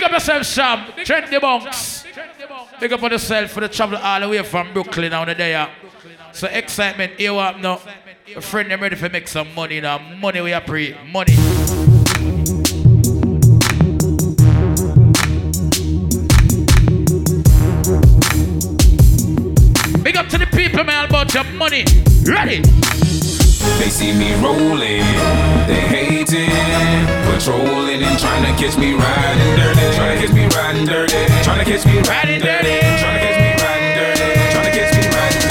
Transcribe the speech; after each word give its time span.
big 0.00 0.06
up 0.06 0.12
yourself, 0.12 0.46
Sam. 0.46 0.92
Trent 1.04 1.30
the 1.30 1.40
bunks. 1.40 2.06
Big 2.80 2.92
up 2.92 3.02
on 3.02 3.10
yourself 3.10 3.50
for 3.50 3.60
the 3.60 3.68
travel 3.68 3.98
all 3.98 4.20
the 4.20 4.28
way 4.28 4.42
from 4.42 4.72
Brooklyn 4.72 5.12
on 5.12 5.26
the 5.26 5.34
day. 5.34 5.54
uh. 5.54 5.68
So 6.32 6.48
Xsytment, 6.48 7.18
you 7.18 7.36
up 7.36 7.58
now. 7.58 7.80
A 8.34 8.40
friend, 8.40 8.70
them 8.70 8.80
ready 8.80 8.96
to 8.96 9.08
make 9.10 9.28
some 9.28 9.54
money 9.54 9.80
now. 9.80 9.98
Money 9.98 10.40
we 10.40 10.52
are 10.54 10.60
pre. 10.62 10.96
Money. 11.06 11.34
Big 20.02 20.16
up 20.16 20.28
to 20.28 20.38
the 20.38 20.48
people, 20.54 20.84
man, 20.84 21.04
about 21.08 21.34
your 21.34 21.44
money. 21.44 21.84
Ready? 22.24 22.62
They 23.78 23.90
see 23.90 24.12
me 24.12 24.34
rolling, 24.36 25.04
they 25.68 25.80
hating, 25.92 26.50
patrolling 27.28 28.02
and 28.02 28.18
trying 28.18 28.44
to 28.44 28.52
catch 28.62 28.76
me 28.78 28.94
riding 28.94 29.56
dirty, 29.56 29.96
trying 29.96 30.18
to 30.18 30.26
catch 30.26 30.34
me 30.34 30.46
riding 30.56 30.86
dirty, 30.86 31.26
trying 31.42 31.58
to 31.58 31.64
catch 31.70 31.84
me 31.86 31.98
riding 32.08 32.40
dirty, 32.40 32.80
trying 33.00 33.16
to 33.16 33.20
catch 33.20 33.38
me 33.40 33.50
riding 33.62 33.92
dirty, 33.96 34.28
trying 34.52 34.64
to 34.64 34.72
catch 34.78 34.92
me 34.96 35.02
riding 35.12 35.42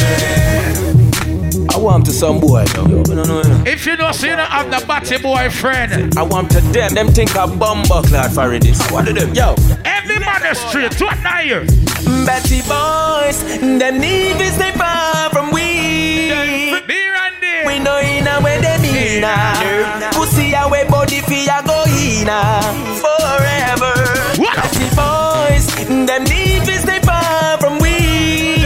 dirty. 1.60 1.74
I 1.74 1.78
want 1.78 2.06
to 2.08 2.12
some 2.12 2.40
boy 2.40 2.66
now. 2.76 2.84
No, 2.84 3.02
no, 3.04 3.24
no, 3.24 3.42
no. 3.42 3.64
If 3.66 3.86
you 3.86 3.96
don't 3.96 4.14
see 4.14 4.30
you 4.30 4.36
don't 4.36 4.50
have 4.50 4.70
the 4.72 4.86
batty 4.88 5.18
boyfriend, 5.18 6.18
I 6.18 6.24
want 6.24 6.50
to 6.52 6.62
them. 6.62 6.94
Them 6.96 7.08
think 7.10 7.36
a 7.36 7.48
bumper 7.48 8.02
clad 8.08 8.34
for 8.34 8.58
this. 8.58 8.80
What 8.92 9.06
do 9.06 9.14
them? 9.14 9.34
Yo. 9.36 9.56
every 9.86 10.20
man 10.20 10.44
is 10.46 10.58
straight 10.60 10.92
to 10.94 11.08
a 11.08 11.16
nine. 11.22 11.68
Betty 12.26 12.62
boys, 12.64 13.44
them 13.60 14.00
need 14.00 14.42
is 14.42 14.58
they 14.58 14.72
far 14.72 15.30
from 15.30 15.52
we. 15.52 15.62
Be 16.88 16.96
Randy. 17.08 17.19
We 17.70 17.78
know 17.78 18.00
in 18.00 18.26
a 18.26 18.42
way 18.42 18.60
they 18.60 18.80
mean 18.82 19.24
a 19.24 20.10
Pussy 20.14 20.54
away 20.54 20.90
body 20.90 21.22
fi 21.22 21.46
a 21.46 21.62
go 21.62 21.84
in 21.86 22.28
a 22.28 22.66
Forever 22.98 23.94
What? 24.42 24.56
Betty 24.58 24.90
boys, 24.98 25.68
them 25.86 26.24
need 26.24 26.68
is 26.68 26.84
they 26.84 27.00
far 27.02 27.60
from 27.60 27.78
we. 27.78 28.64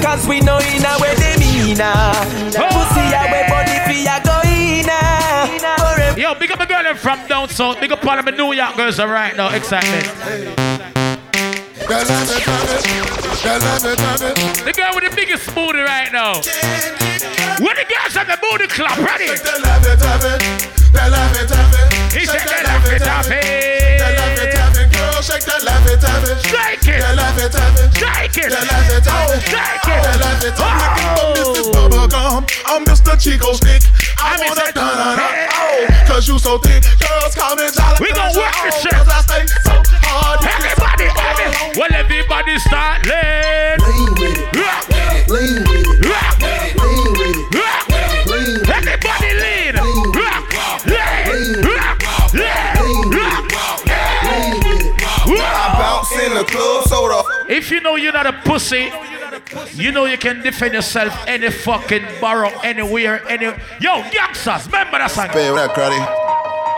Cause 0.00 0.26
we 0.26 0.40
know 0.40 0.56
in 0.60 0.82
a 0.82 0.96
way 0.98 1.14
they 1.16 1.36
mean 1.44 1.78
a 1.78 2.16
Pussy 2.72 3.04
away 3.20 3.44
body 3.52 3.76
fi 3.84 4.08
a 4.08 4.16
go 4.24 4.40
in 4.48 4.88
a 4.88 5.76
Forever 5.78 6.18
Yo, 6.18 6.34
big 6.36 6.50
up 6.52 6.60
a 6.60 6.66
girl 6.66 6.94
from 6.94 7.26
down 7.28 7.50
south. 7.50 7.80
Big 7.80 7.92
up 7.92 8.02
all 8.06 8.18
of 8.18 8.24
my 8.24 8.30
New 8.30 8.54
York 8.54 8.76
girls 8.76 8.98
are 8.98 9.08
right 9.08 9.36
now. 9.36 9.54
Excitement. 9.54 10.06
Girl, 11.86 12.04
love 12.08 12.30
it, 12.30 12.46
love 12.46 12.70
it. 12.70 13.42
Girl, 13.42 13.58
love 13.58 13.84
it, 13.84 13.98
love 14.00 14.22
it. 14.22 14.64
The 14.64 14.72
girl 14.72 14.92
with 14.94 15.10
the 15.10 15.14
biggest 15.14 15.54
booty 15.54 15.80
right 15.80 16.10
now. 16.10 16.40
When 17.20 17.76
the 17.76 17.84
girls 17.84 18.16
at 18.16 18.24
the 18.32 18.38
booty 18.40 18.64
club, 18.72 18.96
ready? 19.04 19.28
They 19.28 19.36
love 19.60 19.84
it, 19.84 20.00
love 20.00 20.24
it. 20.24 20.40
They 20.88 21.04
love 21.04 21.36
it, 21.36 21.50
love 21.52 21.74
it. 21.76 21.92
He 22.16 22.24
Shake 22.24 22.32
said 22.32 22.48
that 22.48 22.64
they 22.64 22.64
love 22.64 22.88
it, 22.88 23.04
love 23.04 23.28
it. 23.28 23.44
They 23.44 24.12
love 24.16 24.40
it, 24.40 24.56
love 24.56 24.76
it. 24.80 24.88
Girl, 24.88 25.20
shake 25.20 25.44
that 25.44 25.60
love 25.60 25.84
it, 25.84 26.00
love 26.00 26.24
it. 26.24 26.40
Shake 26.48 26.80
it. 26.88 27.04
They 27.04 27.12
love 27.12 27.36
it, 27.36 27.52
love 27.52 27.76
it. 27.76 27.92
Shake 27.92 28.40
it. 28.40 28.48
They 28.48 28.64
love 28.64 28.88
it, 28.88 29.04
oh, 29.04 29.12
love 29.12 29.36
it. 29.36 29.42
Shake 29.52 29.84
They 29.84 30.00
it. 30.00 30.16
love 30.16 30.40
it, 30.48 30.56
love 30.56 30.80
it. 30.80 31.04
Oh. 31.12 31.20
I'm 31.20 31.36
Mr. 31.36 31.68
Bubblegum. 31.76 32.40
I'm 32.64 32.82
Mr. 32.88 33.12
Chico 33.20 33.52
Stick. 33.52 33.82
I 34.16 34.32
I'm 34.32 34.40
want 34.40 34.56
Mr. 34.56 34.64
that 34.64 34.74
dun 34.80 35.20
Hey. 35.20 35.44
oh, 35.52 36.08
Cause 36.08 36.24
you 36.24 36.38
so 36.40 36.56
thick. 36.56 36.80
Girls 37.04 37.36
call 37.36 37.52
me 37.60 37.68
Jolly. 37.68 38.00
We 38.00 38.08
gon' 38.16 38.32
work 38.32 38.56
this 38.64 38.80
shit. 38.80 38.96
Cause 38.96 39.12
I 39.12 39.20
stay 39.28 39.44
so 39.60 39.76
hard. 40.08 40.40
Everybody, 40.40 41.12
everybody. 41.12 41.76
Well, 41.76 41.92
everybody 41.92 42.56
start 42.64 43.04
lean. 43.04 43.76
Lean 43.84 44.08
with 44.16 44.40
it, 44.40 44.56
Rock, 44.56 44.88
lean 44.88 45.20
with 45.20 45.20
it, 45.20 45.28
lean 45.28 45.60
with 45.68 46.00
it, 46.00 46.08
rock. 46.08 46.79
Lean 47.12 47.42
with 47.50 47.52
it, 47.54 48.68
Everybody 48.70 49.32
lean. 49.42 49.74
Rock, 50.14 50.46
lean, 50.86 51.60
rock, 51.64 52.02
lean, 52.34 53.10
rock. 53.10 53.44
lean 54.24 54.54
with 54.64 54.80
it. 54.80 55.00
Whoa. 55.26 55.78
Bounce 55.78 56.12
in 56.12 56.34
the 56.34 56.44
club, 56.44 56.84
soda. 56.86 57.22
If 57.48 57.70
you 57.70 57.80
know 57.80 57.96
you're 57.96 58.12
not 58.12 58.26
a 58.26 58.32
pussy, 58.32 58.90
you 59.74 59.92
know 59.92 60.06
you 60.06 60.18
can 60.18 60.42
defend 60.42 60.74
yourself 60.74 61.12
any 61.26 61.50
fucking 61.50 62.04
borough, 62.20 62.58
anywhere, 62.62 63.26
any. 63.28 63.46
Yo, 63.80 64.04
youngsters, 64.12 64.66
remember 64.66 64.98
that 64.98 65.10
song. 65.10 65.28
Babe, 65.32 65.52
what 65.52 65.70
up, 65.70 65.76
Cruddy? 65.76 65.98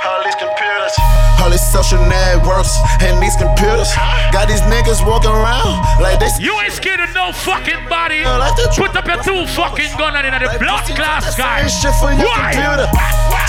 All 0.04 0.25
these 0.25 0.34
computers. 0.34 1.22
All 1.42 1.50
these 1.50 1.58
social 1.75 1.98
networks 2.06 2.70
and 3.03 3.19
these 3.19 3.34
computers 3.34 3.91
got 4.30 4.47
these 4.47 4.62
niggas 4.70 5.03
walking 5.03 5.34
around 5.34 5.82
like 5.98 6.22
they. 6.22 6.30
You 6.38 6.54
ain't 6.62 6.70
scared 6.70 7.03
of 7.03 7.10
no 7.19 7.34
fucking 7.34 7.82
body. 7.91 8.22
Like 8.22 8.54
Put 8.78 8.94
up 8.94 9.03
your 9.10 9.19
two 9.26 9.42
fucking 9.50 9.91
gun 9.98 10.14
in 10.22 10.30
the 10.30 10.38
blood 10.62 10.86
class 10.94 11.34
guy. 11.34 11.66
Shit 11.66 11.98
for 11.98 12.14
your 12.14 12.30
Why? 12.30 12.54
computer. 12.54 12.86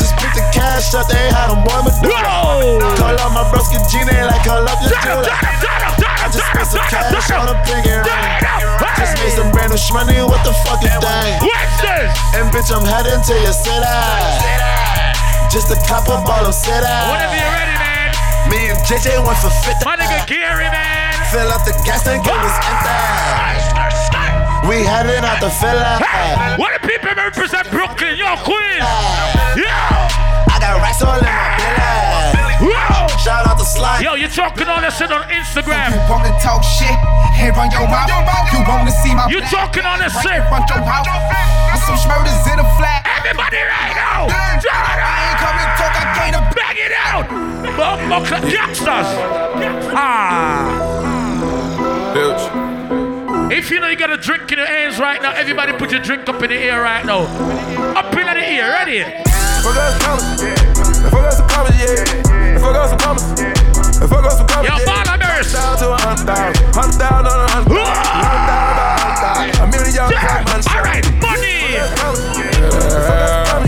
Just 0.01 0.17
put 0.17 0.33
the 0.33 0.41
cash 0.49 0.89
up, 0.97 1.05
they 1.05 1.21
had 1.29 1.53
them 1.53 1.61
boy. 1.61 1.85
Whoa! 2.01 2.81
Call 2.97 3.13
out 3.13 3.29
my 3.29 3.45
broski 3.53 3.77
Gina 3.93 4.25
like 4.25 4.41
call 4.41 4.65
up 4.65 4.81
your 4.81 4.89
Turn 4.89 5.13
up, 5.13 5.29
jeweler. 5.29 5.37
turn 5.61 5.81
up, 5.85 5.93
turn 6.01 6.17
I 6.17 6.25
just 6.33 6.47
spent 6.49 6.67
some 6.73 6.81
up, 6.81 6.89
up, 6.89 7.13
cash 7.13 7.29
on 7.29 7.45
a 7.45 7.55
pinky 7.61 7.93
ring. 7.93 8.41
Just 8.97 9.13
made 9.21 9.37
some 9.37 9.53
brand 9.53 9.69
new 9.69 9.77
shmoney, 9.77 10.25
what 10.25 10.41
the 10.41 10.53
fuck 10.65 10.81
is 10.81 10.89
thing? 10.97 11.33
What's 11.45 11.77
this? 11.77 12.09
And 12.41 12.49
bitch, 12.49 12.73
I'm 12.73 12.81
heading 12.89 13.21
to 13.21 13.33
your 13.37 13.53
city. 13.53 13.85
Just 15.53 15.69
a 15.69 15.77
cop 15.85 16.09
up 16.09 16.25
all 16.25 16.49
of 16.49 16.57
city. 16.57 16.73
Whenever 16.81 17.37
you're 17.37 17.53
ready. 17.53 17.72
Me 18.49 18.69
and 18.69 18.79
JJ 18.85 19.21
went 19.25 19.37
for 19.39 19.51
50. 19.51 19.85
My 19.85 19.95
nigga 19.95 20.27
Gary, 20.27 20.69
man. 20.71 21.13
Fill 21.31 21.49
up 21.49 21.65
the 21.65 21.73
gas 21.85 22.03
tank, 22.03 22.25
it 22.25 22.31
was 22.31 22.57
empty. 22.67 23.83
We 24.67 24.83
heading 24.83 25.23
out 25.27 25.41
the. 25.41 25.49
Hey, 25.49 26.55
what 26.57 26.71
the 26.79 26.87
people 26.87 27.11
represent 27.15 27.69
Brooklyn? 27.69 28.15
Yo, 28.15 28.35
Queens. 28.47 28.87
Yeah. 29.59 30.07
I 30.47 30.57
got 30.59 30.79
racks 30.79 31.01
all 31.03 31.19
in 31.19 31.25
my 31.25 31.42
Yo, 34.03 34.15
you 34.19 34.27
talking 34.27 34.67
all 34.67 34.83
that 34.83 34.91
shit 34.91 35.07
on 35.15 35.23
Instagram. 35.31 35.95
wanna 36.11 36.35
talk 36.43 36.59
shit, 36.59 36.91
hey 37.39 37.55
run 37.55 37.71
your 37.71 37.87
mouth. 37.87 38.11
You 38.51 38.59
wanna 38.67 38.91
see 38.91 39.15
my 39.15 39.31
You 39.31 39.39
talking 39.47 39.87
all 39.87 39.95
that 39.95 40.11
shit. 40.19 40.43
front 40.51 40.67
your 40.67 40.83
house. 40.83 41.07
With 41.71 41.79
some 41.87 41.95
smurders 41.95 42.35
in 42.51 42.59
a 42.59 42.67
flat. 42.75 43.07
Everybody 43.23 43.63
right 43.63 43.95
now. 43.95 44.27
Turn 44.27 44.59
I 44.59 45.23
ain't 45.23 45.39
up. 45.39 45.47
coming 45.47 45.69
talk, 45.79 45.95
I 45.95 46.03
can't 46.19 46.35
up. 46.35 46.51
Bang 46.51 46.75
it 46.83 46.91
out. 46.99 47.31
Bumbo 47.79 48.27
cl- 48.27 48.43
youngsters. 48.43 49.07
Ah. 49.95 50.67
If 53.55 53.71
you 53.71 53.79
know 53.79 53.87
you 53.87 53.95
got 53.95 54.11
a 54.11 54.17
drink 54.17 54.51
in 54.51 54.57
your 54.59 54.67
hands 54.67 54.99
right 54.99 55.21
now, 55.21 55.31
everybody 55.31 55.71
put 55.79 55.91
your 55.91 56.01
drink 56.01 56.27
up 56.27 56.43
in 56.43 56.49
the 56.51 56.59
air 56.59 56.81
right 56.81 57.05
now. 57.05 57.23
Up 57.95 58.11
in 58.11 58.27
the 58.27 58.51
ear, 58.51 58.67
ready? 58.67 58.99
Fuck 59.63 59.79
us 59.79 59.95
commas, 60.03 60.43
yeah. 60.43 61.07
Fuck 61.07 61.23
us 61.23 61.37
some 61.39 61.47
commas, 61.47 61.79
yeah. 61.79 62.59
Fuck 62.59 62.75
us 62.75 62.89
some 62.91 63.62
commas. 64.07 64.09
Fuck 64.09 64.25
us 64.25 64.37
some 64.37 64.47
commas, 64.47 64.69
Yo. 64.69 64.85
Barnabas. 64.85 65.53
Down 65.53 65.77
to 65.77 65.91
a 65.91 65.97
thousand. 65.97 66.55
Hundred 66.73 66.97
thousand 66.99 67.27
on 67.27 67.39
a 67.39 67.47
hundred 67.51 67.73
thousand. 67.73 68.03
Hundred 68.13 68.45
thousand 68.47 68.75
by 68.77 68.83
a 68.83 68.97
hundred 68.99 69.23
thousand. 69.23 69.63
A 69.63 69.67
million 69.71 70.09
man 70.11 70.51
All 70.73 70.83
right, 70.83 71.05
money. 71.21 71.77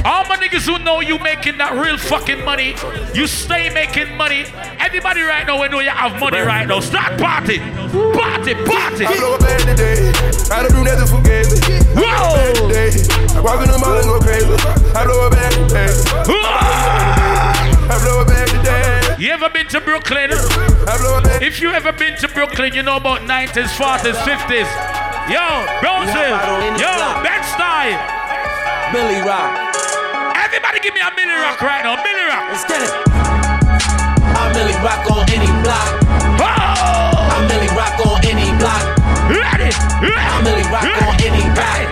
All 0.05 0.23
my 0.25 0.37
niggas 0.37 0.65
who 0.65 0.77
know 0.83 0.99
you 1.01 1.17
making 1.19 1.57
that 1.57 1.73
real 1.73 1.97
fucking 1.97 2.43
money, 2.45 2.75
you 3.13 3.27
stay 3.27 3.69
making 3.69 4.15
money. 4.15 4.45
Everybody 4.79 5.21
right 5.21 5.45
now, 5.47 5.61
we 5.61 5.67
know 5.69 5.79
you 5.79 5.89
have 5.89 6.19
money 6.19 6.39
right 6.39 6.67
now. 6.67 6.79
Start 6.79 7.19
party, 7.19 7.59
party, 7.59 8.53
party. 8.53 9.05
I 9.05 9.17
blow 9.17 9.35
a 9.35 9.39
bag 9.39 9.61
today. 9.65 10.11
I 10.51 10.61
don't 10.61 10.71
do 10.71 10.83
nothing 10.83 11.07
for 11.09 11.21
games. 11.23 11.59
Whoa! 11.95 12.37
I 13.35 13.41
walk 13.41 13.65
in 13.65 13.71
the 13.71 13.77
mall 13.79 13.97
and 13.97 14.07
go 14.07 14.19
crazy. 14.19 14.53
I 14.95 15.05
blow 15.05 15.27
a 15.27 15.29
bag 15.31 15.53
today. 15.67 17.34
I 17.85 18.01
blow 18.01 18.21
a 18.21 18.25
bag 18.25 18.49
today. 18.49 19.15
You 19.21 19.29
ever 19.29 19.49
been 19.49 19.67
to 19.69 19.79
Brooklyn? 19.79 20.33
I 20.33 20.97
blow 20.97 21.19
a 21.19 21.21
bag. 21.21 21.43
If 21.43 21.61
you 21.61 21.69
ever 21.69 21.93
been 21.93 22.17
to 22.17 22.27
Brooklyn, 22.27 22.73
you 22.73 22.81
know 22.81 22.97
about 22.97 23.21
90s, 23.21 23.69
40s, 23.77 24.17
50s. 24.25 24.69
Yo, 25.29 25.45
Roses, 25.85 26.33
yo, 26.81 26.93
Bed-Stuy. 27.21 27.93
Billy 28.89 29.21
Rock. 29.21 29.53
Everybody 30.33 30.79
give 30.81 30.93
me 30.93 31.01
a 31.01 31.13
mini 31.13 31.33
rock 31.37 31.61
right 31.61 31.83
now, 31.85 32.01
Billy 32.01 32.25
rock. 32.25 32.49
Let's 32.49 32.65
get 32.65 32.81
it. 32.81 32.93
I 34.33 34.49
Millie 34.53 34.77
rock 34.81 35.05
on 35.09 35.25
any 35.29 35.49
block. 35.61 35.89
Oh! 36.41 37.29
I 37.33 37.37
Millie 37.45 37.69
rock 37.77 38.01
on 38.01 38.17
any 38.25 38.49
block. 38.57 38.81
Ready? 39.29 39.69
I 39.73 40.41
Millie 40.41 40.65
rock 40.73 40.89
on 41.05 41.15
any 41.21 41.45
block. 41.53 41.84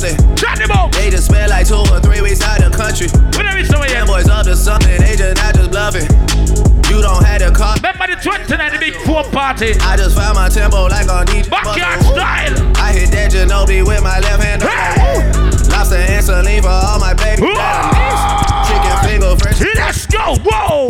Something. 0.00 0.36
Shut 0.36 0.58
them 0.58 0.70
up! 0.70 0.92
They 0.92 1.10
just 1.10 1.26
spent 1.26 1.50
like 1.50 1.66
two 1.66 1.76
or 1.76 2.00
three 2.00 2.20
weeks 2.20 2.42
out 2.42 2.60
the 2.60 2.70
country. 2.70 3.08
Whatever 3.32 3.58
it's 3.58 3.72
over. 3.72 3.86
Them 3.86 4.06
boys 4.06 4.28
up 4.28 4.44
to 4.44 4.56
something, 4.56 5.00
they 5.00 5.16
just 5.16 5.36
not 5.36 5.54
just 5.54 5.70
bluffing. 5.70 6.08
You 6.90 7.02
don't 7.02 7.24
have 7.24 7.40
to 7.40 7.50
call. 7.50 7.74
Remember 7.76 8.06
the 8.06 8.16
29, 8.20 8.72
the 8.72 8.78
big 8.78 8.94
poor 9.04 9.24
party. 9.24 9.72
I 9.80 9.96
just 9.96 10.16
found 10.16 10.36
my 10.36 10.48
tempo 10.48 10.86
like 10.88 11.08
on 11.08 11.26
DJ. 11.26 11.48
Backyard 11.48 12.00
style. 12.02 12.54
I 12.76 12.92
hit 12.92 13.10
that 13.12 13.32
Ginobili 13.32 13.86
with 13.86 14.02
my 14.02 14.20
left 14.20 14.42
hand. 14.42 14.62
Hey! 14.62 15.32
Lobster 15.72 15.96
and 15.96 16.24
saline 16.24 16.62
for 16.62 16.68
all 16.68 17.00
my 17.00 17.14
baby. 17.14 17.48
Chicken 18.68 18.96
finger 19.06 19.36
fresh. 19.40 19.60
Let's 19.76 20.06
go! 20.06 20.36
Whoa! 20.44 20.88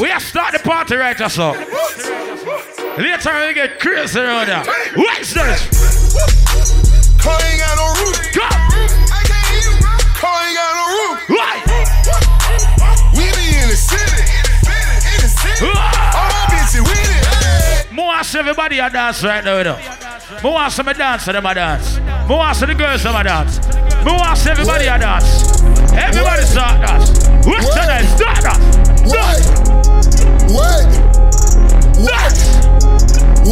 We 0.00 0.08
have 0.08 0.22
start 0.22 0.52
the 0.52 0.58
party 0.58 0.96
right 0.96 1.16
just 1.16 1.38
now. 1.38 1.54
Later 2.98 3.46
we 3.46 3.54
get 3.54 3.80
crazy 3.80 4.20
around 4.20 4.48
here. 4.48 4.62
Watch 4.96 5.32
this. 5.32 5.60
Car 7.16 7.40
ain't 7.40 7.60
got 7.60 7.72
roof. 7.96 8.16
Go. 8.34 8.42
I 8.44 9.24
can't 9.24 9.46
hear 9.48 9.64
you, 9.64 9.80
Car 10.12 10.44
ain't 10.44 10.56
got 10.60 10.76
no 10.76 10.84
roof. 10.92 11.18
Why? 11.32 11.64
We 13.16 13.24
be 13.32 13.56
in 13.56 13.68
the 13.70 13.76
city. 13.76 14.22
In 15.08 15.20
the 15.24 15.30
city. 15.32 15.64
All 15.64 15.72
my 15.72 16.44
bitches 16.52 16.84
with 16.84 17.88
it. 17.88 17.92
More 17.92 18.12
ask 18.12 18.34
everybody 18.34 18.78
a 18.78 18.90
dance 18.90 19.24
right 19.24 19.42
now, 19.42 19.56
you 19.56 19.64
know. 19.64 19.78
More 20.42 20.58
ask 20.58 20.76
them 20.76 20.88
a 20.88 20.94
dance, 20.94 21.24
them 21.24 21.46
a 21.46 21.54
dance. 21.54 21.98
More 22.28 22.42
ask 22.42 22.60
the 22.60 22.74
girls, 22.74 23.02
them 23.04 23.16
a 23.16 23.24
dance. 23.24 23.58
More 24.04 24.20
ask 24.20 24.46
everybody 24.46 24.86
a 24.86 24.98
dance. 24.98 25.62
Everybody 25.92 26.42
start 26.42 26.86
dance. 26.86 27.08
What's 27.46 27.74
the 27.74 27.86
next? 27.86 28.16
Start 28.18 28.42
dance. 28.42 28.76
What? 29.10 29.40
What? 30.52 30.86
What? 32.02 32.51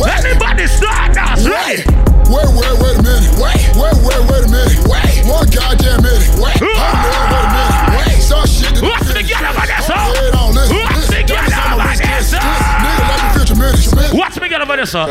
Wait. 0.01 0.11
Everybody 0.17 0.67
start 0.67 1.13
dance. 1.15 1.45
Ready? 1.47 1.85
Wait, 2.31 2.49
wait, 2.57 2.75
wait 2.81 2.97
a 2.97 3.03
minute. 3.05 3.33
Wait, 3.37 3.61
wait, 3.77 3.97
wait, 4.01 4.23
wait 4.31 4.43
a 4.45 4.51
minute. 4.51 4.81
Wait, 4.89 5.13
one 5.29 5.45
goddamn 5.53 6.01
minute. 6.01 6.25
Wait, 6.41 6.57
hold 6.57 6.73
on, 6.81 7.27
wait 7.29 7.45
a 7.45 7.53
minute. 7.53 8.01
Wait, 8.01 8.17
some 8.23 8.47
shit 8.47 8.73
that 8.79 8.83
What's 8.87 9.13
the 9.13 9.21
girl 9.21 9.45
over 9.51 9.67
there, 9.67 9.83
sir? 9.85 9.99
Head 9.99 10.35
on, 10.39 10.55
What's 10.57 11.11
the 11.11 11.21
listen. 11.21 11.27
girl 11.29 11.43
Listen, 11.45 11.61
over 11.69 11.85
listen, 11.85 12.07
there, 12.07 12.17
listen, 12.17 12.41
sir? 12.41 12.49
listen. 12.49 12.81
Nigga, 12.81 13.03
let 13.11 13.19
me 13.21 13.29
finish 13.35 13.51
a 13.51 13.57
minute. 13.61 14.15
What's 14.15 14.37
the 14.41 14.49
girl 14.49 14.63
over 14.63 14.77
there, 14.81 14.87
sir? 14.89 15.05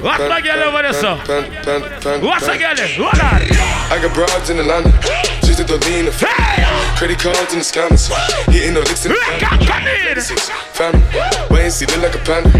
What's 0.00 0.24
my 0.24 0.40
girl 0.40 0.60
over 0.62 0.80
there, 0.80 0.94
sir? 0.96 1.14
What's 2.24 2.46
the 2.46 2.56
girl 2.56 2.74
there? 2.80 2.88
Hold 2.96 3.20
on. 3.20 3.44
I 3.90 3.98
got 4.00 4.14
broads 4.14 4.48
in 4.48 4.56
Atlanta. 4.62 4.94
She's 5.44 5.58
the 5.58 5.66
lean 5.90 6.06
the 6.06 6.14
Credit 6.96 7.18
cards 7.18 7.52
in 7.52 7.58
the 7.60 7.64
scammers. 7.66 8.08
Hitting 8.46 8.74
the 8.74 8.80
licks 8.80 9.04
in 9.04 9.12
the 9.12 9.18
See, 11.70 11.86
look 11.86 12.02
like 12.02 12.16
a 12.16 12.18
panda. 12.24 12.50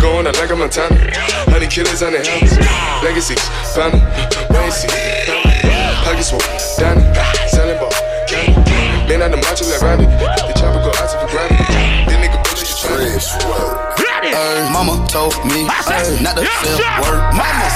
Going 0.00 0.26
out 0.26 0.38
like 0.38 0.48
a 0.48 0.56
Montana. 0.56 0.96
Honey 1.52 1.66
killers 1.66 2.02
on 2.02 2.12
their 2.12 2.24
hands. 2.24 2.56
Legacies. 3.04 3.36
Wait 3.76 4.72
see. 4.72 4.88
Pockets 6.02 6.30
full. 6.30 6.40
Danny. 6.78 7.04
Selling 7.46 7.78
ball. 7.78 7.92
Candy. 8.26 8.54
Man 9.06 9.20
out 9.20 9.30
the 9.32 9.36
macho 9.36 9.68
like 9.68 9.82
Randy. 9.82 10.06
The 10.06 10.54
chopper 10.56 10.80
go 10.80 10.88
out 10.96 11.10
to 11.10 11.18
for 11.20 11.28
granted. 11.30 11.58
This 12.08 12.16
nigga 12.16 12.42
bullet 12.42 12.64
you 12.64 13.68
trying. 13.68 13.83
Ready? 14.34 14.66
Ay, 14.66 14.72
mama 14.72 14.98
told 15.08 15.34
me 15.46 15.66
I 15.70 15.80
said, 15.86 16.22
not 16.22 16.36
to 16.36 16.42
yeah, 16.42 16.62
sell 16.62 16.78
sure. 16.78 17.00
word. 17.06 17.20
Mama 17.38 17.66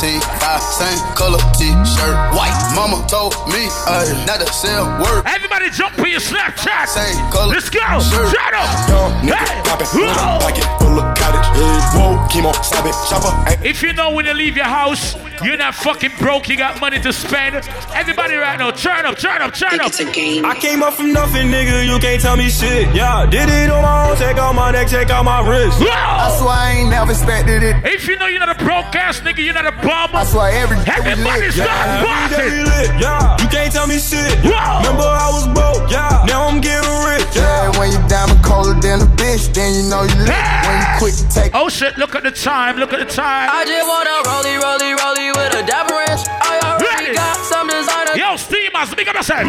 17, 0.00 0.20
5, 0.20 0.62
same 0.62 1.00
color 1.14 1.38
t-shirt, 1.56 2.16
white. 2.34 2.56
Mama 2.74 3.04
told 3.08 3.34
me 3.52 3.68
ay, 3.86 4.08
not 4.26 4.40
to 4.40 4.48
sell 4.52 4.84
word. 5.00 5.22
Everybody 5.26 5.70
jump 5.70 5.94
for 5.94 6.06
your 6.08 6.20
Snapchat. 6.20 6.88
Same 6.88 7.16
color. 7.30 7.52
Let's 7.54 7.68
go. 7.70 7.80
shirt. 8.00 8.32
Shut 8.32 8.52
up. 8.54 8.68
Young 8.88 9.12
nigga 9.28 9.44
Hey. 9.44 9.60
poppin'. 9.64 9.86
Whoa. 9.92 10.38
Pocket 10.40 10.66
full 10.80 10.98
of 10.98 11.06
cottage. 11.16 11.46
Whoa. 11.94 12.16
Chemo. 12.32 12.52
Stop 12.64 12.86
it. 12.86 12.94
Chopper. 13.08 13.32
Ain't 13.50 13.64
If 13.64 13.82
you 13.82 13.92
know 13.92 14.10
when 14.12 14.26
you 14.26 14.34
leave 14.34 14.56
your 14.56 14.66
house, 14.66 15.16
you're 15.42 15.56
not 15.56 15.74
fucking 15.74 16.12
broke, 16.18 16.48
you 16.48 16.56
got 16.56 16.80
money 16.80 16.98
to 17.00 17.12
spend. 17.12 17.56
Everybody 17.94 18.34
right 18.36 18.58
now, 18.58 18.70
turn 18.70 19.04
up, 19.04 19.18
turn 19.18 19.42
up, 19.42 19.52
turn 19.54 19.80
up. 19.80 19.92
I 19.92 20.56
came 20.60 20.82
up 20.82 20.94
from 20.94 21.12
nothing, 21.12 21.48
nigga. 21.48 21.84
You 21.86 21.98
can't 21.98 22.20
tell 22.22 22.36
me 22.36 22.48
shit. 22.48 22.94
Yeah, 22.94 23.26
did 23.26 23.48
it 23.48 23.70
on 23.70 23.82
my 23.82 24.10
own. 24.10 24.16
Take 24.16 24.38
out 24.38 24.54
my 24.54 24.70
neck, 24.70 24.88
take 24.88 25.10
out 25.10 25.24
my 25.24 25.40
wrist. 25.48 25.78
I 25.80 26.05
Whoa! 26.06 26.38
swear 26.38 26.54
I 26.54 26.70
ain't 26.78 26.90
never 26.90 27.10
expected 27.12 27.62
it. 27.62 27.76
If 27.84 28.06
you 28.06 28.16
know 28.18 28.26
you're 28.26 28.40
not 28.40 28.54
a 28.54 28.64
broke 28.64 28.94
ass 28.94 29.20
nigga, 29.20 29.42
you're 29.44 29.54
not 29.54 29.66
a 29.66 29.72
bum. 29.82 30.10
I 30.14 30.24
swear 30.24 30.50
every 30.52 30.76
day 30.84 30.94
we 31.02 31.10
Everybody 31.10 31.40
lit. 31.46 31.54
start 31.54 31.86
Every 32.06 32.36
day 32.36 32.48
we 32.62 33.02
Yeah, 33.02 33.36
you 33.40 33.48
can't 33.48 33.72
tell 33.72 33.86
me 33.86 33.98
shit. 33.98 34.32
Whoa. 34.44 34.54
Remember 34.82 35.06
I 35.06 35.28
was 35.34 35.46
broke. 35.50 35.90
Yeah, 35.90 36.24
now 36.26 36.46
I'm 36.48 36.60
getting 36.60 36.86
rich. 37.10 37.26
Yeah. 37.34 37.70
Yeah, 37.72 37.78
when 37.78 37.90
you 37.92 38.00
diamond 38.08 38.42
colder 38.44 38.78
than 38.78 39.02
a 39.02 39.08
bitch, 39.18 39.52
then 39.54 39.74
you 39.74 39.84
know 39.90 40.02
you 40.02 40.14
lit. 40.22 40.34
When 40.66 40.76
you 40.78 40.88
quick 40.98 41.14
to 41.18 41.26
take 41.28 41.50
Oh 41.54 41.68
shit, 41.68 41.96
look 41.98 42.14
at 42.14 42.22
the 42.22 42.30
time, 42.30 42.76
look 42.76 42.92
at 42.92 43.00
the 43.00 43.10
time. 43.10 43.48
I 43.50 43.64
just 43.66 43.86
wanna 43.86 44.14
rollie, 44.30 44.58
rollie, 44.62 44.94
rollie 44.96 45.30
with 45.34 45.54
a 45.58 45.66
dapper 45.66 45.94
ranch. 45.94 46.22
I 46.28 46.60
already 46.64 47.10
Ready. 47.10 47.14
got 47.16 47.36
some 47.44 47.68
designer. 47.68 48.14
Yo, 48.14 48.36
Steamers, 48.36 48.94
big 48.94 49.08
up 49.08 49.14
yourself. 49.16 49.46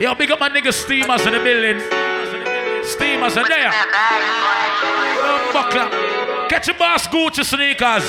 Yo, 0.00 0.14
big 0.14 0.30
up 0.30 0.40
my 0.40 0.48
nigga 0.48 0.72
Steamers 0.72 1.24
in 1.26 1.32
the 1.34 1.40
building. 1.42 1.78
Steamers 2.92 3.36
are 3.40 3.48
there. 3.48 3.70
Oh, 3.72 5.50
buckler. 5.52 5.88
Catch 6.48 6.66
your 6.68 6.76
boss 6.76 7.06
Gucci 7.08 7.44
sneakers. 7.44 8.04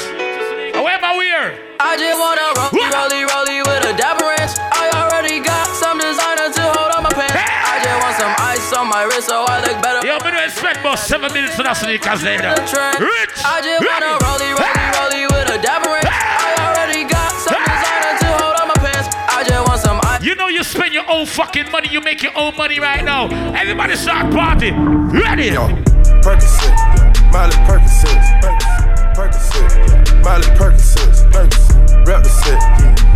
Where 0.76 0.96
am 1.00 1.04
I 1.06 1.16
wear? 1.16 1.56
I 1.80 1.96
just 1.96 2.20
wanna 2.20 2.44
rollie, 2.60 2.84
What? 2.84 2.92
rollie, 2.92 3.24
rollie 3.32 3.62
with 3.64 3.86
a 3.88 3.94
dapper 3.96 4.26
ranch. 4.28 4.52
I 4.60 4.90
already 5.00 5.40
got 5.40 5.68
some 5.72 6.00
designer 6.00 6.52
to 6.52 6.64
hold 6.76 6.92
on 7.00 7.04
my 7.04 7.14
pants. 7.16 7.36
I 7.40 7.80
just 7.80 7.98
want 8.04 8.16
some 8.20 8.34
ice 8.40 8.74
on 8.74 8.88
my 8.90 9.04
wrist 9.04 9.28
so 9.28 9.46
I 9.48 9.62
look 9.64 9.80
better. 9.82 10.06
Yo, 10.06 10.20
don't 10.20 10.36
expect 10.36 10.80
about 10.84 11.00
seven 11.00 11.32
minutes 11.34 11.56
for 11.56 11.64
that 11.64 11.78
sneakers 11.80 12.20
trend. 12.22 13.00
Rich. 13.00 13.40
I 13.46 13.62
just 13.64 13.80
wanna 13.88 14.20
Ready. 14.20 14.52
rollie, 14.52 14.54
rollie, 14.60 14.92
rollie 15.00 15.28
with 15.32 15.56
a 15.56 15.60
dapper 15.64 15.90
ranch. 15.92 16.13
You 20.24 20.36
know 20.36 20.48
you 20.48 20.64
spend 20.64 20.94
your 20.94 21.04
own 21.12 21.26
fucking 21.26 21.70
money, 21.70 21.90
you 21.92 22.00
make 22.00 22.24
your 22.24 22.32
own 22.38 22.56
money 22.56 22.80
right 22.80 23.04
now. 23.04 23.28
Everybody 23.60 23.98
start 23.98 24.34
party. 24.34 24.72
Ready? 24.72 25.50
Percocet, 26.24 26.72
Molly 27.34 27.52
Percocet, 27.68 28.24
Percocet, 29.20 30.24
Molly 30.24 30.48
Percocet, 30.56 31.12
Percocet, 31.34 32.08
represent, 32.08 32.62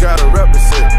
gotta 0.01 0.27
represent, 0.35 0.91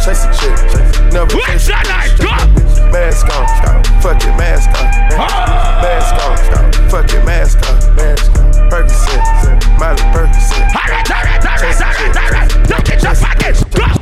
chase 0.00 0.24
a 0.24 0.32
chick, 0.32 1.12
never 1.12 1.28
chase 1.44 1.66
a 1.66 1.76
that 1.76 1.84
like? 1.92 2.10
bitch. 2.16 2.24
Go! 2.24 2.90
Mask 2.90 3.28
on, 3.28 3.84
fuck 4.00 4.24
it, 4.24 4.34
mask 4.38 4.70
on, 4.80 4.88
ah. 5.20 5.78
mask 5.84 6.16
on, 6.24 6.88
fuck 6.88 7.12
it, 7.12 7.22
mask 7.26 7.58
on, 7.68 7.96
mask 7.96 8.32
on, 8.32 8.48
Percocet, 8.70 9.20
Molly 9.78 10.00
Percocet, 10.08 10.72
Alright, 10.72 11.10
alright, 11.10 11.44
alright, 11.44 11.82
alright, 11.82 12.16
alright. 12.16 12.66
Don't 12.66 12.84
get 12.86 13.02
your 13.02 13.14
package. 13.14 13.60
Go! 13.74 13.97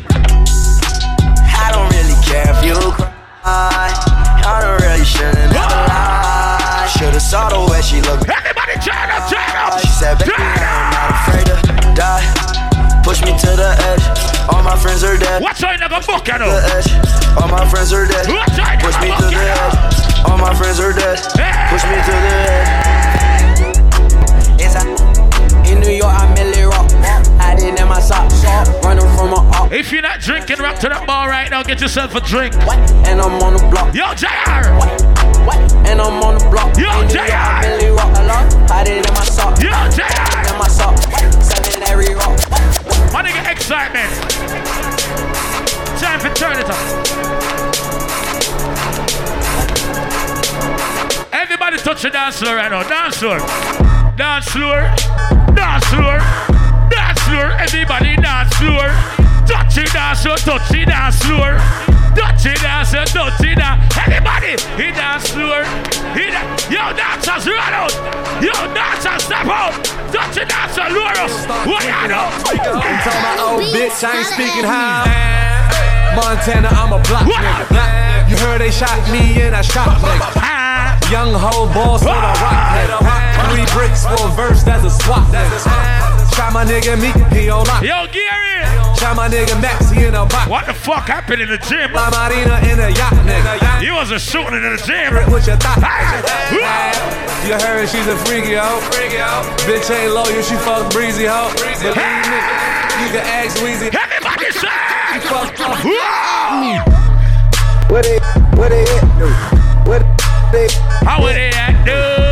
You 2.66 2.74
cry. 2.98 3.94
I 4.42 4.58
don't 4.58 4.82
really 4.82 5.06
shouldn't 5.06 5.54
ever 5.54 5.54
lie. 5.86 6.90
Should've 6.98 7.22
saw 7.22 7.46
the 7.46 7.62
way 7.70 7.78
she 7.78 8.02
looked. 8.02 8.26
Everybody 8.26 8.74
turn 8.82 9.06
up, 9.06 9.30
turn 9.30 9.54
up. 9.54 9.78
She 9.78 9.86
said, 9.86 10.18
baby, 10.18 10.34
Turn 10.34 10.42
I'm 10.42 10.90
not 10.90 11.14
afraid 11.14 11.46
to 11.46 11.54
die. 11.94 12.26
Push 13.06 13.22
me 13.22 13.38
to 13.38 13.50
the 13.54 13.70
edge. 13.94 14.02
All 14.50 14.66
my 14.66 14.74
friends 14.74 15.06
are 15.06 15.14
dead. 15.14 15.46
What's 15.46 15.62
your 15.62 15.78
nigga 15.78 16.02
book, 16.02 16.26
you 16.26 16.34
The 16.34 16.42
know? 16.42 16.74
edge. 16.74 16.90
All 17.38 17.46
my 17.46 17.62
friends 17.70 17.94
are 17.94 18.02
dead. 18.02 18.26
What's 18.26 18.58
your 18.58 18.66
Push 18.82 18.98
me 18.98 19.14
to 19.14 19.26
the 19.30 19.46
edge. 19.46 20.26
All 20.26 20.34
my 20.34 20.50
friends 20.50 20.82
are 20.82 20.90
dead. 20.90 21.22
Push 21.70 21.86
me 21.86 22.02
to 22.02 22.14
the 22.18 22.34
edge. 22.50 23.62
Inside. 24.58 24.90
In 25.70 25.78
New 25.78 25.94
York, 25.94 26.10
I 26.10 26.34
Millie 26.34 26.66
rock. 26.66 26.90
Hiding 27.38 27.78
in 27.78 27.86
my 27.86 28.00
socks. 28.02 28.36
Running 28.82 29.09
from 29.16 29.32
a 29.32 29.42
up. 29.50 29.73
If 29.73 29.90
you're 29.92 30.02
not 30.02 30.21
drinking, 30.21 30.59
rap 30.59 30.78
to 30.80 30.88
that 30.88 31.06
bar 31.06 31.28
right 31.28 31.50
now, 31.50 31.62
get 31.62 31.80
yourself 31.80 32.14
a 32.14 32.21
drink. 32.21 32.54
What? 32.66 32.78
And 33.06 33.21
I'm 33.21 33.42
on 33.42 33.54
the 33.54 33.62
block. 33.71 33.94
Yo, 33.94 34.14
JR! 34.14 34.71
What 34.78 35.02
What? 35.47 35.59
and 35.87 36.00
I'm 36.00 36.23
on 36.23 36.38
the 36.38 36.44
block. 36.50 36.76
Yo, 36.78 36.87
In 37.00 37.09
New 37.09 37.14
York, 37.14 37.28
JR. 37.28 37.35
I 37.35 37.61
Millie 37.66 37.90
rock 37.90 38.14
a 38.16 38.23
lot. 38.26 38.47
Hiding 38.71 38.99
in 39.02 39.14
my 39.14 39.25
socks. 39.26 39.62
Yo, 39.62 39.71
JR! 39.90 40.38
In 40.47 40.59
my 40.59 40.68
socks. 40.68 41.02
Selling 41.42 41.82
every 41.90 42.14
rock. 42.14 42.38
My 43.12 43.23
nigga, 43.23 43.42
Xsytment. 43.54 44.11
Time 46.00 46.21
for 46.21 46.30
turn 46.35 46.59
it 46.59 46.71
up. 46.71 46.82
Everybody 51.32 51.78
touch 51.78 52.02
the 52.02 52.11
dance 52.11 52.38
floor 52.38 52.56
right 52.56 52.71
now. 52.71 52.82
Dance 52.82 53.16
floor. 53.16 53.38
Dance 54.16 54.49
floor. 54.49 54.90
Dance 55.54 55.85
floor. 55.87 56.55
Dance 57.26 57.42
floor. 57.42 57.50
Everybody 57.59 58.14
dance 58.23 58.54
floor. 58.54 58.87
Touch 59.50 59.78
it 59.78 59.90
oh, 59.90 59.99
dance 59.99 60.23
floor. 60.23 60.38
Touch 60.38 60.71
oh, 60.71 60.78
it 60.78 60.87
dance 60.87 61.18
floor. 61.26 61.59
Touch 62.14 62.47
it 62.47 62.62
dance 62.62 62.90
floor. 63.11 63.30
Touch 63.35 63.42
it 63.42 63.59
dance. 63.59 63.83
Everybody. 63.99 64.54
He 64.78 64.95
dance 64.95 65.26
floor. 65.35 65.66
He 66.14 66.30
da- 66.30 66.47
Yo, 66.71 66.95
dancers 66.95 67.50
run 67.50 67.75
out. 67.75 67.90
Yo, 68.38 68.54
dancers 68.71 69.26
step 69.26 69.42
out. 69.50 69.75
Touch 70.14 70.38
it 70.38 70.47
dance 70.47 70.78
oh, 70.78 70.87
floor. 70.87 71.02
Lure 71.02 71.18
us. 71.18 71.35
What 71.66 71.83
you 71.83 72.06
know? 72.06 72.30
Tell 73.02 73.18
my 73.18 73.35
old 73.42 73.75
bitch 73.75 73.99
I 74.06 74.23
ain't 74.23 74.30
speaking 74.30 74.62
high. 74.62 75.11
Montana, 76.14 76.71
I'm 76.78 76.95
a 76.95 77.02
block 77.11 77.26
What? 77.26 77.42
nigga. 77.42 78.30
You 78.30 78.37
heard 78.38 78.61
they 78.61 78.71
shot 78.71 79.02
me 79.11 79.42
and 79.42 79.56
I 79.56 79.62
shot 79.62 79.99
nigga. 79.99 81.11
Young 81.11 81.35
hoe 81.35 81.66
boss 81.75 82.02
with 82.02 82.11
a 82.11 82.33
rock 82.38 82.71
nigga. 82.78 83.50
Three 83.50 83.66
bricks 83.75 84.06
for 84.06 84.14
a 84.14 84.30
verse, 84.30 84.62
that's 84.62 84.85
a 84.85 84.90
swap 84.90 85.26
nigga. 85.35 85.96
Try 86.37 86.52
my 86.52 86.69
nigga 86.69 87.00
Meek, 87.00 87.16
he 87.33 87.49
on 87.49 87.64
lock. 87.64 87.81
Yo, 87.81 88.05
Gary. 88.12 88.61
Try 89.00 89.14
my 89.16 89.26
nigga 89.26 89.57
Max, 89.61 89.88
he 89.88 90.05
in 90.05 90.14
a 90.14 90.26
box. 90.28 90.50
What 90.50 90.66
the 90.66 90.75
fuck 90.75 91.09
happened 91.09 91.40
in 91.40 91.49
the 91.49 91.57
gym? 91.57 91.93
La 91.97 92.11
Marina 92.12 92.61
in 92.69 92.76
a 92.76 92.93
yacht 92.93 93.16
nigga. 93.25 93.81
You 93.81 93.95
wasn't 93.95 94.21
shooting 94.21 94.52
in 94.52 94.61
the 94.61 94.76
gym. 94.85 95.16
What 95.33 95.47
you 95.47 95.57
thought? 95.57 95.81
Ah. 95.81 97.16
You 97.47 97.55
heard 97.57 97.88
she's 97.88 98.07
a 98.07 98.16
freaky 98.28 98.52
hoe. 98.52 98.85
Bitch 99.64 99.88
ain't 99.88 100.12
loyal, 100.12 100.43
she 100.43 100.57
fuck 100.61 100.93
breezy 100.93 101.25
hoe. 101.25 101.49
Believe 101.57 101.97
me, 101.97 102.38
you 103.00 103.09
can 103.16 103.25
ask 103.25 103.57
Weezy. 103.64 103.88
Everybody 103.88 104.52
say. 104.52 104.76
Fuck, 105.25 105.57
fuck. 105.57 105.78
Whoa! 105.88 106.85
What 107.88 108.05
it, 108.05 108.21
what 108.59 108.73
it, 108.73 108.85
do? 109.16 109.26
What 109.88 110.05
it, 110.52 110.73
How 111.00 111.23
would 111.23 111.35
they 111.35 111.49
act, 111.49 111.87
dude? 111.87 112.25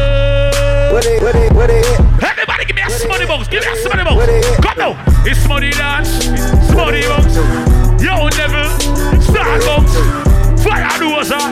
What 0.94 1.06
it, 1.06 1.20
what 1.20 1.34
it, 1.34 1.52
what 1.52 1.70
it, 1.70 1.84
Everybody 2.22 2.66
give 2.66 2.76
me 2.76 2.82
a 2.82 2.88
smutty 2.88 3.26
box. 3.26 3.48
Give 3.48 3.64
me 3.64 3.72
a 3.72 3.76
smutty 3.76 4.04
box. 4.04 4.56
Come 4.64 4.78
now. 4.78 5.04
It's 5.26 5.40
smutty 5.40 5.70
dance. 5.72 6.08
Smutty 6.70 7.02
box. 7.10 7.34
Yo, 7.98 8.28
Neville. 8.38 8.70
Star 9.20 9.58
box. 9.66 9.90
Fire 10.62 10.86
dozer. 11.00 11.42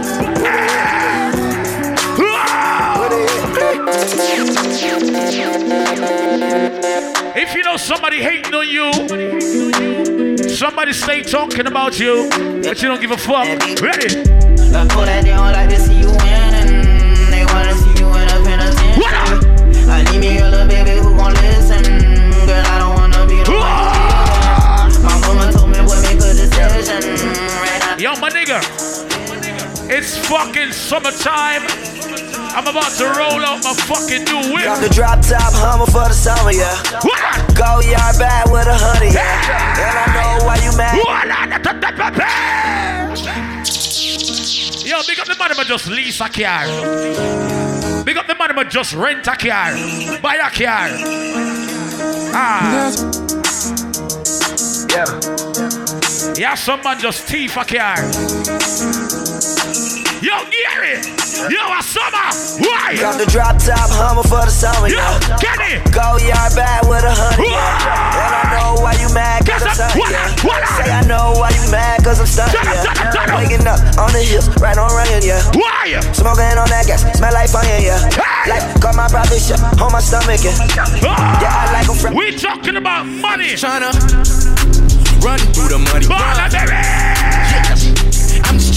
Ah. 2.21 3.09
If 7.35 7.55
you 7.57 7.65
know 7.65 7.77
somebody 7.77 8.23
hating 8.23 8.55
on 8.55 8.69
you, 8.69 8.93
somebody 10.51 10.93
stay 10.93 11.23
talking 11.23 11.67
about 11.67 11.99
you, 11.99 12.29
but 12.63 12.81
you 12.81 12.89
don't 12.89 13.01
give 13.01 13.11
a 13.11 13.17
fuck. 13.17 13.49
Ready? 13.81 14.23
I 19.93 20.03
need 20.11 20.21
me 20.21 20.39
a 20.39 20.49
little 20.49 20.67
baby 20.67 20.97
who 21.05 21.15
gon' 21.15 21.35
listen. 21.45 21.85
Girl, 22.49 22.65
I 22.65 22.79
don't 22.81 22.97
wanna 22.97 23.27
be 23.29 23.45
the 23.45 23.53
one. 23.53 24.89
My 25.05 25.13
mama 25.21 25.53
told 25.53 25.69
me 25.69 25.85
boy 25.85 26.01
make 26.01 26.17
a 26.17 26.33
decision. 26.33 27.05
Right. 27.61 28.01
Yo, 28.01 28.17
my 28.17 28.31
nigga, 28.31 28.65
it's 29.93 30.17
fucking 30.27 30.73
summertime. 30.73 31.69
I'm 32.57 32.67
about 32.67 32.93
to 32.97 33.05
roll 33.05 33.45
out 33.45 33.65
my 33.65 33.75
fucking 33.85 34.25
new 34.25 34.55
whip. 34.55 34.65
Got 34.65 34.81
the 34.81 34.89
drop 34.89 35.21
top 35.21 35.53
Hummer 35.53 35.87
for 35.87 36.09
the 36.09 36.15
summer, 36.15 36.53
yeah. 36.53 36.77
Go 37.53 37.81
yard 37.81 38.19
back 38.19 38.47
with 38.47 38.67
a 38.67 38.75
honey, 38.77 39.13
yeah. 39.13 39.77
And 39.77 39.97
I 40.01 40.09
know 40.17 40.45
why 40.47 40.57
you 40.57 40.73
mad. 40.77 40.97
Yo, 44.93 45.01
big 45.07 45.19
up 45.19 45.27
the 45.27 45.35
money, 45.37 45.55
but 45.57 45.67
just 45.67 45.87
lease 45.87 46.21
a 46.21 46.29
car. 46.29 46.67
Big 48.05 48.19
up 48.19 48.27
the 48.27 48.35
money, 48.35 48.53
but 48.53 48.69
just 48.69 48.93
rent 48.93 49.27
a 49.27 49.35
car. 49.35 49.73
Buy 50.21 50.35
a 50.35 50.51
car. 50.51 50.91
Ah. 52.35 52.93
Yeah. 54.91 56.35
Yeah, 56.37 56.55
some 56.57 56.83
man 56.83 57.01
just 57.01 57.23
thief 57.23 57.57
a 57.57 57.65
car. 57.65 59.12
Yo, 60.23 60.39
Gary! 60.55 61.03
Yo, 61.51 61.63
a 61.67 61.83
summer! 61.83 62.31
Why? 62.63 62.95
Got 62.95 63.19
the 63.19 63.27
drop 63.27 63.59
top 63.59 63.91
Hummer 63.91 64.23
for 64.23 64.47
the 64.47 64.55
summer, 64.55 64.87
Yo, 64.87 65.03
yeah. 65.03 65.19
Kenny! 65.43 65.83
Go 65.91 66.15
yard 66.23 66.55
bag 66.55 66.87
with 66.87 67.03
a 67.03 67.11
honey, 67.11 67.51
yeah. 67.51 68.23
And 68.23 68.31
I 68.31 68.43
know 68.55 68.79
why 68.79 68.95
you 69.03 69.11
mad, 69.11 69.43
cause 69.43 69.67
I'm 69.67 69.75
sunny, 69.75 69.99
yeah. 70.07 70.31
Say 70.79 70.95
I 70.95 71.03
know 71.11 71.35
why 71.35 71.51
you 71.51 71.67
mad, 71.75 72.07
cause 72.07 72.23
I'm 72.23 72.31
stunning, 72.31 72.55
yeah. 72.55 73.35
Waking 73.35 73.67
up 73.67 73.83
on 73.99 74.15
the 74.15 74.23
hill, 74.23 74.47
right 74.63 74.79
on 74.79 74.95
running, 74.95 75.27
yeah. 75.27 75.43
Why? 75.59 75.99
Smoking 76.15 76.55
on 76.55 76.71
that 76.71 76.87
gas, 76.87 77.03
smell 77.19 77.35
like 77.35 77.51
fire, 77.51 77.83
yeah. 77.83 77.99
Like, 78.47 78.63
got 78.79 78.95
my 78.95 79.11
profit 79.11 79.43
shit 79.43 79.59
on 79.83 79.91
my 79.91 79.99
stomach, 79.99 80.39
yeah. 80.47 80.55
Ah! 81.03 81.43
Yeah, 81.43 81.51
I 81.51 81.83
like 81.83 81.91
'em 81.91 81.99
from. 81.99 82.15
We 82.15 82.31
talking 82.39 82.79
about 82.79 83.11
money. 83.11 83.59
Tryna 83.59 83.91
run 85.19 85.43
through 85.51 85.75
the 85.75 85.83
money. 85.83 86.07
Baller, 86.07 86.47
baby! 86.47 87.22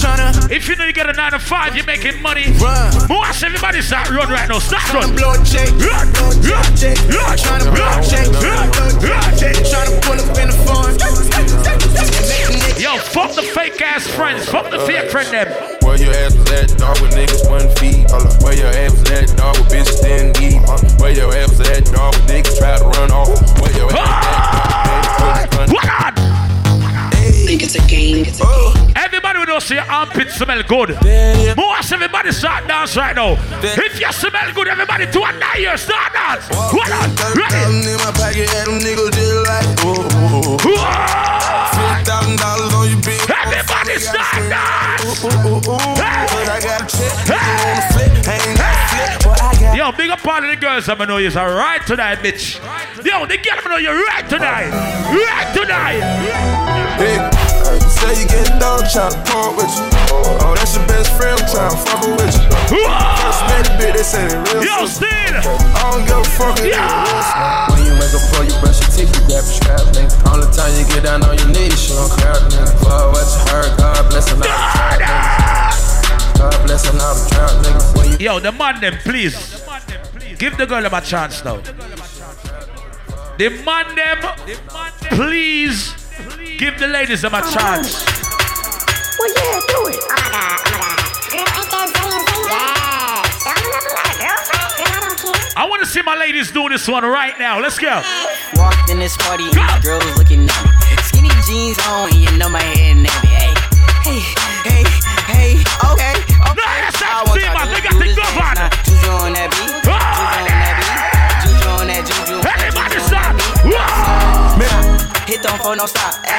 I'm 0.04 0.18
just 0.34 0.48
tryna 0.48 0.50
If 0.52 0.68
you 0.68 0.76
know 0.76 0.84
you 0.84 0.92
get 0.92 1.08
a 1.08 1.12
9 1.12 1.32
to 1.32 1.38
5, 1.38 1.76
you're 1.76 1.86
making 1.86 2.20
money. 2.20 2.52
run. 2.60 2.92
Watch 3.08 3.42
everybody 3.42 3.80
start 3.80 4.10
run 4.10 4.28
right 4.28 4.48
now. 4.48 4.58
Start 4.58 4.92
run. 4.92 5.16
blow 5.16 5.32
a 5.32 5.38
check. 5.44 5.68
Run, 5.80 6.12
Blow 6.12 6.28
a 6.28 6.36
run, 6.52 6.76
check. 6.76 6.96
run, 7.08 7.36
blow 7.72 7.88
a 7.88 8.04
check. 8.04 8.28
run, 8.28 8.68
Blow 8.68 8.84
a 8.84 9.08
run. 9.08 9.32
check. 9.40 9.56
Tryna 9.64 9.96
pull 10.04 10.20
up 10.20 10.36
in 10.36 10.48
the 10.52 10.56
phone. 10.68 10.92
Yo, 12.76 12.98
fuck 12.98 13.34
the 13.34 13.42
fake 13.42 13.80
ass 13.80 14.06
friends. 14.06 14.46
Fuck 14.48 14.70
the 14.70 14.78
fake 14.80 15.10
friend 15.10 15.28
them. 15.32 15.48
Where 15.82 15.96
your 15.96 16.12
ass 16.12 16.34
was 16.36 16.50
at, 16.52 16.76
dog, 16.78 17.00
with 17.00 17.12
niggas 17.12 17.48
one 17.48 17.68
feet. 17.76 18.10
Hold 18.10 18.26
up. 18.26 18.42
Where 18.42 18.54
your 18.54 18.68
ass 18.68 18.92
was 18.92 19.10
at, 19.10 19.36
dog, 19.36 19.56
with 19.58 19.68
bitches 19.72 20.02
didn't 20.02 20.40
eat. 20.42 20.60
Huh? 20.66 20.76
Where 21.00 21.12
your 21.12 21.32
ass 21.34 21.56
was 21.58 21.68
at, 21.70 21.86
dog, 21.86 22.14
with 22.14 22.26
niggas 22.28 22.58
try 22.58 22.76
to 22.78 22.84
run 22.84 23.10
off. 23.10 23.28
Where 23.60 23.72
your 23.72 23.88
ass 23.90 23.96
was 23.96 24.04
at, 24.04 25.50
dog, 25.50 25.64
ah! 25.64 25.72
What 25.72 25.88
on? 25.88 26.14
Think 27.46 27.62
it's 27.62 27.76
a 27.76 27.82
game. 27.88 28.26
Everybody 28.96 29.25
know 29.56 29.60
see 29.60 29.74
your 29.74 29.84
armpit 29.84 30.28
smell 30.30 30.62
good. 30.64 30.90
Most 31.56 31.92
everybody 31.92 32.30
start 32.32 32.68
dance 32.68 32.96
right 32.96 33.16
now. 33.16 33.36
If 33.62 33.98
you 33.98 34.12
smell 34.12 34.52
good, 34.54 34.68
everybody 34.68 35.06
to 35.06 35.22
a 35.22 35.32
nine 35.32 35.60
years 35.60 35.80
start 35.80 36.12
dance. 36.12 36.48
What 36.50 36.92
on? 36.92 37.10
Ready? 37.32 37.56
Everybody 43.32 43.98
start 43.98 44.42
dance. 44.52 45.24
Yo, 49.74 49.92
big 49.92 50.10
up 50.10 50.26
all 50.26 50.44
of 50.44 50.50
the 50.50 50.56
girls 50.60 50.88
I'm 50.88 50.98
know 51.08 51.16
you're 51.16 51.32
right 51.32 51.80
tonight, 51.86 52.18
bitch. 52.18 52.60
Yo, 53.04 53.24
the 53.26 53.38
girl 53.38 53.58
I'm 53.64 53.70
know 53.70 53.78
you're 53.78 54.04
right 54.04 54.28
tonight. 54.28 54.70
Right 54.70 55.54
tonight. 55.54 57.35
Say 57.90 58.12
you 58.20 58.26
get 58.28 58.48
dog 58.60 58.84
tryna 58.90 59.16
pump 59.26 59.56
with 59.58 59.70
you. 59.76 59.86
Oh, 60.42 60.54
that's 60.56 60.74
your 60.76 60.86
best 60.86 61.10
friend 61.16 61.38
tryna 61.50 61.76
fuck 61.84 62.02
with 62.02 62.34
you. 62.34 62.82
First 63.20 63.42
met 63.50 63.64
the 63.66 63.72
bitch, 63.78 63.94
they 63.96 64.02
say 64.02 64.26
they 64.28 64.38
real. 64.54 64.64
Yo, 64.64 64.86
sister. 64.86 65.06
Steve. 65.06 65.36
I 65.76 65.90
don't 65.90 66.04
give 66.06 66.18
a 66.18 66.24
fuck 66.36 66.56
if 66.58 66.62
they 66.64 66.70
Yeah. 66.70 66.82
real. 66.82 67.22
sister. 67.22 67.72
When 67.72 67.80
you 67.86 67.92
wake 68.00 68.14
up 68.14 68.22
before 68.26 68.44
you 68.44 68.54
brush 68.62 68.78
your 68.80 68.90
teeth, 68.94 69.10
you 69.14 69.22
grab 69.28 69.44
a 69.44 69.52
strap, 69.52 69.84
nigga. 69.94 70.14
Only 70.32 70.48
time 70.56 70.72
you 70.78 70.84
get 70.90 71.02
down 71.04 71.22
on 71.24 71.34
your 71.38 71.48
knees, 71.54 71.76
she 71.78 71.92
don't 71.94 72.10
care, 72.18 72.34
nigga. 72.50 72.66
Fuck 72.82 73.12
what 73.12 73.26
you 73.26 73.40
heard, 73.52 73.70
God 73.78 74.02
bless 74.10 74.26
and 74.32 74.42
all 74.42 74.48
the 74.48 74.54
trap, 74.74 74.98
niggas. 75.00 76.38
God 76.38 76.56
bless 76.66 76.82
and 76.90 77.00
all 77.00 77.14
the 77.14 77.24
trap, 77.30 77.50
niggas. 77.64 77.96
When 77.96 78.06
you 78.12 78.16
Yo, 78.18 78.40
the 78.40 78.52
man 78.52 78.80
them, 78.80 78.96
please. 79.04 79.36
Give 80.38 80.56
the 80.56 80.66
girl 80.66 80.82
them 80.82 80.92
a 80.94 81.00
chance 81.00 81.44
now. 81.44 81.58
The 83.38 83.50
man 83.64 83.94
them, 83.94 84.18
please. 85.10 85.94
Give 86.58 86.78
the 86.78 86.88
ladies 86.88 87.20
them 87.20 87.34
a 87.34 87.42
chance. 87.42 88.00
Well, 89.18 89.28
yeah, 89.28 89.60
do 89.68 89.92
it. 89.92 90.00
Oh 90.00 90.16
my 90.16 90.32
god, 90.32 90.60
oh 90.64 90.80
my 90.80 90.88
god. 90.88 91.04
Girl, 91.28 91.44
ain't 91.44 91.52
that 91.52 91.92
Zay 91.92 92.08
and 92.08 92.24
Zay? 92.24 92.48
Yes. 92.48 93.44
Don't 93.44 93.60
you 93.60 93.68
know 93.68 93.80
my 93.84 94.08
girlfriend? 94.16 94.80
Girl, 94.80 94.96
I 94.96 95.04
don't 95.04 95.20
care. 95.20 95.52
I 95.56 95.68
want 95.68 95.82
to 95.84 95.88
see 95.88 96.00
my 96.02 96.16
ladies 96.16 96.50
do 96.50 96.68
this 96.68 96.88
one 96.88 97.04
right 97.04 97.36
now. 97.38 97.60
Let's 97.60 97.78
go. 97.78 98.00
Walked 98.56 98.88
in 98.90 98.98
this 98.98 99.16
party, 99.20 99.44
and 99.52 99.52
the 99.52 99.80
girl 99.84 100.00
was 100.00 100.16
looking 100.16 100.48
at 100.48 100.56
me. 100.64 100.70
Skinny 101.04 101.30
jeans 101.44 101.76
on, 101.92 102.08
and 102.08 102.20
you 102.24 102.32
know 102.38 102.48
my 102.48 102.62
head 102.62 102.96
nappy. 103.04 103.36
Hey, 104.00 104.20
hey, 104.64 104.80
hey, 104.80 104.84
hey, 105.28 105.50
okay, 105.92 106.14
okay. 106.16 106.76
that's 106.88 107.02
I 107.02 107.20
not 107.20 107.28
want 107.28 107.36
Zima, 107.36 107.52
y'all 107.52 107.68
to 107.68 107.72
they 107.76 107.82
got 107.84 107.92
do 107.92 107.98
the 108.00 108.04
this 108.08 108.16
dance 108.16 108.32
on. 108.32 108.54
now. 108.56 108.70
Juju 108.86 109.10
on 109.12 109.32
that 109.36 109.48
beat, 109.52 109.76
juju 109.84 110.15
Hit 115.26 115.42
don't 115.42 115.58
phone, 115.60 115.76
don't 115.76 115.88
stop, 115.88 116.24
hey, 116.24 116.38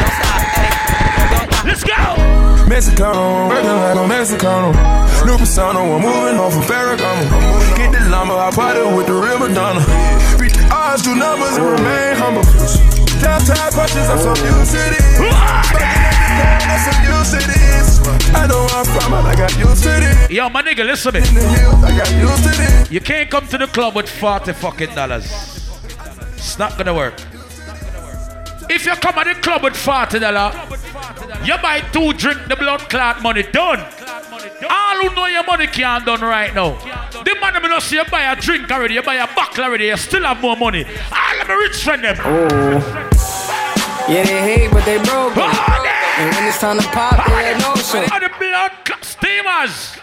don't 0.00 0.08
stop, 0.16 0.40
hey, 0.56 0.72
don't 1.28 1.52
stop. 1.52 1.64
Let's 1.68 1.84
go. 1.84 1.92
Mexicano, 2.64 3.48
working 3.52 3.68
like 3.68 3.96
a 4.00 4.04
Mexicano. 4.08 4.72
New 5.26 5.36
persona, 5.36 5.78
I'm 5.80 6.00
moving 6.00 6.40
off 6.40 6.56
of 6.56 6.64
Ferragamo. 6.64 7.76
Get 7.76 7.92
the 7.92 8.00
llama, 8.08 8.32
I 8.36 8.50
party 8.50 8.80
with 8.96 9.08
the 9.08 9.12
real 9.12 9.38
Madonna. 9.38 9.84
Beat 10.40 10.56
the 10.56 10.64
odds, 10.72 11.02
do 11.02 11.14
numbers, 11.14 11.56
and 11.60 11.68
remain 11.68 12.16
humble. 12.16 12.40
Downtown 13.20 13.72
punches, 13.76 14.08
I'm 14.08 14.16
so 14.16 14.32
used 14.40 14.72
to 14.72 14.80
this. 14.88 15.20
I'm 16.64 16.80
so 16.80 16.92
used 17.04 17.30
to 17.36 17.40
this. 17.44 18.00
I 18.32 18.46
know 18.48 18.64
where 18.64 18.80
I'm 18.80 18.86
from, 18.88 19.12
I 19.20 19.34
got 19.36 19.52
used 19.58 19.82
to 19.84 20.00
this. 20.00 20.30
Yo, 20.30 20.48
my 20.48 20.62
nigga, 20.62 20.86
listen 20.86 21.12
to 21.12 21.20
me. 21.20 21.28
In 21.28 21.34
the 21.34 21.42
hills, 21.60 21.84
I 21.84 21.92
got 21.92 22.10
used 22.16 22.42
to 22.44 22.56
this. 22.56 22.90
You 22.90 23.00
can't 23.02 23.28
come 23.30 23.46
to 23.48 23.58
the 23.58 23.66
club 23.66 23.94
with 23.94 24.08
40 24.08 24.54
fucking 24.54 24.94
dollars. 24.94 25.26
It's 26.36 26.58
not 26.58 26.78
gonna 26.78 26.94
work. 26.94 27.20
If 28.70 28.86
you 28.86 28.94
come 28.96 29.18
at 29.18 29.24
the 29.26 29.34
club 29.40 29.62
with 29.62 29.76
40 29.76 30.18
dollars, 30.18 30.54
you 31.44 31.56
buy 31.58 31.80
two 31.92 32.12
drink 32.14 32.38
the 32.48 32.56
blood 32.56 32.80
clot 32.88 33.22
money 33.22 33.42
done. 33.42 33.80
All 34.70 34.96
who 35.02 35.14
know 35.14 35.26
your 35.26 35.44
money 35.44 35.66
can't 35.66 36.04
done 36.04 36.20
right 36.20 36.54
now. 36.54 36.72
The 37.24 37.36
man 37.40 37.54
them 37.54 37.62
not 37.62 37.82
see 37.82 37.96
you 37.96 38.04
buy 38.10 38.22
a 38.32 38.36
drink 38.40 38.70
already, 38.70 38.94
you 38.94 39.02
buy 39.02 39.14
a 39.16 39.26
buckle 39.34 39.64
already, 39.64 39.86
you 39.86 39.96
still 39.96 40.22
have 40.22 40.40
more 40.40 40.56
money. 40.56 40.84
All 40.84 41.40
of 41.40 41.48
my 41.48 41.54
rich 41.54 41.82
friend 41.82 42.04
them. 42.04 42.16
Oh. 42.20 43.10
Yeah, 44.08 44.22
they 44.24 44.40
hate, 44.58 44.70
but 44.70 44.84
they 44.84 44.98
broke. 44.98 45.36
it. 45.36 45.42
And 46.18 46.34
when 46.34 46.44
it's 46.46 46.58
time 46.58 46.78
to 46.78 46.86
pop, 46.88 47.16
they 47.26 47.32
had 47.32 47.58
no 47.60 47.74
show. 47.76 48.00
All 48.12 48.20
the 48.20 48.30
blood 48.38 48.72
clot 48.84 49.04
steamers. 49.04 49.96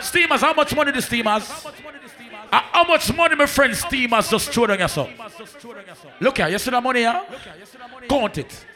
Steamers, 0.00 0.40
how 0.40 0.52
much 0.54 0.74
money 0.74 0.92
the 0.92 1.02
steamers? 1.02 1.48
Uh, 2.52 2.60
how 2.70 2.84
much 2.84 3.14
money 3.14 3.34
my 3.34 3.46
friend 3.46 3.74
steamers 3.74 4.28
just 4.28 4.50
throw 4.50 4.66
down 4.66 4.78
yourself? 4.78 5.08
Look 6.20 6.36
here, 6.36 6.48
you 6.48 6.58
see 6.58 6.70
that 6.70 6.82
money 6.82 7.00
here? 7.00 7.22
Count 8.08 8.36
it. 8.36 8.66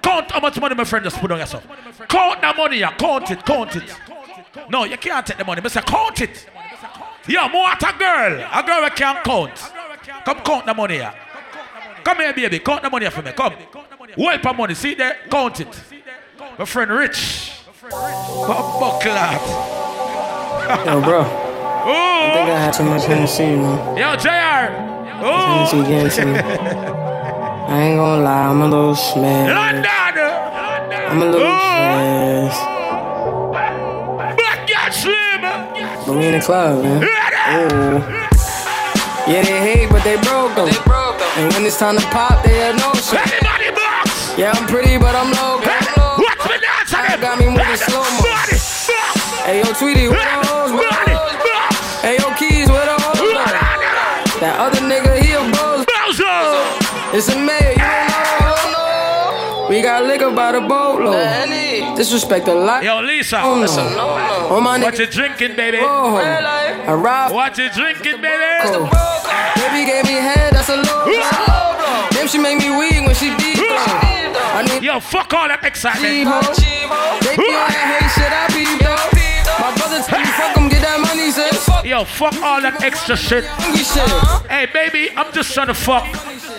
Count 0.00 0.30
how 0.30 0.40
much 0.40 0.60
money 0.60 0.74
my 0.74 0.84
friend 0.84 1.04
just 1.04 1.18
put 1.18 1.32
on 1.32 1.38
yourself. 1.38 1.66
Count 2.08 2.40
that 2.40 2.56
money 2.56 2.76
here. 2.76 2.90
Count 2.96 3.30
it. 3.30 3.44
Count 3.44 3.74
it. 3.76 3.94
No, 4.70 4.84
you 4.84 4.96
can't 4.96 5.26
take 5.26 5.36
the 5.36 5.44
money. 5.44 5.66
Say 5.68 5.80
count 5.82 6.20
it. 6.20 6.48
Yeah, 7.26 7.48
more 7.48 7.68
at 7.68 7.82
a 7.82 7.98
girl. 7.98 8.48
A 8.52 8.62
girl 8.62 8.88
can't 8.90 9.24
count. 9.24 9.72
Come 10.24 10.40
count 10.40 10.66
the 10.66 10.74
money 10.74 10.94
here. 10.94 11.12
Come 12.04 12.18
here, 12.18 12.32
baby. 12.32 12.58
Count 12.60 12.82
the 12.82 12.90
money 12.90 13.04
here 13.04 13.10
for 13.10 13.22
me. 13.22 13.32
Come. 13.32 13.54
Wipe 14.16 14.44
your 14.44 14.54
money. 14.54 14.74
See 14.74 14.94
there? 14.94 15.16
Count 15.28 15.60
it. 15.60 15.80
My 16.58 16.64
friend 16.64 16.90
Rich. 16.90 17.50
What 17.80 18.80
buckle 18.80 19.12
that? 19.12 20.86
Yo, 20.86 21.00
bro. 21.02 21.47
I 21.90 22.32
think 22.34 22.50
I 22.50 22.58
had 22.60 22.72
too 22.74 22.84
much 22.84 23.04
Hennessy, 23.04 23.56
man. 23.56 23.96
Yo, 23.96 24.16
JR. 24.16 24.68
Hennessy 25.24 25.82
getting 25.88 26.10
to 26.10 26.24
me. 26.26 26.38
I 26.38 27.82
ain't 27.82 27.98
gonna 27.98 28.22
lie, 28.22 28.46
I'm 28.48 28.60
a 28.60 28.68
little 28.68 28.94
smashed. 28.94 29.54
London. 29.54 29.86
I'm 31.08 31.22
a 31.22 31.24
little 31.24 31.48
smashed. 31.48 32.62
Black 34.36 34.68
girl 34.68 34.92
slim. 34.92 35.40
But 36.04 36.16
we 36.16 36.26
in 36.26 36.32
the 36.32 36.40
club, 36.40 36.82
man. 36.82 37.00
Ready? 37.00 37.36
Oh. 37.48 38.28
Yeah, 39.28 39.42
they 39.44 39.60
hate, 39.60 39.90
but 39.90 40.04
they 40.04 40.16
broke 40.24 40.54
them. 40.56 40.68
They 40.68 40.80
broke 40.84 41.18
them. 41.18 41.28
And 41.36 41.52
when 41.52 41.64
it's 41.64 41.78
time 41.78 41.96
to 41.96 42.04
pop, 42.08 42.44
they 42.44 42.56
have 42.64 42.76
no 42.76 42.92
shit. 43.00 43.20
Anybody 43.20 43.70
box? 43.72 44.36
Yeah, 44.36 44.52
I'm 44.52 44.66
pretty, 44.66 44.96
but 44.98 45.14
I'm 45.14 45.32
low. 45.32 45.56
Watch 45.60 46.48
me 46.48 46.56
dance 46.60 46.92
again. 46.92 47.20
Got 47.20 47.38
me 47.38 47.46
moving 47.48 47.76
slow 47.76 48.04
mo. 48.04 48.24
Hey, 49.44 49.60
yo, 49.64 49.72
Tweety, 49.72 50.08
where 50.08 50.18
the 50.18 50.46
hoes? 50.48 51.07
Where 52.02 52.16
the 52.16 52.22
hoes? 52.22 52.22
Hey, 52.22 52.22
yo, 52.22 52.34
Keys, 52.36 52.68
where 52.68 52.84
the 52.86 52.96
hoes? 53.02 53.18
go? 53.18 54.40
That 54.40 54.54
other 54.60 54.80
nigga, 54.80 55.18
he 55.18 55.32
a 55.32 55.40
bozo. 55.40 57.14
It's 57.14 57.28
a 57.28 57.36
mayor, 57.36 57.72
you 57.72 57.78
don't 57.78 58.72
know. 58.72 59.66
We 59.70 59.82
got 59.82 60.04
liquor 60.04 60.30
by 60.30 60.52
the 60.52 60.60
boatload. 60.60 61.96
Disrespect 61.96 62.46
a 62.48 62.54
lot. 62.54 62.84
Yo, 62.84 63.00
Lisa. 63.00 63.40
Oh, 63.42 63.58
no. 63.60 63.66
Oh, 64.50 64.60
my 64.60 64.78
What 64.78 64.98
you 64.98 65.06
drinking, 65.06 65.56
baby? 65.56 65.78
Oh, 65.80 66.16
I 66.16 66.94
ride. 66.94 67.32
What 67.32 67.58
you 67.58 67.68
drinking, 67.70 68.20
baby? 68.20 68.70
Baby 69.58 69.84
gave 69.84 70.04
me 70.04 70.14
head, 70.22 70.52
that's 70.54 70.68
a 70.68 70.76
low 70.76 71.04
blow. 71.04 72.10
Damn, 72.12 72.28
she 72.28 72.38
make 72.38 72.58
me 72.58 72.70
weak 72.78 73.04
when 73.04 73.14
she 73.14 73.34
deep. 73.36 73.57
Need 74.62 74.82
Yo, 74.82 74.98
fuck 74.98 75.32
all 75.34 75.46
that 75.46 75.62
excitement. 75.62 76.02
They 76.02 76.24
be 76.24 76.26
on 76.26 77.70
that 77.70 77.86
hate 77.94 78.10
shit, 78.10 78.32
I 78.32 78.50
be 78.50 78.66
though. 78.82 78.98
My 79.62 79.70
brother 79.76 80.02
tell 80.02 80.18
me 80.18 80.26
fuck 80.34 80.56
'em, 80.56 80.68
get 80.68 80.82
that 80.82 80.98
money, 80.98 81.30
sis. 81.30 81.68
Yo, 81.84 82.04
fuck 82.04 82.34
all 82.42 82.60
that 82.62 82.82
extra 82.82 83.16
shit. 83.16 83.44
Uh-huh. 83.44 84.42
Hey, 84.48 84.66
baby, 84.72 85.10
I'm 85.16 85.32
just 85.32 85.54
trying 85.54 85.68
to 85.68 85.74
fuck. 85.74 86.04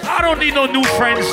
I 0.08 0.22
don't 0.22 0.40
need 0.40 0.54
no 0.54 0.66
new 0.66 0.84
friends. 0.96 1.26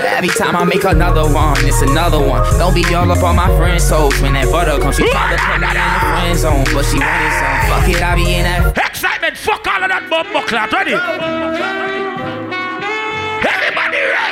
Every 0.00 0.28
time 0.28 0.56
I 0.56 0.64
make 0.64 0.84
another 0.84 1.24
one, 1.28 1.56
it's 1.64 1.82
another 1.82 2.18
one. 2.18 2.42
Don't 2.58 2.74
be 2.74 2.82
all 2.94 3.10
up 3.10 3.22
on 3.22 3.36
my 3.36 3.48
friend's 3.56 3.88
toes 3.88 4.18
when 4.20 4.32
that 4.34 4.50
butter 4.50 4.78
comes. 4.80 4.96
She 4.96 5.08
tried 5.10 5.36
to 5.36 5.42
put 5.42 5.60
me 5.60 5.68
in 5.68 5.74
the 5.74 6.00
friend 6.00 6.38
zone, 6.38 6.64
but 6.72 6.84
she 6.88 6.98
wanted 6.98 7.32
some. 7.36 7.60
Fuck 7.68 7.88
it, 7.92 8.02
I 8.02 8.14
be 8.14 8.34
in 8.34 8.44
that. 8.44 8.74
Xsytment, 8.74 9.36
fuck 9.36 9.66
all 9.66 9.82
of 9.84 9.88
that 9.90 10.08
bumbo 10.08 10.40
clout. 10.48 10.72
Ready? 10.72 10.94
Everybody. 13.46 13.85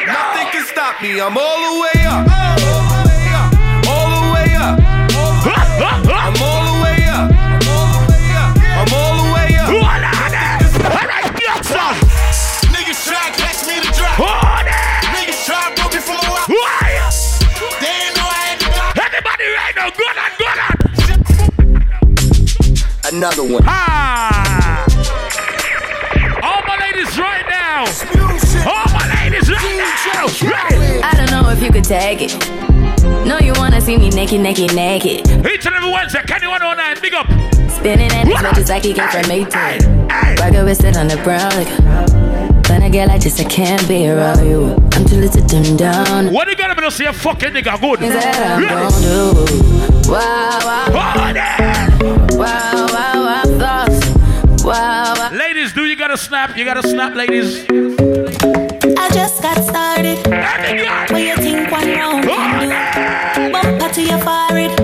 Nothing 0.06 0.48
can 0.52 0.64
stop 0.66 1.00
me. 1.02 1.20
I'm 1.20 1.36
all 1.36 1.58
the 1.58 1.80
way 1.80 2.04
up. 2.06 2.26
All 3.88 4.08
the 4.10 4.20
way 4.34 4.54
up. 4.56 4.78
I'm 5.44 6.36
all 6.42 6.64
the 6.64 6.78
way 6.82 7.04
up. 7.08 7.28
I'm 7.32 8.92
all 8.92 9.14
the 9.16 9.28
way 9.34 9.56
up. 9.56 9.68
Niggas 12.74 13.00
try 13.06 13.24
to 13.30 13.36
catch 13.40 13.60
me 13.66 13.74
to 13.80 13.90
drop. 13.92 14.16
Niggas 15.14 15.40
try 15.46 15.60
to 15.68 15.82
put 15.82 15.90
me 15.94 16.00
from 16.00 16.16
a 16.16 16.20
rock. 16.28 16.48
They 17.80 17.88
ain't 17.88 18.14
know 18.16 18.28
I 18.28 18.32
had 18.44 18.58
to 18.60 18.66
drop. 18.66 18.96
Everybody 18.98 19.44
right 19.58 19.74
now, 19.76 19.88
good 19.90 20.16
on, 20.24 20.30
good 20.38 20.58
on. 20.64 20.74
Another 23.12 23.44
one. 23.44 23.62
Ah! 23.66 24.84
All 26.42 26.62
my 26.66 26.76
ladies 26.80 27.16
right 27.18 27.46
now. 27.48 27.84
All 28.66 28.88
my 28.92 29.13
I 29.76 31.12
don't 31.16 31.30
know 31.30 31.50
if 31.50 31.62
you 31.62 31.70
could 31.70 31.84
tag 31.84 32.18
it. 32.22 32.32
No, 33.26 33.38
you 33.38 33.52
wanna 33.56 33.80
see 33.80 33.96
me 33.96 34.10
naked, 34.10 34.40
naked, 34.40 34.74
naked. 34.74 35.20
Each 35.46 35.66
and 35.66 35.74
every 35.74 35.90
Wednesday, 35.90 36.22
Kenny 36.26 36.46
109, 36.46 37.00
big 37.02 37.14
up. 37.14 37.26
Spinning 37.70 38.10
in 38.12 38.26
his 38.28 38.36
bitches 38.36 38.68
like 38.68 38.84
he 38.84 38.94
came 38.94 39.08
from 39.08 39.22
Maytag. 39.22 40.38
Rocket 40.40 40.64
with 40.64 40.84
it 40.84 40.96
on 40.96 41.08
the 41.08 41.16
brown 41.18 41.50
like 41.56 42.68
When 42.68 42.82
I 42.82 42.88
get 42.88 43.08
like 43.08 43.22
this, 43.22 43.40
I 43.40 43.44
can't 43.44 43.86
be 43.88 44.08
around 44.08 44.46
you. 44.46 44.74
I'm 44.92 45.04
too 45.04 45.16
little 45.16 45.40
to 45.42 45.46
dim 45.46 45.76
down. 45.76 46.32
What 46.32 46.48
you 46.48 46.56
gonna 46.56 46.74
be 46.74 46.82
to 46.82 46.90
see 46.90 47.04
a 47.06 47.12
fucking 47.12 47.50
nigga 47.50 47.80
good? 47.80 47.98
Things 47.98 48.14
that 48.14 48.58
I'm 48.58 48.62
Ready? 48.62 48.74
gon' 48.74 49.02
do. 49.02 50.10
Wow, 50.10 50.60
wow. 50.62 51.34
Wow, 52.36 52.86
wow, 52.90 53.24
wow, 53.24 53.42
thoughts. 53.58 54.64
Wow, 54.64 55.14
wow. 55.16 55.30
Ladies, 55.32 55.72
do 55.72 55.84
you 55.84 55.96
gotta 55.96 56.16
snap? 56.16 56.56
You 56.56 56.64
gotta 56.64 56.86
snap, 56.86 57.14
ladies. 57.14 57.66
I 58.86 59.08
just 59.12 59.40
got 59.40 59.56
started. 59.64 60.18
What 61.10 61.22
you 61.22 61.36
think 61.36 61.70
one 61.70 61.88
round 61.88 62.24
can 62.24 62.68
do? 62.68 63.52
Bumper 63.52 63.94
to 63.94 64.02
your 64.02 64.18
forehead. 64.18 64.76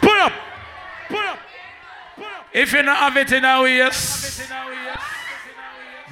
Pull 0.00 0.20
up. 0.20 0.32
Pull 1.08 1.18
up. 1.18 1.38
If 2.52 2.72
you 2.72 2.82
not 2.82 2.96
have 2.96 3.16
it 3.18 3.32
in 3.32 3.44
our 3.44 3.66
ears, 3.68 4.48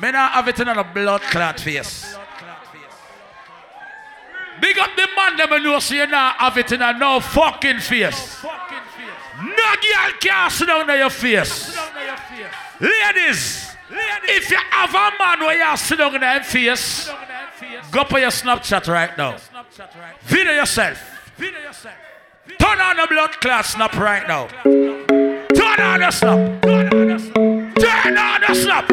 me 0.00 0.11
not 0.12 0.33
have 0.33 0.48
it 0.48 0.61
in 0.61 0.68
a 0.68 0.85
blood 0.85 1.22
clot 1.22 1.61
face. 1.61 2.14
Big 4.61 4.79
up 4.79 4.90
the 4.94 5.09
man 5.16 5.37
them 5.38 5.53
and 5.53 5.64
know 5.64 5.79
so 5.79 5.94
you 5.94 6.07
not 6.07 6.37
have 6.37 6.59
it 6.59 6.70
in 6.72 6.83
a 6.83 6.92
no 6.92 7.20
fucking 7.20 7.79
face. 7.81 8.44
No 8.44 9.46
girl 9.46 10.12
can 10.20 10.50
sit 10.50 10.66
down 10.66 10.90
on 10.90 10.98
your 10.98 11.09
face. 11.09 11.74
Ladies, 12.79 13.70
if 14.24 14.50
you 14.50 14.59
have 14.70 14.90
a 14.90 15.11
man 15.18 15.40
where 15.40 15.70
you 15.70 15.76
sit 15.79 15.96
down 15.98 16.14
on 16.14 16.20
your 16.20 16.42
face, 16.44 17.11
go 17.90 18.05
for 18.05 18.18
your 18.18 18.31
Snapchat 18.31 18.87
right 18.88 19.16
now. 19.16 19.37
Video 20.23 20.53
yourself. 20.53 20.99
Turn 22.59 22.81
on 22.81 22.96
the 22.96 23.07
blood 23.09 23.40
clot 23.40 23.64
snap 23.64 23.94
right 23.96 24.27
now. 24.27 24.49
Turn 25.55 25.81
on 25.81 26.01
the 26.01 26.11
snap. 26.11 26.62
Turn 26.62 28.18
on 28.18 28.40
the 28.40 28.55
snap. 28.55 28.90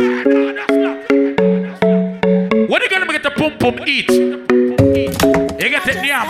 What 2.70 2.82
are 2.82 2.86
you 2.86 2.90
gonna 2.90 3.12
get 3.12 3.24
the 3.24 3.32
pum 3.32 3.58
pum 3.58 3.80
eat? 3.88 4.10
You 4.10 5.70
get 5.70 5.88
it 5.88 6.02
now. 6.04 6.26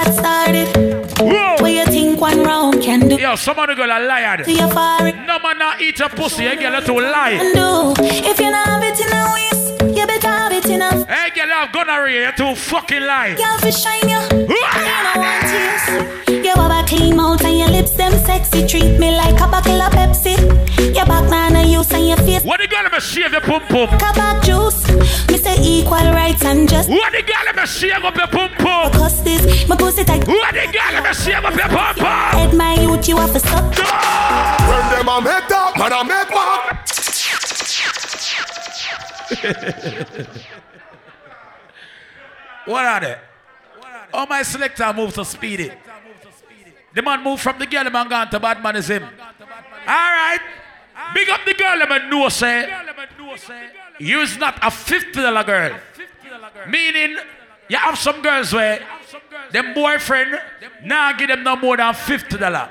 Whoa. 1.20 1.56
What 1.62 1.72
you 1.72 1.86
think 1.86 2.22
one 2.22 2.44
round 2.44 2.82
can 2.82 3.08
do? 3.10 3.16
Yo, 3.16 3.36
somebody 3.36 3.76
gonna 3.76 4.00
lie 4.00 4.44
your 4.48 4.70
forehead. 4.70 5.16
No 5.28 5.40
man 5.40 5.58
not 5.58 5.82
eat 5.82 6.00
a 6.00 6.10
pussy, 6.10 6.44
you 6.44 6.56
get 6.56 6.86
to 6.86 6.94
lie. 6.94 7.40
If 8.00 8.40
you 8.40 8.52
not 8.52 8.68
have 8.68 8.84
it 8.84 9.00
in 9.00 9.12
a 9.12 9.34
waist, 9.34 9.98
you 9.98 10.06
better 10.08 10.17
have 10.72 10.82
it 10.82 11.04
in 11.04 11.10
a. 11.10 11.14
Hey, 11.14 11.30
girl, 11.32 11.52
I've 11.54 11.72
gonorrhea, 11.72 12.28
you 12.28 12.32
too 12.36 12.56
fucking 12.56 13.02
lie. 13.02 13.36
Girl, 13.36 13.58
fi 13.60 13.70
shine 13.72 14.10
you. 14.14 14.22
You 14.32 14.48
know 14.48 15.14
want 15.16 15.44
tears. 15.48 16.46
You 16.46 16.54
have 16.56 16.72
a 16.72 16.88
clean 16.88 17.16
mouth 17.16 17.44
and 17.44 17.58
your 17.58 17.70
lips 17.70 17.92
them 17.92 18.14
sexy. 18.26 18.66
Treat 18.68 18.98
me 19.00 19.12
like 19.16 19.40
a 19.40 19.48
bottle 19.48 19.82
of 19.82 19.92
Pepsi. 19.94 20.36
Your 20.96 21.06
back 21.06 21.30
man 21.30 21.56
a 21.56 21.64
use 21.68 21.92
and 21.92 22.08
your 22.08 22.18
face. 22.18 22.44
What 22.44 22.62
you 22.62 22.68
gonna 22.68 22.90
be 22.90 23.00
shave 23.00 23.32
your 23.32 23.42
pum 23.42 23.62
pum? 23.68 23.88
Kabak 24.00 24.44
juice. 24.44 24.88
Me 25.30 25.38
say 25.38 25.56
equal 25.62 26.12
rights 26.12 26.44
and 26.46 26.68
just. 26.70 26.90
What 26.90 27.14
you 27.14 27.24
gonna 27.24 27.54
be 27.60 27.68
shave 27.68 28.04
up 28.04 28.16
your 28.16 28.28
pum 28.28 28.50
pum? 28.58 28.92
Cause 28.94 29.24
this, 29.24 29.68
my 29.68 29.76
pussy 29.76 30.04
tight. 30.04 30.28
What 30.28 30.56
you 30.56 30.72
gonna 30.72 31.02
be 31.02 31.14
shave 31.14 31.44
up 31.44 31.56
your 31.56 31.68
pum 31.70 31.96
pum? 31.96 32.32
Head 32.40 32.54
my 32.54 32.76
youth, 32.76 33.08
you 33.08 33.18
have 33.18 33.34
to 33.34 33.40
suck. 33.40 33.64
When 34.68 34.90
them 34.92 35.08
a 35.10 35.22
make 35.22 35.48
talk, 35.48 35.78
man 35.78 35.92
a 35.92 36.04
make 36.04 36.30
walk. 36.30 36.88
What 42.68 42.84
are 42.86 43.00
they? 43.00 43.18
Oh, 44.14 44.26
my 44.26 44.44
selector 44.44 44.92
moved 44.94 45.16
to 45.16 45.24
speed 45.24 45.62
it. 45.62 45.78
The 46.94 47.02
man 47.02 47.24
moved 47.24 47.42
from 47.42 47.58
the 47.60 47.66
girl, 47.66 47.86
the 47.86 47.92
man 47.92 48.10
gone 48.10 48.30
to 48.30 48.40
bad 48.40 48.62
man 48.62 48.76
is 48.76 48.90
him. 48.90 49.04
All 49.04 49.10
right. 49.88 50.40
Big 51.14 51.30
up 51.30 51.42
the 51.46 51.54
girl, 51.54 51.80
the 51.80 51.88
man 51.88 52.10
know 52.10 52.28
say. 52.28 52.70
You's 54.00 54.38
not 54.38 54.58
a 54.58 54.70
$50 54.70 55.46
girl. 55.46 55.80
Meaning, 56.68 57.18
you 57.70 57.78
have 57.78 57.98
some 57.98 58.22
girls 58.22 58.52
where 58.54 58.86
them 59.52 59.74
boyfriend 59.74 60.38
now 60.84 61.14
give 61.14 61.30
them 61.30 61.44
no 61.44 61.56
more 61.56 61.78
than 61.78 61.94
$50. 61.94 62.70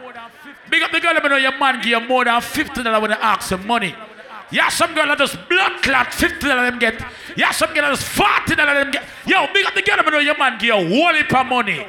Big 0.68 0.82
up 0.82 0.90
the 0.90 1.00
girl, 1.00 1.14
the 1.14 1.20
man 1.22 1.30
know 1.30 1.36
your 1.36 1.58
man 1.58 1.76
give 1.76 1.86
you 1.86 2.00
more 2.00 2.24
than 2.24 2.40
$50 2.40 3.00
when 3.00 3.10
they 3.10 3.16
ask 3.16 3.50
him 3.50 3.66
money. 3.66 3.94
Yeah, 4.50 4.68
some 4.68 4.94
girl 4.94 5.06
that 5.06 5.18
just 5.18 5.36
blood 5.48 5.82
clot, 5.82 6.06
$50 6.08 6.40
them 6.40 6.78
get. 6.78 7.02
Yeah, 7.36 7.50
some 7.50 7.74
girl 7.74 7.82
that 7.82 7.96
just 7.98 8.06
$40 8.16 8.56
them 8.56 8.90
get. 8.92 9.02
Yo, 9.26 9.46
big 9.52 9.66
up 9.66 9.74
the 9.74 9.82
girl, 9.82 9.96
I 9.98 10.10
know 10.10 10.18
your 10.18 10.38
man 10.38 10.58
give 10.58 10.68
you 10.68 10.74
a 10.74 10.88
whole 10.88 11.14
heap 11.14 11.34
of 11.34 11.46
money. 11.46 11.84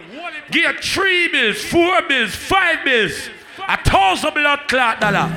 Give 0.50 0.63
you 0.63 0.74
three 0.82 1.28
bills, 1.28 1.63
four 1.63 2.02
bills, 2.08 2.34
five 2.34 2.84
bills, 2.84 3.30
a 3.67 3.78
thousand 3.84 4.34
blood 4.34 4.60
clot 4.67 5.00
dollar. 5.00 5.30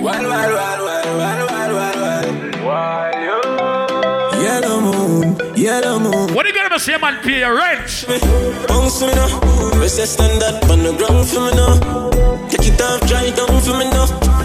Well, 0.00 0.22
well, 0.22 0.30
well, 0.30 0.84
well, 0.84 1.18
well, 1.18 1.46
well, 1.46 1.74
well, 1.74 2.64
well. 2.64 4.42
Yellow 4.42 4.80
moon, 4.80 5.56
yellow 5.56 5.98
moon. 5.98 6.32
What 6.34 6.46
are 6.46 6.48
you 6.48 6.54
gonna 6.54 6.78
say, 6.78 6.96
man? 6.96 7.20
Pay 7.22 7.40
your 7.40 7.54
rent. 7.54 8.06
Bounce 8.68 9.00
me 9.02 9.08
now. 9.08 9.58
Say 9.88 10.04
stand 10.04 10.42
up 10.42 10.70
on 10.70 10.82
the 10.82 10.92
ground 10.96 11.26
for 11.28 11.40
me 11.40 11.50
now. 11.52 12.48
Take 12.48 12.68
it 12.68 12.80
off, 12.80 13.00
dry 13.08 13.30
down 13.30 13.60
for 13.60 13.76
me 13.76 13.90
now. 13.90 14.37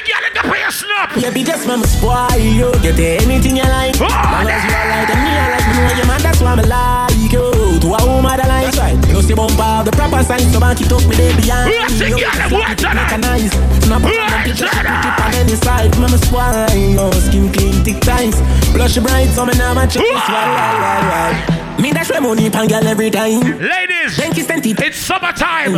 The 0.00 0.08
girl 0.08 0.24
and 0.24 0.34
go 0.34 0.42
pay 0.48 0.64
snap. 0.72 1.12
Yeah, 1.16 1.30
be 1.30 1.44
just 1.44 1.66
my 1.68 1.76
spoil 1.84 2.32
you. 2.40 2.72
Get 2.80 2.96
anything 3.20 3.56
you 3.56 3.64
like. 3.68 4.00
Oh, 4.00 4.08
Long 4.08 4.48
as 4.48 4.64
you 4.64 4.72
like 4.72 5.12
and 5.12 5.20
me, 5.20 5.28
I 5.28 5.46
like 5.52 5.66
me 5.68 5.72
know 5.76 5.92
your 5.92 6.06
man. 6.08 6.20
That's 6.24 6.40
why 6.40 6.56
I'm 6.56 6.64
like 6.64 7.32
you. 7.32 7.44
To 7.84 7.88
a 7.92 8.00
woman 8.08 8.36
that 8.40 8.48
like. 8.48 8.64
That's 8.72 8.78
right. 8.80 8.96
You 9.06 9.12
know, 9.12 9.20
see 9.20 9.34
bumper 9.36 9.84
the 9.84 9.92
proper 9.92 10.24
sign. 10.24 10.48
So 10.48 10.60
back 10.60 10.80
it 10.80 10.88
up 10.88 11.04
me 11.04 11.16
there 11.20 11.36
behind. 11.36 11.68
Watch 11.76 12.00
the 12.00 12.08
You 12.08 12.16
girl, 12.16 12.48
watch 12.48 12.80
it 12.80 12.88
her. 12.88 12.96
Recognize. 12.96 13.52
Snap 13.84 14.00
Watch 14.00 14.16
the 14.16 14.40
picture. 14.48 14.72
it 14.72 15.20
on 15.20 15.34
any 15.36 15.56
side. 15.60 15.92
Mama 16.00 16.16
spoil 16.16 16.64
you. 16.72 17.12
Skin 17.20 17.52
clean, 17.52 17.76
thick 17.84 18.00
ties. 18.00 18.40
Blush 18.72 18.96
bright. 19.04 19.28
So 19.36 19.44
me 19.44 19.52
now 19.60 19.74
my 19.76 19.84
well. 19.84 21.60
Me 21.80 21.92
dash 21.92 22.08
my 22.10 22.20
money 22.20 22.48
pan 22.48 22.68
girl 22.68 22.86
every 22.88 23.10
time. 23.10 23.40
Ladies, 23.60 24.16
Thank 24.16 24.36
you, 24.36 24.44
Stenty. 24.44 24.72
it's 24.80 24.96
summertime. 24.96 25.72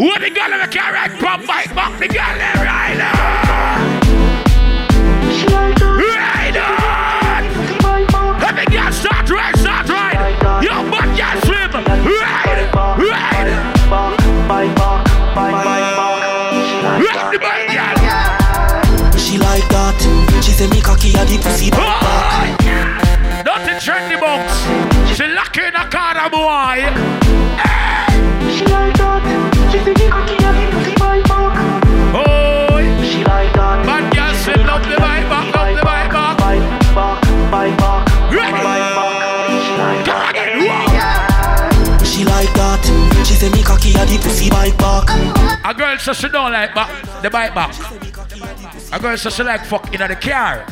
What 0.00 0.20
the 0.20 0.30
girl 0.32 0.52
in 0.52 0.60
the 0.60 0.68
car 0.72 0.92
right 0.92 1.10
from 1.12 1.46
bike 1.46 1.74
back 1.74 1.98
the 2.00 2.08
girl 2.08 2.36
right 2.64 2.96
now. 2.96 3.23
She 14.44 14.50
like 14.50 14.74
that. 14.76 14.92
She 19.16 19.38
like 19.38 19.68
that. 19.70 20.42
She 20.44 20.52
say 20.52 20.68
me 20.68 20.82
cocky 20.82 21.12
the 21.12 21.38
pussy 21.42 21.70
trendy 23.80 24.20
box. 24.20 24.52
She 25.16 25.24
lucky 25.24 25.60
a 25.60 25.88
car, 25.88 26.28
boy. 26.28 26.84
She 28.52 28.64
like 28.66 28.96
that. 28.98 29.22
She 29.72 29.78
say 29.78 29.92
me 29.92 30.10
cocky 30.10 30.44
and 30.44 30.72
the. 30.72 30.83
A 45.74 45.76
girl 45.76 45.98
says 45.98 46.16
she 46.18 46.28
don't 46.28 46.52
like 46.52 46.72
back, 46.72 47.20
the 47.20 47.28
bike 47.28 47.52
back. 47.52 47.74
A 48.92 49.00
girl 49.00 49.16
says 49.16 49.34
she 49.34 49.42
like 49.42 49.64
fuck 49.66 49.92
in 49.92 49.98
the 49.98 50.14
car. 50.14 50.64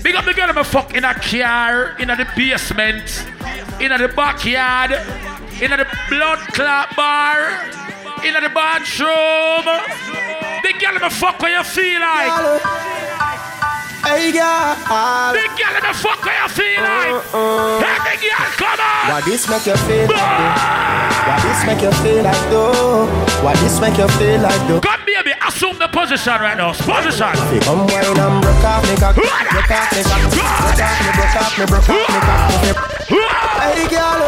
Big 0.00 0.14
up 0.14 0.24
the 0.24 0.32
girl 0.32 0.52
me 0.52 0.62
fuck 0.62 0.94
in 0.94 1.04
a 1.04 1.12
car, 1.12 1.96
in 1.98 2.10
a 2.10 2.14
the 2.14 2.24
basement, 2.36 3.26
in 3.80 3.90
the 3.90 4.12
backyard, 4.14 4.92
in 5.60 5.72
a 5.72 5.76
the 5.76 5.86
blood 6.08 6.38
clot 6.54 6.94
bar, 6.94 7.66
in 8.24 8.36
a 8.36 8.40
the 8.40 8.48
bathroom. 8.54 9.66
Big 10.62 10.78
girl 10.78 11.00
me 11.00 11.10
fuck 11.10 11.40
when 11.40 11.50
you 11.50 11.64
feel 11.64 12.00
like. 12.00 12.62
Hey 14.06 14.30
girl. 14.30 15.32
Big 15.32 15.50
girl 15.58 15.74
me 15.82 15.92
fuck 15.94 16.24
when 16.24 16.34
you 16.42 16.48
feel 16.48 16.80
like. 16.80 17.34
Uh, 17.34 17.38
uh. 17.38 17.80
Hey 17.82 17.98
big 18.06 18.20
girl, 18.22 18.50
come 18.54 18.78
on. 18.78 19.10
Why 19.10 19.20
this 19.24 19.48
make 19.48 19.66
you 19.66 19.76
feel 19.76 20.06
like? 20.06 21.02
Why 21.26 21.38
this 21.42 21.66
make 21.66 21.82
you 21.82 21.92
feel 22.02 22.22
like 22.22 22.50
though? 22.50 23.31
Why 23.42 23.54
this 23.56 23.80
make 23.80 23.98
you 23.98 24.06
feel 24.08 24.40
like 24.40 24.68
though? 24.68 24.80
Come 24.80 25.00
baby, 25.04 25.32
assume 25.46 25.76
the 25.78 25.88
position 25.88 26.32
right 26.40 26.56
now. 26.56 26.72
Position. 26.72 27.34
Come 27.66 27.86
wine 27.88 28.04
and 28.06 28.42
broke 28.42 28.64
off 28.64 28.88
me 28.88 28.94
cock, 28.96 29.14
broke 29.16 29.26
off 29.26 29.90
me 29.90 30.02
cock, 30.02 30.30
broke 30.30 30.78
off 30.78 31.02
me, 31.02 31.12
broke 31.18 31.36
off 31.36 31.58
me, 31.58 31.66
broke 31.66 31.88
off 31.90 32.06
me 32.06 32.70
cock. 32.70 33.02
Hey 33.62 33.88
girl, 33.90 34.22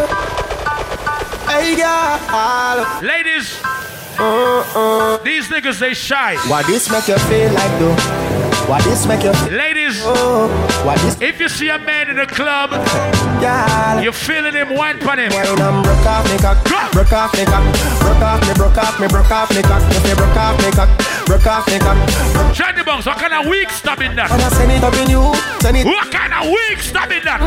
hey 1.46 1.76
girl. 1.76 3.02
Ladies, 3.02 3.60
Uh-uh. 4.18 5.18
these 5.22 5.46
niggas 5.48 5.78
they 5.78 5.94
shy. 5.94 6.34
Why 6.48 6.62
this 6.64 6.90
make 6.90 7.06
you 7.06 7.18
feel 7.18 7.52
like 7.52 7.78
though? 7.78 8.33
Why 8.66 8.80
this 8.80 9.04
make 9.06 9.22
you? 9.22 9.32
Ladies, 9.52 10.00
Oh, 10.04 10.48
why 10.88 10.96
this 11.04 11.20
if 11.20 11.38
you 11.38 11.48
see 11.48 11.68
a 11.68 11.78
man 11.78 12.08
in 12.08 12.16
the 12.16 12.24
club, 12.26 12.70
girl? 13.38 14.00
you're 14.02 14.12
feeling 14.16 14.54
him, 14.56 14.72
wine 14.74 14.96
on 15.06 15.18
him. 15.20 15.28
Wine 15.36 15.44
and 15.60 15.84
broke 15.84 16.06
off 16.08 16.24
me 16.32 16.38
cock, 16.40 16.64
broke 16.92 17.12
off 17.12 17.32
me 17.36 17.44
cock, 17.44 17.60
broke 18.00 18.24
off 18.24 18.40
me, 18.48 18.54
broke 18.56 18.78
off 18.78 18.96
me, 19.00 19.06
broke 19.08 19.30
off 19.30 19.50
me 19.54 19.60
cock. 19.62 19.82
If 19.92 20.08
you 20.08 20.16
broke 20.16 20.36
off 20.40 20.56
me 20.64 20.70
cock, 20.72 20.88
broke 21.28 21.46
off 21.46 21.66
me 21.68 21.78
cock. 21.78 21.98
Johnny 22.56 22.82
Bunks, 22.82 23.04
what 23.04 23.18
kind 23.18 23.34
of 23.34 23.46
weak 23.52 23.68
stabbing 23.68 24.16
that? 24.16 24.32
And 24.32 24.40
I 24.40 24.48
send 24.56 24.72
it 24.72 24.82
up 24.82 24.96
in 24.96 25.10
you, 25.12 25.22
send 25.60 25.76
it. 25.76 25.84
What 25.84 26.08
kind 26.10 26.32
of 26.32 26.48
weak 26.48 26.80
stabbing 26.80 27.20
that? 27.28 27.44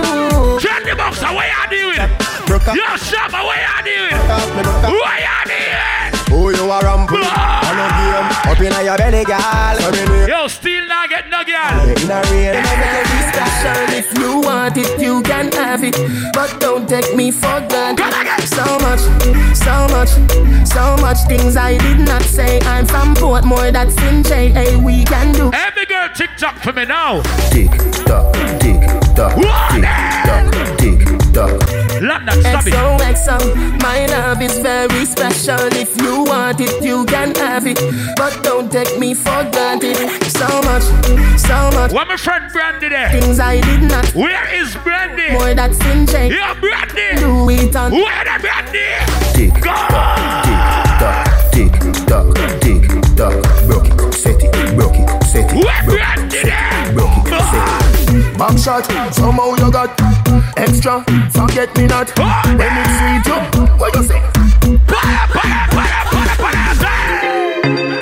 Johnny 0.61 0.93
Bunks, 0.93 1.17
what 1.25 1.33
you 1.49 1.65
doing? 1.97 2.07
Broke 2.45 2.67
off, 2.69 2.77
Yo, 2.77 2.85
Shabba, 2.93 3.41
what 3.41 3.57
you 3.57 3.89
doing? 3.89 4.13
broke 4.13 4.37
off 4.37 4.49
me, 4.55 4.61
broke 4.61 4.83
off. 4.85 4.93
What 4.93 5.17
you 5.17 5.37
doing? 5.49 6.06
Who 6.29 6.51
you 6.55 6.69
are 6.69 6.81
ramping? 6.83 7.19
Ah! 7.23 7.61
I 7.63 7.71
no 7.77 7.85
game. 7.97 8.51
Up 8.51 8.59
inna 8.59 8.83
your 8.83 8.97
belly, 8.97 9.23
girl. 9.23 9.77
Come 9.79 9.93
in 9.95 10.07
here. 10.07 10.27
Yo, 10.27 10.47
still 10.47 10.85
not 10.87 11.09
get 11.09 11.29
no 11.29 11.43
girl. 11.43 11.87
In 11.87 12.11
a 12.11 12.21
rain. 12.31 12.63
special 13.31 13.97
if 13.97 14.17
you 14.17 14.41
want 14.41 14.77
it, 14.77 14.99
you 14.99 15.21
can 15.23 15.51
have 15.53 15.83
it. 15.83 15.95
But 16.33 16.59
don't 16.59 16.87
take 16.87 17.15
me 17.15 17.31
for 17.31 17.59
granted. 17.69 18.11
So 18.47 18.65
much, 18.79 19.01
so 19.55 19.87
much, 19.95 20.09
so 20.67 20.97
much 20.97 21.17
things 21.27 21.55
I 21.55 21.77
did 21.77 21.99
not 21.99 22.23
say. 22.23 22.59
I'm 22.61 22.85
from 22.85 23.15
Portmore, 23.15 23.71
that's 23.71 23.95
in 24.03 24.23
J. 24.23 24.49
Hey, 24.49 24.75
we 24.75 25.03
can 25.05 25.33
do. 25.33 25.51
Every 25.53 25.85
girl 25.85 26.09
TikTok 26.15 26.55
for 26.57 26.73
me 26.73 26.85
now. 26.85 27.21
Tick 27.51 27.71
tock, 28.05 28.33
tick 28.59 28.81
tock, 29.15 29.37
What? 29.37 29.71
tick 29.71 29.83
tock, 30.25 30.77
tick 30.77 31.33
tock. 31.33 31.86
London, 32.01 32.41
stop 32.41 32.67
it. 32.67 32.73
XOXO, 32.73 33.81
my 33.81 34.05
love 34.07 34.41
is 34.41 34.59
very 34.59 35.05
special. 35.05 35.59
If 35.73 35.99
you 36.01 36.23
want 36.23 36.59
it, 36.61 36.83
you 36.83 37.05
can 37.05 37.33
have 37.35 37.65
it. 37.67 37.79
But 38.15 38.43
don't 38.43 38.71
take 38.71 38.99
me 38.99 39.13
for 39.13 39.43
granted. 39.51 39.97
So 40.29 40.47
much, 40.61 40.83
so 41.39 41.71
much 41.73 41.91
What 41.91 42.07
my 42.07 42.17
friend 42.17 42.51
Brandy 42.53 42.89
there? 42.89 43.09
things 43.09 43.39
I 43.39 43.59
did 43.61 43.81
not. 43.89 44.05
Where 44.13 44.45
is 44.53 44.75
Brandy? 44.83 45.35
Boy, 45.37 45.55
that's 45.55 45.79
in 45.85 46.05
J. 46.05 46.29
Yeah, 46.29 46.53
Brandy. 46.59 47.19
Do 47.19 47.49
it 47.49 47.75
on. 47.75 47.91
Where 47.91 48.23
the 48.23 48.37
Brandy? 48.41 48.85
Tick 49.33 49.53
Go 49.61 49.69
tock, 49.71 49.91
on. 49.91 50.43
tick 50.45 50.53
tock, 51.01 51.51
tick 51.51 51.73
tock, 52.07 52.61
tick 52.61 53.15
tock. 53.17 53.65
Broke 53.65 53.87
it, 53.87 54.13
set 54.13 54.43
it, 54.43 54.75
broke 54.75 54.95
it, 54.95 55.23
set 55.23 55.51
it. 55.51 55.65
Where 55.65 55.83
Brandy 55.85 56.43
there? 56.43 56.66
Back 58.37 58.57
shot, 58.59 58.85
somehow 59.13 59.55
you 59.55 59.71
got 59.71 59.99
extra. 60.57 61.03
Forget 61.31 61.75
me 61.77 61.87
not. 61.87 62.09
When 62.17 62.69
it's 62.69 62.93
sweet, 62.97 63.25
you 63.25 63.65
what 63.77 63.95
you 63.95 64.03
say? 64.03 64.21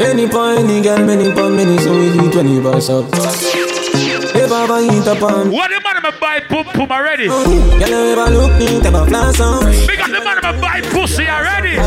Any 0.04 0.28
point, 0.28 0.60
any 0.60 0.82
girl, 0.82 1.00
many 1.06 1.32
pound, 1.32 1.56
many 1.56 1.78
so 1.80 1.92
we 1.94 2.08
eat 2.12 2.36
when 2.36 2.48
you 2.50 2.62
boss 2.62 2.90
up. 2.90 3.06
If 3.14 4.52
I 4.52 4.64
ever 4.64 4.80
eat 4.82 5.08
up 5.08 5.24
on, 5.24 5.52
What 5.52 5.72
the 5.72 5.80
man 5.82 6.04
am 6.06 6.20
buy 6.20 6.42
pum 6.42 6.66
pum 6.66 6.92
already? 6.92 7.28
girl, 7.28 7.48
you 7.48 8.12
ever 8.20 8.30
look 8.32 8.60
neat, 8.60 8.86
ever 8.86 9.06
flash 9.08 9.40
on. 9.40 9.64
Big 9.88 10.00
up 10.02 10.08
the 10.12 10.20
man 10.20 10.44
am 10.44 10.60
buy 10.60 10.82
pussy 10.92 11.28
already. 11.28 11.78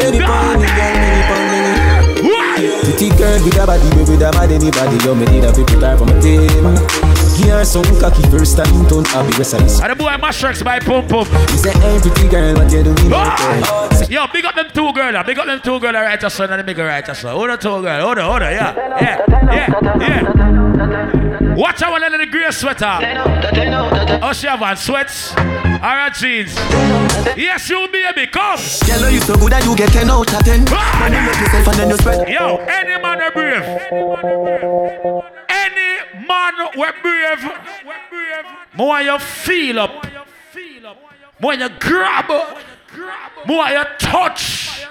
Any 0.00 0.20
point, 0.24 0.56
any 0.56 0.72
girl, 0.72 0.94
many 0.96 1.22
pound, 1.28 1.46
many. 1.52 2.28
What? 2.28 2.84
Pretty 2.84 3.08
girl 3.10 3.44
with 3.44 3.56
a 3.60 3.66
body, 3.66 3.90
baby, 3.90 4.16
that 4.16 4.32
bad 4.32 4.50
anybody. 4.50 4.96
Yo, 5.04 5.14
me 5.14 5.26
need 5.26 5.44
a 5.44 5.52
people 5.52 5.78
type 5.80 5.98
for 5.98 6.06
my 6.06 6.18
team. 6.20 7.15
Her 7.36 7.64
some 7.64 7.84
cocky 8.00 8.22
first 8.30 8.56
time, 8.56 8.86
don't 8.88 9.06
have 9.08 9.30
the 9.30 9.36
rest 9.38 9.54
of 9.54 9.60
this. 9.60 9.80
And 9.80 9.90
the 9.90 9.96
boy 9.96 10.10
Mashreks 10.16 10.64
buy 10.64 10.78
pum 10.78 11.06
pum. 11.06 11.26
He 11.50 11.58
say, 11.58 11.72
hey, 11.72 11.98
pretty 12.00 12.28
girl, 12.28 12.54
what 12.54 12.72
you 12.72 12.82
doing? 12.82 13.12
Ah! 13.12 14.06
Yo, 14.08 14.26
big 14.32 14.44
up 14.44 14.54
them 14.54 14.68
two 14.72 14.92
girls. 14.92 15.26
Big 15.26 15.38
up 15.38 15.46
them 15.46 15.60
two 15.60 15.78
girls 15.78 15.94
right 15.94 16.20
son 16.32 16.50
and 16.50 16.60
the 16.60 16.64
big 16.64 16.76
girl 16.76 16.86
right 16.86 17.06
son. 17.06 17.34
Hold 17.34 17.50
on, 17.50 17.58
two 17.58 17.82
girls. 17.82 18.02
Hold 18.02 18.18
on, 18.18 18.24
hold 18.24 18.42
on. 18.42 18.52
Yeah, 18.52 18.74
yeah, 19.00 19.24
yeah, 19.52 19.66
yeah. 20.00 21.54
Watch 21.56 21.82
out 21.82 21.92
one 21.92 22.02
the 22.02 22.26
grey 22.26 22.50
sweater. 22.50 22.98
Oh, 24.22 24.32
she 24.32 24.46
have 24.46 24.62
on 24.62 24.76
sweats. 24.76 25.34
Alright, 25.36 26.14
jeans. 26.14 26.54
Yes, 27.36 27.68
you 27.70 27.88
baby, 27.92 28.26
come. 28.26 28.58
Yellow, 28.86 29.08
you 29.08 29.20
so 29.20 29.36
good 29.36 29.52
that 29.52 29.64
you 29.64 29.74
get 29.76 29.90
10 29.90 30.10
out 30.10 30.32
of 30.32 30.44
10. 30.44 30.64
When 30.64 31.12
you 31.12 31.20
make 31.20 31.40
yourself 31.40 31.68
and 31.68 31.78
then 31.78 31.88
you 31.90 31.96
spread. 31.96 32.28
Yo, 32.28 32.56
any 32.56 33.00
man 33.00 33.18
we 33.18 33.30
brave. 33.30 33.62
Any 33.62 33.84
man 33.84 34.24
we 34.24 36.12
brave. 36.12 36.15
More 38.74 39.00
you 39.00 39.18
feel 39.18 39.78
up. 39.80 40.06
More 41.40 41.54
you 41.54 41.68
grab. 41.78 42.30
More 43.46 43.68
you 43.68 43.84
touch. 43.98 44.86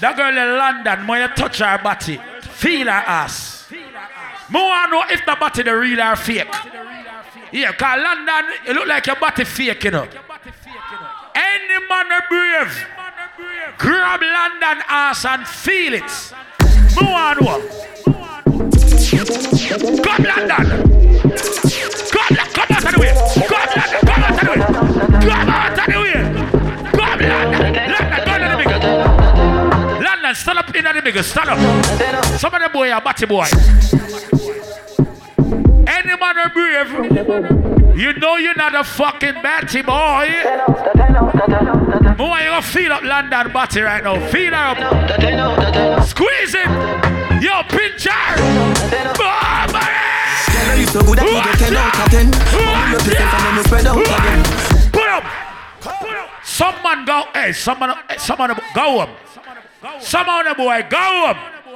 That 0.00 0.16
girl 0.16 0.36
in 0.36 0.58
London, 0.58 1.06
more 1.06 1.18
you 1.18 1.28
touch 1.28 1.58
her 1.58 1.78
body. 1.82 2.20
Feel 2.42 2.86
her 2.86 2.90
ass. 2.90 3.70
More 4.50 4.70
I 4.72 4.86
know 4.90 5.04
if 5.08 5.24
the 5.24 5.36
body 5.38 5.62
the 5.62 5.76
real 5.76 6.00
or 6.00 6.16
fake. 6.16 6.52
Yeah, 7.52 7.72
cause 7.72 8.02
London, 8.02 8.44
it 8.66 8.74
look 8.74 8.86
like 8.86 9.06
your 9.06 9.16
body 9.16 9.44
fake, 9.44 9.84
you 9.84 9.90
know. 9.90 10.08
Any 11.34 11.86
man 11.88 12.06
we 12.08 12.20
brave. 12.28 12.86
Grab 13.78 14.20
London 14.20 14.82
ass 14.88 15.24
and 15.24 15.46
feel 15.46 15.94
it. 15.94 16.34
More 17.00 17.14
I 17.14 17.34
know. 17.40 18.81
Come 19.22 20.24
London. 20.24 20.66
Come, 22.10 22.36
come 22.52 22.70
out 22.70 22.84
of. 22.84 22.92
Come 22.92 23.62
London. 23.62 24.02
Come 24.02 24.22
out 24.22 24.32
of. 24.32 24.56
Come 25.22 25.48
out 25.48 25.78
of. 25.78 25.84
Come 26.92 27.20
London. 27.20 27.72
London, 27.92 28.20
go 28.26 28.32
to 28.38 28.46
the 28.48 28.56
bigger. 28.58 28.78
London, 30.02 30.34
stand 30.34 30.58
up 30.58 30.74
in 30.74 30.84
the 30.84 31.02
bigger. 31.02 31.22
Stand 31.22 31.50
up. 31.50 32.24
Some 32.24 32.54
of 32.54 32.62
the 32.62 32.68
boy 32.72 32.90
are 32.90 33.00
batty 33.00 33.26
boy. 33.26 33.46
Any 35.86 36.16
man 36.18 36.50
brave. 36.52 37.81
You 37.94 38.14
know 38.14 38.36
you're 38.36 38.56
not 38.56 38.74
a 38.74 38.84
fucking 38.84 39.42
batty 39.42 39.82
boy. 39.82 40.28
Boy, 42.16 42.38
you 42.40 42.62
feel 42.62 42.92
up 42.92 43.02
London 43.02 43.52
batty 43.52 43.80
right 43.80 44.02
now. 44.02 44.18
Feel 44.28 44.54
up. 44.54 44.78
Squeeze 46.04 46.54
it. 46.54 46.68
You 47.42 47.50
so 50.86 51.00
good 51.02 51.18
that 51.18 51.26
you 51.26 51.40
get 51.42 51.58
10 51.58 51.76
out 51.76 51.96
of 52.00 52.12
10. 52.12 52.28
When 52.56 52.92
you 52.92 52.98
yourself 53.56 53.96
up. 55.08 55.24
Put 56.00 56.14
up. 56.16 56.28
Some 56.44 56.74
man 56.82 57.04
go. 57.04 57.24
Hey, 57.34 57.52
some 57.52 57.78
man. 57.78 57.94
Hey, 58.08 58.16
some 58.18 58.38
man 58.38 58.58
go 58.74 59.00
up. 59.00 59.10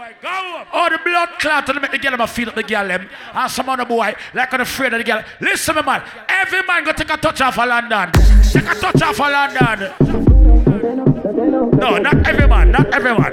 Some 0.07 0.15
the 0.15 0.21
boy 0.21 0.29
go 0.29 0.57
up. 0.57 0.69
Oh, 0.73 0.89
the 0.91 0.99
blood 1.05 1.29
clot 1.41 1.67
to 1.67 1.81
make 1.81 1.91
the 1.91 1.99
girl 1.99 2.17
them 2.17 2.27
feel 2.29 2.49
up 2.49 2.55
the 2.55 2.63
girl 2.63 2.87
them. 2.87 3.09
And 3.35 3.51
some 3.51 3.69
on 3.69 3.79
the 3.79 3.85
boy 3.85 4.15
like 4.35 4.53
on 4.53 4.61
afraid 4.61 4.93
of 4.93 4.99
the 4.99 5.05
girl. 5.05 5.25
Listen, 5.41 5.75
me 5.75 5.83
man. 5.83 6.03
Every 6.29 6.63
man 6.63 6.85
go 6.85 6.93
take 6.93 7.11
a 7.11 7.17
touch 7.17 7.41
off 7.41 7.59
of 7.59 7.69
London. 7.69 8.13
Take 8.43 8.65
a 8.65 8.75
touch 8.75 9.03
off 9.03 9.21
of 9.21 9.31
London. 9.33 9.93
No, 11.79 11.99
not 11.99 12.27
every 12.27 12.47
man. 12.47 12.71
Not 12.71 12.95
every 12.95 13.19
man. 13.19 13.33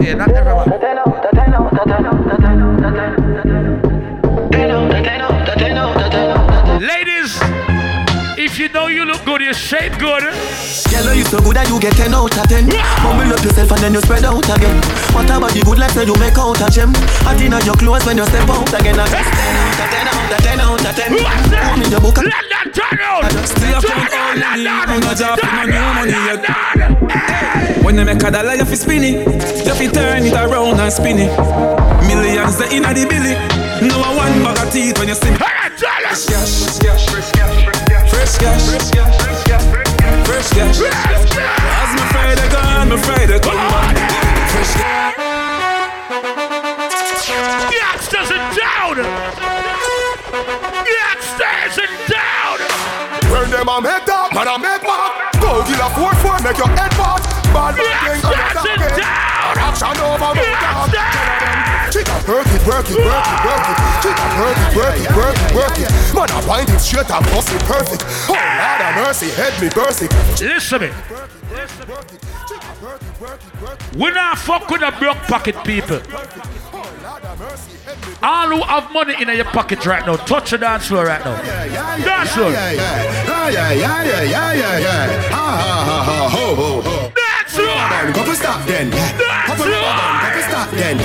Yeah, 0.00 0.14
not 0.14 0.30
every 0.30 0.54
man. 0.54 0.68
Ladies, 6.80 7.40
if 8.52 8.58
you 8.58 8.68
know 8.68 8.86
you 8.88 9.08
look 9.08 9.24
good, 9.24 9.40
you 9.40 9.54
shape 9.54 9.96
good. 9.96 10.20
Girl, 10.20 11.08
you 11.16 11.24
so 11.24 11.40
good 11.40 11.56
that 11.56 11.72
you 11.72 11.80
get 11.80 11.96
10 11.96 12.12
out 12.12 12.36
of 12.36 12.44
10. 12.52 12.68
Bumble 13.00 13.32
up 13.32 13.40
yourself 13.40 13.72
and 13.72 13.80
then 13.80 13.96
you 13.96 14.02
spread 14.04 14.28
out 14.28 14.44
again. 14.44 14.76
What 15.16 15.24
about 15.32 15.56
the 15.56 15.64
good 15.64 15.80
life 15.80 15.96
that 15.96 16.04
you 16.04 16.12
make 16.20 16.36
out 16.36 16.60
of 16.60 16.68
gem? 16.68 16.92
I 17.24 17.32
think 17.32 17.56
your 17.64 17.72
clothes 17.80 18.04
when 18.04 18.20
you 18.20 18.28
step 18.28 18.44
out 18.52 18.68
again. 18.76 19.00
I 19.00 19.08
just 19.08 19.32
10 19.32 19.56
out 19.56 19.80
of 19.80 19.88
10 19.88 20.04
out 20.04 20.28
of 20.28 20.40
10 20.44 20.60
out 20.60 20.84
of 20.84 20.92
10. 20.92 21.16
Own 21.16 21.80
in 21.80 21.88
your 21.88 22.02
book. 22.04 22.20
Let 22.20 22.44
that 22.52 22.68
turn 22.76 23.00
out. 23.00 23.24
Still 23.40 23.80
count 23.88 24.12
all 24.20 24.36
money, 24.36 24.68
I'm 24.68 25.00
job 25.16 25.40
no 25.40 25.62
new 25.72 25.88
money 25.96 26.20
yet. 26.28 26.44
When 27.80 27.96
they 27.96 28.04
make 28.04 28.20
a 28.20 28.28
dollar, 28.28 28.52
you 28.52 28.68
fi 28.68 28.76
spin 28.76 29.00
it, 29.00 29.16
you 29.64 29.72
fi 29.72 29.88
turn 29.88 30.28
it 30.28 30.36
around 30.36 30.76
and 30.76 30.92
spin 30.92 31.24
it. 31.24 31.32
Millions 32.04 32.60
they 32.60 32.76
inna 32.76 32.92
the 32.92 33.08
billy, 33.08 33.32
no 33.80 33.96
one 34.12 34.44
bag 34.44 34.60
of 34.60 34.68
teeth 34.68 35.00
when 35.00 35.08
you 35.08 35.16
see 35.16 35.32
me. 35.32 35.40
Fresh 35.40 36.28
cash, 36.28 37.08
fresh 37.08 37.32
cash, 37.32 37.81
fresh 38.22 38.38
cash, 38.38 38.62
fresh 38.70 38.90
cash, 39.42 39.66
fresh 40.26 40.50
cash. 40.50 40.78
As 40.78 41.90
my 41.98 42.04
Friday 42.12 42.48
gone, 42.50 42.88
my 42.88 42.96
Friday 42.96 43.38
come 43.40 43.56
back. 43.56 43.96
Fresh 44.52 44.74
cash. 44.78 45.14
Youngsters 47.74 48.30
and 48.30 48.46
down. 48.54 48.96
Youngsters 50.86 51.76
and 51.82 51.94
down. 52.06 52.58
Where 53.30 53.46
them 53.46 53.68
a 53.68 53.80
make 53.80 54.08
up, 54.08 54.34
man 54.34 54.46
a 54.46 54.58
make 54.58 54.82
mark 54.82 55.32
Go 55.40 55.64
kill 55.64 55.80
a 55.80 55.88
4-4, 55.96 56.44
make 56.44 56.58
your 56.58 56.68
head 56.68 56.92
part 56.92 57.22
Bad 57.48 57.76
man 57.76 58.20
thing, 58.20 58.20
I'm 58.24 58.36
not 58.36 58.64
that 58.92 59.56
Action 59.56 59.96
over, 60.04 60.34
move 60.36 60.60
down 60.60 60.92
Chica, 60.92 61.31
work 62.28 62.46
it, 62.46 62.62
work 62.66 62.86
it, 62.90 62.98
work 63.02 63.26
it, 63.26 63.38
work 63.46 63.66
it 63.66 63.78
Chica, 64.02 64.26
work 64.38 64.58
it, 64.58 64.76
work 64.76 64.96
it, 64.96 65.10
work 65.16 65.36
it, 65.36 65.54
work 65.54 65.76
it 65.78 65.90
Man, 66.14 66.30
I 66.30 66.46
bind 66.46 66.68
it 66.70 66.78
straight 66.78 67.10
and 67.10 67.24
bust 67.26 67.52
it 67.52 67.62
perfect 67.62 68.02
Oh, 68.28 68.32
Lord 68.32 68.80
have 68.80 68.96
mercy, 69.06 69.28
head 69.30 69.54
me 69.60 69.68
bursting 69.70 70.08
Listen 70.40 70.82
me. 70.82 70.90
We 73.96 74.10
not 74.10 74.38
fuck 74.38 74.68
with 74.70 74.80
the 74.80 74.92
broke 74.98 75.18
pocket 75.28 75.56
people. 75.64 76.00
All 78.22 78.48
who 78.48 78.62
have 78.62 78.92
money 78.92 79.14
in 79.20 79.28
your 79.28 79.44
pocket 79.44 79.84
right 79.86 80.04
now, 80.06 80.16
touch 80.16 80.50
the 80.50 80.58
dance 80.58 80.86
floor 80.86 81.06
right 81.06 81.24
now. 81.24 81.40
Dance 82.04 82.30
floor. 82.32 82.50
Yeah, 82.50 82.72
yeah, 82.72 83.50
yeah, 83.50 83.72
yeah, 83.72 83.72
yeah, 83.72 84.22
yeah, 84.22 84.52
yeah, 84.52 84.78
yeah 84.78 85.22
Ha, 85.30 85.36
ha, 85.36 85.84
ha, 85.84 86.02
ha, 86.02 86.28
ho, 86.28 86.54
ho, 86.54 86.80
ho 86.82 87.12
Dance 87.14 87.54
floor. 87.54 87.66
Man, 87.66 88.12
couple 88.12 88.34
stop 88.34 88.66
then, 88.66 88.90
yeah 88.90 89.46
Couple 89.46 89.66
rubber 89.66 89.94
band, 90.00 90.22
couple 90.22 90.42
stop 90.42 90.70
then, 90.70 90.96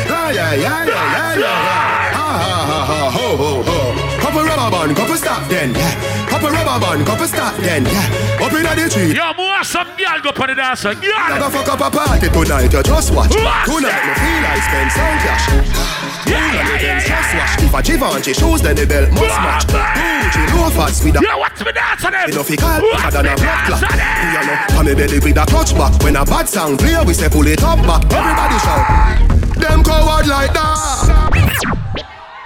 yeah, 0.06 0.32
yeah, 0.32 0.54
yeah, 0.56 0.84
yeah, 0.86 1.36
yeah 1.36 1.56
Ha, 2.16 2.28
ha, 2.40 2.56
ha, 2.66 2.78
ha, 2.86 3.10
ho, 3.10 3.36
ho, 3.36 3.62
ho 3.62 4.15
Couple 4.26 4.42
rubber 4.42 4.70
band, 4.74 4.96
couple 4.96 5.14
stop 5.14 5.48
then, 5.48 5.70
yeah 5.70 6.26
Couple 6.26 6.50
rubber 6.50 6.82
band, 6.82 7.06
couple 7.06 7.30
stop 7.30 7.54
then, 7.62 7.84
yeah 7.86 8.42
Up 8.42 8.50
in 8.50 8.66
the 8.66 8.90
street 8.90 9.14
Yo, 9.14 9.32
more 9.38 9.62
some 9.62 9.86
girl 9.94 10.18
go 10.18 10.32
for 10.34 10.50
the 10.50 10.54
dancer. 10.58 10.90
I 10.90 10.98
Girl. 10.98 11.38
go 11.38 11.48
fuck 11.54 11.68
up 11.70 11.86
a 11.86 11.88
party 11.94 12.26
tonight, 12.26 12.72
you 12.74 12.82
just 12.82 13.14
watch. 13.14 13.30
Tonight, 13.30 14.02
me 14.02 14.12
feel 14.18 14.42
I 14.42 14.58
spend 14.66 14.90
some 14.90 15.18
cash. 15.22 15.46
Yeah, 16.26 16.42
yeah, 16.58 16.82
yeah, 16.82 17.06
just 17.06 17.30
watch. 17.38 17.62
If 17.62 17.74
a 17.74 17.80
Givenchy 17.86 18.32
shoes, 18.34 18.62
then 18.62 18.74
the 18.74 18.86
belt 18.86 19.10
must 19.14 19.38
match. 19.38 19.66
Gucci 19.70 20.42
loafers 20.58 21.04
with 21.06 21.16
a. 21.16 21.22
Yo, 21.22 21.38
what's 21.38 21.62
me 21.62 21.70
dance 21.70 22.04
on 22.04 22.12
them? 22.12 22.30
Enough 22.30 22.48
he 22.48 22.56
call 22.56 22.80
bigger 22.82 23.10
than 23.14 23.26
a 23.26 23.34
blood 23.38 23.46
dance 23.46 23.78
clot. 23.78 23.82
on 23.86 23.94
Who 23.94 24.02
them? 24.02 24.34
you 24.34 24.42
know? 24.42 24.78
On 24.78 24.84
me 24.86 24.94
belly 24.94 25.18
with 25.22 25.38
a 25.38 25.46
clutch 25.46 25.72
back. 25.78 26.02
When 26.02 26.16
a 26.16 26.24
bad 26.26 26.48
sound 26.48 26.78
play, 26.78 26.98
we 27.06 27.14
say 27.14 27.28
pull 27.28 27.46
it 27.46 27.62
up 27.62 27.78
back. 27.86 28.02
Everybody 28.10 28.58
shout. 28.58 28.86
Them 29.62 29.82
coward 29.86 30.26
like 30.26 30.52
that. 30.52 30.66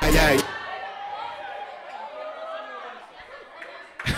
Yeah, 0.04 0.36
yeah. 0.36 0.49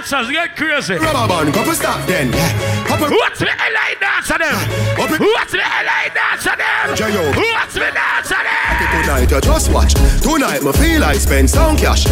Dancers 0.00 0.32
get 0.32 0.56
crazy. 0.56 0.94
Rubber 0.94 1.28
band, 1.28 1.52
couple 1.52 1.74
stop 1.74 2.00
then. 2.06 2.32
Yeah. 2.32 2.86
Couple 2.88 3.10
What's 3.10 3.38
me 3.42 3.48
LA 3.48 3.92
dance 4.00 4.30
on 4.30 4.40
them? 4.40 4.56
Up. 4.96 5.10
What's 5.20 5.52
me 5.52 5.60
LA 5.60 6.08
dance 6.08 6.46
on 6.46 6.56
them? 6.56 6.96
J.O. 6.96 7.28
What's 7.36 7.74
me 7.76 7.84
dance 7.92 8.32
on 8.32 8.40
them? 8.40 9.04
Tonight 9.04 9.30
you 9.30 9.40
just 9.42 9.70
watch. 9.70 9.92
Tonight 10.24 10.62
me 10.62 10.72
feel 10.72 11.04
I 11.04 11.12
spend 11.20 11.50
some 11.50 11.76
cash. 11.76 12.06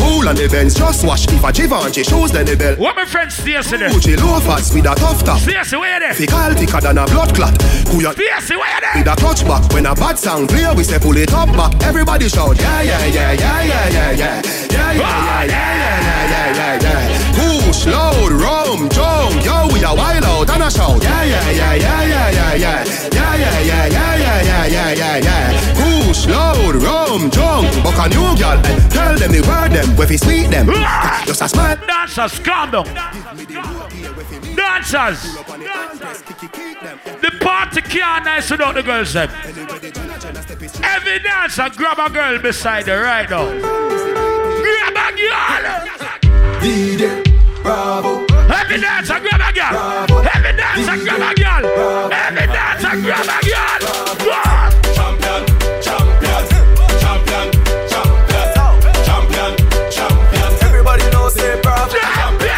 Pool 0.00 0.26
and 0.26 0.40
events 0.40 0.74
just 0.74 1.04
watch. 1.04 1.28
If 1.28 1.44
a 1.44 1.52
Givenchy 1.52 2.02
shoes 2.02 2.32
then 2.32 2.46
the 2.46 2.56
belt. 2.56 2.78
What 2.78 2.96
my 2.96 3.04
friend 3.04 3.30
Stacey 3.30 3.76
there? 3.76 3.90
Gucci 3.90 4.16
loafers 4.16 4.72
with 4.72 4.86
a 4.86 4.94
tough 4.94 5.22
top. 5.22 5.38
Stacey, 5.40 5.76
where 5.76 6.00
there? 6.00 6.14
Fickle 6.14 6.54
thicker 6.54 6.80
than 6.80 6.96
a 6.96 7.04
blood 7.04 7.34
clot. 7.34 7.60
Who 7.92 8.00
ya 8.00 8.12
Stacey, 8.12 8.56
where 8.56 8.80
there? 8.80 9.04
with 9.04 9.12
a 9.12 9.16
touch 9.16 9.44
back. 9.44 9.70
When 9.74 9.84
a 9.84 9.94
bad 9.94 10.18
sound 10.18 10.48
play, 10.48 10.64
we 10.74 10.82
say 10.82 10.98
pull 10.98 11.18
it 11.18 11.32
up 11.34 11.52
back. 11.52 11.76
Everybody 11.84 12.30
shout, 12.30 12.58
yeah, 12.58 12.80
yeah, 12.80 13.04
yeah, 13.04 13.32
yeah, 13.32 13.62
yeah, 13.62 13.88
yeah, 13.88 14.10
yeah, 14.12 14.12
yeah, 14.16 14.42
yeah, 14.70 14.92
yeah, 14.92 14.92
yeah, 14.92 15.44
yeah, 15.44 16.02
yeah, 16.08 16.21
yeah, 16.80 17.08
yeah. 17.08 17.62
Push, 17.66 17.86
load, 17.86 18.32
rum, 18.32 18.88
jump, 18.88 19.44
yo, 19.44 19.68
we 19.72 19.82
a 19.82 19.94
wild 19.94 20.24
out 20.24 20.50
and 20.50 20.62
a 20.62 20.70
shout, 20.70 21.02
yeah, 21.02 21.24
yeah, 21.24 21.50
yeah, 21.50 21.74
yeah, 21.74 22.06
yeah, 22.06 22.30
yeah, 22.30 22.54
yeah, 22.56 22.84
yeah, 23.12 23.36
yeah, 23.36 23.60
yeah, 23.62 23.86
yeah, 23.86 24.16
yeah, 24.16 24.42
yeah, 24.42 24.66
yeah, 24.66 24.92
yeah, 24.92 25.16
yeah. 25.18 26.06
Push, 26.06 26.26
load, 26.26 26.76
rum, 26.76 27.30
jump, 27.30 27.68
buck 27.82 27.98
a 27.98 28.08
new 28.08 28.36
girl, 28.38 28.58
and 28.64 28.90
tell 28.90 29.16
them 29.18 29.32
the 29.32 29.40
word 29.42 29.72
them, 29.72 30.00
if 30.00 30.10
we 30.10 30.16
sweet 30.16 30.50
them, 30.50 30.66
just 31.26 31.42
a 31.42 31.48
smile. 31.48 31.76
Dancers, 31.86 32.38
calm 32.40 32.70
down. 32.70 32.84
Dancers. 34.56 35.22
The 37.20 37.30
party 37.40 37.80
can't 37.82 38.24
nice 38.24 38.50
without 38.50 38.74
the 38.74 38.82
girls 38.82 39.12
them. 39.12 39.30
Every 40.82 41.18
dancer 41.20 41.70
grab 41.76 41.98
a 41.98 42.10
girl 42.10 42.38
beside 42.40 42.86
her 42.86 43.02
right 43.02 43.28
now. 43.30 43.46
Grab 44.62 44.96
a 44.96 45.16
girl. 45.16 46.21
DJ 46.62 47.02
Bravo. 47.62 48.24
Every 48.48 48.78
dancer 48.80 49.18
grab 49.20 49.40
a 49.40 49.52
girl. 49.52 49.74
Every 50.34 50.52
dancer 50.56 50.96
grab 51.04 51.20
a 51.20 51.34
girl. 51.34 51.64
Every 52.12 52.46
dancer 52.46 52.94
grab 53.02 53.26
a 53.26 53.38
girl. 53.42 53.80
Go. 54.22 54.38
Champion, 54.94 55.42
champion, 55.82 56.42
champion, 57.02 57.46
champion, 57.90 58.46
champion, 59.06 59.52
champion. 59.90 60.50
Everybody 60.62 61.04
knows 61.10 61.34
say 61.34 61.60
bravo. 61.62 61.98
Champion. 61.98 62.54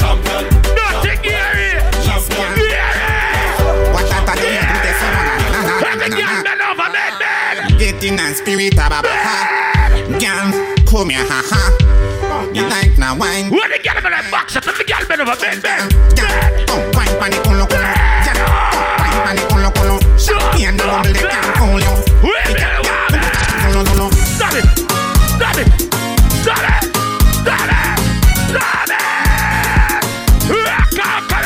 Champion, 0.00 0.44
Nothing 0.76 1.20
Gary. 1.22 1.68
champion. 2.04 2.50
Gary. 2.56 3.92
Watch 3.92 4.12
out, 4.12 4.28
I 4.28 4.36
don't 4.40 4.68
do 4.72 4.78
this 4.84 5.00
one. 5.04 5.28
Every 5.92 6.08
girl 6.16 6.36
bend 6.44 6.62
over, 6.64 6.88
bend, 6.92 7.16
bend. 7.20 7.78
Get 7.78 8.04
in 8.04 8.18
and 8.18 8.34
spirit, 8.36 8.74
baba, 8.76 9.00
ha. 9.04 9.36
Girl, 10.20 10.48
come 10.88 11.10
here, 11.10 11.24
ha, 11.28 11.42
ha. 11.44 11.78
You 13.04 13.10
like 13.10 13.18
na 13.18 13.24
wine? 13.24 13.50
When 13.50 13.68
the 13.68 13.76
girl 13.84 14.00
bend 14.00 14.14
over, 14.14 14.30
box 14.30 14.56
up, 14.56 14.66
every 14.66 14.84
girl 14.86 15.04
bend 15.06 15.20
over, 15.20 15.36
bend, 15.36 15.60
bend. 15.62 15.92
Girl, 16.16 16.24
oh, 16.72 16.80
wine 16.96 17.12
pan 17.20 17.30
the 17.30 17.36
culo, 17.44 17.68
culo. 17.68 17.84
Girl, 18.24 18.40
oh, 18.40 18.96
wine 18.96 19.20
pan 19.20 19.36
the 19.36 19.42
culo, 19.44 19.68
culo. 19.76 20.00
Champagne, 20.16 20.76
the 20.76 20.84
bubble, 20.88 21.12
they 21.12 21.20
can't 21.20 21.56
hold 21.60 21.84
you. 21.84 21.92
Wait 22.24 22.48
a 22.48 22.64
minute, 23.12 23.36
Culo, 23.60 23.84
culo. 23.84 24.08
Stop 24.08 24.56
it! 24.56 24.64
Stop 25.36 25.60
it! 25.60 25.68
Stop 26.40 26.64
it! 26.64 26.80
Stop 27.44 27.68
it! 27.68 27.84
Stop 28.48 28.88
it! 28.88 29.04
Rock 30.64 30.96
out, 31.04 31.28
come 31.28 31.44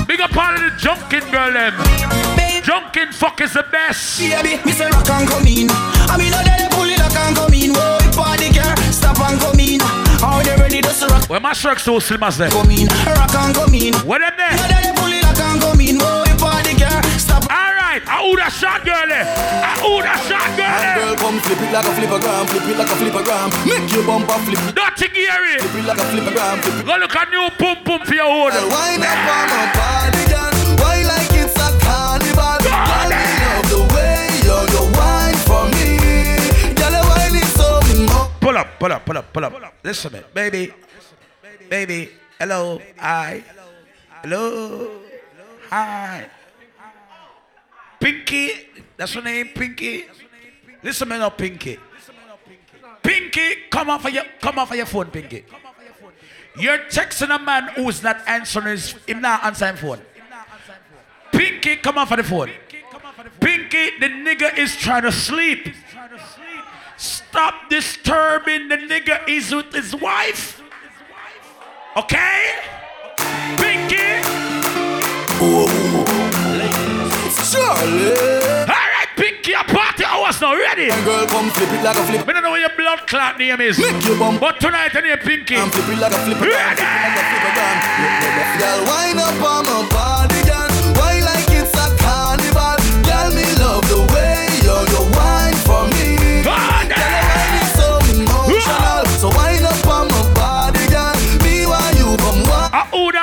in! 0.00 0.06
Big 0.06 0.20
up 0.20 0.32
all 0.36 0.54
of 0.54 0.60
the 0.60 0.70
junkin' 0.78 1.28
girl 1.30 1.52
them. 1.52 1.74
Junkin' 2.62 3.12
fuck 3.12 3.40
is 3.42 3.52
the 3.52 3.64
best. 3.70 4.18
Baby, 4.18 4.56
me 4.64 4.72
say 4.72 4.88
rock 4.88 5.10
and 5.10 5.28
come 5.28 5.46
in. 5.46 5.93
Ready 11.24 11.30
to 11.30 11.30
rock? 11.30 11.30
Where 11.30 11.40
my 11.40 11.52
shirk 11.52 11.78
so 11.78 11.98
slim 11.98 12.22
as 12.22 12.38
them? 12.38 12.50
Come 12.50 12.70
in, 12.70 12.86
rock 12.88 13.34
and 13.34 13.54
come 13.54 13.74
in. 13.74 13.92
Them 13.92 14.36
there? 14.36 14.56
They 14.82 14.92
pull 14.94 15.12
it 15.12 15.24
rock 15.24 15.40
and 15.40 15.60
come 15.60 15.80
in. 15.80 15.98
Oh, 16.00 16.24
Whoa, 16.24 16.36
party 16.38 16.74
girl, 16.76 17.02
stop. 17.18 17.44
Alright, 17.44 18.02
I 18.08 18.22
who 18.22 18.36
that 18.36 18.52
shot 18.52 18.84
girl? 18.84 19.10
I 19.10 19.72
who 19.80 20.02
that 20.02 20.20
shot 20.28 20.50
girl? 20.56 20.94
Girl, 20.94 21.16
come 21.16 21.40
flip 21.40 21.60
it 21.60 21.72
like 21.72 21.86
a 21.86 21.92
flippergram, 21.94 22.44
flip 22.48 22.66
it 22.68 22.76
like 22.78 22.90
a 22.90 22.96
flippergram. 22.96 23.48
Make 23.66 23.92
your 23.92 24.04
bumper 24.06 24.38
flip 24.44 24.60
Dirty 24.74 25.08
Gary. 25.12 25.58
flip 25.60 25.74
it 25.74 25.86
like 25.88 25.98
a 25.98 26.06
flippergram, 26.12 26.56
flip 26.62 26.76
it. 26.80 26.86
Go 26.86 26.94
look 26.98 27.16
at 27.16 27.28
new 27.30 27.48
pum 27.58 27.76
pum 27.84 28.00
for 28.04 28.14
your 28.14 28.28
hold. 28.28 28.54
Wind 28.54 29.04
up 29.04 29.20
on 29.24 29.46
my 29.48 29.64
body, 29.74 30.24
girl. 30.28 30.52
Why 30.80 31.02
like 31.04 31.32
it's 31.34 31.56
a 31.56 31.68
carnival? 31.82 32.56
Girl, 32.62 32.74
I 32.74 33.08
love 33.08 33.66
the 33.72 33.80
way 33.94 34.28
you're 34.44 34.68
the 34.70 34.82
wine 34.96 35.38
for 35.44 35.64
me. 35.72 36.00
Girl, 36.76 36.92
the 36.92 37.02
wine 37.08 37.38
so 37.56 37.80
me 37.88 38.06
more. 38.10 38.28
Pull 38.40 38.56
up, 38.56 38.68
pull 38.78 38.92
up, 38.92 39.04
pull 39.06 39.16
up, 39.18 39.26
pull 39.32 39.44
up. 39.44 39.52
Listen 39.82 40.12
baby. 40.34 40.72
Baby, 41.74 42.08
hello, 42.38 42.80
hi. 42.96 43.42
Hello, 44.22 45.00
hi. 45.68 46.24
Pinky, 47.98 48.50
that's 48.96 49.12
her 49.14 49.20
name, 49.20 49.48
Pinky. 49.48 50.04
Listen 50.84 51.08
man, 51.08 51.18
now, 51.18 51.30
Pinky. 51.30 51.76
Pinky, 53.02 53.56
come 53.72 53.90
off 53.90 54.04
of 54.04 54.12
your 54.12 54.22
come 54.40 54.60
off 54.60 54.70
of 54.70 54.76
your 54.76 54.86
phone, 54.86 55.06
Pinky. 55.06 55.44
You're 56.60 56.78
texting 56.78 57.34
a 57.34 57.42
man 57.42 57.66
who's 57.74 58.04
not 58.04 58.22
answering 58.28 58.66
his 58.66 58.92
him 59.08 59.20
not 59.20 59.42
answering 59.42 59.74
phone. 59.74 60.00
Pinky, 61.32 61.74
come 61.78 61.98
off 61.98 62.12
of 62.12 62.18
the 62.18 62.22
phone. 62.22 62.50
Pinky, 63.40 63.98
the 63.98 64.10
nigga 64.10 64.56
is 64.56 64.76
trying 64.76 65.02
to 65.02 65.10
sleep. 65.10 65.74
Stop 66.96 67.68
disturbing 67.68 68.68
the 68.68 68.76
nigga. 68.76 69.26
He's 69.26 69.52
with 69.52 69.72
his 69.72 69.92
wife. 69.96 70.60
Okay? 71.96 72.58
Pinky. 73.54 74.18
Alright, 78.66 79.10
Pinky, 79.14 79.52
a 79.52 79.62
party 79.62 80.04
hours 80.04 80.40
now. 80.40 80.56
Ready? 80.56 80.88
Girl, 81.04 81.24
come 81.28 81.50
flip 81.50 81.70
it 81.70 81.84
like 81.84 81.96
a 81.96 82.02
flip. 82.02 82.28
I 82.28 82.32
don't 82.32 82.42
know 82.42 82.50
what 82.50 82.60
your 82.60 82.74
blood 82.76 83.06
clot 83.06 83.38
name 83.38 83.60
is. 83.60 83.78
Make 83.78 84.04
your 84.06 84.18
bum. 84.18 84.40
But 84.40 84.58
tonight, 84.58 84.90
I 84.96 85.00
need 85.02 85.20
Pinky. 85.20 85.54
I'm 85.56 85.70
flip 85.70 85.88
it 85.88 86.00
like 86.00 86.12
a 86.12 86.18
flipper. 86.18 86.50
Ready? 86.50 86.82
Girl, 88.58 88.84
wind 88.90 89.20
up 89.20 89.38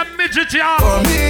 That 0.02 0.18
midget, 0.18 0.50
y'all. 0.50 0.82
for 0.82 0.98
me. 1.06 1.30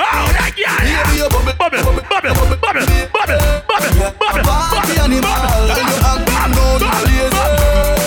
Oh, 0.00 0.24
that 0.32 0.56
girl. 0.56 0.80
Baby, 0.80 1.20
you 1.20 1.28
bubble, 1.28 1.52
Bubble, 1.60 1.84
bubble, 1.84 2.00
bubble, 2.08 2.56
bubble, 2.56 2.88
bubble, 3.12 3.36
bubble, 3.68 4.08
bubble, 4.16 4.48
party 4.48 4.96
animal. 4.96 5.28
When 5.28 5.92
you 5.92 6.00
act 6.00 6.24
bad, 6.24 6.56
no, 6.56 6.80
you 6.80 6.88
lazy. 6.88 7.36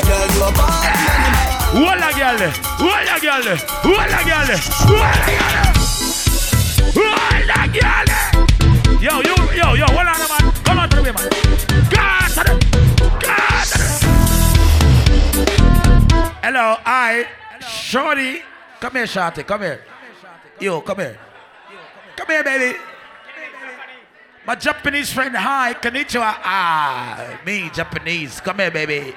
Girl, 0.09 0.25
you 0.25 0.41
a 0.41 0.49
party 0.57 0.89
animal. 0.89 1.85
Walla 1.85 2.09
girl, 2.17 2.41
walla 2.81 3.21
girl, 3.21 3.45
walla 3.85 4.25
girl, 4.25 4.57
walla 4.57 5.21
girl, 5.29 5.69
walla 6.97 7.69
girl. 7.69 8.09
Yo, 8.97 9.21
yo, 9.21 9.37
yo, 9.53 9.77
yo, 9.77 9.85
on, 9.85 10.17
man. 10.17 10.49
Come 10.65 10.81
on 10.81 10.89
to 10.89 10.97
the 10.97 11.05
way, 11.05 11.13
man. 11.13 11.29
God, 11.93 12.33
God. 13.21 13.69
Hello, 16.41 16.81
I, 16.81 17.29
Shorty. 17.61 18.41
Come 18.79 18.93
here, 18.93 19.07
Shorty. 19.07 19.43
Come 19.43 19.61
here. 19.61 19.81
Yo, 20.59 20.81
come 20.81 20.99
here. 20.99 21.17
Come 22.15 22.27
here, 22.27 22.43
baby. 22.43 22.77
My 24.45 24.55
Japanese 24.55 25.11
friend, 25.11 25.35
hi, 25.35 25.73
konnichiwa. 25.73 26.37
Ah, 26.43 27.39
me, 27.45 27.69
Japanese. 27.73 28.39
Come 28.41 28.59
here, 28.59 28.71
baby. 28.71 29.13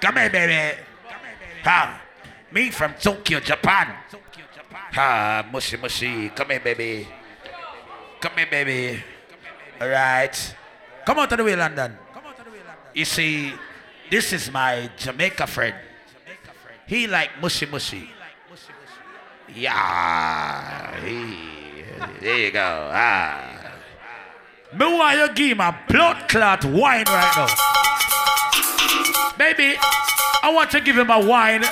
Come 0.00 0.16
here, 0.16 0.30
baby. 0.30 0.78
Ha, 1.64 2.00
me 2.50 2.70
from 2.70 2.94
Tokyo, 2.94 3.40
Japan. 3.40 3.94
Ha, 4.92 5.46
mushy, 5.52 5.76
mushy. 5.76 6.30
Come 6.30 6.50
here, 6.50 6.60
baby. 6.60 7.06
Come 8.20 8.32
here, 8.36 8.46
baby. 8.50 9.02
All 9.80 9.88
right. 9.88 10.54
Come 11.04 11.18
out 11.18 11.28
to 11.30 11.36
the 11.36 11.44
way, 11.44 11.56
London. 11.56 11.98
You 12.94 13.04
see, 13.04 13.52
this 14.10 14.32
is 14.32 14.50
my 14.50 14.90
Jamaica 14.96 15.46
friend. 15.46 15.76
He 16.86 17.06
like 17.06 17.38
mushy, 17.40 17.66
mushy. 17.66 18.10
Yeah, 19.54 21.00
he, 21.04 21.36
there 22.20 22.38
you 22.38 22.50
go. 22.52 22.90
Ah. 22.92 23.60
Me 24.72 24.84
want 24.84 25.18
you 25.18 25.34
give 25.34 25.58
a 25.58 25.76
blood 25.88 26.28
clot 26.28 26.64
wine 26.64 27.04
right 27.08 27.32
now. 27.36 27.48
Baby, 29.36 29.76
I 30.42 30.52
want 30.54 30.70
to 30.70 30.80
give 30.80 30.96
him 30.96 31.10
a 31.10 31.18
wine. 31.18 31.62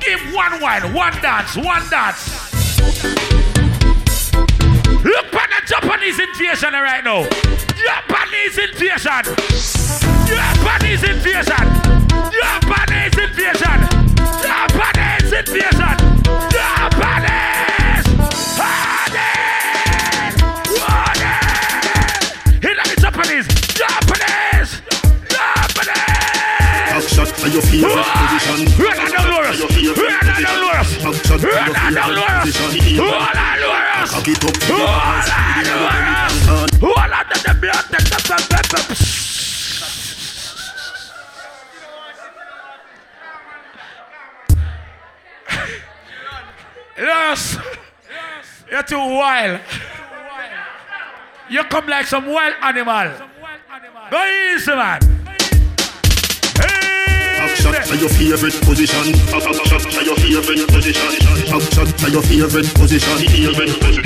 Give 0.00 0.20
one 0.34 0.60
wine, 0.60 0.92
one 0.92 1.12
dance, 1.22 1.56
one 1.56 1.88
dance. 1.88 2.36
Look 5.04 5.34
at 5.34 5.48
the 5.48 5.66
Japanese 5.66 6.18
invasion 6.20 6.72
right 6.74 7.02
now. 7.02 7.22
Japanese 7.74 8.58
invasion. 8.58 9.24
Japanese 10.28 11.02
invasion. 11.02 11.66
Japanese 12.30 13.16
invasion. 13.16 13.88
Japanese 14.42 15.07
invasion. 15.48 15.96
Japanese. 16.52 18.06
Harden. 18.58 19.32
Harden. 20.76 21.42
Here 22.62 22.76
are 22.76 22.88
the 22.88 22.96
Japanese. 23.00 23.46
Japanese. 23.72 24.70
Japanese. 25.32 25.96
Backshot 26.92 27.30
for 27.40 27.48
your 27.48 27.62
favorite 27.62 28.04
position. 28.18 28.58
Run 28.82 28.98
on 29.00 29.08
down 29.12 29.26
Loris. 29.32 29.58
Run 29.60 30.28
on 30.28 30.42
down 30.42 31.18
for 31.24 31.38
Run 31.46 31.64
your 31.66 31.94
down 31.94 32.10
Loris. 32.14 32.56
position. 32.56 32.96
Hold 32.98 33.14
on 33.14 33.56
Loris. 33.62 34.10
Cock 34.10 34.28
it 34.28 34.44
up 34.44 34.52
to 34.52 34.58
the 34.58 34.74
Hold 34.74 34.84
balls. 34.84 35.28
on 35.28 35.64
Loris. 35.64 37.08
The- 46.98 47.04
Yes. 47.04 47.58
You're 48.70 48.82
too 48.82 48.98
wild. 48.98 49.60
You 51.48 51.64
come 51.64 51.86
like 51.86 52.06
some 52.06 52.26
wild 52.26 52.54
animal. 52.62 53.12
Go 54.10 54.52
easy, 54.54 54.74
man. 54.74 55.00
Backshot 57.58 57.86
for 57.88 57.94
your 57.96 58.08
favorite 58.08 58.54
position. 58.62 59.12
Backshot 59.34 59.92
for 59.92 60.02
your 60.02 60.16
favorite 60.16 60.68
position. 60.68 61.10
Backshot 61.50 61.90
for 61.98 62.08
your 62.08 62.22
favorite 62.22 62.68
position. 62.74 63.18
Position. 63.18 64.02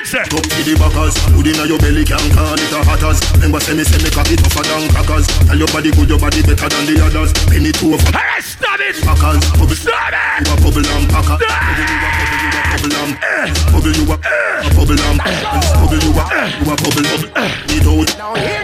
Wednesday. 0.00 0.20
Up 0.20 0.42
to 0.42 0.60
the 0.64 0.74
backers, 0.76 1.16
food 1.32 1.46
inna 1.46 1.64
your 1.66 1.78
belly 1.78 2.04
can 2.04 2.20
call 2.32 2.54
it 2.54 2.72
a 2.72 2.80
hatters. 2.84 3.20
Remember 3.34 3.60
say 3.60 3.74
me 3.74 3.84
say 3.84 4.02
me 4.02 4.10
cocky 4.10 4.36
tougher 4.36 4.64
than 4.64 4.88
crackers. 4.90 5.26
Tell 5.48 5.56
your 5.56 5.68
body 5.68 5.90
good, 5.90 6.08
your 6.08 6.18
body 6.18 6.42
better 6.42 6.68
than 6.68 6.84
the 6.88 7.00
others. 7.04 7.32
Penny 7.48 7.72
two 7.72 7.94
of 7.94 8.02
Alright, 8.12 8.44
stop 8.44 8.80
it. 8.80 8.96
packers. 9.00 9.40
Stop 9.76 10.12
it. 10.12 10.46
you 10.46 10.52
a 10.52 10.56
bubble 10.60 10.84
and 10.84 11.08
packer. 11.08 11.36
You 11.40 11.48
a 11.48 12.69
Um, 12.80 13.12
eh. 13.12 13.52
bubble 13.72 13.92
you 13.92 14.08
a 14.08 14.16
eh. 14.16 14.16
um, 14.16 14.64
eh. 14.64 14.72
bubble 14.72 14.96
you 14.96 15.04
a 15.04 15.20
a 15.20 15.20
bubble 15.20 15.20
lamp. 15.20 15.20
Bubble 15.20 16.00
you 16.00 16.16
a 16.16 16.24
you 16.48 16.64
a 16.64 16.76
bubble 16.80 17.04
bubble. 17.04 17.28
Eat 17.68 17.84
out, 17.84 18.08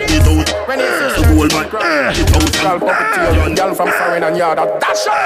eat 0.08 0.24
out. 0.24 0.48
The 0.56 1.28
whole 1.28 1.48
man, 1.52 1.68
eat 2.16 2.32
out. 2.32 3.56
Girl 3.56 3.74
from 3.74 3.90
foreign 3.92 4.22
and 4.24 4.36
yard 4.36 4.58
a 4.58 4.64
dash 4.80 5.06
up. 5.06 5.16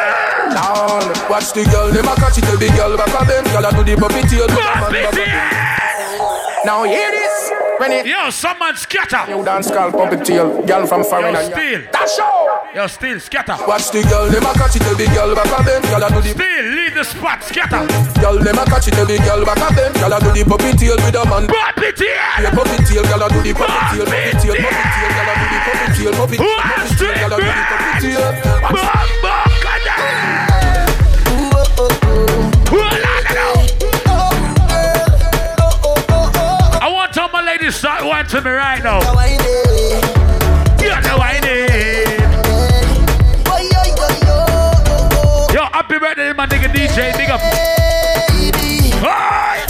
Down. 0.51 1.31
Watch 1.31 1.53
the 1.53 1.65
girl, 1.71 1.93
them 1.93 2.09
a 2.09 2.15
catch 2.17 2.39
it, 2.39 2.51
the 2.59 2.69
girl 2.75 2.97
back 2.97 3.15
a 3.15 3.25
bend. 3.25 3.47
Girl 3.47 3.65
a 3.65 3.71
do 3.71 3.85
the 3.85 3.97
puppy 3.97 4.23
tail. 4.27 4.49
do 4.49 4.55
the 4.55 4.75
man 4.75 4.91
back 4.91 5.13
a 5.13 5.17
bend. 5.17 6.67
Now 6.67 6.83
hear 6.83 7.11
this. 7.13 7.30
When 7.81 7.93
it 7.93 8.05
Yo, 8.05 8.29
someone 8.29 8.77
scatter. 8.77 9.25
you 9.33 9.43
dance 9.43 9.71
call 9.71 9.91
puppy 9.91 10.17
tail. 10.23 10.61
Girl 10.69 10.87
from 10.87 11.03
foreign 11.03 11.33
Yo, 11.33 11.49
still. 11.49 11.81
yard. 11.81 11.89
Dash. 11.91 12.19
Yo, 12.77 12.87
still 12.89 13.19
scatter. 13.21 13.57
Watch 13.67 13.89
the 13.91 14.03
girl, 14.05 14.29
them 14.29 14.45
a 14.45 14.53
catch 14.53 14.77
it, 14.77 14.85
the 14.85 15.07
girl 15.17 15.35
back 15.35 15.49
a 15.49 15.65
bend. 15.65 15.85
Girl 15.89 16.05
a 16.05 16.09
do 16.13 16.21
the 16.21 16.29
Still 16.37 16.65
leave 16.77 16.93
the 16.95 17.05
spot. 17.05 17.43
Scatter. 17.43 17.81
Girl, 18.21 18.37
them 18.39 18.59
a 18.61 18.65
catch 18.69 18.89
it, 18.89 19.01
the 19.01 19.17
girl 19.25 19.45
back 19.49 19.65
a 19.65 19.73
bend. 19.75 19.95
Girl 19.97 20.13
a 20.13 20.21
do 20.21 20.29
the 20.29 20.45
puppy 20.45 20.77
tail 20.77 20.97
with 21.01 21.17
a 21.17 21.25
man. 21.25 21.49
Puppy 21.49 21.89
tail. 21.97 22.21
Yeah, 22.45 22.53
puppy 22.53 22.77
tail, 22.85 23.03
girl 23.09 23.23
a 23.25 23.29
do 23.33 23.41
the 23.41 23.53
puppy 23.57 23.97
tail, 23.97 24.05
puppy 24.05 24.29
tail, 24.45 24.57
puppy 24.61 24.85
tail, 24.93 25.11
girl 25.17 25.25
a 25.25 25.35
do 25.41 25.47
the 25.49 25.59
puppy 25.65 25.87
tail, 25.97 26.13
puppy 26.21 26.37
tail, 26.37 27.15
girl 27.17 27.33
a 27.33 27.37
do 27.41 27.49
the 27.49 27.65
puppy 27.65 27.93
tail. 28.05 28.50
My 37.71 37.77
ladies 37.77 37.77
start 37.77 38.05
wanting 38.05 38.45
me 38.45 38.51
right 38.51 38.83
now. 38.83 38.99
You 40.81 40.89
know 41.03 41.19
I 41.19 41.41
need. 41.41 42.21
Yo, 45.55 45.63
happy 45.73 45.99
birthday, 45.99 46.33
my 46.33 46.47
nigga 46.47 46.73
DJ. 46.73 47.17
Big 47.17 47.31
up. 47.31 47.41
Hi. 49.03 49.70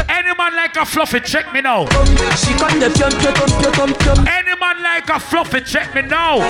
Any 0.31 0.37
man 0.37 0.55
like 0.55 0.77
a 0.77 0.85
fluffy, 0.85 1.19
check 1.19 1.51
me 1.51 1.59
now. 1.59 1.81
Any 1.81 1.89
man 4.55 4.81
like 4.81 5.09
a 5.09 5.19
fluffy, 5.19 5.59
check 5.59 5.93
me 5.93 6.03
now. 6.03 6.37
What 6.39 6.49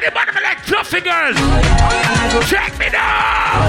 the 0.00 0.12
man 0.14 0.28
like 0.44 0.60
fluffy 0.60 1.00
girls? 1.00 1.36
Check 2.48 2.78
me 2.78 2.88
now. 2.90 3.68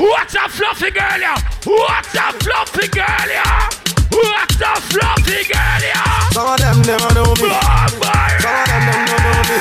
What's 0.00 0.34
a 0.34 0.48
fluffy 0.48 0.90
girl, 0.90 1.20
yeah? 1.20 1.36
What's 1.66 2.14
a 2.14 2.32
fluffy 2.32 2.88
girl, 2.88 3.28
yeah? 3.28 3.68
What's 4.10 4.62
a 4.62 4.80
fluffy 4.80 5.44
girl, 5.44 5.82
yeah? 5.82 6.30
Some 6.30 6.46
of 6.48 6.58
them 6.58 6.80
never 6.86 7.12
know 7.12 7.34
me. 7.34 7.50
Oh, 7.52 7.86
Some 8.40 8.48
of 8.48 8.66
them 8.66 8.86
don't 8.86 9.06
know 9.20 9.42
me. 9.44 9.58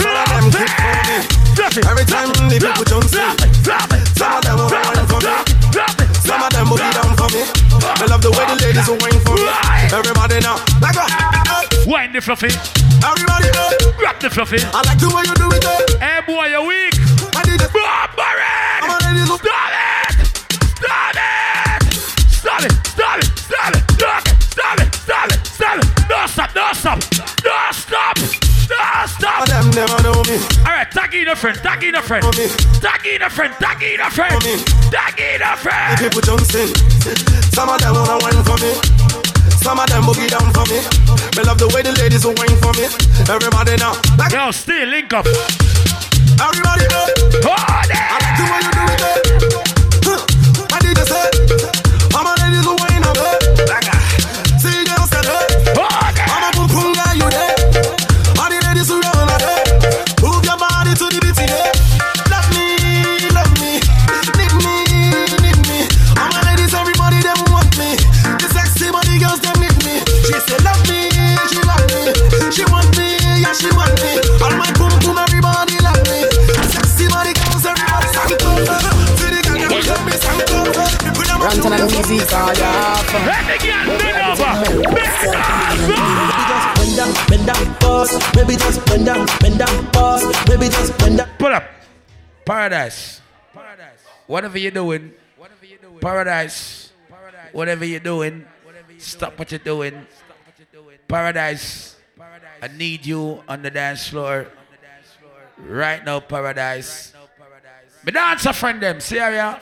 Some 0.00 0.16
of 0.16 0.28
them 0.30 0.50
keep 0.52 1.33
Every 1.54 2.04
time 2.04 2.28
the 2.50 2.58
people 2.58 2.84
jump 2.84 3.04
in. 3.14 3.30
Some 4.18 4.32
of 4.34 4.42
them 4.44 4.56
will 4.58 4.68
wine 4.70 5.06
for 5.06 5.20
me. 5.22 5.32
Some 6.22 6.42
of 6.42 6.50
them 6.52 6.68
will 6.70 6.76
be 6.76 6.90
down 6.92 7.14
for 7.16 7.28
me. 7.30 7.42
I 7.84 8.06
love 8.10 8.22
the 8.22 8.30
way 8.30 8.44
the 8.50 8.56
ladies 8.62 8.86
will 8.88 8.98
wine 8.98 9.20
for 9.22 9.34
me. 9.38 9.46
Everybody 9.94 10.40
now, 10.40 10.58
like 10.82 10.96
what? 10.96 11.10
Wine 11.86 12.12
the 12.12 12.20
fluffy. 12.20 12.50
Everybody 13.04 13.48
know. 13.54 13.70
Grab 13.96 14.18
the 14.20 14.30
fluffy. 14.30 14.58
I 14.74 14.82
like 14.82 14.98
the 14.98 15.08
way 15.14 15.22
you 15.26 15.34
do 15.34 15.48
it. 15.54 15.64
eh? 15.64 15.98
Hey 16.02 16.20
boy, 16.26 16.46
you're 16.50 16.66
weak. 16.66 16.94
I 17.36 17.42
did 17.44 17.60
it. 17.60 17.70
Barbarin! 17.70 18.82
I'm 18.82 18.90
already 18.90 19.24
look. 19.28 19.44
It! 19.44 19.53
Never 29.74 30.02
know 30.02 30.22
me. 30.30 30.38
Alright, 30.64 30.90
tag 30.90 31.14
in 31.14 31.28
a 31.28 31.36
friend, 31.36 31.56
tag 31.58 31.82
in 31.84 31.94
a 31.94 32.02
friend. 32.02 32.22
Tag 32.80 33.06
in 33.06 33.22
a 33.22 33.30
friend, 33.30 33.52
tag 33.58 33.82
in 33.82 34.00
a 34.00 34.10
friend. 34.10 34.40
Tag 34.90 35.18
in 35.18 35.42
a 35.42 35.50
The 35.54 35.60
friend. 35.62 35.98
people 35.98 36.20
jump 36.22 36.42
in. 36.54 36.68
Some 37.52 37.68
of 37.68 37.80
them 37.80 37.94
wanna 37.94 38.18
wine 38.22 38.42
for 38.44 38.58
me. 38.62 38.72
Some 39.62 39.78
of 39.80 39.88
them 39.88 40.02
boogie 40.04 40.28
down 40.28 40.52
for 40.52 40.64
me. 40.70 40.78
Me 41.36 41.42
love 41.42 41.58
the 41.58 41.68
way 41.74 41.82
the 41.82 41.92
ladies 41.98 42.24
will 42.24 42.34
wine 42.36 42.56
for 42.62 42.72
me. 42.78 42.86
Everybody 43.28 43.76
now, 43.76 43.94
like 44.18 44.32
Yo, 44.32 44.50
still 44.50 44.88
link 44.88 45.12
up. 45.12 45.26
everybody 45.26 46.86
know. 46.92 47.06
Hold 47.44 48.23
Weezy, 82.04 82.20
call 82.28 82.52
ya. 82.52 83.00
Let 83.24 83.48
the 83.48 83.56
girl 83.64 83.96
bend 83.96 84.20
over. 84.28 84.52
Bend 84.92 85.24
over. 85.24 85.64
Bend 86.76 86.96
down, 86.96 87.12
bend 87.28 87.46
down, 87.48 87.74
pause. 87.80 88.12
Maybe 88.36 88.56
just 88.56 88.84
bend 88.84 89.06
down, 89.06 89.26
bend 89.40 89.58
down, 89.58 89.86
pause. 89.90 90.24
Maybe 90.48 90.68
just 90.68 90.96
bend 90.98 91.18
down. 91.18 91.28
Pull 91.38 91.54
up. 91.54 91.64
Paradise. 92.44 93.22
Whatever 94.26 94.58
you're 94.58 94.70
doing. 94.70 95.12
Paradise. 96.00 96.92
Whatever 97.52 97.84
you're 97.84 98.00
doing. 98.00 98.44
Stop 98.98 99.38
what 99.38 99.50
you're 99.50 99.58
doing. 99.58 100.06
Paradise. 101.08 101.96
I 102.60 102.68
need 102.68 103.06
you 103.06 103.42
on 103.48 103.62
the 103.62 103.70
dance 103.70 104.08
floor. 104.08 104.48
Right 105.56 106.04
now, 106.04 106.20
Paradise. 106.20 107.14
Me 108.04 108.12
dance 108.12 108.44
a 108.44 108.52
friend 108.52 108.82
them. 108.82 109.00
See 109.00 109.16
her 109.16 109.32
ya? 109.32 109.56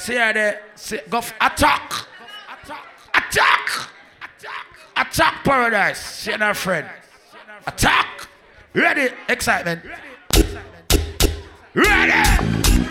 See 0.00 0.14
there, 0.14 0.62
see, 0.76 0.98
go 1.10 1.18
f- 1.18 1.34
attack. 1.42 1.92
attack, 3.12 3.68
attack, 4.24 4.66
attack, 4.96 5.44
paradise. 5.44 5.98
See 5.98 6.32
our 6.32 6.54
friend, 6.54 6.88
attack. 7.66 8.28
Ready, 8.72 9.10
Xsytment. 9.28 9.84
Ready. 11.74 12.12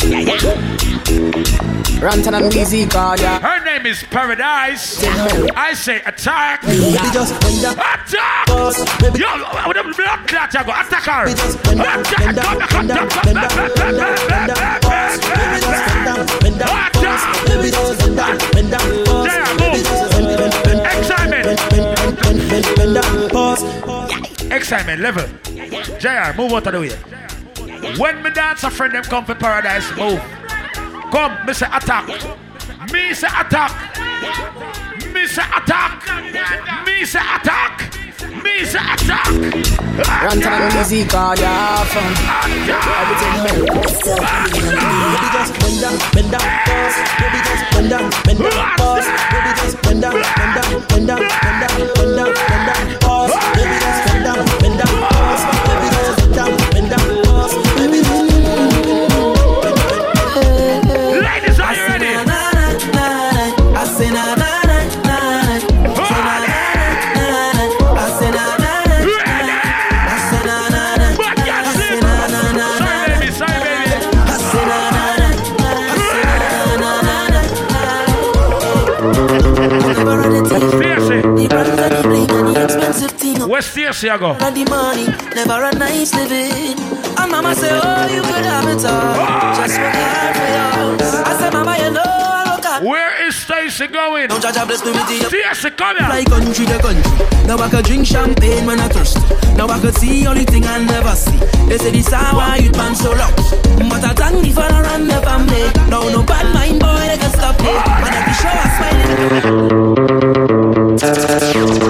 Yeah, 0.03 0.19
yeah. 0.19 0.49
Ranton 1.99 2.33
and 2.35 2.53
Easy 2.53 2.85
God. 2.85 3.19
Yeah. 3.19 3.39
Her 3.39 3.65
name 3.65 3.85
is 3.87 4.03
Paradise. 4.03 5.03
I 5.03 5.73
say 5.73 6.01
attack. 6.05 6.63
Attack. 6.63 8.47
Yo, 9.17 9.27
with 9.67 9.77
a 9.77 9.83
blood 9.83 10.27
clot, 10.27 10.55
I 10.55 10.63
go 10.63 10.71
attack 10.71 11.03
her. 11.09 11.25
Attack 16.49 16.98
bend 18.51 18.71
down, 18.71 19.05
pause. 19.05 19.27
Bend, 19.27 19.57
bend, 19.57 20.53
bend, 20.53 20.53
bend, 20.63 20.81
bend, 21.71 22.17
bend, 22.21 22.49
bend, 22.49 22.75
bend 22.75 22.93
down, 22.95 23.29
pause. 23.29 23.63
Excitement 24.51 25.01
level. 25.01 25.27
JR, 25.99 26.33
move 26.37 26.53
out 26.53 26.67
of 26.67 26.73
the 26.73 26.79
way. 26.79 26.91
When 27.97 28.21
me 28.23 28.29
dance, 28.31 28.63
a 28.63 28.69
friend 28.69 28.93
them 28.93 29.03
come 29.03 29.25
for 29.25 29.35
paradise, 29.35 29.89
move. 29.95 30.21
Come, 31.11 31.45
me 31.45 31.53
say 31.53 31.67
attack. 31.67 32.07
Me 32.91 33.13
say 33.13 33.27
attack. 33.27 33.71
Me 35.13 35.27
say 35.27 35.43
attack. 35.55 36.85
Me 36.85 37.05
say 37.05 37.19
attack. 37.19 38.08
Me 38.19 38.65
say 38.65 38.79
attack. 38.79 39.31
Ranton 40.23 40.51
and 40.51 40.73
Weezy, 40.75 41.07
call 41.09 41.35
ya 41.39 41.79
up. 41.79 41.87
Maybe 41.87 42.75
just 45.31 45.55
bend 45.59 45.79
down, 45.79 45.95
bend 46.11 46.31
down, 46.31 46.43
pause. 46.67 46.97
Maybe 47.21 47.39
just 47.47 47.63
bend 47.71 47.89
down, 47.89 48.11
bend 48.25 48.39
down, 48.39 48.75
pause. 48.75 49.07
Maybe 49.31 49.51
just 49.55 49.75
bend 49.83 50.01
down, 50.01 50.19
bend 50.35 50.51
down, 50.51 50.83
bend 50.89 51.07
down, 51.07 51.21
bend 51.23 51.59
down, 51.63 51.79
bend 51.95 52.15
down, 52.19 52.33
bend 52.35 52.65
down, 52.67 52.99
pause. 52.99 53.33
Maybe 53.55 53.75
just 53.79 53.99
bend 54.05 54.23
down, 54.27 54.43
bend 54.59 54.75
down, 54.83 54.88
expensive 83.59 83.73
thing. 83.73 83.83
Where 83.83 83.93
Stacy 83.93 84.09
I 84.09 84.17
go? 84.17 84.31
And 84.39 84.55
the 84.55 84.65
money, 84.69 85.07
never 85.35 85.63
a 85.63 85.71
nice 85.73 86.13
living. 86.13 86.79
And 87.17 87.31
mama 87.31 87.55
say, 87.55 87.69
oh, 87.71 88.07
you 88.07 88.21
could 88.21 88.45
have 88.45 88.67
it 88.67 88.85
all. 88.85 89.15
Ah! 89.19 89.53
Just 89.55 89.79
work 89.79 89.95
hard 89.95 90.35
for 90.35 90.49
yours. 90.55 91.13
I 91.15 91.33
say, 91.39 91.49
mama, 91.51 91.77
you 91.77 91.91
know 91.91 92.03
I 92.05 92.55
look 92.55 92.65
at. 92.65 92.83
Where 92.83 93.27
is 93.27 93.35
Stacy 93.35 93.87
going? 93.87 94.27
Don't 94.29 94.41
judge, 94.41 94.55
bless 94.67 94.83
me 94.85 94.91
with 94.91 95.07
the 95.07 95.27
Stacy, 95.27 95.71
come 95.71 95.97
here. 95.97 96.07
Fly 96.07 96.23
country 96.25 96.65
to 96.65 96.79
country. 96.79 97.11
Now 97.47 97.57
I 97.57 97.69
could 97.69 97.85
drink 97.85 98.07
champagne 98.07 98.65
when 98.65 98.79
I 98.79 98.87
thirst. 98.87 99.17
Now 99.57 99.67
I 99.67 99.79
could 99.79 99.95
see 99.95 100.25
only 100.27 100.45
thing 100.45 100.65
I 100.65 100.79
never 100.83 101.15
see. 101.15 101.37
They 101.67 101.77
say 101.77 101.91
this 101.91 102.11
how 102.11 102.37
why 102.37 102.57
you 102.57 102.71
man 102.71 102.95
so 102.95 103.11
long. 103.11 103.33
But 103.89 104.03
I 104.03 104.13
thank 104.13 104.41
the 104.43 104.51
father 104.51 104.85
and 104.87 105.09
the 105.09 105.21
family. 105.21 105.67
Now 105.89 106.07
no 106.07 106.23
bad 106.23 106.53
mind 106.53 106.79
boy 106.79 107.07
they 107.07 107.17
can 107.17 107.31
stop 107.31 107.59
me. 107.59 107.69
And 107.69 108.15
every 108.15 108.33
show 108.39 108.53
I 108.53 108.69
If 111.01 111.88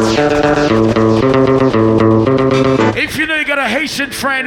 Haitian 3.89 4.11
friend, 4.11 4.45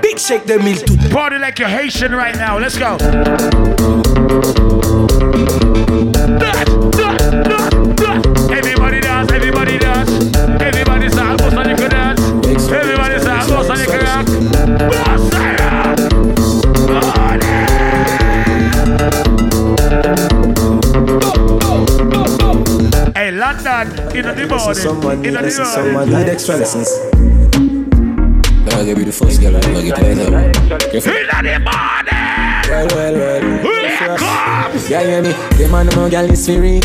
Big 0.00 0.18
shake 0.18 0.46
the 0.46 0.58
too. 0.86 0.96
party 1.10 1.36
like 1.36 1.58
you're 1.58 1.68
Haitian 1.68 2.12
right 2.12 2.34
now. 2.34 2.58
Let's 2.58 2.78
go. 2.78 2.96
Everybody 8.50 9.00
dance, 9.02 9.30
everybody 9.30 9.76
dance. 9.78 10.10
Everybody 10.62 11.08
dance, 11.10 11.42
boss 11.42 11.52
on 11.52 11.76
the 11.76 11.76
dance. 11.90 12.20
Everybody 12.72 13.22
dance, 13.22 13.50
boss 13.50 13.68
on 13.68 13.76
the 13.76 13.86
dance. 14.00 14.30
Boss 14.88 15.32
Hey, 23.14 23.30
London. 23.30 23.88
In 24.16 24.24
the 24.24 24.46
morning. 24.48 25.24
In 25.26 25.34
the 25.34 25.42
morning. 25.92 26.14
need 26.14 26.28
extra 26.30 26.56
lessons. 26.56 27.11
I'll 28.82 28.88
give 28.88 28.98
you 28.98 29.04
the 29.04 29.12
first 29.12 29.40
girl, 29.40 29.54
I'll 29.54 29.62
get 29.62 29.84
you 29.84 29.92
later. 29.94 30.50
Careful. 30.90 31.12
In 31.14 31.44
the 31.46 31.62
morning. 31.62 32.18
Well, 32.66 32.88
well, 32.90 33.14
well. 33.14 33.62
Wake 33.62 34.02
up. 34.02 34.90
Yeah, 34.90 35.06
hear 35.06 35.22
me? 35.22 35.30
The 35.54 35.68
man, 35.70 35.86
my 35.86 36.10
girl 36.10 36.26
is 36.28 36.44
free. 36.44 36.82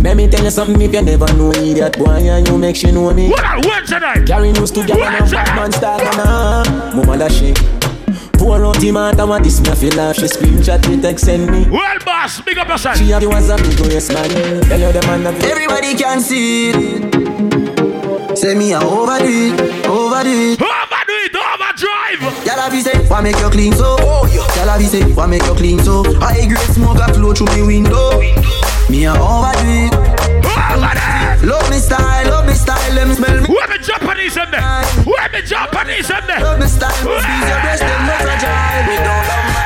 Let 0.00 0.16
me 0.16 0.28
tell 0.30 0.44
you 0.44 0.50
something 0.52 0.80
if 0.80 0.94
you 0.94 1.02
never 1.02 1.26
know 1.34 1.50
idiot 1.50 1.98
boy 1.98 2.22
and 2.22 2.46
you 2.46 2.56
make 2.56 2.76
she 2.76 2.92
know 2.92 3.12
me. 3.12 3.30
What 3.30 3.44
are 3.44 3.58
Wednesday 3.66 3.98
night? 3.98 4.28
Carry 4.28 4.52
news 4.52 4.70
to 4.70 4.86
girl 4.86 5.02
and 5.02 5.26
a 5.26 5.28
bad 5.28 5.56
man 5.56 5.72
style 5.72 5.98
man. 5.98 6.96
Mama 6.96 7.18
da 7.18 7.26
she. 7.26 7.52
Pour 8.38 8.64
out 8.64 8.80
him 8.80 8.96
out 8.96 9.18
and 9.18 9.28
what 9.28 9.42
this 9.42 9.60
me 9.60 9.74
feel 9.74 9.96
laugh. 9.98 10.14
She 10.14 10.22
screenshot 10.26 10.88
me 10.88 11.02
text 11.02 11.24
send 11.24 11.50
me. 11.50 11.68
Well, 11.68 11.98
boss, 12.04 12.40
big 12.42 12.58
up 12.58 12.68
yourself. 12.68 12.96
She 12.96 13.10
have 13.10 13.22
the 13.22 13.28
ones 13.28 13.48
that 13.48 13.60
me 13.60 13.74
go 13.74 13.90
yes 13.90 14.08
man. 14.14 14.30
Tell 14.68 14.78
you 14.78 14.92
the 14.92 15.02
man 15.08 15.24
that 15.24 15.42
Everybody 15.42 15.96
can 15.96 16.20
see 16.20 16.70
it. 16.70 17.38
Say 18.38 18.54
me 18.54 18.72
a 18.72 18.78
overdo 18.78 19.26
it, 19.26 19.84
overdo 19.84 20.30
it. 20.30 20.62
Overdo 20.62 20.62
it, 20.62 20.67
overdrive. 22.68 22.68
Y'all 22.68 22.70
be 22.70 22.82
say, 22.82 23.08
why 23.08 23.20
make 23.20 23.38
you 23.38 23.50
clean 23.50 23.72
so? 23.72 23.96
Y'all 23.98 24.78
be 24.78 24.84
say, 24.84 25.02
why 25.12 25.26
make 25.26 25.42
you 25.44 25.54
clean 25.54 25.78
so? 25.80 26.02
I 26.20 26.46
grade 26.46 26.58
smoke 26.74 26.98
a 26.98 27.12
flow 27.14 27.32
through 27.32 27.54
me 27.56 27.62
window. 27.66 28.20
Me 28.90 29.04
a 29.04 29.12
overdo 29.12 29.64
it. 29.64 29.94
Love 31.44 31.70
me 31.70 31.78
style, 31.78 32.30
love 32.30 32.46
me 32.46 32.54
style, 32.54 32.94
let 32.94 33.08
me 33.08 33.14
smell 33.14 33.40
me. 33.40 33.48
Where 33.48 33.66
the 33.68 33.78
Japanese 33.82 34.36
in 34.36 34.50
there? 34.50 34.84
Where 35.04 35.28
the 35.28 35.42
Japanese 35.46 36.10
in 36.10 36.26
there? 36.26 36.40
Love 36.40 36.58
me 36.60 36.66
style, 36.66 36.90
must 37.04 37.26
be 37.26 37.32
your 37.46 37.60
best, 37.62 37.80
them 37.80 38.06
not 38.06 38.20
fragile. 38.20 38.88
We 38.88 38.96
don't 38.96 39.28
love 39.28 39.57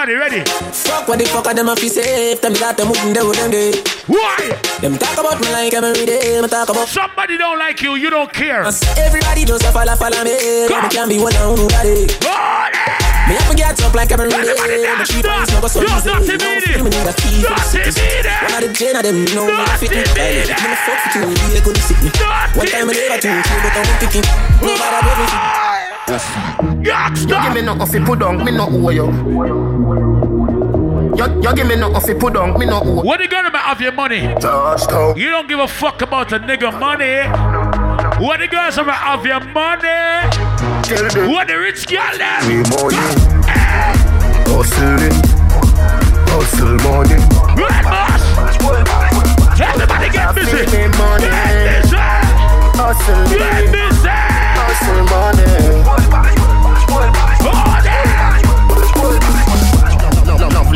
Everybody 0.00 0.40
ready? 0.40 0.50
Fuck 0.72 1.08
what 1.12 1.18
the 1.20 1.26
fuck 1.28 1.44
are 1.44 1.52
them 1.52 1.68
a 1.68 1.76
fi 1.76 1.88
say? 1.92 2.32
If 2.32 2.40
them 2.40 2.56
that 2.56 2.80
them 2.80 2.88
wouldn't 2.88 3.12
do 3.12 3.36
them 3.36 3.52
day. 3.52 3.76
Why? 4.08 4.48
Them 4.80 4.96
talk 4.96 5.12
about 5.20 5.36
me 5.44 5.52
like 5.52 5.76
every 5.76 6.08
day 6.08 6.40
Me 6.40 6.48
talk 6.48 6.72
about 6.72 6.88
Somebody 6.88 7.36
don't 7.36 7.58
like 7.60 7.84
you, 7.84 8.00
you 8.00 8.08
don't 8.08 8.32
care. 8.32 8.64
Everybody 8.96 9.44
just 9.44 9.60
a 9.60 9.68
follow 9.68 9.92
follow 10.00 10.24
me. 10.24 10.32
Me 10.72 10.88
can 10.88 11.04
be 11.04 11.20
one 11.20 11.36
on 11.44 11.52
nobody 11.52 12.08
Me 13.28 13.36
have 13.36 13.44
to 13.44 13.54
get 13.54 13.76
up 13.76 13.92
like 13.92 14.08
every 14.08 14.32
day 14.32 14.40
Me 14.40 15.04
keep 15.04 15.28
on 15.28 15.44
smoke 15.44 15.68
so 15.68 15.84
easy 15.84 16.08
You 16.08 16.40
Meaty. 16.40 16.64
feel 16.64 16.80
me 16.80 16.88
need 16.96 17.04
a 17.04 17.12
key 17.20 17.44
for 17.44 17.52
the 17.52 17.60
Dirty 17.60 17.92
sickness 17.92 18.00
Meaty. 18.00 18.32
One 18.40 18.56
of 18.56 18.60
the 18.64 18.68
gen 18.72 18.96
of 18.96 19.02
them 19.04 19.16
you 19.20 19.34
know 19.36 19.52
me 19.52 19.68
fit 19.76 19.92
me. 19.92 20.00
Me 20.00 20.76
fuck 20.80 20.96
for 20.96 21.10
two 21.12 21.28
They 21.28 21.60
couldn't 21.60 21.84
sick 21.84 22.00
me. 22.00 22.08
One 22.56 22.64
time 22.72 22.88
I 22.88 22.92
never 22.96 23.20
two 23.20 23.36
Two 23.36 23.56
but 23.60 23.76
I'm 23.76 23.84
picking 24.00 24.24
Nobody 24.64 24.96
do 25.04 25.12
me 25.20 25.69
You 26.10 26.16
give 27.28 27.54
me 27.54 27.62
no 27.62 27.86
fi 27.86 28.04
put 28.04 28.18
down, 28.18 28.44
me 28.44 28.50
no 28.50 28.66
owe 28.68 28.90
you. 28.90 29.06
You, 31.16 31.40
you 31.40 31.54
give 31.54 31.68
me 31.68 31.76
no 31.76 32.00
fi 32.00 32.14
put 32.14 32.34
down, 32.34 32.58
me 32.58 32.66
no 32.66 32.80
owe. 32.82 33.02
What 33.04 33.20
you 33.20 33.28
gonna 33.28 33.46
about 33.48 33.76
of 33.76 33.80
your 33.80 33.92
money? 33.92 34.22
You 34.22 35.30
don't 35.30 35.46
give 35.48 35.60
a 35.60 35.68
fuck 35.68 36.02
about 36.02 36.32
a 36.32 36.40
nigga 36.40 36.72
money. 36.80 37.28
What 38.24 38.40
the 38.40 38.48
girls 38.48 38.76
about 38.78 39.20
of 39.20 39.24
your 39.24 39.38
money? 39.38 39.86
What 41.32 41.46
the 41.46 41.58
rich 41.60 41.86
girl 41.86 42.18
them? 42.18 42.48
We 42.48 42.56
money. 42.74 42.96
Hustling. 44.50 45.14
Hustle 46.26 46.76
money. 46.90 47.22
Right, 47.54 47.84
boss. 47.84 48.22
Everybody 49.60 50.10
get 50.10 50.34
busy. 50.34 50.50
Get 50.50 50.66
busy. 50.66 51.96
Hustle 52.74 53.28
Get 53.28 53.70
busy. 53.70 54.08
Hustle 54.58 55.04
money. 55.04 55.79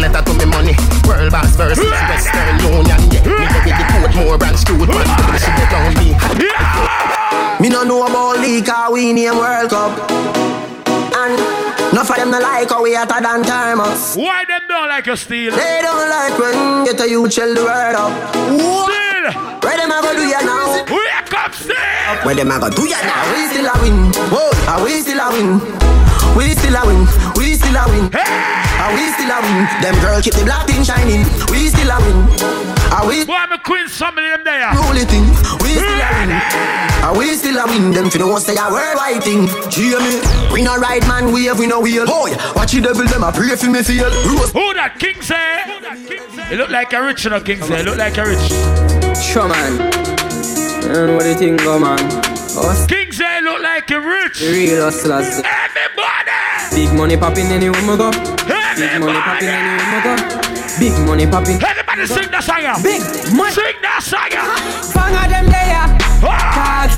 Letter 0.09 0.23
to 0.23 0.33
me 0.37 0.45
money. 0.45 0.75
World 1.09 1.33
boss 1.33 1.57
versus 1.57 1.81
Western 1.81 2.59
Union. 2.61 3.01
Yeah, 3.09 3.25
me 3.25 3.47
go 3.49 3.59
with 3.65 3.77
the 3.81 3.85
Portmore 3.89 4.39
branch 4.39 4.65
to 4.69 4.75
it. 4.77 4.89
Man, 4.89 5.09
to 5.09 5.25
the 5.33 5.39
shit 5.41 5.73
around 5.73 5.97
me. 5.97 6.13
Me 7.61 7.69
no 7.71 7.85
know 7.85 8.05
about 8.05 8.41
league 8.41 8.69
how 8.69 8.93
we 8.93 9.13
name 9.13 9.37
World 9.37 9.71
Cup. 9.71 9.93
And 11.17 11.41
enough 11.93 12.11
of 12.11 12.17
them 12.17 12.31
no 12.31 12.41
like 12.41 12.69
how 12.69 12.83
we 12.83 12.95
hotter 12.95 13.23
than 13.23 13.45
thermos. 13.45 14.17
Why 14.17 14.45
them 14.45 14.63
don't 14.69 14.89
like 14.89 15.07
your 15.07 15.17
steel? 15.17 15.53
They 15.53 15.81
don't 15.81 16.09
like 16.11 16.39
when 16.39 16.85
get 16.85 17.01
a 17.01 17.09
you 17.09 17.29
chill 17.29 17.55
the 17.55 17.63
word 17.65 17.95
up. 17.97 18.13
Still. 18.35 19.33
Where 19.65 19.77
them 19.79 19.91
a 19.91 20.03
go 20.03 20.13
do 20.13 20.27
ya 20.29 20.41
now? 20.41 20.85
We 20.85 21.01
come 21.31 21.53
still. 21.53 21.77
Where 22.25 22.35
them 22.35 22.51
a 22.51 22.61
go 22.61 22.69
do 22.69 22.85
ya 22.87 23.01
now? 23.01 23.33
We 23.33 23.47
still 23.49 23.67
a 23.67 23.75
win. 23.81 24.13
Whoa, 24.29 24.53
are 24.69 24.85
we 24.85 25.01
still 25.01 25.21
a 25.21 25.31
win? 25.33 26.04
We 26.37 26.51
still 26.51 26.75
a 26.75 26.83
win. 26.87 27.07
We 27.37 27.55
still 27.55 27.77
a 27.77 27.85
win. 27.87 28.11
Hey! 28.11 28.27
Are 28.83 28.93
we 28.95 29.07
still 29.15 29.31
a 29.31 29.39
win? 29.39 29.67
Them 29.81 29.95
girl 30.03 30.21
keep 30.21 30.35
the 30.35 30.45
black 30.45 30.67
thing 30.67 30.83
shining. 30.83 31.23
We 31.51 31.71
still 31.71 31.91
a 31.91 31.99
win. 32.03 32.27
Are 32.91 33.07
we? 33.07 33.25
Boy, 33.25 33.39
I'm 33.39 33.53
a 33.53 33.59
queen. 33.59 33.89
Some 33.89 34.19
of 34.19 34.25
them 34.25 34.43
there. 34.43 34.75
Roll 34.75 34.99
it 34.99 35.07
thing. 35.09 35.27
We 35.63 35.79
still 35.79 36.03
a 36.03 36.11
win. 36.19 36.31
Are 37.07 37.17
we 37.17 37.35
still 37.35 37.57
a 37.59 37.67
win? 37.67 37.93
Them 37.93 38.11
fi 38.11 38.19
know 38.19 38.39
say 38.39 38.57
a 38.57 38.67
worldwide 38.71 39.23
thing. 39.23 39.47
Hear 39.71 40.01
me? 40.01 40.19
We 40.53 40.63
no 40.63 40.77
right 40.77 41.07
man 41.07 41.33
We 41.33 41.45
have 41.47 41.59
we 41.59 41.67
no 41.67 41.81
wheel. 41.81 42.05
Oh 42.09 42.27
yeah, 42.27 42.53
watch 42.55 42.73
the 42.73 42.81
devil 42.81 43.07
them 43.07 43.23
a 43.23 43.31
pray 43.31 43.55
for 43.57 43.71
me 43.71 43.83
feel. 43.83 44.11
Rose. 44.27 44.51
Who 44.51 44.75
that 44.75 44.99
King 44.99 45.23
say? 45.23 45.63
It 46.51 46.59
look 46.59 46.71
like 46.71 46.93
a 46.93 47.03
rich, 47.03 47.25
no 47.27 47.41
King 47.41 47.63
say. 47.63 47.81
It 47.81 47.85
look 47.87 47.99
like 47.99 48.17
a 48.19 48.27
rich. 48.27 48.49
Sure, 49.23 49.49
man. 49.49 49.81
And 50.85 51.15
what 51.15 51.23
do 51.23 51.29
you 51.31 51.35
think, 51.35 51.61
go, 51.61 51.79
man? 51.79 52.34
Us, 52.57 52.87
King 52.87 53.11
say 53.13 53.39
it 53.39 53.45
look 53.45 53.61
like 53.63 53.91
a 53.91 54.01
rich. 54.01 54.39
the 54.41 54.51
real 54.53 54.85
hustlers. 54.85 55.43
Everybody. 55.43 56.31
Big 56.71 56.93
money 56.97 57.17
popping 57.17 57.47
anywhere 57.47 57.83
we 57.83 57.97
go. 57.97 58.11
Big 58.11 59.01
money 59.01 59.19
popping 59.19 59.49
anywhere 59.49 59.91
we 59.91 59.99
go. 60.07 60.15
Big 60.79 60.95
money 61.07 61.27
popping. 61.27 61.59
Everybody 61.63 62.07
sing 62.07 62.31
that 62.31 62.43
song. 62.45 62.63
yeah. 62.63 62.79
Big 62.83 63.03
money. 63.35 63.51
Sing 63.55 63.75
that 63.83 64.01
song. 64.03 64.31
yeah. 64.31 64.55
Fang 64.95 65.15
of 65.19 65.27
them 65.31 65.47
there. 65.51 65.87
Ah. 66.23 66.55
Cards. 66.55 66.95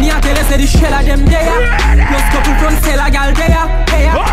Me 0.00 0.08
a 0.10 0.16
tell 0.20 0.36
you 0.36 0.44
say 0.48 0.56
the 0.56 0.66
shell 0.66 0.94
of 0.96 1.04
them 1.04 1.24
there. 1.28 1.60
Plus 2.08 2.26
couple 2.32 2.54
front 2.56 2.76
sell 2.84 3.00
a 3.00 3.10
gal 3.12 3.32
there. 3.36 3.48
There, 3.52 3.76
there. 3.84 4.12
Ah. 4.16 4.24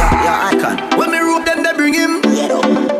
Yeah, 0.00 0.24
yeah, 0.24 0.48
I 0.48 0.52
can. 0.56 0.98
When 0.98 1.10
me 1.12 1.18
rope 1.20 1.44
them, 1.44 1.62
they 1.62 1.72
bring 1.76 1.92
him. 1.94 2.22
Kill 2.22 2.95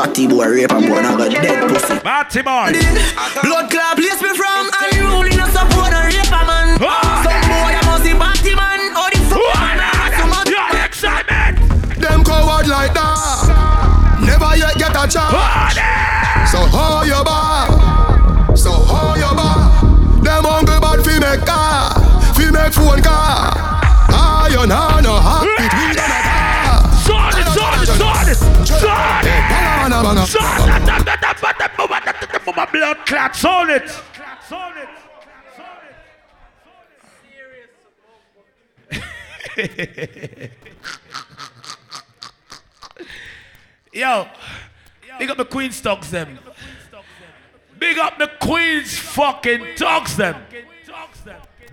Batty 0.00 0.26
boy, 0.28 0.46
rape 0.48 0.72
and 0.72 0.88
boy, 0.88 1.02
now 1.02 1.14
got 1.14 1.30
dead 1.30 1.68
pussy. 1.68 1.98
Batty 2.00 2.40
boy. 2.40 2.72
Blood 3.44 3.68
club, 3.68 3.98
place 4.00 4.22
me 4.22 4.32
from. 4.32 4.70
And 4.80 4.96
you 4.96 5.04
only 5.04 5.36
not 5.36 5.52
support 5.52 5.92
a 5.92 6.08
raper 6.08 6.40
man. 6.48 6.80
Some 6.80 7.24
boy, 7.24 7.29
Blood 32.90 33.06
clot. 33.06 33.36
Sword 33.36 33.70
it. 33.70 33.88
Yo, 43.92 44.26
big 45.18 45.30
up 45.30 45.36
the 45.36 45.44
Queen's 45.44 45.80
dogs 45.80 46.10
them. 46.10 46.38
Big 47.78 47.98
up 47.98 48.18
the 48.18 48.30
Queen's 48.40 48.98
fucking 48.98 49.66
dogs 49.76 50.16
them. 50.16 50.36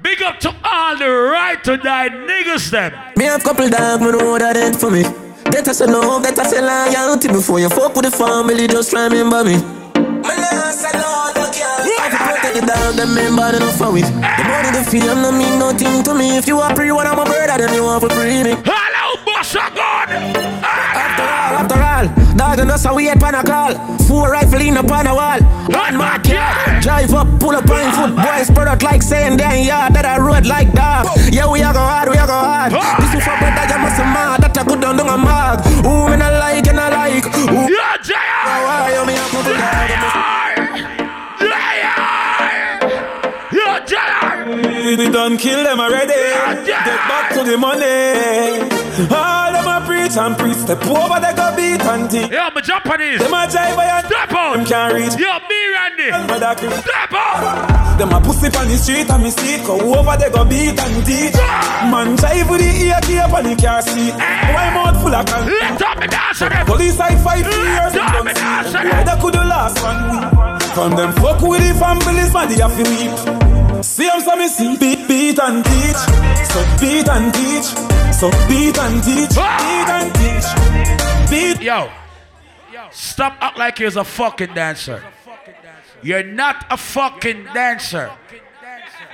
Big 0.01 0.21
up 0.21 0.39
to 0.41 0.53
all 0.63 0.97
the 0.97 1.09
right 1.09 1.63
to 1.63 1.77
die 1.77 2.09
niggas 2.09 2.69
them. 2.69 2.93
Me 3.15 3.25
have 3.25 3.43
couple 3.43 3.69
dog, 3.69 4.01
me 4.01 4.11
know 4.11 4.37
that 4.37 4.55
ain't 4.57 4.75
for 4.75 4.91
me. 4.91 5.01
That 5.03 5.67
I 5.67 5.71
say 5.71 5.87
love, 5.87 6.21
that 6.23 6.37
I 6.37 6.43
say 6.43 6.61
loyalty. 6.61 7.29
Before 7.29 7.59
you 7.59 7.69
fuck 7.69 7.95
with 7.95 8.05
the 8.05 8.11
family, 8.11 8.67
just 8.67 8.93
remember 8.93 9.43
me. 9.43 9.86
Me 10.27 10.35
nah 10.37 10.71
say 10.71 10.91
no, 10.93 11.31
no 11.35 11.45
can't. 11.51 11.87
I 11.87 12.09
fi 12.11 12.19
protect 12.27 12.55
the 12.59 12.63
dog, 12.67 12.95
them 12.95 13.15
member 13.15 13.51
they 13.51 13.59
no 13.59 13.71
for 13.71 13.95
it. 13.97 14.05
The 14.05 14.43
money 14.47 14.69
they 14.75 14.83
feel 14.83 15.15
no 15.15 15.31
mean 15.31 15.59
nothing 15.59 16.03
to 16.03 16.13
me. 16.13 16.37
If 16.37 16.47
you 16.47 16.59
are 16.59 16.75
free, 16.75 16.91
one 16.91 17.07
of 17.07 17.15
my 17.17 17.23
brother, 17.23 17.57
then 17.65 17.73
you 17.73 17.83
want 17.83 18.03
to 18.03 18.09
free 18.15 18.43
me. 18.43 18.53
Hello, 18.65 19.17
boss 19.25 19.55
of 19.55 19.73
God. 19.75 20.09
After 20.09 21.23
all, 21.23 21.53
after 21.61 21.79
all, 21.79 22.35
dog 22.35 22.59
and 22.59 22.71
us 22.71 22.85
a 22.85 22.93
wait 22.93 23.19
pan 23.19 23.35
a 23.35 23.43
call. 23.43 23.73
Four 24.07 24.31
rifle 24.31 24.61
in 24.61 24.77
upon 24.77 25.07
a 25.07 25.13
wall. 25.13 25.39
One 25.67 25.97
my 25.97 26.17
car, 26.19 26.79
drive 26.81 27.13
up, 27.13 27.27
pull 27.39 27.55
up 27.55 27.69
on 27.69 27.91
foot. 27.91 28.15
Boys 28.15 28.47
spread 28.47 28.67
out 28.67 28.83
like 28.83 29.03
saying 29.03 29.37
damn 29.37 29.63
yard 29.65 29.93
that 29.93 30.05
I 30.05 30.17
road 30.17 30.45
like 30.45 30.71
dog. 30.71 31.07
Yeah, 31.31 31.51
we 31.51 31.59
a 31.59 31.73
go 31.73 31.79
hard, 31.79 32.09
we 32.09 32.15
a 32.15 32.25
go 32.25 32.33
hard. 32.33 32.71
This 32.71 33.19
is 33.19 33.23
for 33.23 33.35
brother, 33.35 33.67
you 33.67 33.79
must 33.79 33.99
mad. 33.99 34.46
That 34.67 34.73
I 34.73 34.73
good 34.73 34.81
down 34.81 34.97
down 34.97 35.07
a 35.07 35.17
mark. 35.17 35.61
Who 35.85 36.09
me 36.09 36.17
not 36.17 36.33
like 36.33 36.67
and 36.67 36.79
I 36.79 36.89
like. 36.89 37.23
Who 37.23 37.71
Yeah, 37.71 37.97
Jaya. 38.03 38.63
why 38.65 38.91
you 38.93 39.05
me 39.05 39.13
a 39.13 39.17
couple 39.17 39.53
dog? 39.53 39.87
Yo, 43.51 43.79
Jaya. 43.85 44.97
we 44.97 45.09
done 45.09 45.37
kill 45.37 45.63
them 45.63 45.79
already. 45.79 46.13
Get 46.65 46.83
back 46.83 47.33
to 47.33 47.43
the 47.43 47.57
money. 47.57 48.61
All 49.09 49.17
them 49.17 49.33
a 49.33 49.36
preach 50.07 50.17
and 50.17 50.37
preach. 50.37 50.57
Step 50.57 50.85
over, 50.87 51.19
they 51.19 51.33
go 51.35 51.55
beat 51.55 51.81
and 51.83 52.09
teach. 52.09 52.31
Yo, 52.31 52.49
my 52.55 52.61
Japanese. 52.61 53.19
Them 53.19 53.33
a 53.33 53.47
jive 53.47 53.77
and 53.77 54.05
Step 54.05 54.31
out. 54.31 54.55
them 54.55 54.65
can't 54.65 54.93
reach. 54.93 55.15
Yo, 55.19 55.31
me 55.47 55.59
Randy. 55.73 56.07
Step 56.81 57.13
out. 57.13 57.97
Them 57.97 58.11
a 58.13 58.21
pussy 58.21 58.47
on 58.57 58.67
the 58.67 58.77
street 58.77 59.09
and 59.09 59.23
me 59.23 59.29
see 59.31 59.55
it. 59.55 59.65
Go 59.65 59.75
over, 59.95 60.15
they 60.17 60.29
go 60.29 60.45
beat 60.45 60.79
and 60.79 61.05
teach. 61.05 61.35
Man 61.91 62.15
jive 62.17 62.49
with 62.49 62.61
the 62.61 62.71
ear 62.87 62.99
cape 63.03 63.33
and 63.35 63.47
the 63.47 63.55
car 63.61 63.81
seat. 63.81 64.13
Why 64.13 64.71
mouth 64.73 65.01
full 65.01 65.13
of 65.13 65.25
can? 65.25 65.45
Let 65.47 65.81
up 65.81 65.99
me 65.99 66.07
dance 66.07 66.41
on 66.41 66.49
them. 66.49 66.65
Police 66.65 66.99
I 66.99 67.15
fight 67.19 67.45
for 67.45 67.51
years. 67.51 67.93
Let 67.95 68.15
up 68.15 68.25
me 68.25 68.33
dance 68.33 68.75
on 68.75 68.85
Why 68.87 69.03
them. 69.03 69.05
they 69.05 69.21
could 69.21 69.33
the 69.33 69.43
last 69.43 69.81
one 69.83 69.99
week? 70.11 70.27
From 70.73 70.95
them 70.95 71.11
fuck 71.13 71.41
with 71.41 71.61
the 71.67 71.73
families, 71.79 72.31
man, 72.33 72.47
they 72.49 72.61
have 72.61 72.75
to 72.77 72.83
weep. 72.85 73.36
See 73.83 74.07
them 74.07 74.21
so 74.21 74.35
me 74.35 74.47
see 74.47 74.77
beat, 74.77 75.07
beat 75.07 75.39
and 75.39 75.63
teach. 75.63 75.95
So 76.47 76.65
beat 76.79 77.07
and 77.07 77.33
teach. 77.33 77.65
So 78.13 78.31
beat 78.47 78.77
and 78.77 79.03
teach. 79.03 79.37
Ah! 79.37 79.57
Beat 79.69 79.89
and 79.93 80.13
teach. 80.15 81.59
Beat. 81.59 81.61
Yo, 81.61 81.89
stop 82.91 83.37
act 83.39 83.57
like 83.57 83.79
you're 83.79 83.97
a 83.99 84.03
fucking 84.03 84.53
dancer. 84.53 85.03
You're 86.01 86.23
not 86.23 86.65
a 86.69 86.77
fucking 86.77 87.45
dancer. 87.53 88.11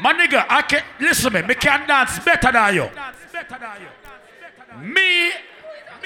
My 0.02 0.14
nigga, 0.14 0.46
I 0.50 0.62
can 0.62 0.84
listen 1.00 1.32
to 1.32 1.42
me. 1.42 1.48
Me 1.48 1.56
can 1.56 1.88
dance 1.88 2.20
better 2.20 2.52
than 2.52 2.76
you. 2.76 2.90
Me, 4.82 5.32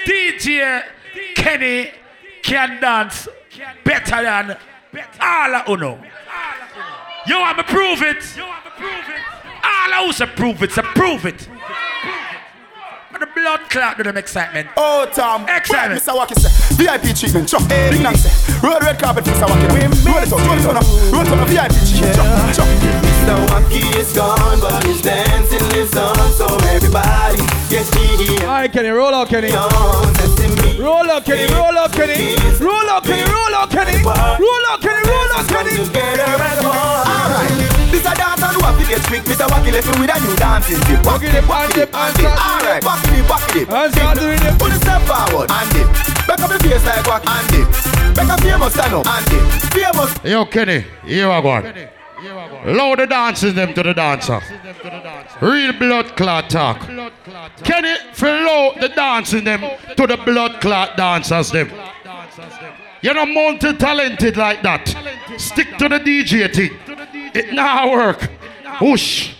DJ 0.05 0.83
Kenny, 1.35 1.91
can 2.41 2.81
dance 2.81 3.27
better 3.83 4.23
than 4.23 4.57
all 5.21 5.55
of. 5.55 5.67
You 5.69 6.07
want 7.35 7.57
me 7.57 7.63
prove 7.63 8.01
it? 8.01 8.23
All 9.63 9.93
of 9.93 10.09
us 10.09 10.21
prove 10.35 10.63
it. 10.63 10.71
So 10.71 10.81
prove 10.81 11.25
it. 11.25 11.47
And 13.11 13.21
the 13.21 13.27
blood 13.33 13.61
clot 13.69 13.97
to 13.97 14.03
them 14.03 14.17
excitement. 14.17 14.69
Oh, 14.77 15.09
Tom. 15.11 15.45
Xsytment. 15.47 15.97
Mr. 15.97 16.13
Wacky 16.13 16.39
say. 16.39 16.75
VIP 16.75 17.15
treatment, 17.17 17.49
chop. 17.49 17.67
Big 17.67 18.01
Nang 18.01 18.15
say. 18.15 18.59
Roll 18.61 18.79
red 18.79 18.99
carpet, 18.99 19.25
Mr. 19.25 19.47
Wacky. 19.47 19.67
Roll 20.05 20.17
it 20.17 20.31
out, 20.31 20.39
roll 20.45 20.59
it 20.59 20.65
out. 20.65 21.11
Roll 21.11 21.21
it 21.21 21.27
out. 21.27 21.47
VIP 21.47 21.71
treatment, 21.89 22.15
chop, 22.15 22.55
chop. 22.55 23.16
Mr. 23.27 23.47
Wacky 23.51 23.83
is 23.99 24.13
gone, 24.13 24.59
but 24.61 24.83
his 24.85 25.01
dancing 25.01 25.59
lives 25.75 25.97
on. 25.97 26.15
So 26.31 26.47
everybody 26.71 27.43
gets 27.67 27.91
giddy. 27.91 28.39
Alright, 28.39 28.71
Kenny, 28.71 28.87
roll 28.87 29.13
out, 29.13 29.27
Kenny. 29.27 29.51
Roll 29.51 31.11
out, 31.11 31.25
Kenny, 31.25 31.51
roll 31.51 31.75
out, 31.75 31.91
Kenny. 31.91 32.39
Roll 32.63 32.87
out, 32.87 33.03
Kenny, 33.03 33.27
roll 33.27 33.51
out, 33.51 33.69
Kenny. 33.69 33.99
Roll 33.99 34.63
out, 34.71 34.79
Kenny, 34.79 35.03
roll 35.11 35.31
out, 35.35 35.43
Kenny. 35.43 35.75
Alright. 35.75 37.51
This 37.91 38.07
a 38.07 38.15
dance 38.15 38.39
and 38.47 38.63
wacky 38.63 38.87
get 38.87 39.03
quick. 39.03 39.23
Mr. 39.27 39.43
Wacky 39.51 39.75
left 39.75 39.91
me 39.91 40.07
with 40.07 40.15
a 40.15 40.19
new 40.23 40.35
dancing 40.37 40.79
dip. 40.87 41.03
Wacky 41.03 41.27
dip, 41.27 41.43
wacky 41.51 41.73
dip, 41.75 41.91
and 41.91 42.15
dip. 42.15 42.31
Alright. 42.31 42.83
Wacky 42.83 43.11
dip, 43.11 43.25
wacky 43.27 43.51
dip. 43.59 43.71
And 43.75 43.93
start 43.93 44.19
doing 44.19 44.39
it. 44.39 44.55
Put 44.57 44.71
a 44.71 44.75
step 44.79 45.01
forward 45.03 45.51
and 45.51 45.67
dip. 45.75 45.87
Back 46.31 46.39
up 46.39 46.49
the 46.49 46.59
face 46.63 46.85
like 46.85 47.03
wacky 47.03 47.27
and 47.27 47.47
dip. 47.51 47.67
Back 48.15 48.29
up 48.29 48.39
famous 48.39 48.71
stand 48.71 48.93
up 48.93 49.05
and 49.05 49.25
dip. 49.27 49.43
Famous. 49.75 50.15
Yo, 50.23 50.45
Kenny, 50.45 50.85
here 51.03 51.29
I 51.29 51.41
go. 51.41 51.96
Load 52.65 52.99
the 52.99 53.05
dancers 53.05 53.53
them 53.53 53.73
to 53.73 53.83
the 53.83 53.93
dancer. 53.93 54.41
Real 55.41 55.73
blood 55.73 56.15
clot 56.17 56.49
talk. 56.49 56.79
Kenny, 57.63 57.95
flow 58.13 58.73
the 58.79 58.89
dancing 58.89 59.43
them 59.43 59.61
to 59.95 60.07
the 60.07 60.17
blood 60.17 60.59
clot 60.59 60.97
dancers 60.97 61.51
them. 61.51 61.71
You're 63.01 63.13
not 63.13 63.29
multi-talented 63.29 64.35
like 64.37 64.63
that. 64.63 64.87
Stick 65.37 65.77
to 65.77 65.87
the 65.87 65.99
DJ 65.99 66.53
thing. 66.53 66.71
It 67.35 67.53
now 67.53 67.91
work. 67.91 68.29
Whoosh. 68.81 69.35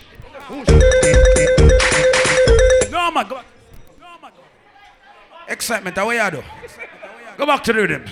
No, 2.90 3.10
man, 3.10 3.28
go 3.28 3.34
back. 3.34 3.44
Xsytment, 5.48 5.96
how 5.96 6.10
you 6.10 6.30
do? 6.30 6.42
Go 7.36 7.46
back 7.46 7.64
to 7.64 7.72
rhythm. 7.72 8.04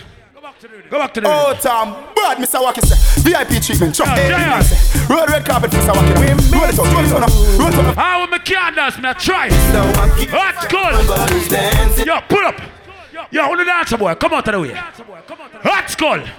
Go 0.91 0.99
back 0.99 1.13
to 1.15 1.21
the 1.21 1.29
Oh, 1.29 1.49
rhythm. 1.49 1.63
Tom, 1.63 1.93
bad 2.15 2.39
Mr. 2.39 2.59
Wacky 2.61 2.83
say. 2.85 2.97
VIP 3.23 3.63
treatment, 3.63 3.95
chop. 3.95 4.07
Yeah, 4.09 4.15
Big 4.17 4.31
yeah. 4.31 4.61
Nang. 4.61 5.09
Roll 5.09 5.27
red 5.27 5.45
carpet, 5.45 5.71
Mr. 5.71 5.93
Wacky. 5.93 6.15
Roll 6.53 6.65
it 6.65 6.79
out, 6.79 6.87
roll 6.93 7.05
it 7.05 7.13
out 7.13 7.21
now. 7.21 7.59
Roll 7.59 7.69
it 7.69 7.75
out 7.75 7.85
now. 7.85 8.03
How 8.03 8.23
am 8.23 8.35
I 8.35 8.39
can't 8.39 8.75
dance, 8.77 8.99
man? 8.99 9.15
Try. 9.17 9.49
That's 9.49 10.67
good. 10.67 12.07
Yo, 12.07 12.21
pull 12.29 12.45
up. 12.47 12.61
Yo, 13.31 13.45
who 13.49 13.57
the 13.57 13.65
dancer 13.65 13.97
boy? 13.99 14.15
Come 14.15 14.33
out 14.35 14.49
of 14.49 14.53
the 14.55 14.61
way. 14.61 14.75
That's 15.65 15.95
good. 15.95 16.31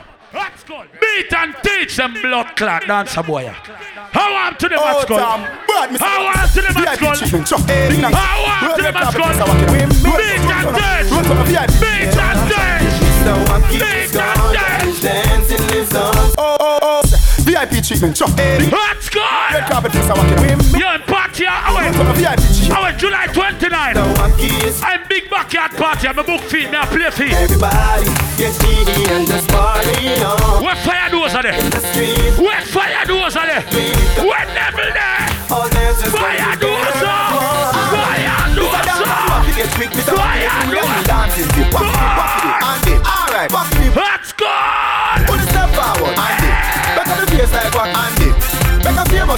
Beat 0.99 1.33
and 1.33 1.55
teach 1.63 1.95
them 1.95 2.13
blood 2.21 2.55
clot 2.57 2.85
dancer 2.85 3.23
boy. 3.23 3.47
How 4.11 4.31
am 4.47 4.55
to 4.57 4.67
the 4.69 4.75
Oh, 4.79 4.83
match 4.85 5.07
good? 5.07 5.19
Tom, 5.19 5.41
bad 5.67 5.89
Mr. 5.89 5.99
How 5.99 6.19
Wacky. 6.19 6.37
am 6.37 6.49
to 6.49 6.61
the 6.61 6.73
match 6.79 6.99
VIP 6.99 7.17
treatment, 7.17 7.47
chop. 7.47 7.67
Big 7.67 7.99
Nang 8.01 8.11
say. 8.11 8.17
How 8.17 8.67
am 8.67 8.71
to 8.71 8.77
the 8.77 8.83
red 8.83 8.93
match 8.93 9.15
carpet, 9.15 9.21
good? 9.21 9.31
Mr. 9.31 9.45
Wacky. 9.47 9.65
Roll 10.03 10.17
Beat 10.17 10.43
and 10.51 10.67
teach. 10.77 11.07
Roll 11.11 11.21
it 11.21 11.27
out 11.27 11.35
now. 11.37 11.43
VIP. 11.47 11.71
Beat 11.79 12.17
and 12.17 12.36
teach. 13.27 13.45
Mr. 13.45 13.45
Wacky 13.45 14.03
is 14.03 14.11
Beat 14.11 14.13
gone, 14.13 14.37
but 14.37 14.57
and 14.59 14.87
his 14.87 15.01
dancing 15.01 15.67
lives 15.67 15.95
on. 15.95 16.13
Oh, 16.37 16.57
oh, 16.59 16.79
oh. 16.81 17.01
oh. 17.03 17.17
VIP 17.43 17.83
treatment, 17.83 18.15
chop. 18.15 18.35
Big 18.35 18.69
That's 18.69 19.09
good. 19.09 19.23
red 19.51 19.63
carpet, 19.69 19.91
Mr. 19.91 20.13
Wacky. 20.15 20.79
Yo, 20.79 20.93
in 20.95 21.01
party, 21.03 21.45
I 21.47 21.71
Roll 21.71 21.77
it 21.79 21.95
out 21.95 22.03
now. 22.03 22.11
went. 22.11 22.17
VIP 22.17 22.39
treatment. 22.39 22.71
I 22.71 22.81
went 22.83 22.97
July 22.99 23.27
29. 23.27 23.95
Mr. 23.95 24.13
Wacky 24.15 24.63
is 24.67 24.81
I'm 24.83 25.01
big 25.07 25.29
backyard 25.29 25.71
party. 25.71 26.07
I'm 26.07 26.19
a 26.19 26.23
book 26.23 26.41
feed. 26.41 26.71
Me 26.71 26.77
a 26.77 26.85
play 26.85 27.09
feed. 27.11 27.33
everybody 27.33 28.05
gets 28.37 28.57
giddy 28.59 29.05
and 29.11 29.27
just 29.27 29.47
party 29.49 30.07
on. 30.23 30.63
What 30.63 30.77
fire 30.79 31.09
doors 31.09 31.33
are 31.35 31.43
there? 31.43 31.55
The 31.69 31.79
What 32.41 32.63
fire 32.63 33.05
doors 33.05 33.35
are 33.35 33.47
there? 33.47 33.61
What 34.25 34.47
devil 34.53 34.91
there? 34.93 35.23
all 35.49 35.69
dancers 35.69 36.11
Fire 36.11 36.37
come 36.37 36.59
doors 36.59 36.87
together. 36.91 37.07
up! 37.07 37.73
Fire 37.95 38.51
Mr. 38.51 38.55
doors 38.55 38.85
Dance, 38.85 39.07
up! 39.07 39.29
Wacky 39.31 39.55
get 39.55 39.69
quick. 39.75 39.89
Mr. 39.91 40.13
Wacky 40.13 40.43
Fire 40.43 40.73
left 40.75 40.91
me 40.91 41.03
doors 41.07 41.47
new 41.55 41.71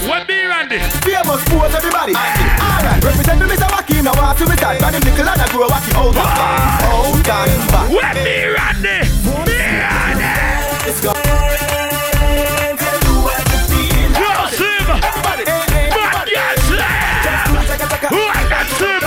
What 0.08 0.26
be 0.26 0.32
Randy? 0.46 0.78
Famous 1.04 1.44
pose 1.44 1.74
everybody. 1.74 2.14
Alright, 2.16 3.04
represent 3.04 3.38
me 3.40 3.46
Mr. 3.46 3.68
Wacky. 3.68 4.02
Now 4.02 4.16
want 4.16 4.38
to 4.38 4.46
me 4.48 4.56
that. 4.56 4.80
Man, 4.80 4.94
him 4.94 5.02
nickel 5.04 5.28
and 5.28 5.40
I 5.40 5.46
grow 5.52 5.68
wacky 5.68 5.92
and 5.92 6.14
back. 6.16 6.40
Out 6.88 7.20
back. 7.28 7.84
What 7.92 8.16
be 8.24 8.48
Randy? 8.48 9.04
Be 9.44 9.60
Randy! 9.60 10.88
It's 10.88 11.04
gone. 11.04 11.20
Yo, 14.16 14.32
Sim! 14.56 14.88
Everybody. 15.04 15.44
Bad 15.44 16.24
girl 16.24 16.56
Slim! 16.64 17.60
What 18.08 18.40
that 18.48 18.72
Sim? 18.80 19.04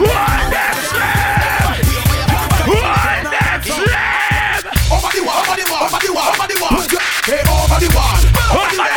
What 0.00 0.48
that 0.48 0.80
Slim? 0.80 1.12
What 2.72 3.20
that 3.36 3.60
Slim? 3.68 4.64
Over 4.96 5.12
the 5.12 5.20
wall, 5.28 5.44
over 5.44 5.60
the 5.60 5.68
wall, 5.68 5.84
over 5.84 6.00
the 6.00 6.08
wall, 6.16 6.32
over 6.32 6.48
the 6.48 6.56
wall. 6.56 6.72
Hey, 7.28 7.44
over 7.44 7.76
the 7.84 7.92
wall. 7.92 8.95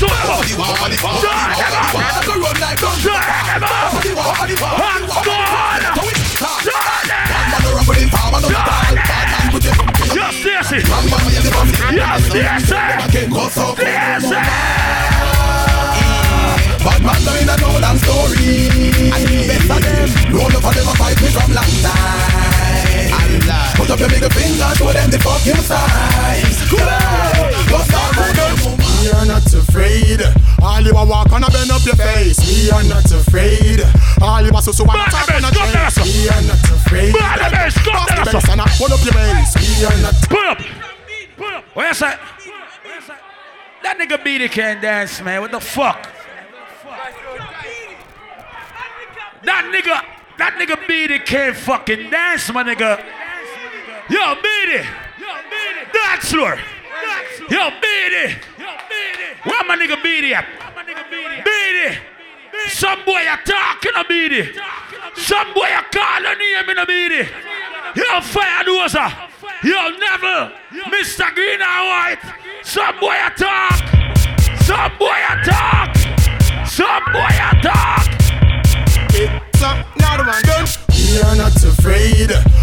Them 0.00 0.08
up, 0.08 0.40
them 0.40 0.60
up! 0.60 0.80
Them 0.80 1.04
up! 1.04 1.90
Shoot 2.96 3.12
them! 3.12 3.60
Man, 7.50 7.60
no 7.60 7.68
run 7.74 7.84
with 7.86 7.98
him, 7.98 8.08
farmer, 8.08 8.40
no 8.40 8.48
style. 8.48 8.80
Bad 16.80 17.02
man 17.04 17.20
go 17.24 17.30
know 17.30 17.36
in 17.36 17.48
a 17.48 17.56
no 17.60 17.68
long 17.78 17.98
story 17.98 18.72
And 19.12 19.24
the 19.28 19.44
best 19.48 19.68
of 19.68 19.80
them 19.82 20.08
No 20.32 20.48
love 20.48 20.62
for 20.62 20.72
them 20.72 20.88
a 20.88 20.94
fight 20.96 21.20
me 21.20 21.28
from 21.28 21.52
long 21.52 21.74
time 21.84 22.40
Put 23.76 23.90
up 23.90 23.98
your 24.00 24.08
middle 24.08 24.30
finger 24.30 24.74
Show 24.76 24.92
them 24.92 25.10
the 25.10 25.18
fucking 25.18 25.60
signs 25.60 26.70
Go 27.68 27.78
start 27.84 28.16
with 28.16 28.36
them 28.36 28.89
We 29.00 29.10
are 29.12 29.24
not 29.24 29.46
afraid. 29.52 30.20
All 30.62 30.80
you 30.82 30.92
a 30.92 31.06
walk 31.06 31.32
and 31.32 31.44
a 31.44 31.50
bend 31.50 31.70
up 31.70 31.84
your 31.86 31.96
face. 31.96 32.36
We 32.44 32.70
are 32.70 32.84
not 32.84 33.10
afraid. 33.10 33.80
All 34.20 34.42
you 34.42 34.52
so 34.60 34.72
so 34.72 34.84
tap 34.84 35.30
on 35.32 35.52
trace. 35.52 35.96
We 36.04 36.28
are 36.28 36.42
not 36.42 36.60
afraid. 36.68 37.14
Pass 37.14 38.30
the 38.30 38.40
sir. 38.40 38.52
and 38.52 38.60
a 38.60 38.64
pull 38.76 38.92
up 38.92 39.02
your 39.02 39.14
base. 39.14 39.56
We 39.56 39.84
are 39.86 40.02
not. 40.02 40.14
Pull 40.28 40.46
up! 40.46 40.58
Pull 41.38 41.46
up! 41.46 41.64
What 41.72 42.00
you? 42.00 42.06
That 43.82 43.96
nigga 43.98 44.22
Beatty 44.22 44.48
can't 44.48 44.82
dance, 44.82 45.22
man. 45.22 45.40
What 45.40 45.52
the 45.52 45.60
fuck? 45.60 46.06
That 49.42 49.72
nigga, 49.72 50.04
that 50.36 50.58
nigga 50.60 50.86
Beatty 50.86 51.20
can't 51.20 51.56
fucking 51.56 52.10
dance, 52.10 52.52
my 52.52 52.62
nigga. 52.62 53.02
Yo, 54.10 54.34
Beatty! 54.42 54.86
Dance 55.90 56.30
floor! 56.30 56.58
Yo, 57.48 57.70
Beatty! 57.80 58.49
Where 59.44 59.64
my 59.64 59.76
nigga 59.76 60.02
beat 60.02 60.32
at? 60.32 60.44
Beat 61.44 61.76
it. 61.86 61.98
Some 62.68 63.04
boy 63.04 63.20
you 63.20 63.36
talking 63.44 63.92
a 63.96 64.04
beat. 64.04 64.54
Some 65.16 65.54
boy 65.54 65.68
you 65.68 65.82
call 65.92 66.26
a 66.26 66.34
name 66.34 66.70
in 66.70 66.78
a 66.78 66.86
beat 66.86 67.12
it. 67.12 67.28
You 67.96 68.20
fire 68.20 68.64
dozer. 68.64 69.10
You 69.64 69.98
never. 69.98 70.52
Mr. 70.92 71.34
Green 71.34 71.60
and 71.60 71.88
White. 71.88 72.18
Some 72.62 72.98
boy 73.00 73.14
you 73.14 73.30
talk. 73.36 73.80
Some 74.62 74.98
boy 74.98 75.16
you 75.16 75.44
talk. 75.44 75.96
Some 76.66 77.04
boy 77.12 77.32
you 77.32 77.62
talk. 77.62 78.06
It's 79.12 79.60
not 79.60 80.18
one 80.26 80.42
done. 80.42 80.66
We 80.88 81.20
are 81.20 81.36
not 81.36 81.52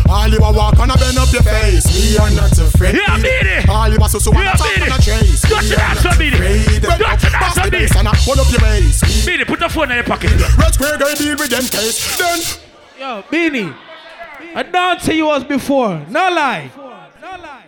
all 0.09 0.27
you 0.29 0.37
a 0.39 0.51
walk 0.53 0.79
and 0.79 0.91
a 0.91 0.97
bend 0.97 1.17
up 1.17 1.31
your 1.33 1.43
face. 1.43 1.85
We 1.91 2.17
are 2.17 2.31
not 2.31 2.51
afraid. 2.57 2.95
Yeah, 2.95 3.17
beat 3.17 3.43
it. 3.47 3.67
All 3.69 3.89
you 3.89 3.97
a 4.01 4.07
so 4.09 4.19
so 4.19 4.31
and 4.31 4.39
Yeah, 4.43 4.53
a 4.53 4.57
talk 4.57 4.67
beat 4.75 4.87
it. 4.87 4.97
a 4.97 5.01
chase. 5.01 5.45
Got 5.45 5.63
We 5.63 5.69
your 5.69 5.79
are 5.79 5.81
ass 5.81 6.03
not 6.03 6.13
up, 6.13 6.19
beat 6.19 6.33
it. 6.33 6.39
afraid. 6.39 6.81
Got 6.81 6.99
your 6.99 7.07
ass 7.09 7.25
Pass 7.29 7.57
up, 7.57 7.65
the 7.65 7.71
beat 7.71 7.81
it. 7.83 7.95
and 7.97 8.07
a 8.07 8.11
pull 8.11 8.39
up 8.39 8.51
your 8.51 8.61
bass. 8.61 9.25
Beat 9.25 9.39
it, 9.41 9.47
put 9.47 9.59
the 9.59 9.67
phone 9.69 9.91
in 9.91 9.95
your 9.97 10.03
pocket. 10.05 10.31
Red 10.57 10.73
square 10.73 10.97
guy 10.97 11.13
deal 11.15 11.35
with 11.37 11.49
them 11.49 11.63
case. 11.65 12.17
Then 12.17 12.39
Yo, 12.99 13.21
Beanie. 13.29 13.75
I 14.55 14.63
don't 14.63 14.99
tell 15.01 15.13
you 15.15 15.25
was 15.25 15.43
before. 15.43 15.99
No 16.09 16.29
lie. 16.29 16.71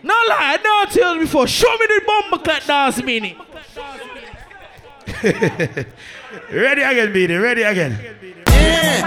No 0.02 0.14
lie. 0.30 0.38
I 0.40 0.58
don't 0.58 0.92
tell 0.92 1.16
you 1.16 1.22
before. 1.22 1.46
Show 1.46 1.72
me 1.78 1.86
the 1.88 2.02
bomber 2.08 2.44
clap 2.44 2.64
dance, 2.66 3.02
Beanie. 3.02 3.36
Ready 6.52 6.82
again, 6.84 7.14
Beanie. 7.14 7.42
Ready 7.42 7.64
again. 7.64 8.00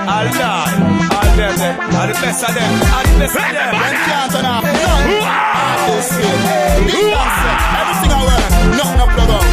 All 0.03 0.29
that, 0.39 0.71
all 1.13 1.31
them, 1.37 1.55
them, 1.57 1.75
all 1.95 2.07
the 2.07 2.15
best 2.19 2.43
of 2.43 2.53
them, 2.55 2.73
all 2.93 3.05
the 3.07 3.15
best 3.23 3.37
of 3.37 3.43
them. 3.43 3.71
Them 3.73 3.95
can't 4.07 4.33
turn 4.33 4.47
off 4.47 4.65
none. 4.65 5.07
Artists, 5.23 6.19
yeah, 6.19 6.83
big 6.87 7.07
dancer, 7.13 7.55
everything 7.79 8.13
I 8.13 8.21
wear, 8.27 8.43
nothing 8.79 9.11
plug 9.15 9.31
up. 9.39 9.45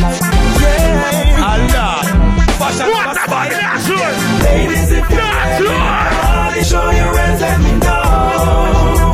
Yeah, 0.62 1.48
all 1.50 1.62
that, 1.74 2.06
fashion, 2.60 2.88
What 2.90 3.18
about 3.18 3.50
that, 3.54 3.78
son? 3.86 4.14
Ladies, 4.44 4.92
if 4.92 5.06
you're 5.10 5.20
That's 5.20 5.62
ready, 5.62 6.64
show 6.66 6.90
your 6.92 7.12
hands, 7.18 7.42
let 7.42 7.58
me 7.62 7.74
know. 7.80 9.09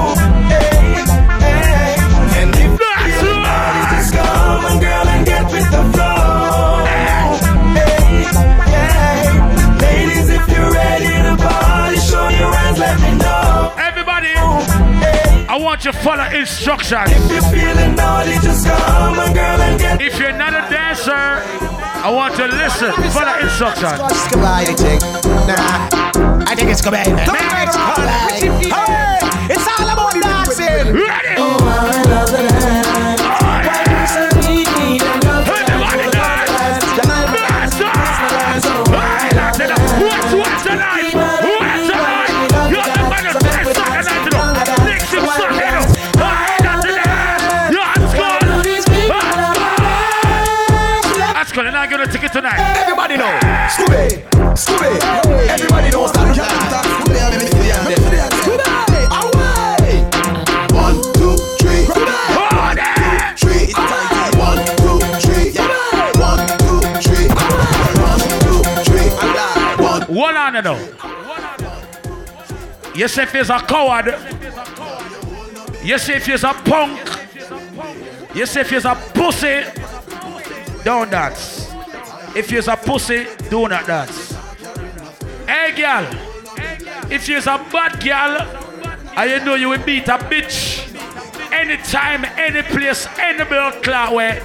Want 15.76 15.86
you 15.86 15.92
to 15.92 15.98
follow 16.00 16.40
instructions. 16.40 17.12
if 17.12 17.30
you're 17.30 17.42
feeling 17.52 17.96
naughty, 17.96 18.32
just 18.40 18.66
come 18.66 19.20
on, 19.20 19.34
girl, 19.34 19.60
and 19.60 19.78
get 19.78 20.02
If 20.02 20.18
you're 20.18 20.32
not 20.32 20.54
a 20.54 20.64
dancer, 20.72 21.12
I 21.12 22.10
want 22.14 22.38
you 22.38 22.48
to 22.48 22.56
listen. 22.56 22.94
Follow 23.12 23.38
instructions. 23.44 24.00
Goodbye, 24.32 24.64
I 24.70 24.74
think. 24.74 25.02
Nah, 25.02 26.48
I 26.48 26.56
think 26.56 26.70
it's 26.72 26.80
goodbye. 26.80 27.04
Hey, 27.04 27.68
it's 29.52 29.68
all 29.68 29.90
about 29.90 30.14
dancing. 30.14 30.94
Ready? 30.94 31.36
Oh, 31.36 31.58
I 31.60 32.04
love 32.08 32.32
the 32.32 32.65
That's 51.98 52.02
gone. 52.02 52.02
And 52.02 52.02
I'm 52.02 52.08
gonna 52.08 52.12
take 52.12 52.24
it 52.24 52.34
tonight. 52.34 52.60
Everybody 52.78 53.18
know. 53.18 53.32
Scooby, 53.72 54.24
Scooby. 54.56 55.00
Everybody 55.50 55.90
knows 55.92 56.12
that. 56.12 56.36
Scooby, 56.36 57.20
away. 59.16 60.04
one, 60.76 60.98
two, 61.14 61.38
three. 61.60 61.86
Hold 62.36 62.78
it. 62.78 62.84
Three. 63.40 63.72
One, 64.40 64.60
two, 64.76 65.00
three. 65.24 65.56
One, 66.20 66.42
two, 66.60 66.80
three. 67.02 67.28
One, 68.04 68.20
two, 68.44 68.60
three. 68.84 69.10
One. 69.84 70.02
One 70.14 70.36
on 70.36 70.54
now. 70.54 70.78
You 72.94 73.08
say 73.08 73.24
if 73.24 73.32
he's 73.32 73.50
a 73.50 73.60
coward. 73.60 74.16
You 75.84 75.98
say 75.98 76.16
if 76.16 76.26
he's 76.26 76.44
a 76.44 76.54
punk. 76.54 77.00
You 78.34 78.46
say 78.46 78.62
if 78.62 78.70
he's 78.70 78.86
a 78.86 78.96
pussy. 79.14 79.64
Don't 80.84 81.10
dance. 81.10 81.75
If 82.36 82.52
you're 82.52 82.70
a 82.70 82.76
pussy, 82.76 83.28
do 83.50 83.68
not 83.68 83.88
dance. 83.88 84.34
Hey 85.48 85.74
girl. 85.76 86.06
If 87.10 87.30
you're 87.30 87.40
a 87.40 87.66
bad 87.72 88.04
girl, 88.04 89.28
you 89.28 89.46
know 89.46 89.56
you 89.56 89.70
will 89.70 89.84
beat 89.86 90.08
a 90.10 90.18
bitch 90.18 90.94
anytime, 91.54 92.26
any 92.38 92.62
place, 92.62 93.08
any 93.18 93.46
blood 93.46 93.82
clot 93.82 94.14
way. 94.14 94.42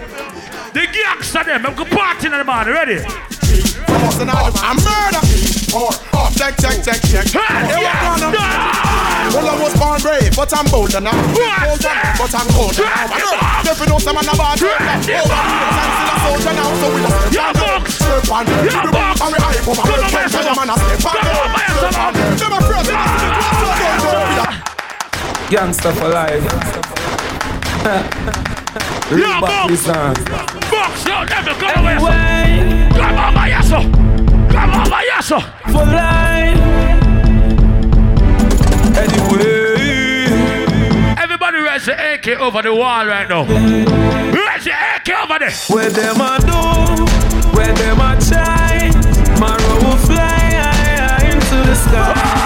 The 0.73 0.87
gangster 0.93 1.43
them, 1.43 1.67
I'm 1.67 1.75
going 1.75 1.91
party 1.91 2.27
in 2.27 2.33
the 2.33 2.45
morning, 2.45 2.75
ready? 2.75 3.05
I'm 4.63 4.77
murder 4.77 5.60
hard. 5.71 5.97
Oh, 6.13 6.29
check, 6.37 6.55
check, 6.59 6.83
check, 6.83 7.01
check. 7.03 7.27
Hey, 7.31 7.83
yes, 7.83 8.21
no! 8.21 8.31
Well, 9.31 9.47
I 9.47 9.55
was 9.63 9.75
born 9.79 10.01
brave, 10.03 10.35
but 10.35 10.51
I'm 10.51 10.67
bolder 10.67 11.01
now. 11.01 11.15
Cold 11.15 11.81
but 12.19 12.35
I'm 12.35 12.49
colder 12.51 12.83
now. 12.83 13.07
I 13.07 13.23
know. 13.23 13.71
Every 13.71 13.87
know 13.87 13.99
some 14.03 14.19
man 14.19 14.27
a 14.27 14.35
bad 14.35 14.59
Hold 14.59 14.75
I'm 14.81 15.03
still 15.03 15.23
a 15.23 16.19
soldier 16.27 16.55
now, 16.57 16.75
so 16.81 16.87
we 16.91 17.01
don't 17.01 17.15
step 17.31 17.55
on 17.55 17.71
them. 17.71 17.87
Step 17.87 18.27
on 18.31 18.43
them. 18.47 18.67
Step 18.71 19.21
on 19.21 19.31
them. 19.31 19.41
And 19.41 19.63
we 19.63 19.79
man 20.27 20.27
step 20.31 20.59
on 20.59 20.67
them. 20.67 20.79
Step 20.91 21.95
on 21.95 22.15
them. 22.15 22.35
Them 22.41 22.53
a 22.53 22.61
friend, 22.67 22.87
them 22.87 22.95
a 22.95 22.99
friend. 22.99 23.31
Gangsta 25.51 25.91
for 25.95 26.09
life. 26.09 26.43
Real 29.11 29.41
back 29.41 29.69
this 29.69 29.85
time. 29.85 30.15
Never 31.07 31.55
come 31.59 31.87
away. 31.87 32.89
Come 32.95 33.19
over 33.19 33.47
here, 33.47 33.63
so. 33.63 33.79
Come 34.51 34.75
over 34.75 35.01
here 35.03 35.10
so. 35.23 35.41
For 35.73 35.85
life. 35.85 36.59
Anyway. 38.97 40.27
Everybody 41.19 41.59
raise 41.59 41.87
the 41.87 42.15
AK 42.15 42.41
over 42.41 42.63
the 42.63 42.75
wall 42.75 43.07
right 43.07 43.29
now. 43.29 43.45
Raise 43.45 44.65
the 44.65 44.73
AK 44.73 45.09
over 45.25 45.39
there. 45.39 45.53
Where 45.69 45.91
them 45.91 46.21
a 46.21 46.39
do, 46.41 47.05
where 47.57 47.73
them 47.75 48.01
a 48.01 48.19
try, 48.29 48.91
my 49.39 49.57
will 49.83 49.97
fly 49.99 50.51
high 50.55 51.27
into 51.27 51.57
the 51.69 51.75
sky. 51.75 52.40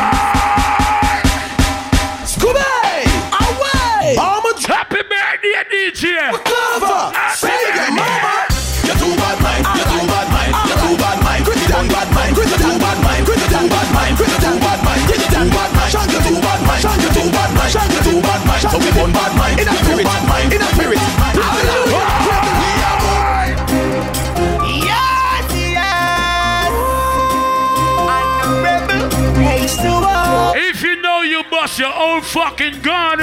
Own 32.05 32.21
fucking 32.23 32.81
gun, 32.83 33.19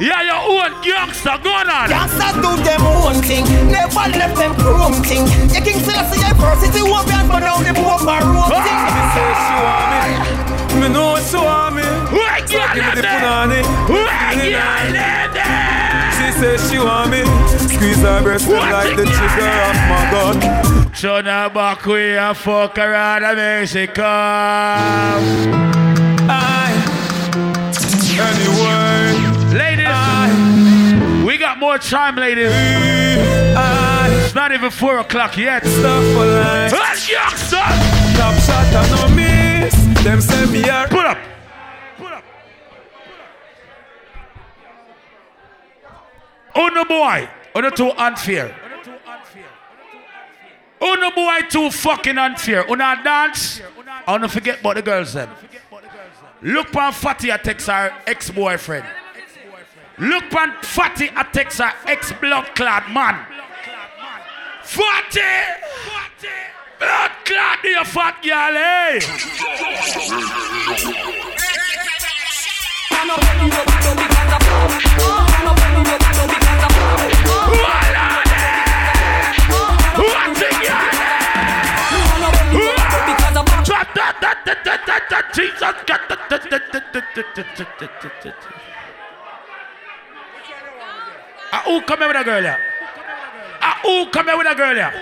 yeah, 0.00 0.22
your 0.22 0.42
own 0.54 0.70
gangster 0.82 1.36
gun 1.42 1.68
on. 1.68 1.88
Gangsters 1.88 2.36
do 2.44 2.50
them 2.62 2.82
own 2.86 3.16
thing, 3.22 3.44
never 3.70 4.06
left 4.18 4.36
them 4.36 4.54
chrome 4.56 5.02
thing. 5.02 5.26
You 5.54 5.60
King 5.66 5.80
Selassie 5.82 6.22
adversity 6.22 6.82
won't 6.82 7.06
be 7.08 7.14
but 7.28 7.40
now 7.40 7.58
the 7.58 7.72
poor 7.74 7.98
room 7.98 8.46
ah! 8.46 8.62
thing. 8.64 8.78
Say 9.14 9.30
she 9.44 9.56
want 9.66 9.86
me, 10.74 10.80
me 10.80 10.88
know 10.94 11.16
she 11.28 11.36
want 11.36 11.74
me. 11.76 11.82
Wait, 12.14 12.48
So 12.48 12.56
yeah, 12.56 12.74
give 12.74 12.84
me 12.86 12.92
the 12.94 13.02
punani. 13.02 13.60
Wait, 13.90 14.50
yeah, 14.50 14.92
there, 14.94 15.26
there. 15.34 16.10
She 16.16 16.26
says 16.38 16.58
she 16.70 16.78
want 16.78 17.10
me. 17.10 17.22
Squeeze 17.74 18.02
her 18.02 18.22
breast 18.22 18.46
What 18.48 18.70
like 18.70 18.96
the 18.96 19.04
the- 19.04 19.10
trigger 19.10 19.50
of 19.68 19.76
my 19.90 20.02
gun. 20.12 20.36
Turn 20.94 21.24
her 21.26 21.50
back 21.50 21.84
way 21.86 22.16
and 22.16 22.36
fuck 22.36 22.78
around 22.78 23.24
and 23.24 23.36
make 23.36 23.68
she 23.68 23.86
come. 23.86 24.06
I, 26.26 26.73
anyway, 28.18 29.12
Ladies, 29.54 31.24
we 31.24 31.38
got 31.38 31.58
more 31.58 31.78
time, 31.78 32.16
ladies. 32.16 32.50
I, 33.56 34.08
It's 34.24 34.34
not 34.34 34.52
even 34.52 34.70
four 34.70 34.98
o'clock 34.98 35.36
yet. 35.36 35.64
stuff 35.64 36.04
for 36.14 36.26
life. 36.26 36.72
Let's 36.72 37.10
youngster. 37.10 37.56
Top 38.16 38.34
shot 38.42 38.74
and 38.74 38.90
no 38.90 39.08
miss. 39.16 39.74
Them 40.04 40.20
send 40.20 40.50
me 40.52 40.62
a 40.68 40.86
Put 40.88 41.06
up. 41.06 41.18
Put 41.96 42.12
up. 42.12 42.24
Uno 46.56 46.84
boy. 46.84 47.28
Uno 47.56 47.70
too 47.70 47.90
unfair. 47.96 48.54
Uno 50.80 51.10
boy 51.12 51.40
too 51.48 51.70
fucking 51.70 52.18
unfair. 52.18 52.64
Uno 52.68 52.94
dance. 53.02 53.60
I 54.06 54.10
wanna 54.12 54.28
forget 54.28 54.60
about 54.60 54.74
the 54.76 54.82
girls 54.82 55.12
then. 55.14 55.28
Look 56.44 56.72
pan 56.72 56.92
Fatty 56.92 57.32
I 57.32 57.38
text 57.38 57.68
her 57.68 57.90
ex-boyfriend. 58.06 58.84
Look 59.96 60.24
pan 60.24 60.52
Fatty 60.60 61.08
I 61.16 61.22
text 61.22 61.58
her 61.58 61.72
ex-blood 61.86 62.54
clad 62.54 62.92
man. 62.92 63.24
Fatty! 64.62 65.20
Blood 66.78 67.10
clad 67.24 67.62
be 67.62 67.72
a 67.72 67.84
fat 67.86 68.22
girl, 68.22 68.56
eh? 68.58 69.00
Jesus, 85.34 85.74
Ah, 91.52 91.62
who 91.66 91.80
come 91.82 91.98
here 91.98 92.08
with 92.08 92.16
a 92.16 92.24
girl 92.24 92.40
here? 92.40 92.58
Ah, 93.60 93.80
who 93.82 94.10
come 94.10 94.26
here 94.26 94.38
with 94.38 94.46
a 94.46 94.54
girl 94.54 94.74
here? 94.74 94.92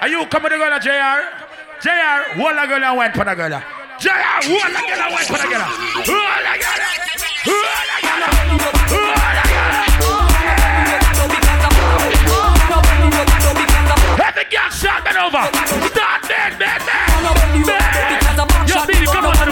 Are 0.00 0.08
you 0.08 0.26
come 0.26 0.42
with 0.42 0.52
a 0.52 0.56
girl 0.56 0.78
JR? 0.78 1.20
JR, 1.80 2.36
hold 2.36 2.56
a 2.56 2.66
girl 2.66 2.96
wine 2.96 3.12
for 3.12 3.24
the 3.24 3.34
girl. 3.34 3.62
JR, 3.98 4.10
hold 4.44 4.68
a 4.68 4.80
girl 4.84 5.10
wine 5.12 5.24
for 5.24 5.38
the 5.40 5.48
girl. 5.48 5.64
A 5.64 6.04
girl. 6.04 6.68
Every 14.20 14.44
girl 14.44 14.70
shot 14.70 15.04
me 15.04 15.10
over. 15.16 15.44
Start. 15.88 16.18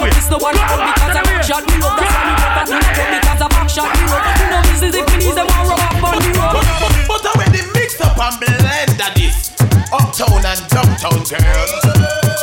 Yo, 0.07 0.13
Billy, 0.15 0.23
come 0.31 0.31
on 0.31 0.31
to 0.31 0.31
the 0.31 0.39
way. 0.39 0.55
Come 0.57 0.81
on 0.81 0.93
to 0.95 1.11
the 1.11 1.21
way. 1.27 1.43
Shot 1.43 1.63
me 1.67 1.75
up, 1.83 1.99
that's 1.99 2.15
why 2.15 2.23
me 2.23 2.33
put 2.39 2.51
that 2.55 2.69
in 2.71 3.07
because 3.19 3.41
I 3.41 3.47
back 3.47 3.67
shot 3.67 3.89
me 3.91 4.03
up. 4.07 4.23
You 4.39 4.47
know 4.51 4.61
this 4.67 4.81
is 4.87 4.93
if 4.95 5.07
me 5.19 5.31
them 5.35 5.47
want 5.47 5.67
rub 5.67 5.83
up 5.83 6.03
on 6.03 6.19
me 6.23 6.31
road. 6.35 6.87
But 7.07 7.23
I 7.23 7.31
when 7.37 7.49
they 7.51 7.65
mix 7.75 7.99
up 8.01 8.17
and 8.17 8.35
blend 8.39 8.67
of 9.07 9.13
this 9.15 9.55
Uptown 9.91 10.43
and 10.45 10.61
downtown 10.67 11.23
girls 11.23 11.71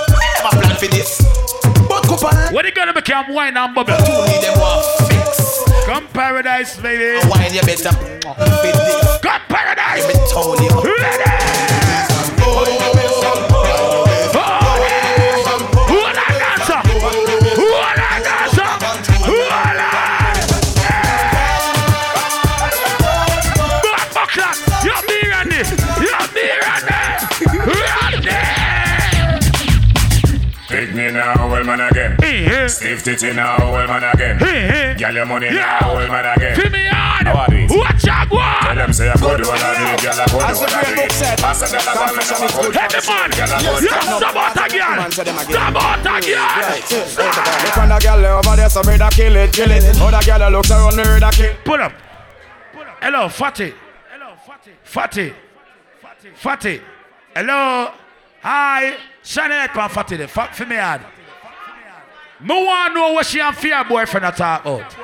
We 0.09 0.25
never 0.35 0.53
plan 0.57 0.77
for 0.77 0.89
this 0.89 1.21
But 1.89 2.03
couple 2.05 2.31
What 2.55 2.65
you 2.65 2.73
gonna 2.73 2.93
become 2.93 3.33
wine 3.33 3.57
and 3.57 3.75
bubble? 3.75 3.97
Two 3.97 4.25
need 4.27 4.43
them 4.43 4.59
want 4.59 4.87
fix 5.09 5.63
Come 5.87 6.09
paradise, 6.09 6.77
baby. 6.79 7.21
And 7.21 7.29
wine 7.31 7.53
you 7.53 7.63
better 7.63 7.93
fit 7.93 8.75
this 8.75 9.19
Come 9.21 9.43
paradise. 9.49 10.07
Me 10.09 10.15
told 10.31 10.61
you 10.61 10.71
Who 10.71 10.95
me 31.65 31.77
now, 31.77 31.77
well 31.77 31.77
man 31.77 31.81
again. 31.91 32.69
Stiff 32.69 33.03
titty 33.03 33.33
now, 33.33 33.57
well 33.73 33.87
man 33.89 34.05
again. 34.15 34.39
Girl 34.99 35.15
your 35.15 35.27
money 35.27 35.51
now, 35.51 35.95
well 35.95 36.09
man 36.09 36.37
again. 36.37 36.57
Fill 36.57 36.71
me 36.71 36.87
on. 36.89 37.27
How 37.27 37.37
are 37.41 37.49
these? 37.51 37.71
Watch 37.71 38.07
out, 38.07 38.29
boy. 38.29 38.39
Tell 38.63 38.75
them 38.75 38.93
say 38.93 39.09
I 39.09 39.15
go 39.17 39.37
do 39.37 39.43
what 39.45 39.61
I 39.63 39.97
do, 39.97 40.03
girl 40.05 40.21
I 40.21 40.27
go 40.27 40.41
As 40.45 40.59
do 40.61 40.67
the 40.67 40.73
what 40.73 40.85
great 40.85 40.97
book 40.97 41.13
said, 41.13 41.39
Pass 41.39 41.63
a 41.63 41.67
dollar, 41.73 41.85
dollar, 41.85 42.07
confession 42.09 42.45
is 42.45 42.53
dollar, 42.53 42.63
good 42.65 42.75
dollar, 42.75 42.91
for 42.91 42.95
the 42.95 43.01
soul. 43.01 43.29
girl, 43.35 43.49
I 43.49 43.63
go 43.63 43.65
Yes, 43.65 43.81
do 43.81 43.85
Yes, 43.85 43.95
what 43.95 44.05
I 44.05 44.09
do. 44.09 44.19
stop 44.21 44.37
out 44.37 44.57
again. 44.65 44.97
Stop 45.11 45.77
out 45.81 46.05
again. 46.19 46.45
Look 47.65 47.79
on 47.79 47.89
the 47.89 47.99
girl 48.03 48.25
over 48.39 48.57
there, 48.57 48.69
so 48.71 48.83
me 48.85 48.99
da 48.99 49.09
kill 49.11 49.37
it, 49.37 49.53
kill 49.53 49.71
it. 49.71 49.85
Other 50.01 50.23
girl 50.27 50.51
looks 50.51 50.71
around 50.71 50.97
me, 50.97 51.21
da 51.21 51.31
kill. 51.31 51.55
Pull 51.65 51.81
up. 51.81 51.93
Hello, 53.01 53.29
Fatty. 53.29 53.73
Hello, 54.11 54.35
Fatty. 54.47 54.73
Fatty. 54.83 55.33
Fatty. 56.35 56.81
Hello. 57.35 57.91
Hi. 58.43 58.97
Shine 59.23 59.53
a 59.53 59.57
light 59.57 59.77
on 59.77 59.89
Fatty. 59.89 60.17
there. 60.17 60.29
Fuck 60.29 60.53
for 60.55 60.67
me 60.67 60.77
hard. 60.77 61.01
Me 62.45 62.55
want 62.55 62.95
know 62.95 63.13
what 63.15 63.25
she 63.25 63.41
and 63.41 63.57
fear 63.57 63.83
boyfriend 63.85 64.27
are 64.27 64.33
talk 64.33 64.61
about. 64.67 64.95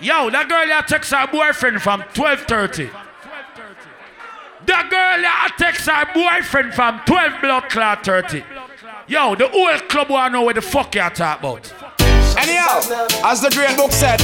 Yo, 0.00 0.30
that 0.30 0.48
girl 0.48 0.66
here 0.66 0.82
text 0.82 1.12
her 1.12 1.28
boyfriend 1.28 1.80
from 1.80 2.02
12.30. 2.02 2.90
That 4.66 4.90
girl 4.90 5.20
here 5.20 5.56
text 5.56 5.88
her 5.88 6.06
boyfriend 6.12 6.74
from 6.74 7.00
12 7.06 7.40
blood 7.40 7.68
clot 7.70 8.04
30. 8.04 8.44
Yo, 9.06 9.36
the 9.36 9.46
whole 9.48 9.78
club 9.88 10.10
want 10.10 10.32
know 10.32 10.42
what 10.42 10.56
the 10.56 10.62
fuck 10.62 10.92
you 10.96 11.08
talk 11.10 11.38
about. 11.38 11.72
Anyhow, 12.38 12.78
as 13.26 13.40
the 13.42 13.50
great 13.50 13.76
book 13.76 13.90
said, 13.92 14.20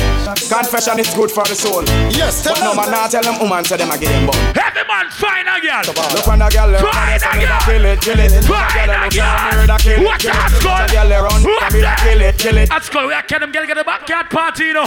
confession 0.48 0.98
is 1.00 1.10
good 1.14 1.30
for 1.30 1.42
the 1.44 1.54
soul. 1.54 1.82
Yes, 2.14 2.46
But 2.46 2.60
no 2.60 2.74
man 2.74 2.90
not 2.90 3.10
tell 3.10 3.22
them 3.22 3.38
woman 3.40 3.64
so 3.64 3.76
them 3.76 3.90
a 3.90 3.98
give 3.98 4.08
them 4.08 4.26
bun. 4.26 4.36
Every 4.54 4.86
man 4.86 5.10
find 5.10 5.48
a 5.50 5.58
girl. 5.58 5.82
Look 6.14 6.28
on 6.28 6.38
the 6.38 6.48
girl 6.48 6.70
over 6.74 6.86
Find 6.86 7.20
there, 7.20 7.30
a 7.30 7.46
girl. 7.46 7.60
kill 7.66 7.84
it, 7.84 8.00
kill 8.00 8.20
it. 8.20 8.30
Other 8.32 8.46
Find 8.46 8.86
girl 8.86 8.94
a 8.94 9.02
looks 9.04 9.18
around 9.18 9.50
girl. 9.50 9.60
me, 9.60 9.66
da 9.66 9.76
kill 9.78 9.98
it, 9.98 10.20
kill 10.20 10.30
it. 10.30 10.50
skull. 10.54 10.72
Other 10.78 10.92
girl 10.94 11.12
around 11.12 11.42
me, 11.44 11.52
Watch 11.60 11.72
me 11.74 11.80
da 11.80 11.90
out. 11.90 11.98
kill 11.98 12.20
it, 12.22 12.38
kill 12.38 12.56
it. 12.58 12.70
At 12.70 12.82
school, 12.84 13.06
we 13.06 13.14
are 13.14 13.22
them 13.26 13.50
girl 13.52 13.66
get 13.66 13.76
the 13.76 13.84
backyard 13.84 14.30
party, 14.30 14.64
you 14.70 14.74
know. 14.74 14.86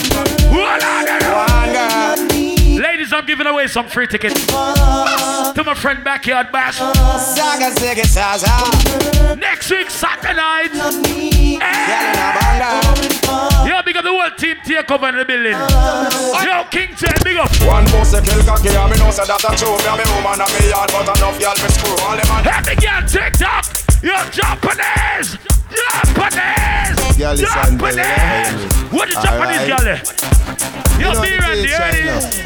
One 0.56 0.80
girl. 0.80 2.47
Ladies, 2.78 3.12
I'm 3.12 3.26
giving 3.26 3.48
away 3.48 3.66
some 3.66 3.88
free 3.88 4.06
tickets 4.06 4.46
to 4.46 5.64
my 5.66 5.74
friend 5.74 6.04
Backyard 6.04 6.52
Bash. 6.52 6.78
Saga, 6.78 7.74
ziggy, 7.74 8.06
zaza. 8.06 9.36
Next 9.36 9.72
week, 9.72 9.90
Saturday 9.90 10.34
night. 10.36 10.70
Yo, 13.66 13.82
big 13.82 13.98
up 13.98 14.04
the 14.04 14.12
whole 14.12 14.30
team 14.38 14.58
take 14.64 14.92
over 14.92 15.10
in 15.10 15.18
the 15.18 15.26
building. 15.26 15.58
Yo, 16.46 16.64
King 16.70 16.94
Ted, 16.96 17.24
big 17.24 17.38
up. 17.38 17.50
One 17.66 17.86
pussy 17.88 18.22
kill 18.22 18.44
cocky, 18.44 18.70
and 18.70 18.92
me 18.92 18.98
know 18.98 19.10
say 19.10 19.26
that 19.26 19.42
a 19.42 19.58
true. 19.58 19.74
Me 19.74 19.90
a 19.90 19.98
me 19.98 20.06
woman, 20.14 20.38
and 20.38 20.54
me 20.54 20.70
yard, 20.70 20.92
but 20.94 21.18
enough 21.18 21.40
girl 21.42 21.58
me 21.58 21.70
screw. 21.74 21.98
All 22.06 22.14
them 22.14 22.30
a 22.30 22.46
Happy 22.46 22.76
girl, 22.78 23.02
TikTok. 23.10 23.66
Yo, 24.04 24.14
Japanese. 24.30 25.57
Japanese. 25.78 27.18
Girl, 27.18 27.34
listen, 27.34 27.78
Japanese. 27.78 28.92
What 28.92 29.10
is 29.10 29.16
Japanese 29.16 29.64
Alright. 29.70 29.84
girl? 29.84 29.88
Yo, 30.98 31.08
You 31.08 31.14
know 31.14 31.22
be 31.22 31.30
the 31.30 31.38
ready, 31.38 31.68
thing, 31.68 31.80
ready. 31.80 32.02
China. 32.04 32.44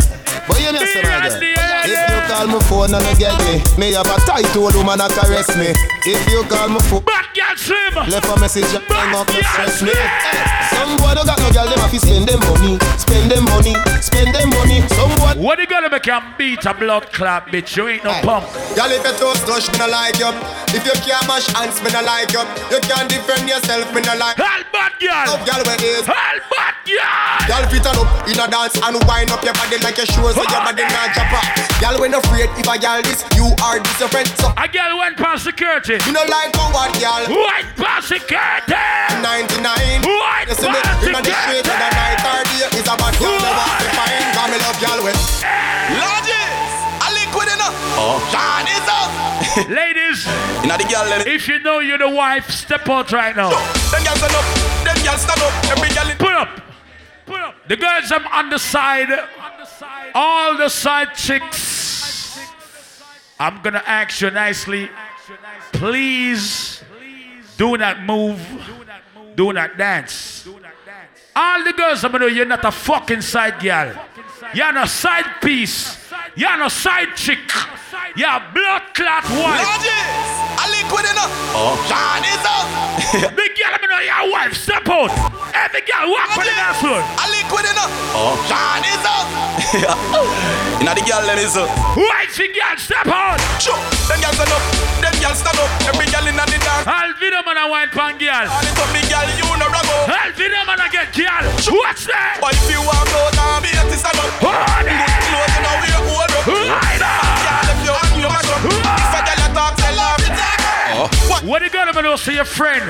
But 0.47 0.57
you 0.59 0.71
know, 0.73 0.79
Be 0.81 0.85
say 0.87 1.01
my 1.03 1.09
girl, 1.09 1.21
ready, 1.21 1.53
ready. 1.53 1.91
if 1.91 2.09
you 2.11 2.21
call 2.27 2.47
my 2.47 2.59
phone 2.67 2.93
and 2.95 3.05
you 3.07 3.15
get 3.15 3.35
me, 3.45 3.53
me 3.77 3.93
have 3.93 4.07
a 4.09 4.17
tight 4.25 4.49
old 4.57 4.75
woman 4.75 4.97
that 4.99 5.11
caress 5.15 5.47
me. 5.55 5.71
If 6.03 6.21
you 6.27 6.43
call 6.49 6.67
my 6.69 6.81
phone, 6.89 7.03
Bad 7.05 7.29
girl, 7.35 7.55
slim. 7.55 7.93
left 8.09 8.25
a 8.27 8.35
message 8.41 8.67
and 8.73 8.83
hang 8.89 9.15
up, 9.15 9.27
no 9.29 9.39
stress 9.53 9.81
me. 9.85 9.93
Hey, 9.93 10.01
eh, 10.01 10.75
Some 10.75 10.97
boy 10.97 11.13
don't 11.13 11.27
got 11.29 11.37
no 11.39 11.51
girl, 11.53 11.67
them 11.69 11.79
have 11.79 11.91
to 11.93 11.99
spend 12.01 12.25
them 12.27 12.39
money, 12.41 12.75
spend 12.97 13.29
them 13.31 13.43
money, 13.45 13.75
spend 14.01 14.33
them 14.35 14.49
money. 14.49 14.81
Some 14.97 15.13
boy. 15.21 15.33
What 15.39 15.59
you 15.59 15.67
gonna 15.67 15.89
make 15.89 16.05
him 16.05 16.23
beat 16.37 16.65
a 16.65 16.73
blood 16.73 17.11
clot, 17.13 17.47
bitch? 17.53 17.77
You 17.77 17.87
ain't 17.87 18.03
no 18.03 18.11
eh, 18.11 18.21
punk. 18.25 18.43
Girl, 18.75 18.91
if 18.91 19.05
you 19.05 19.13
toast 19.15 19.45
touch, 19.47 19.71
me 19.71 19.77
no 19.79 19.87
like 19.87 20.17
you. 20.19 20.31
If 20.71 20.87
you 20.87 20.95
can't 21.03 21.27
mash 21.27 21.47
hands, 21.51 21.81
me 21.83 21.91
no 21.91 22.01
like 22.01 22.31
you. 22.31 22.43
You 22.71 22.79
can't 22.83 23.07
defend 23.11 23.47
yourself, 23.47 23.91
me 23.93 24.01
no 24.01 24.15
like. 24.15 24.39
All 24.39 24.63
bad 24.71 24.95
girl. 24.99 25.35
Up, 25.35 25.43
girl, 25.43 25.61
where 25.67 25.79
is? 25.83 26.07
All 26.07 26.37
bad 26.47 26.75
girl. 26.87 27.39
Girl, 27.47 27.65
fit 27.67 27.85
on 27.87 27.99
up 27.99 28.09
in 28.27 28.39
a 28.39 28.45
dance 28.47 28.75
and 28.79 28.95
wind 29.03 29.31
up 29.31 29.43
your 29.43 29.53
body 29.55 29.77
like 29.83 29.97
your 29.99 30.07
shoes, 30.07 30.35
so 30.35 30.43
your 30.47 30.63
body 30.63 30.83
not 30.87 31.11
drop 31.11 31.31
off. 31.35 31.47
Girl, 31.83 31.99
when 31.99 32.13
afraid 32.15 32.47
if 32.55 32.67
a 32.67 32.75
girl 32.79 33.01
this, 33.03 33.23
you 33.35 33.51
are 33.59 33.79
this 33.83 33.99
your 33.99 34.09
friend. 34.09 34.27
So 34.39 34.47
A 34.55 34.67
girl 34.71 34.97
went 34.99 35.17
past 35.17 35.43
security. 35.43 35.99
you 36.07 36.13
know 36.15 36.23
like 36.31 36.55
how 36.55 36.71
what 36.71 36.93
girl? 36.99 37.23
White 37.27 37.67
past 37.75 38.07
security. 38.07 38.79
99. 39.19 40.07
White 40.07 40.47
You 40.47 40.55
see 40.55 40.69
me 40.71 40.79
past 40.81 41.03
in 41.03 41.11
the 41.11 41.19
street 41.19 41.67
of 41.67 41.77
the 41.77 41.89
night 41.91 42.19
or 42.23 42.41
day 42.47 42.79
is 42.79 42.87
a 42.87 42.95
bad 42.95 43.13
girl 43.19 43.35
never 43.43 43.67
to 43.75 43.87
find. 43.91 44.23
Cause 44.31 44.49
me 44.49 44.57
love 44.63 44.79
girl 44.79 44.99
with. 45.03 45.19
Lodges 45.91 46.71
A 47.03 47.07
liquid 47.11 47.49
enough 47.51 47.75
Oh 47.99 48.15
Shine 48.31 48.60
is 48.60 48.60
up 48.60 48.60
Ladies, 49.57 50.25
You 50.61 50.67
know 50.69 50.77
the 50.77 50.87
girl 50.89 51.05
then 51.05 51.27
if 51.27 51.47
you 51.47 51.59
know 51.59 51.79
you're 51.79 51.97
the 51.97 52.09
wife, 52.09 52.49
step 52.49 52.87
out 52.87 53.11
right 53.11 53.35
now. 53.35 53.49
Them 53.49 54.03
girls 54.03 54.19
stand 54.19 54.33
up 54.33 54.45
Them 54.85 55.03
girls 55.03 55.21
stand 55.21 55.41
up 55.41 55.71
Every 55.71 55.89
girl 55.93 56.09
in 56.09 56.17
Put 56.17 56.33
up. 56.33 56.61
Put 57.25 57.39
up. 57.41 57.55
The 57.67 57.77
girls 57.77 58.11
I'm 58.11 58.25
on 58.27 58.49
the 58.49 58.57
side. 58.57 59.09
All 60.13 60.57
the 60.57 60.69
side 60.69 61.15
chicks. 61.15 62.39
I'm 63.39 63.61
gonna 63.61 63.83
ask 63.85 64.21
you 64.21 64.29
nicely. 64.29 64.89
Please 65.73 66.83
do 67.57 67.77
not 67.77 68.03
move. 68.03 68.39
Do 69.35 69.53
not 69.53 69.77
dance. 69.77 70.47
All 71.35 71.63
the 71.63 71.73
girls 71.73 72.03
I'm 72.03 72.11
gonna 72.11 72.25
know 72.25 72.31
you're 72.31 72.45
not 72.45 72.63
a 72.65 72.71
fucking 72.71 73.21
side 73.21 73.59
girl. 73.59 73.95
You're 74.53 74.73
not 74.73 74.85
a 74.85 74.89
side 74.89 75.41
piece. 75.41 76.00
You're 76.35 76.57
not 76.57 76.71
side 76.71 77.11
chick. 77.19 77.43
You're 78.15 78.27
a 78.31 78.39
blood 78.55 78.83
clot 78.95 79.23
wife. 79.35 79.63
Lodges 79.63 80.31
A 80.59 80.65
liquid 80.67 81.07
enough 81.11 81.31
Oh 81.55 81.75
Shine 81.87 82.23
is 82.27 82.43
up 82.43 82.67
Big 83.39 83.51
girl, 83.55 83.71
I'm 83.71 83.83
know 83.87 84.03
your 84.03 84.31
wife. 84.31 84.55
Step 84.55 84.83
out. 84.87 85.11
Every 85.51 85.83
girl 85.83 86.11
walk 86.11 86.31
on 86.35 86.43
the 86.43 86.55
dance 86.55 86.79
floor. 86.79 86.99
A 86.99 87.25
liquid 87.31 87.67
enough 87.67 87.91
Oh 88.15 88.35
Shine 88.47 88.83
is 88.83 89.03
up 89.03 89.27
You 90.79 90.87
know 90.87 90.95
the 90.95 91.03
girl 91.07 91.23
then 91.23 91.39
is 91.39 91.55
up 91.55 91.67
Wifey 91.95 92.51
girl, 92.55 92.75
step 92.79 93.07
out. 93.07 93.39
Sure 93.59 93.75
Them 94.07 94.19
girls 94.23 94.35
stand 94.39 94.51
up 94.55 94.63
Them 95.03 95.15
girls 95.23 95.39
stand 95.39 95.59
up 95.59 95.71
Every 95.87 96.07
girl 96.11 96.25
in 96.31 96.35
the 96.35 96.45
dance 96.47 96.87
All 96.87 97.11
video 97.19 97.43
man 97.43 97.59
a 97.59 97.67
wine 97.67 97.91
pan 97.91 98.15
girl. 98.19 98.47
All 98.47 98.63
it 98.63 98.75
up 98.79 98.87
me 98.95 99.03
girl 99.07 99.27
You 99.35 99.47
know 99.59 99.67
rago 99.71 99.95
All 100.07 100.31
video 100.35 100.63
man 100.63 100.79
a 100.79 100.87
get 100.91 101.11
girl. 101.11 101.43
What's 101.75 102.07
that? 102.07 102.39
But 102.39 102.55
if 102.55 102.67
you 102.71 102.79
walk 102.83 103.07
out 103.19 103.35
and 103.35 103.67
be 103.67 103.71
a 103.75 103.83
stand 103.99 104.15
up 104.19 104.31
Hold 104.39 104.55
Good 104.83 104.95
it. 104.95 105.23
clothes 105.31 105.51
you 105.55 105.63
know 105.63 105.75
we 105.79 106.00
what 111.45 111.61
you 111.61 111.69
gonna 111.69 111.93
do 111.93 112.17
See 112.17 112.35
your 112.35 112.45
friend? 112.45 112.81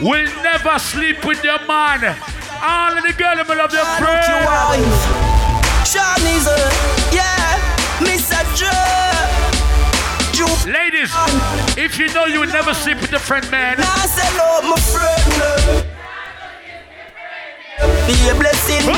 Will 0.00 0.26
never 0.42 0.78
sleep 0.78 1.24
with 1.24 1.42
your 1.42 1.58
man. 1.66 2.04
All 2.62 2.96
of 2.96 3.02
the 3.02 3.12
girl 3.12 3.36
will 3.48 3.56
love 3.56 3.72
your 3.72 3.84
friend. 3.98 4.44
Ladies, 10.66 11.10
if 11.78 11.98
you 11.98 12.12
know 12.12 12.26
you 12.26 12.40
will 12.40 12.52
never 12.52 12.74
sleep 12.74 13.00
with 13.00 13.10
your 13.10 13.20
friend, 13.20 13.48
man. 13.50 13.76
Be 18.06 18.14
a 18.28 18.34
blessing, 18.34 18.86
me. 18.86 18.96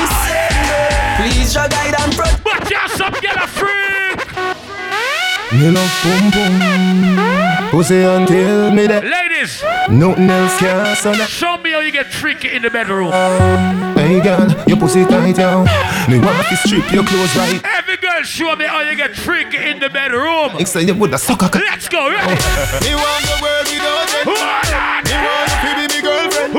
Please, 1.17 1.53
your 1.53 1.67
guide 1.67 1.95
and 1.99 2.15
protect. 2.15 2.43
But 2.43 2.69
you're 2.69 2.87
some 2.89 3.13
girl 3.13 3.43
a 3.43 3.47
freak. 3.47 4.19
Me 5.51 5.71
love 5.71 5.91
boom 6.03 6.31
boom 6.31 7.28
Pussy 7.71 8.01
until 8.01 8.71
me 8.73 8.87
dead 8.87 9.03
Ladies, 9.03 9.61
Nothing 9.89 10.29
else 10.29 10.57
can 10.57 10.95
stand 10.95 11.29
show 11.29 11.57
me 11.57 11.71
how 11.71 11.81
you 11.81 11.91
get 11.91 12.07
freaky 12.07 12.49
in 12.49 12.63
the 12.63 12.69
bedroom. 12.71 13.11
Hey 13.93 14.19
girl, 14.21 14.47
your 14.65 14.77
pussy 14.77 15.05
tight 15.05 15.35
down 15.35 15.65
Me 16.09 16.17
want 16.19 16.47
to 16.47 16.57
strip 16.57 16.91
your 16.91 17.03
clothes 17.05 17.35
right 17.37 17.61
Every 17.77 17.97
girl, 17.97 18.23
show 18.23 18.55
me 18.55 18.65
how 18.65 18.81
you 18.81 18.97
get 18.97 19.15
freaky 19.15 19.57
in 19.57 19.79
the 19.79 19.89
bedroom. 19.89 20.57
Except 20.57 20.85
you 20.85 20.95
with 20.95 21.13
a 21.13 21.19
sucker 21.19 21.47
cock. 21.47 21.61
Let's 21.61 21.87
go, 21.87 22.09
ready? 22.09 22.33
Oh. 22.41 22.79
Me 22.81 22.95
want 22.95 23.23
the 23.29 23.37
world 23.37 23.67
without 23.69 24.17
end. 24.17 24.25
Me 25.05 25.15
want 25.21 25.53
to 25.61 25.69
be 25.77 25.85
me 25.93 26.01
girlfriend. 26.01 26.53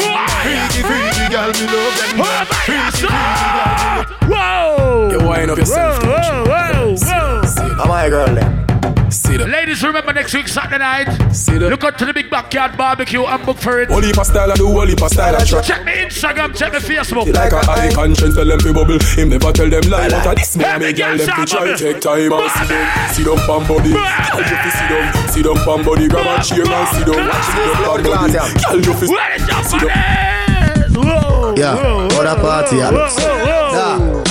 Freaky, 0.46 0.80
freaky 0.86 1.26
girl, 1.26 1.50
me 1.50 1.66
love 1.74 1.94
them. 1.98 2.22
Freaky, 2.62 3.06
freaky 3.10 3.48
girl. 3.50 4.30
Whoa! 4.30 5.10
You 5.10 5.26
wind 5.26 5.50
up 5.50 5.58
yourself. 5.58 6.02
Whoa, 6.04 6.44
whoa, 6.46 6.94
whoa, 7.00 7.82
Am 7.82 7.90
I 7.90 8.04
a 8.04 8.10
girl 8.10 8.34
then? 8.34 8.69
See 9.10 9.36
them. 9.36 9.50
Ladies, 9.50 9.82
remember 9.82 10.12
next 10.12 10.32
week 10.34 10.46
Saturday 10.46 10.78
night. 10.78 11.32
See 11.34 11.58
them. 11.58 11.70
Look 11.70 11.82
out 11.82 11.98
to 11.98 12.04
the 12.06 12.12
big 12.14 12.30
backyard 12.30 12.76
barbecue 12.76 13.24
and 13.24 13.44
book 13.44 13.58
for 13.58 13.80
it. 13.80 13.88
Holy 13.90 14.12
pa 14.12 14.22
style, 14.22 14.52
I 14.52 14.54
do 14.54 14.66
holy 14.68 14.94
pa 14.94 15.08
style, 15.08 15.34
I 15.34 15.44
try. 15.44 15.60
Check 15.62 15.84
me 15.84 15.92
Instagram, 15.92 16.56
check 16.56 16.72
me 16.72 16.78
Facebook. 16.78 17.32
Like 17.34 17.52
a 17.52 17.58
high 17.66 17.92
conscience, 17.92 18.36
tell 18.36 18.44
them 18.46 18.60
fi 18.60 18.72
bubble. 18.72 18.98
Him 19.00 19.30
never 19.30 19.52
tell 19.52 19.68
them 19.68 19.82
lie, 19.90 20.08
but 20.08 20.26
a 20.26 20.34
this 20.36 20.56
me 20.56 20.64
Every 20.64 20.86
me 20.88 20.92
girl 20.92 21.16
girl 21.16 21.26
them 21.26 21.26
fi 21.26 21.44
shall 21.44 21.66
try 21.66 21.76
take 21.76 22.00
time 22.00 22.32
and 22.32 22.50
see 22.50 22.66
them. 22.70 23.08
sit 23.10 23.26
down 23.26 23.38
pam 23.50 23.62
body. 23.66 23.90
Girl 23.90 24.46
you 24.46 24.56
fi 24.62 24.70
sit 24.70 24.88
down, 24.88 25.28
sit 25.28 25.42
down 25.44 25.56
pam 25.66 25.80
body. 25.84 26.06
Grab 26.08 26.26
a 26.30 26.44
chair 26.44 26.62
and 26.70 26.88
sit 26.94 27.06
down, 27.10 27.26
watch 27.26 27.46
sit 27.50 27.58
down 27.66 27.82
pam 27.82 28.30
body. 28.30 28.38
Girl 28.62 28.78
you 28.78 28.94
fi 28.94 29.06
Where 29.10 29.34
is 29.34 29.48
your 29.48 29.62
sit 29.66 29.80
down. 29.90 30.94
Whoa! 30.94 31.54
Yeah, 31.56 31.74
how 32.14 32.22
that 32.22 32.38
party 32.38 32.80
I 32.80 32.90
look 32.90 33.10
so. 33.10 33.26
whoa. 33.26 33.89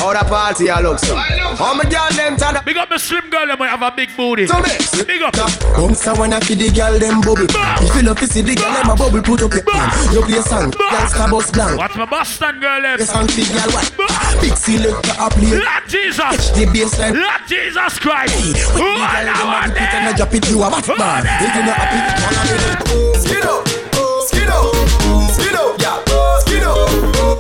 How 0.10 0.14
that 0.14 0.26
party 0.26 0.72
I 0.72 0.82
look 0.82 0.98
so. 0.98 1.14
How 1.14 1.78
my 1.78 1.86
girl 1.86 2.10
them 2.18 2.34
turn 2.34 2.58
up. 2.58 2.66
Big 2.66 2.78
up 2.78 2.90
the 2.90 2.98
slim 2.98 3.30
girl, 3.30 3.46
them 3.46 3.60
have 3.60 3.84
a 3.84 3.94
big 3.96 4.10
booty. 4.18 4.48
So 4.48 4.60
this. 4.66 5.06
Big 5.06 5.22
up. 5.22 5.38
Come 5.38 5.94
so 5.94 6.18
when 6.18 6.34
I 6.34 6.40
feed 6.40 6.58
the 6.58 6.74
girl 6.74 6.98
them 6.98 7.22
bubble. 7.22 7.46
If 7.46 7.94
you 7.94 8.02
love 8.02 8.18
to 8.18 8.26
see 8.26 8.42
the 8.42 8.56
girl 8.56 8.74
them 8.74 8.90
a 8.90 8.96
bubble, 8.96 9.22
put 9.22 9.44
up 9.46 9.54
your 9.54 9.62
hand. 9.70 9.94
You 10.10 10.26
play 10.26 10.40
a 10.40 10.42
song, 10.42 10.74
girl 10.74 11.06
star 11.14 11.30
bus 11.30 11.52
blank. 11.52 11.78
Watch 11.78 11.96
my 11.96 12.06
Boston 12.10 12.60
girl, 12.60 12.82
them. 12.82 12.98
The 12.98 13.06
song 13.06 13.28
big 13.38 13.54
girl 13.54 13.70
what? 13.70 14.42
Big 14.42 14.58
selector 14.58 15.14
a 15.14 15.30
play. 15.30 15.62
Lord 15.62 15.86
Jesus. 15.86 16.58
The 16.58 16.66
bassline. 16.66 17.14
Lord 17.14 17.42
Jesus 17.46 17.94
Christ. 18.02 18.34
When 18.34 18.90
the 18.90 19.06
girl 19.14 19.30
them 19.30 19.46
a 19.46 19.70
dip 19.70 19.78
it 19.78 19.94
and 19.94 20.10
a 20.10 20.18
drop 20.18 20.34
it, 20.34 20.50
you 20.50 20.58
a 20.58 20.74
Batman. 20.74 21.22
If 21.38 21.54
you 21.54 21.64
not 21.70 21.78
happy, 21.78 23.09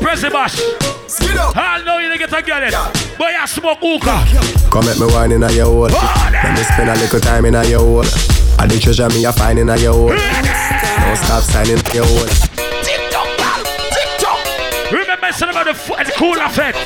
up, 0.09 0.17
Press 0.17 0.21
the 0.21 0.29
bash. 0.29 0.55
skid 1.07 1.37
up. 1.37 1.55
I'll 1.55 1.83
know 1.83 1.97
you 1.99 2.17
get 2.17 2.29
to 2.29 2.41
get 2.41 2.63
it. 2.63 2.73
Boy, 3.17 3.33
I 3.37 3.45
smoke 3.45 3.79
hookah. 3.79 4.69
Come 4.71 4.87
at 4.87 4.99
me 4.99 5.05
wine 5.13 5.31
in 5.31 5.43
a 5.43 5.51
your 5.51 5.65
hole. 5.65 5.81
Let 5.89 6.57
me 6.57 6.63
spend 6.63 6.89
a 6.89 6.95
little 6.95 7.19
time 7.19 7.45
in 7.45 7.55
a 7.55 7.63
your 7.65 7.79
hole. 7.79 8.05
And 8.59 8.71
the 8.71 8.79
treasure 8.79 9.07
me 9.09 9.25
a 9.25 9.31
find 9.31 9.59
in 9.59 9.69
a 9.69 9.77
your 9.77 9.93
hole. 9.93 10.09
Don't 10.09 11.17
stop 11.17 11.43
signing 11.43 11.77
in 11.77 11.93
your 11.93 12.05
hole. 12.05 12.27
Remember, 14.91 15.31
son 15.31 15.49
about 15.49 15.65
the, 15.65 15.71
f- 15.71 16.07
the 16.07 16.13
cool 16.17 16.37
effect. 16.39 16.77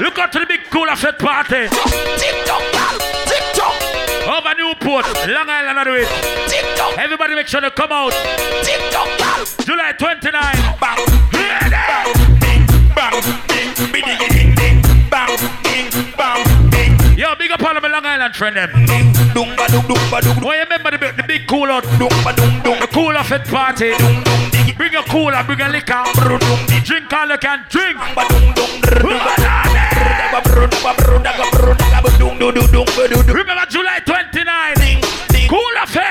Look 0.00 0.18
out 0.18 0.32
to 0.32 0.38
the 0.40 0.46
big 0.46 0.60
cool 0.70 0.88
effect 0.88 1.18
party. 1.18 3.13
Over 4.44 4.56
Newport, 4.56 5.06
Long 5.26 5.48
Island, 5.48 5.84
do 5.84 5.94
it. 5.94 6.08
Everybody 6.98 7.34
make 7.34 7.48
sure 7.48 7.62
to 7.62 7.70
come 7.70 7.90
out. 7.92 8.12
July 9.64 9.92
29. 9.96 10.32
Bang. 16.10 16.98
Yo, 17.16 17.34
big 17.36 17.52
up 17.52 17.62
all 17.62 17.74
of 17.74 17.82
my 17.82 17.88
Long 17.88 18.04
Island 18.04 18.36
friend 18.36 18.56
them. 18.56 18.70
Well, 19.34 20.54
you 20.54 20.62
remember 20.62 20.90
the, 20.90 21.14
the 21.16 21.24
big 21.26 21.46
cool 21.48 21.70
out, 21.70 21.84
the 21.84 22.88
cool 22.92 23.16
effect 23.16 23.48
party. 23.48 23.94
Bring 24.76 24.94
a 24.94 25.02
cooler, 25.04 25.42
bring 25.44 25.60
a 25.62 25.68
liquor. 25.70 26.04
Drink 26.84 27.12
all 27.14 27.28
you 27.30 27.38
can 27.38 27.64
drink. 27.70 27.96
Remember 33.32 33.66
July 33.70 34.00
29. 34.04 34.13
Cool 35.94 36.02
effect. 36.02 36.10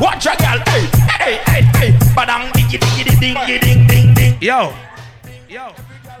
Watch 0.00 0.26
a 0.26 0.34
girl, 0.34 0.58
hey, 0.66 0.86
hey, 1.06 1.36
hey, 1.46 1.62
hey, 1.78 1.92
badang, 2.10 2.50
diggy, 2.50 2.78
diggy, 2.82 3.20
ding, 3.20 3.36
ding, 3.46 3.86
ding, 3.86 4.14
ding. 4.14 4.34
Yo, 4.40 4.74
yo, 5.48 5.72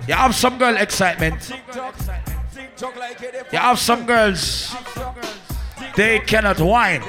you 0.06 0.14
have 0.14 0.32
some 0.32 0.56
girl 0.56 0.76
excitement. 0.76 1.50
You 3.50 3.58
have 3.58 3.80
some 3.80 4.06
girls, 4.06 4.72
they 5.96 6.20
cannot 6.20 6.60
whine. 6.60 7.02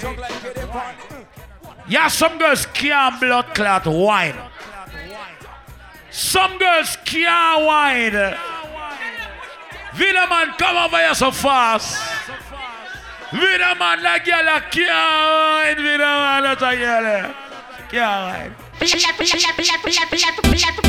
You 1.87 1.99
have 1.99 2.11
some 2.11 2.39
girls 2.39 2.65
can't 2.73 3.19
blood 3.19 3.53
clot 3.53 3.85
whine. 3.85 4.35
Some 6.17 6.57
girls 6.57 6.97
can't. 7.05 8.37
Vida 9.93 10.27
man, 10.27 10.47
come 10.57 10.77
over 10.77 10.97
here 10.97 11.13
so 11.13 11.29
fast. 11.29 11.95
Vida 13.29 13.75
man, 13.77 14.01
that 14.01 14.25
girl 14.25 14.59
can't. 14.71 15.77
Vida 15.77 15.97
man, 15.99 16.41
that's 16.41 16.61
a 16.63 16.75
girl. 16.75 17.35
Can't. 17.91 18.66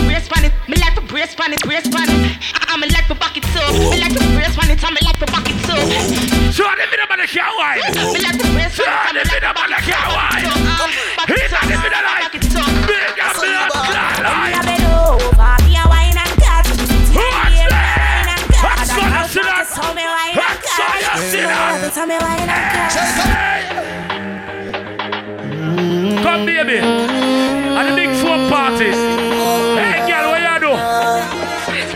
Brace 0.09 0.29
on 0.33 0.45
it. 0.45 0.53
Me 0.69 0.77
like 0.77 0.95
to 0.95 1.01
brace 1.03 1.35
on 1.41 1.53
it, 1.53 1.61
brace 1.63 1.87
on 1.87 2.09
it. 2.09 2.37
I 2.69 2.77
me 2.77 2.89
like 2.89 3.07
to 3.09 3.15
back 3.15 3.37
it 3.37 3.45
so. 3.53 3.61
Me 3.91 3.97
like 4.01 4.13
to 4.13 4.19
brace 4.37 4.59
on 4.59 4.71
it, 4.71 4.81
me 4.93 5.01
like 5.05 5.19
to 5.19 5.27
back 5.27 5.49
it 5.49 5.57
so. 5.65 5.75
So 6.53 6.65
the 6.77 6.87
video 6.91 7.07
man 7.09 7.27
can't 7.27 7.57
whine. 7.57 7.81
Me 8.13 8.19
like 8.21 8.39
to 8.39 8.47
brace 8.53 8.81
on 8.81 8.87
the 9.15 9.21
it, 9.21 9.29
like 9.29 9.41
to 9.41 9.53
man 9.57 9.71
can't 9.81 10.09
it 11.29 11.29
He's 11.29 11.53
on 11.53 11.69
the 11.69 11.77
it 12.35 12.45
so. 12.53 12.61
big 12.89 13.19
and 13.19 13.37
Me 13.41 13.49
line. 14.25 14.53
over, 14.89 15.57
me 15.65 15.73
wine 15.89 16.17
I 16.17 16.37
that. 16.37 16.65
See 19.29 19.41
that. 19.41 19.67
So 19.69 19.83
me 19.95 20.05
wine 20.05 20.37
and 20.37 20.39
Watch 20.39 20.63
that. 20.65 21.01
cut. 21.09 21.21
See 21.33 21.41
party. 28.49 28.91
Hey 29.79 30.09
girl, 30.09 30.31
what 30.31 30.41
you 30.41 30.57
do? 30.61 30.73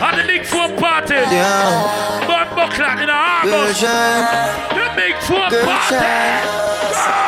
At 0.01 0.15
the 0.15 0.23
big 0.27 0.45
phone 0.45 0.77
party. 0.77 1.15
Yeah. 1.15 2.25
Bun 2.27 2.47
buckler 2.55 3.01
in 3.01 3.09
a 3.09 3.17
Girl 3.43 3.65
August. 3.65 3.81
The 3.81 4.85
big 4.95 5.15
girl 5.27 5.49
party. 5.65 6.63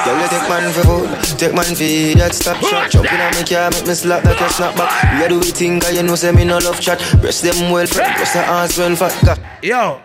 Girl, 0.06 0.22
you 0.22 0.28
take 0.30 0.48
man 0.50 0.72
for 0.72 0.84
food, 0.84 1.40
take 1.40 1.54
man 1.54 1.66
for 1.66 2.20
that 2.20 2.34
stop 2.34 2.58
shot. 2.64 2.92
Jumping 2.92 3.20
on 3.20 3.34
me 3.36 3.44
car, 3.44 3.72
make 3.72 3.88
me 3.88 3.94
slap 3.94 4.24
like 4.24 4.40
a 4.40 4.46
snapback. 4.46 5.20
We 5.20 5.26
a 5.26 5.30
do 5.30 5.42
think, 5.42 5.84
cause 5.84 5.96
you 5.96 6.04
know 6.04 6.16
say 6.16 6.32
me 6.32 6.46
no 6.46 6.60
love 6.60 6.80
chat. 6.80 7.00
Breast 7.22 7.42
them 7.44 7.72
well, 7.72 7.88
breast 7.88 8.34
the 8.34 8.40
ass 8.40 8.78
well 8.78 8.96
fat. 8.96 9.40
Yo. 9.64 10.02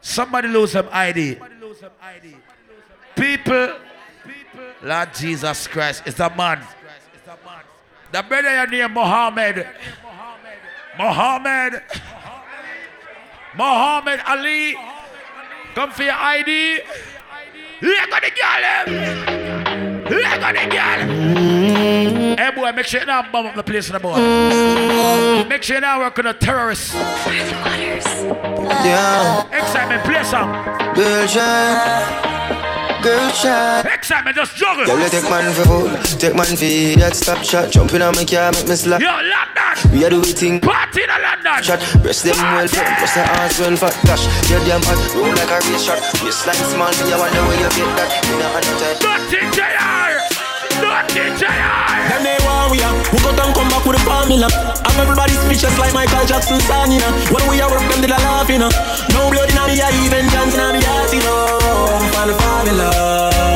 Somebody 0.00 0.48
lose 0.48 0.72
some 0.72 0.88
ID. 0.92 1.38
People. 3.16 3.74
Lord 4.82 5.14
Jesus 5.14 5.66
Christ 5.66 6.06
is 6.06 6.14
the 6.14 6.28
man. 6.36 6.60
The 8.14 8.22
brother 8.22 8.60
you 8.60 8.66
name 8.70 8.92
Muhammad. 8.92 9.66
Muhammad. 10.96 11.82
Muhammad 13.56 14.20
Ali. 14.28 14.76
Come 15.74 15.90
for 15.90 16.04
your 16.04 16.14
ID. 16.14 16.78
Look 17.82 17.98
at 17.98 18.22
the 18.22 18.30
girl. 18.38 18.62
them. 18.62 20.04
Look 20.04 20.24
at 20.24 20.54
the 20.54 20.66
girl. 20.70 21.00
Hey 22.36 22.50
boy, 22.54 22.70
make 22.70 22.86
sure 22.86 23.00
you 23.00 23.06
not 23.06 23.32
bomb 23.32 23.46
up 23.46 23.56
the 23.56 23.64
place 23.64 23.88
in 23.88 23.94
the 23.94 23.98
boy. 23.98 24.14
Make 25.48 25.64
sure 25.64 25.74
you 25.74 25.80
not 25.80 25.98
work 25.98 26.16
with 26.16 26.26
the 26.26 26.34
terrorists. 26.34 26.94
Yeah. 26.94 27.18
Xsytment, 29.50 30.04
play 30.04 30.22
some. 30.22 30.52
Girl 30.94 31.26
shine, 31.26 32.53
girl 33.04 33.28
shine. 33.30 33.84
Xsytment, 33.84 34.34
just 34.34 34.56
juggle. 34.56 34.86
Girl, 34.86 34.98
you 34.98 35.08
take 35.08 35.28
man 35.28 35.52
for 35.52 35.64
food, 35.68 36.20
take 36.20 36.34
man 36.34 36.48
for 36.56 37.00
that 37.00 37.14
stop 37.14 37.44
shot. 37.44 37.70
Jumping 37.70 38.02
on 38.02 38.16
me 38.16 38.24
car, 38.24 38.50
make 38.52 38.68
me 38.68 38.76
slap. 38.76 39.00
Yo, 39.00 39.12
London. 39.12 39.92
We 39.92 40.04
are 40.04 40.10
do 40.10 40.20
we 40.20 40.32
thing. 40.32 40.60
Party 40.60 41.02
in 41.04 41.12
London. 41.12 41.62
Shot, 41.62 41.80
breast 42.02 42.24
them 42.24 42.36
well 42.40 42.66
firm, 42.66 42.88
plus 42.96 43.14
the 43.14 43.20
ass 43.20 43.60
well 43.60 43.76
fat. 43.76 43.94
Gosh, 44.08 44.24
you're 44.48 44.64
damn 44.64 44.82
hot, 44.82 44.98
roll 45.14 45.28
like 45.36 45.52
a 45.52 45.58
race 45.68 45.84
shot. 45.84 46.00
Waistline 46.24 46.64
small, 46.72 46.88
I 46.88 47.16
wonder 47.20 47.42
where 47.44 47.60
you 47.60 47.70
get 47.76 47.90
that. 48.00 48.10
Me 48.26 48.34
not 48.40 48.56
understand. 48.56 48.96
Dirty 49.04 49.40
JR. 49.52 50.10
Dirty 50.80 51.24
JR. 51.38 52.13
Them 53.24 53.32
they 53.32 53.32
want 53.32 53.32
we 53.32 53.32
are. 53.32 53.32
Who 53.32 53.32
got 53.32 53.46
and 53.46 53.54
come 53.54 53.68
back 53.68 53.84
with 53.84 53.96
a 53.96 54.04
formula. 54.04 54.48
I'm 54.84 55.00
everybody 55.00 55.32
speechless 55.32 55.78
like 55.78 55.94
Michael 55.94 56.26
Jackson 56.26 56.60
song, 56.60 56.92
you 56.92 57.00
know. 57.00 57.12
When 57.32 57.48
we 57.48 57.60
are 57.60 57.70
work, 57.70 57.80
them 57.88 58.00
did 58.00 58.10
a 58.10 58.20
laugh, 58.20 58.48
you 58.48 58.58
know. 58.58 58.70
No 59.12 59.30
blood 59.30 59.48
in 59.48 59.56
me, 59.64 59.80
I 59.80 59.90
even 60.04 60.26
dance 60.28 60.54
in 60.54 60.72
me 60.72 60.80
heart, 60.84 61.12
you 61.12 61.20
know. 61.24 61.48
I'm 61.94 62.10
find 62.12 62.30
a 62.30 62.34
formula. 62.36 62.90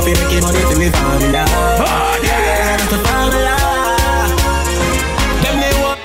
We 0.04 0.12
making 0.16 0.42
money 0.42 0.62
to 0.64 0.74
me 0.78 0.88
formula. 0.90 1.44
Oh, 1.44 2.16
yeah, 2.24 2.40
yeah, 2.48 2.76
that's 2.76 2.88
the 2.88 2.98
formula. 3.04 3.56
Them 5.44 5.56
they 5.60 5.74
want. 5.82 6.00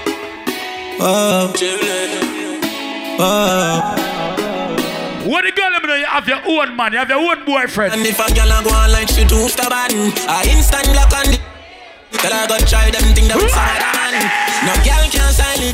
Oh, 1.00 1.54
oh. 3.20 4.00
What 5.24 5.46
the 5.46 5.52
girl 5.56 5.72
them 5.72 5.88
know 5.88 5.96
you 5.96 6.06
have 6.06 6.28
your 6.28 6.42
own 6.46 6.76
man, 6.76 6.92
you 6.92 7.00
have 7.00 7.10
your 7.10 7.20
own 7.20 7.46
boyfriend. 7.46 7.94
And 7.94 8.06
if 8.06 8.20
a 8.20 8.28
girl 8.34 8.52
a 8.52 8.62
go 8.64 8.76
on 8.76 8.92
like 8.92 9.08
she 9.08 9.24
too 9.24 9.48
stubborn, 9.48 10.12
I 10.28 10.44
instant 10.52 10.92
block 10.92 11.14
on 11.16 11.32
the. 11.32 11.40
Tell 12.22 12.34
her 12.34 12.48
go 12.48 12.58
try 12.66 12.92
them 12.92 13.14
thing 13.16 13.28
that 13.28 13.38
was 13.38 13.54
man. 13.56 13.82
Mm. 14.14 14.44
No 14.66 14.74
girl 14.86 15.06
can 15.12 15.32
silence. 15.34 15.74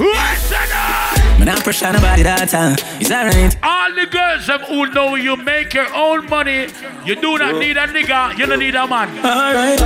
Me 1.40 1.46
not 1.46 1.64
pressure 1.64 1.92
nobody 1.94 2.24
that 2.24 2.50
time. 2.50 2.76
It's 3.00 3.12
alright. 3.12 3.56
All 3.64 3.94
the 3.96 4.06
girls 4.08 4.48
them 4.48 4.62
who 4.62 4.88
know 4.92 5.16
you 5.16 5.36
make 5.38 5.74
your 5.74 5.88
own 5.96 6.28
money, 6.30 6.68
you 7.06 7.16
do 7.16 7.38
not 7.38 7.56
need 7.56 7.78
a 7.78 7.88
nigga, 7.88 8.38
you 8.38 8.46
don't 8.46 8.60
need 8.60 8.76
a 8.76 8.88
man. 8.88 9.10
Alright. 9.24 9.80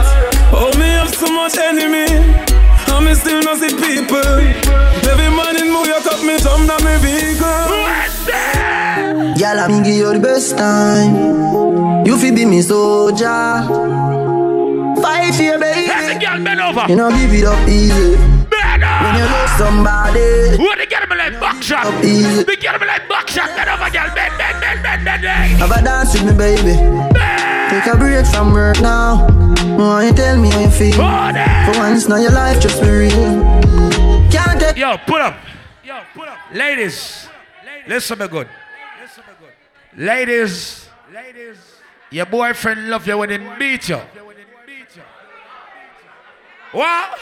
Oh, 0.56 0.72
me 0.80 0.88
have 0.98 1.14
so 1.14 1.28
much 1.32 1.58
enemy. 1.58 2.10
And 2.94 3.06
me 3.06 3.14
still 3.16 3.42
not 3.44 3.58
see 3.58 3.70
people. 3.70 4.24
Every 5.10 5.30
man 5.36 5.58
in 5.58 5.68
New 5.74 5.86
York 5.86 6.06
up 6.06 6.24
me 6.24 6.38
jump 6.40 6.68
down 6.70 6.82
me 6.86 6.96
vehicle. 7.02 7.74
Girl, 9.38 9.60
I 9.60 9.68
me 9.68 9.84
give 9.84 9.96
you 9.96 10.14
the 10.14 10.20
best 10.20 10.58
time. 10.58 12.06
You 12.06 12.18
fi 12.18 12.32
be 12.32 12.46
me 12.46 12.62
soldier. 12.62 14.23
Fight 15.04 15.36
for 15.36 15.44
your 15.44 15.60
baby. 15.60 15.88
Let 15.88 16.14
the 16.14 16.26
girl 16.26 16.40
bend 16.44 16.62
over. 16.62 16.86
You 16.88 16.96
know 16.96 17.10
give 17.12 17.34
it 17.34 17.44
up 17.44 17.68
easy. 17.68 18.16
When 18.16 19.16
you 19.20 19.28
love 19.28 19.50
somebody. 19.60 20.56
What 20.64 20.80
the 20.80 20.88
girl 20.88 21.06
me 21.12 21.16
like 21.18 21.40
buckshot? 21.44 21.92
The 22.02 22.56
girl 22.56 22.80
me 22.80 22.88
like 22.88 23.10
buckshot. 23.10 23.52
Bend 23.52 23.70
over, 23.70 23.90
girl. 23.92 24.08
Bend, 24.16 24.32
bend, 24.40 24.62
bend, 24.64 24.80
bend, 24.82 25.04
bend, 25.04 25.22
bend. 25.22 25.60
Have 25.60 25.72
a 25.72 25.84
dance 25.84 26.14
with 26.14 26.24
me, 26.24 26.34
baby. 26.38 26.76
Bend. 27.12 27.84
Take 27.84 27.94
a 27.94 27.98
break 27.98 28.26
from 28.28 28.54
work 28.54 28.80
now. 28.80 29.28
Why 29.76 30.08
you 30.08 30.14
tell 30.14 30.40
me 30.40 30.50
how 30.50 30.62
you 30.62 30.70
feel? 30.70 30.94
For 30.94 31.80
once, 31.80 32.08
now 32.08 32.16
your 32.18 32.32
life 32.32 32.62
just 32.62 32.82
be 32.82 32.88
real. 32.88 33.12
Can't 34.32 34.60
take. 34.60 34.78
Yo, 34.78 34.96
put 35.06 35.20
up. 35.20 35.36
Yo, 35.84 36.00
put 36.14 36.30
up. 36.30 36.38
Ladies, 36.54 37.28
listen 37.88 38.20
me 38.20 38.28
good. 38.30 38.48
Ladies, 39.98 40.88
ladies, 41.14 41.58
your 42.10 42.26
boyfriend 42.26 42.90
love 42.90 43.06
you 43.06 43.18
when 43.18 43.30
he 43.30 43.38
beat 43.60 43.90
you. 43.90 44.00
What? 46.74 47.20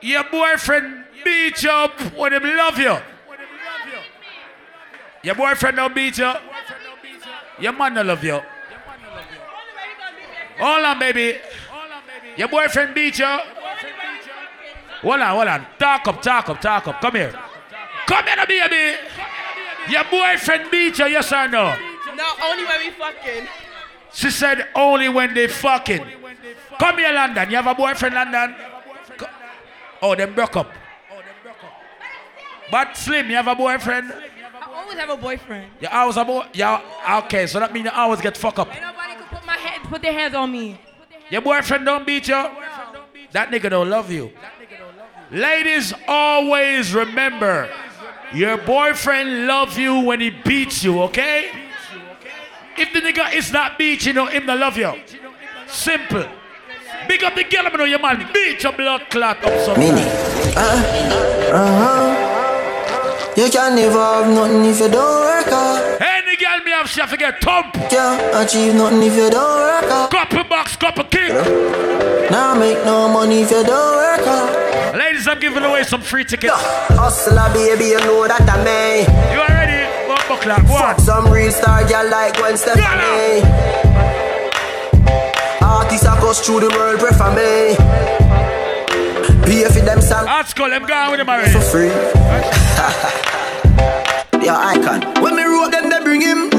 Your 0.00 0.24
boyfriend 0.24 1.04
beat 1.24 1.62
you 1.62 1.70
up 1.70 2.00
when 2.16 2.32
he 2.32 2.38
love 2.38 2.78
you. 2.78 2.96
Your 5.22 5.34
boyfriend 5.34 5.76
don't 5.76 5.94
beat 5.94 6.18
you. 6.18 6.32
Your 7.60 7.72
man 7.72 7.94
don't 7.94 8.06
love 8.06 8.24
you. 8.24 8.40
Hold 10.58 10.84
on, 10.84 10.98
baby. 10.98 11.38
Your 12.36 12.48
boyfriend 12.48 12.94
beat 12.94 13.18
you. 13.18 13.38
Hold 15.02 15.20
on, 15.20 15.34
hold 15.34 15.48
on. 15.48 15.66
Talk 15.78 16.06
up, 16.08 16.22
talk 16.22 16.48
up, 16.48 16.60
talk 16.60 16.86
up. 16.88 17.00
Come 17.00 17.14
here. 17.16 17.34
Come 18.06 18.24
here, 18.24 18.46
baby. 18.46 18.98
Your 19.88 20.04
boyfriend 20.04 20.70
beat 20.70 20.98
you, 20.98 21.06
yes 21.06 21.32
or 21.32 21.48
no? 21.48 21.74
No, 22.14 22.24
only 22.44 22.64
when 22.64 22.78
we 22.80 22.90
fucking. 22.90 23.48
She 24.12 24.30
said 24.30 24.68
only 24.74 25.08
when 25.08 25.34
they 25.34 25.48
fucking. 25.48 26.04
Come 26.78 26.98
here, 26.98 27.12
London. 27.12 27.50
You 27.50 27.56
have 27.56 27.66
a 27.66 27.74
boyfriend, 27.74 28.14
London? 28.14 28.54
Oh, 30.00 30.14
them 30.14 30.34
broke 30.34 30.56
up. 30.56 30.70
But 32.70 32.96
Slim, 32.96 33.28
you 33.28 33.36
have 33.36 33.48
a 33.48 33.54
boyfriend? 33.54 34.12
I 34.12 34.82
always 34.82 34.98
have 34.98 35.10
a 35.10 35.16
boyfriend. 35.16 35.70
You 35.80 35.88
always 35.88 36.16
have 36.16 36.28
a 36.28 36.32
boy? 36.32 36.46
Yeah, 36.54 37.20
okay, 37.24 37.46
so 37.46 37.60
that 37.60 37.72
means 37.72 37.84
you 37.84 37.90
always 37.92 38.20
get 38.20 38.36
fucked 38.36 38.58
up. 38.58 38.68
Nobody 38.68 39.14
could 39.14 39.26
put 39.26 39.46
my 39.46 39.56
head, 39.56 39.82
put 39.82 40.02
their 40.02 40.12
hands 40.12 40.34
on 40.34 40.50
me. 40.50 40.80
Your 41.30 41.42
boyfriend 41.42 41.84
don't 41.84 42.06
beat 42.06 42.28
you? 42.28 42.44
That 43.32 43.50
nigga 43.50 43.70
don't 43.70 43.88
love 43.88 44.10
you. 44.10 44.32
Ladies, 45.30 45.94
always 46.08 46.92
remember, 46.94 47.70
your 48.34 48.56
boyfriend 48.58 49.46
love 49.46 49.78
you 49.78 50.00
when 50.00 50.20
he 50.20 50.30
beats 50.30 50.82
you, 50.82 51.00
okay? 51.02 51.50
If 52.76 52.92
the 52.92 53.00
nigga 53.00 53.34
is 53.34 53.52
not 53.52 53.78
beating 53.78 54.08
you, 54.08 54.12
know 54.14 54.26
him 54.26 54.46
not 54.46 54.58
love 54.58 54.76
you. 54.76 54.92
Simple. 55.66 56.24
Big 57.08 57.22
up 57.24 57.34
the 57.34 57.44
girl, 57.44 57.66
I 57.66 57.76
know 57.76 57.84
your 57.84 57.98
man. 57.98 58.30
Beat 58.32 58.62
your 58.62 58.72
blood 58.72 59.10
clot 59.10 59.44
up 59.44 59.60
some. 59.64 59.78
Mini. 59.78 60.02
Uh, 60.56 60.82
uh-huh. 61.52 62.32
You 63.36 63.50
can 63.50 63.74
never 63.76 63.98
have 63.98 64.28
nothing 64.28 64.64
if 64.66 64.78
you 64.78 64.88
don't 64.88 65.20
work 65.20 65.46
hard. 65.48 66.02
Any 66.02 66.36
girl 66.36 66.64
me 66.64 66.70
have, 66.72 66.88
she 66.88 67.00
have 67.00 67.10
to 67.10 67.16
get 67.16 67.40
thump. 67.40 67.72
Can't 67.74 68.20
achieve 68.34 68.74
nothing 68.74 69.02
if 69.02 69.16
you 69.16 69.30
don't 69.30 69.60
work 69.60 69.90
hard. 69.90 70.10
Couple 70.10 70.44
bucks, 70.44 70.76
couple 70.76 71.04
king. 71.04 71.32
Now 72.30 72.54
make 72.54 72.84
no 72.84 73.08
money 73.08 73.40
if 73.42 73.50
you 73.50 73.64
don't 73.64 73.96
work 73.96 74.24
hard. 74.24 74.96
Ladies, 74.96 75.26
I'm 75.26 75.40
giving 75.40 75.64
away 75.64 75.82
some 75.84 76.02
free 76.02 76.24
tickets. 76.24 76.52
Hustler, 76.54 77.50
baby, 77.54 77.86
you 77.86 77.98
know 78.00 78.28
that 78.28 78.42
I 78.42 78.62
may. 78.62 79.00
You 79.32 79.51
already? 80.32 80.62
What 80.62 80.66
buckler? 80.66 80.66
Go 80.66 80.74
on. 80.74 80.96
Fuck 80.96 81.00
some 81.00 81.32
real 81.32 81.50
star 81.50 81.86
girl 81.88 82.10
like 82.10 82.36
Gwen 82.36 82.56
Stefani. 82.56 83.42
Artists 85.60 86.04
that 86.04 86.20
goes 86.20 86.40
through 86.40 86.60
the 86.60 86.68
world, 86.70 87.00
prefer 87.00 87.30
me. 87.34 87.76
Pay 89.44 89.64
for 89.64 89.80
them 89.84 90.00
songs. 90.00 90.26
Let's 90.26 90.54
them 90.70 90.86
go 90.86 91.10
with 91.10 91.18
them 91.18 91.28
already. 91.28 91.50
For 91.52 91.60
free. 91.60 91.88
Your 94.44 94.56
icon. 94.56 95.02
When 95.22 95.36
me 95.36 95.44
wrote 95.44 95.70
them, 95.70 95.88
they 95.90 96.00
bring 96.02 96.20
him. 96.20 96.50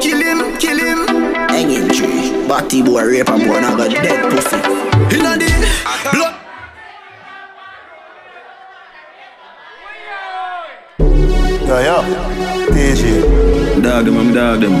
Kill 0.00 0.20
him, 0.20 0.56
kill 0.58 0.78
him. 0.78 1.06
Hanging 1.48 1.88
tree. 1.88 2.46
Batty 2.48 2.82
boy, 2.82 3.04
rape 3.04 3.28
and 3.28 3.46
born, 3.46 3.64
I 3.64 3.76
got 3.76 3.90
dead 3.90 4.30
pussy. 4.30 4.56
Inna 5.16 5.36
the 5.36 5.48
blood. 6.12 6.36
Yo, 11.66 11.78
yo. 11.78 12.59
TG. 12.72 13.82
Dog 13.82 14.04
them, 14.04 14.16
I'm 14.18 14.32
dog 14.34 14.60
them. 14.60 14.72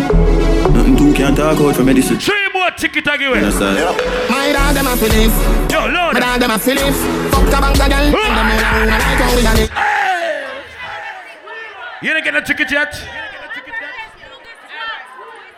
Nothing 0.72 0.96
too 0.96 1.12
can 1.14 1.34
talk 1.34 1.58
out 1.58 1.76
for 1.76 1.84
medicine. 1.84 2.18
Three 2.18 2.48
more 2.52 2.70
ticket 2.72 3.08
I 3.08 3.16
give 3.16 3.32
it. 3.32 3.38
Understand? 3.38 3.96
My 4.30 4.52
dog 4.52 4.74
them 4.74 4.86
a 4.86 4.96
Phillips. 4.96 5.36
Yo, 5.72 5.80
Lord. 5.86 6.14
My 6.14 6.20
dog 6.20 6.40
them 6.40 6.50
a 6.50 6.58
Phillips. 6.58 7.00
Fuck 7.34 7.44
the 7.44 7.58
bank 7.60 7.78
girl. 7.78 8.00
And 8.00 8.14
them 8.14 8.48
a 8.48 8.70
woman 8.78 8.88
like 8.88 9.20
how 9.20 9.36
we 9.36 9.42
done. 9.42 10.00
You 12.02 12.14
didn't 12.14 12.24
get 12.24 12.34
a 12.34 12.42
ticket 12.42 12.70
yet? 12.70 12.94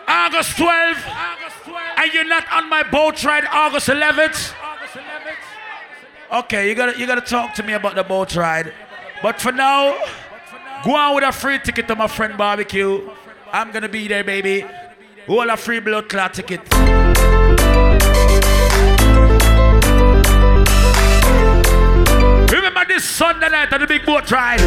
August 0.09 0.57
12th. 0.57 1.05
And 1.99 2.13
you're 2.13 2.29
not 2.29 2.45
on 2.53 2.69
my 2.69 2.83
boat 2.83 3.23
ride 3.25 3.45
August 3.53 3.89
11th? 3.89 4.55
Okay, 6.33 6.69
you 6.69 6.75
gotta 6.75 6.99
you 6.99 7.07
gotta 7.07 7.21
talk 7.21 7.55
to 7.55 7.63
me 7.63 7.75
about 7.75 7.95
the 7.95 8.03
boat 8.03 8.35
ride. 8.35 8.73
But 9.23 9.41
for 9.41 9.53
now, 9.53 9.95
go 10.85 10.97
on 10.97 11.15
with 11.15 11.25
a 11.25 11.33
free 11.33 11.59
ticket 11.59 11.87
to 11.89 11.97
my 11.97 12.07
friend 12.07 12.37
barbecue. 12.37 13.09
I'm 13.53 13.71
gonna 13.71 13.89
be 13.89 14.09
there, 14.09 14.25
baby. 14.25 14.65
All 15.29 15.49
a 15.51 15.57
free 15.57 15.81
blood 15.81 16.09
clot 16.09 16.35
ticket. 16.35 16.61
Remember 22.51 22.85
this 22.89 23.05
Sunday 23.05 23.49
night 23.51 23.73
at 23.73 23.79
the 23.79 23.87
big 23.87 24.07
boat 24.07 24.31
ride. 24.31 24.61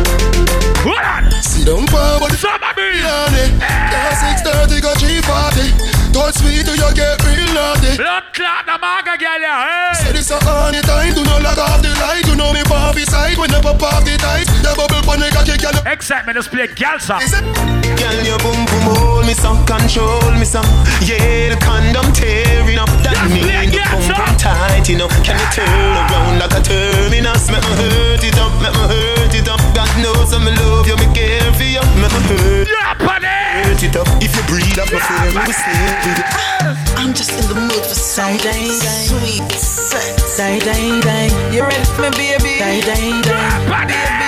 Hold 0.85 1.01
on. 1.01 1.31
See 1.41 1.65
them 1.65 1.85
power. 1.89 2.29
Somebody. 2.37 3.01
Yeah, 3.01 4.13
630 4.37 4.81
got 4.85 5.01
340. 5.01 5.95
Touch 6.13 6.37
me 6.45 6.61
till 6.61 6.77
you 6.77 6.91
get 6.93 7.17
real 7.25 7.49
naughty. 7.57 7.97
Blood 7.97 8.29
clot 8.37 8.69
the 8.69 8.77
maga 8.77 9.17
girl, 9.17 9.41
yeah. 9.41 9.93
Say 9.97 10.13
this 10.13 10.29
a 10.29 10.37
honey 10.37 10.85
time. 10.85 11.17
Do 11.17 11.25
not 11.25 11.41
log 11.41 11.57
off 11.57 11.81
the 11.81 11.89
light. 11.97 12.21
You 12.29 12.37
know 12.37 12.53
me 12.53 12.61
pop 12.63 12.95
side 13.01 13.37
when 13.37 13.49
I 13.49 13.59
pop 13.61 13.81
off 13.81 14.05
the 14.05 14.15
tight. 14.21 14.45
The 14.61 14.74
bubble 15.06 15.11
pon 15.11 15.19
the 15.19 15.30
cocky 15.30 15.57
can. 15.57 15.73
Xsytment, 15.86 16.36
let's 16.36 16.48
play 16.48 16.68
girl 16.68 16.99
song. 16.99 17.22
Girl, 17.22 18.18
your 18.26 18.40
boom 18.40 18.65
boom 18.65 18.86
hold 18.90 19.26
me 19.26 19.34
some, 19.34 19.65
control 19.65 20.32
me 20.34 20.45
some. 20.45 20.65
Yeah, 21.02 21.53
the 21.53 21.57
condom 21.61 22.11
tearing 22.14 22.77
up. 22.77 22.90
That 23.06 23.30
mean 23.30 23.69
the 23.69 23.82
boom 23.94 24.06
boom 24.10 24.36
tight, 24.38 24.90
you 24.90 24.98
know. 24.98 25.07
Can 25.23 25.38
you 25.38 25.49
turn 25.53 25.69
around 25.69 26.40
like 26.40 26.53
a 26.53 26.61
terminus? 26.61 27.49
Make 27.49 27.64
me 27.64 27.73
hurt 27.77 28.23
it 28.23 28.38
up, 28.38 28.53
make 28.61 28.73
me 28.73 28.86
hurt 28.90 29.34
it 29.34 29.48
up. 29.48 29.61
God 29.73 29.91
knows 30.02 30.34
I'm 30.34 30.48
in 30.48 30.56
love 30.57 30.88
you, 30.88 30.98
me 30.98 31.07
care 31.14 31.53
for 31.53 31.65
you. 31.65 31.84
Make 32.02 32.11
me 32.11 32.22
hurt, 32.30 32.68
hurt 32.68 33.84
it 33.84 33.95
up. 33.95 34.07
If 34.22 34.34
you 34.36 34.44
breathe 34.49 34.77
up 34.80 34.90
my 34.91 34.99
flame, 34.99 35.38
we 35.45 35.53
stay 35.53 35.77
with 36.03 36.19
it. 36.19 36.27
Ah, 36.65 36.98
I'm 36.98 37.14
just 37.14 37.32
in 37.32 37.45
the 37.48 37.57
mood 37.57 37.86
for 37.86 37.95
some 37.95 38.38
sweet 38.40 39.52
sex. 39.53 40.38
Die, 40.38 40.60
die, 40.60 41.02
die. 41.02 41.30
You 41.53 41.64
ready 41.64 41.86
for 41.95 42.02
me, 42.02 42.10
baby? 42.11 42.60
Die, 42.60 42.82
die, 42.82 43.22
die. 43.22 43.88
Baby. 43.88 44.24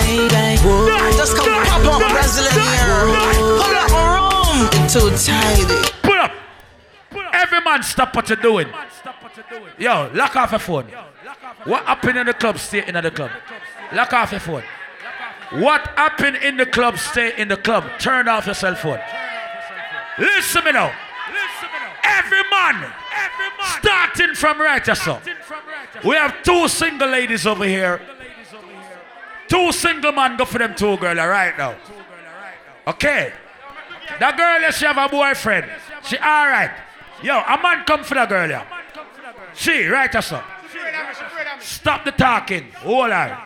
Die, 0.00 0.28
die, 0.28 0.28
die. 0.28 0.56
Whoa. 0.58 1.12
Just 1.16 1.36
come 1.36 1.64
pop 1.64 1.84
up 1.84 2.12
Brazilian 2.12 2.52
here. 2.52 3.04
Pull 3.60 3.76
up 3.76 3.90
my 3.90 4.02
room. 4.14 4.88
Too 4.88 5.10
tidy. 5.16 5.90
Pull 6.02 6.18
up. 6.18 6.32
Every 7.32 7.60
man 7.60 7.82
stop 7.82 8.14
what 8.14 8.28
you're 8.28 8.36
doing. 8.36 8.68
Yo, 9.78 10.10
lock 10.14 10.36
off 10.36 10.50
your 10.50 10.60
phone. 10.60 10.86
What 11.64 11.84
happened 11.84 12.18
in 12.18 12.26
the 12.26 12.34
club, 12.34 12.58
stay 12.58 12.86
in 12.86 12.94
the 12.94 13.10
club. 13.10 13.30
Lock 13.92 14.12
off 14.12 14.30
your 14.32 14.40
phone. 14.40 14.62
What 15.52 15.86
happened 15.96 16.36
in 16.36 16.56
the 16.56 16.66
club, 16.66 16.98
stay 16.98 17.36
in 17.36 17.48
the 17.48 17.56
club. 17.56 17.84
Turn 17.98 18.28
off 18.28 18.46
your 18.46 18.54
cell 18.54 18.74
phone. 18.74 19.00
Listen 20.18 20.62
to 20.62 20.66
me 20.66 20.72
now. 20.72 20.92
Every 22.02 22.42
man, 22.50 22.92
starting 23.78 24.34
from 24.34 24.60
right 24.60 24.84
here, 24.84 24.94
so. 24.94 25.20
We 26.04 26.16
have 26.16 26.42
two 26.42 26.68
single 26.68 27.08
ladies 27.08 27.46
over 27.46 27.64
here. 27.64 28.00
Two 29.50 29.72
single 29.72 30.12
man 30.12 30.36
go 30.36 30.44
for 30.44 30.58
them 30.58 30.76
two 30.76 30.96
girl 30.96 31.16
right 31.16 31.58
now. 31.58 31.74
Okay. 32.86 33.32
That 34.20 34.36
girl, 34.36 34.70
she 34.70 34.86
have 34.86 34.96
a 34.96 35.08
boyfriend. 35.08 35.68
She 36.04 36.16
alright. 36.16 36.70
Yo, 37.22 37.36
a 37.36 37.60
man 37.60 37.84
come 37.84 38.04
for 38.04 38.14
that 38.14 38.28
girl, 38.28 38.48
yeah. 38.48 38.64
She, 39.54 39.86
right, 39.86 40.10
here, 40.10 40.22
so. 40.22 40.40
Stop 41.58 42.04
the 42.04 42.12
talking. 42.12 42.70
Hold 42.76 43.10
her. 43.10 43.38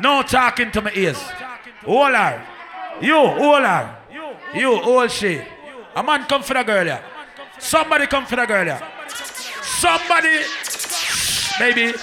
No 0.00 0.22
talking 0.22 0.72
to 0.72 0.82
my 0.82 0.92
ears. 0.92 1.20
Hold 1.84 2.14
her. 2.14 2.44
You, 3.00 3.14
hold 3.14 3.62
her. 3.62 3.96
You, 4.54 4.76
hold 4.78 5.10
she. 5.10 5.40
A 5.94 6.02
man 6.02 6.24
come 6.24 6.42
for 6.42 6.54
the 6.54 6.64
girl, 6.64 6.84
yeah. 6.84 7.00
Somebody 7.58 8.08
come 8.08 8.26
for 8.26 8.36
the 8.36 8.46
girl, 8.46 8.66
yeah. 8.66 8.82
Somebody, 9.62 10.42
baby. 11.58 11.94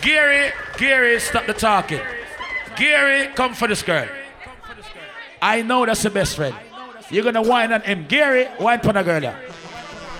Gary, 0.00 0.52
Gary, 0.76 1.20
stop 1.20 1.46
the 1.46 1.54
talking. 1.54 2.00
Gary, 2.76 3.28
come 3.34 3.54
for 3.54 3.68
this 3.68 3.82
girl. 3.82 4.08
I 5.40 5.62
know 5.62 5.86
that's 5.86 6.02
the 6.02 6.10
best 6.10 6.36
friend. 6.36 6.54
You're 7.10 7.24
gonna 7.24 7.42
whine 7.42 7.72
on 7.72 7.82
him. 7.82 8.06
Gary, 8.08 8.46
whine 8.58 8.80
for 8.80 8.92
the 8.92 9.02
girl, 9.02 9.22
yeah. 9.22 9.38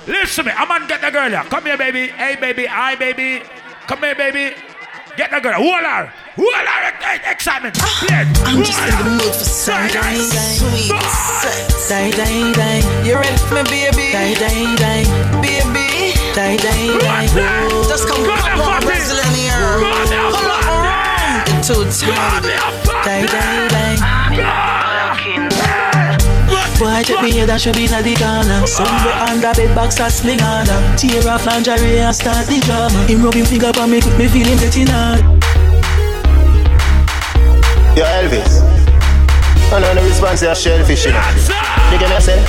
Listen 0.07 0.45
to 0.45 0.51
me, 0.51 0.57
a 0.57 0.67
man 0.67 0.87
get 0.87 1.01
the 1.01 1.11
girl, 1.11 1.31
yeah. 1.31 1.45
Come 1.45 1.65
here, 1.65 1.79
baby. 1.79 2.09
Hey, 2.09 2.37
baby. 2.37 2.67
Hi, 2.67 2.95
baby. 2.95 3.43
Come 3.87 4.01
here, 4.01 4.15
baby. 4.15 4.55
Get 5.17 5.31
the 5.31 5.41
girl. 5.41 5.55
Hold 5.55 5.83
her. 5.83 6.13
Hold 6.37 6.55
her. 6.55 7.35
Xsytment. 7.39 7.79
Ah, 7.79 8.05
Play. 8.05 8.27
I'm 8.45 8.63
just 8.63 8.79
in 8.83 8.99
the 8.99 9.11
mood 9.11 9.23
for 9.23 9.45
some 9.47 9.89
sweet 9.89 10.91
sex. 10.91 11.89
Die, 11.89 12.11
die, 12.11 12.53
die. 12.53 13.07
You 13.07 13.15
ready 13.15 13.37
for 13.47 13.63
me, 13.71 13.87
baby? 13.95 14.11
Die, 14.13 14.35
die, 14.35 14.75
die. 14.77 15.05
Baby. 15.41 16.15
Die, 16.35 16.57
die, 16.57 16.99
die. 16.99 17.69
Just 17.89 18.09
come 18.09 18.27
pop 18.27 18.45
up 18.59 18.83
Brazilian 18.83 19.35
here. 19.35 19.79
Pull 19.79 20.44
up 21.71 21.77
my 21.77 21.83
room. 21.83 21.89
It's 21.89 22.01
too 22.01 22.07
tidy. 22.07 22.49
Die, 23.05 23.27
die, 23.27 23.69
die. 23.69 24.75
Boy, 26.79 27.03
take 27.05 27.23
me 27.23 27.31
here, 27.31 27.47
that 27.47 27.61
should 27.61 27.77
be 27.77 27.85
in 27.87 27.95
the 28.03 28.15
corner 28.19 28.67
Somewhere 28.67 29.15
under 29.31 29.55
bed 29.55 29.71
box 29.77 30.01
a 30.01 30.11
sling 30.11 30.43
on 30.43 30.67
Tear 30.99 31.23
off 31.31 31.47
lingerie 31.47 32.03
and 32.03 32.11
start 32.11 32.51
the 32.51 32.59
drama 32.67 32.99
Him 33.07 33.23
rubbing 33.23 33.47
finger 33.47 33.71
on 33.79 33.95
me, 33.95 34.03
make 34.03 34.19
me 34.19 34.27
feel 34.27 34.43
him 34.45 34.59
getting 34.59 34.91
hard 34.91 35.23
Yo, 37.95 38.03
Elvis. 38.03 38.59
I 39.71 39.79
know 39.79 39.95
the 39.95 40.03
response 40.03 40.43
is 40.43 40.61
shellfish, 40.61 41.07
you 41.07 41.13
know. 41.13 41.23
You 41.93 41.99
get 41.99 42.11
me 42.11 42.21
say? 42.21 42.43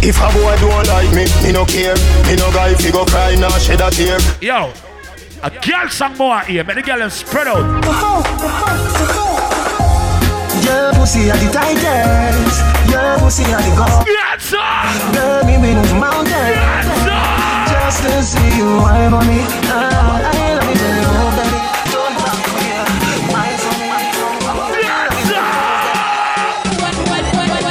If 0.00 0.16
a 0.16 0.32
boy 0.32 0.56
don't 0.56 0.88
like 0.88 1.12
me, 1.12 1.28
me 1.44 1.52
no 1.52 1.66
care. 1.66 1.94
Me 2.24 2.36
no 2.36 2.50
guy 2.50 2.72
fi 2.72 2.90
go 2.90 3.04
cry, 3.04 3.34
nah 3.36 3.50
shed 3.58 3.82
a 3.82 3.90
tear. 3.90 4.18
Yo, 4.40 4.72
a 5.42 5.50
girl 5.50 5.88
song 5.88 6.16
more 6.16 6.40
here. 6.40 6.64
Make 6.64 6.76
the 6.76 6.82
girl 6.82 6.98
them 6.98 7.10
spread 7.10 7.48
out. 7.48 7.60
Your 10.64 10.92
pussy 10.94 11.30
at 11.30 11.40
the 11.40 11.50
tightest 11.50 12.60
Your 12.90 13.18
pussy 13.18 13.42
at 13.44 13.58
the 13.64 13.74
gold 13.74 14.06
Yes, 14.06 14.44
sir 14.44 14.60
Let 15.16 15.46
me 15.46 15.56
move 15.56 15.90
mountains 15.98 16.30
Yes, 16.30 16.86
sir 17.02 17.26
Just 17.66 18.02
to 18.04 18.22
see 18.22 18.56
you 18.56 18.76
wipe 18.78 19.10
on 19.10 19.26
me 19.26 19.40
Ah, 19.66 20.30
I 20.30 20.54
love 20.54 20.68
you 20.70 20.76
till 20.78 20.94
you 20.94 21.02
know 21.10 21.30
that 21.34 21.50
it 21.50 21.64
Don't 21.90 22.14
stop 22.20 22.38
me, 22.54 22.70
yeah. 22.70 23.34
Eyes 23.40 23.64
me 23.80 23.88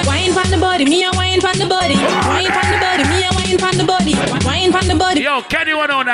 Wine 0.09 0.33
from 0.33 0.49
the 0.51 0.57
body, 0.57 0.85
me 0.85 1.03
a 1.03 1.11
wine 1.13 1.39
from 1.39 1.57
the 1.59 1.67
body. 1.67 1.95
Wine 1.95 2.51
from 2.51 2.67
the 2.71 2.77
body, 2.81 3.03
me 3.07 3.23
a 3.23 3.31
wine 3.31 3.57
from 3.57 3.77
the 3.77 3.85
body. 3.85 4.13
Wine 4.45 4.71
from 4.71 4.87
the 4.87 4.95
body. 4.95 5.21
Yo, 5.21 5.41
Kenny 5.43 5.68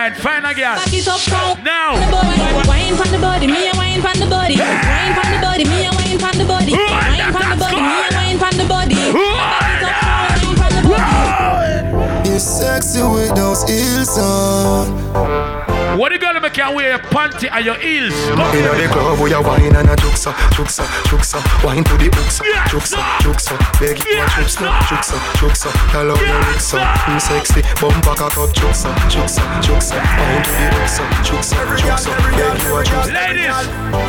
109, 0.05 0.21
find 0.21 0.45
a 0.45 0.53
girl. 0.53 0.75
Back 0.75 0.93
it 0.93 1.07
up 1.07 1.19
now. 1.27 1.55
Now. 1.63 2.67
Wine 2.67 2.95
from 2.95 3.11
the 3.11 3.17
body, 3.17 3.47
me 3.47 3.69
a 3.69 3.73
wine 3.75 4.01
from 4.01 4.19
the 4.19 4.27
body. 4.27 4.55
Wine 4.57 5.13
from 5.17 5.31
the 5.33 5.39
body, 5.41 5.65
me 5.65 5.85
a 5.85 5.91
wine 5.91 6.19
from 6.19 6.37
the 6.37 6.45
body. 6.45 6.73
Wine 6.73 7.33
from 7.33 7.49
the 7.49 7.57
body, 7.57 7.81
me 7.81 7.89
a 7.89 8.09
wine 8.13 8.37
from 8.37 8.57
the 8.57 8.65
body. 8.65 8.93
Back 8.93 9.81
it 9.81 9.81
up 9.81 9.81
now, 9.81 10.37
wine 10.37 10.57
from 10.57 10.73
the 10.77 10.83
body. 10.85 12.29
You're 12.29 12.39
sexy 12.39 13.01
with 13.01 13.35
those 13.35 13.63
heels 13.63 14.17
on. 14.19 15.74
What 15.95 16.11
you 16.11 16.19
gonna 16.19 16.41
make 16.41 16.57
you 16.57 16.71
wear 16.75 16.89
your 16.89 16.99
panty 16.99 17.47
and 17.49 17.63
your 17.63 17.75
heels? 17.75 18.11
Go. 18.27 18.43
Inna 18.51 18.75
the 18.75 18.87
club 18.91 19.17
we 19.19 19.31
a 19.31 19.39
wine 19.39 19.75
and 19.75 19.87
a 19.87 19.95
juksa, 19.95 20.35
juksa, 20.51 20.83
juksa, 21.07 21.39
wine 21.63 21.85
to 21.85 21.95
the 21.95 22.11
hooksa, 22.11 22.43
juksa, 22.67 22.99
juksa, 23.23 23.55
beg 23.79 24.03
you 24.03 24.19
a 24.19 24.25
juksa, 24.35 24.67
juksa, 24.91 25.15
juksa, 25.39 25.71
hello 25.95 26.15
you 26.19 26.35
look 26.35 26.59
so, 26.59 26.75
you 27.07 27.19
sexy, 27.19 27.63
bumper 27.79 28.11
cock 28.11 28.35
up, 28.35 28.51
juksa, 28.51 28.91
juksa, 29.07 29.39
juksa, 29.63 29.95
wine 29.95 30.43
to 30.43 30.51
the 30.51 30.67
hooksa, 30.75 31.03
juksa, 31.23 31.55
juksa, 31.79 32.11
beg 32.35 32.59
you 32.59 32.75
a 32.75 32.83
juksa. 32.83 33.15
Ladies, 33.15 33.55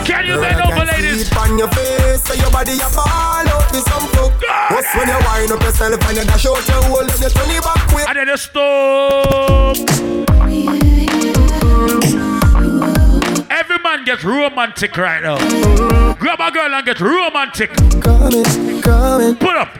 can 0.02 0.26
you 0.26 0.40
bend 0.42 0.58
over, 0.66 0.84
ladies? 0.90 1.30
Sleep 1.30 1.38
on 1.38 1.54
your 1.56 1.70
face, 1.70 2.18
so 2.26 2.34
your 2.34 2.50
body 2.50 2.82
a 2.82 2.90
ball 2.90 3.46
out 3.46 3.70
with 3.70 3.86
some 3.86 4.10
fuck. 4.10 4.34
What's 4.74 4.90
when 4.98 5.06
you 5.06 5.18
wind 5.22 5.52
up 5.54 5.62
yourself 5.62 6.02
and 6.02 6.16
you 6.18 6.24
dash 6.26 6.46
out 6.50 6.66
your 6.66 6.82
hole 6.82 7.06
and 7.06 7.20
you 7.22 7.30
turn 7.30 7.46
it 7.46 7.62
back 7.62 7.78
quick. 7.94 8.08
And 8.10 8.18
then 8.18 8.26
you 8.26 8.36
stop. 8.36 10.15
Every 14.08 14.14
man 14.14 14.14
gets 14.14 14.24
romantic 14.24 14.96
right 14.96 15.22
now. 15.22 16.14
Grab 16.14 16.40
a 16.40 16.50
girl 16.52 16.74
and 16.74 16.86
get 16.86 17.00
romantic. 17.00 17.70
Coming, 18.00 18.80
coming. 18.80 19.36
Put 19.36 19.56
up. 19.56 19.78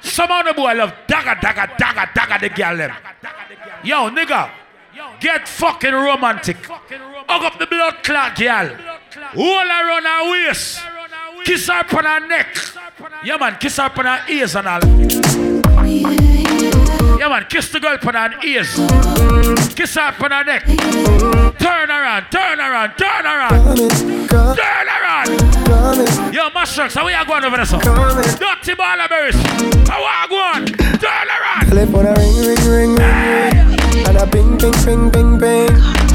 Some 0.00 0.30
of 0.30 0.46
the 0.46 0.54
boy 0.54 0.74
love 0.74 0.92
dagger, 1.06 1.40
dagger, 1.40 1.72
dagger, 1.78 2.10
dagger 2.12 2.48
the 2.48 2.54
girl 2.54 2.76
them. 2.76 2.92
Yo, 3.84 4.10
nigga, 4.10 4.50
get 5.20 5.46
fucking 5.46 5.92
romantic. 5.92 6.56
Hug 6.66 7.44
up 7.44 7.58
the 7.58 7.66
blood 7.66 8.02
clot 8.02 8.36
girl. 8.36 8.68
Hold 9.34 9.68
her 9.68 9.88
around 9.88 10.04
her 10.04 10.30
waist. 10.30 10.80
Kiss 11.44 11.68
her 11.68 11.80
upon 11.80 12.04
her 12.04 12.26
neck. 12.26 12.56
Yeah, 13.24 13.36
man, 13.36 13.56
kiss 13.60 13.76
her 13.76 13.86
upon 13.86 14.06
her 14.06 14.24
ears 14.28 14.56
and 14.56 14.66
all. 14.66 14.80
Yeah, 15.86 16.31
man, 17.18 17.46
kiss 17.48 17.70
the 17.70 17.80
girl 17.80 17.94
upon 17.94 18.14
her 18.14 18.30
ears. 18.44 18.74
Kiss 19.74 19.94
her 19.94 20.08
upon 20.08 20.30
her 20.30 20.44
neck. 20.44 20.64
Turn 21.58 21.90
around, 21.90 22.24
turn 22.30 22.60
around, 22.60 22.96
turn 22.96 23.26
around. 23.26 23.76
Turn 24.28 24.88
around. 24.88 26.34
Yo, 26.34 26.50
mushrooms, 26.50 26.94
how 26.94 27.06
we 27.06 27.12
are 27.12 27.24
going 27.24 27.44
over 27.44 27.56
there, 27.56 27.66
son? 27.66 27.80
Dirty 27.80 28.74
ball 28.74 29.00
of 29.00 29.08
berries. 29.08 29.34
How 29.88 30.02
are 30.02 30.28
going? 30.28 30.66
Turn 30.66 31.28
around. 31.28 31.68
Flip 31.68 31.94
on 31.94 32.06
a 32.06 32.14
ring, 32.14 32.36
ring, 32.36 32.64
ring, 32.68 32.94
ring, 32.94 32.96
ring. 32.96 34.06
And 34.06 34.16
a 34.16 34.26
ping, 34.26 34.58
ping, 34.58 34.72
ping, 34.84 35.10
ping, 35.10 35.38
ping. 35.38 36.12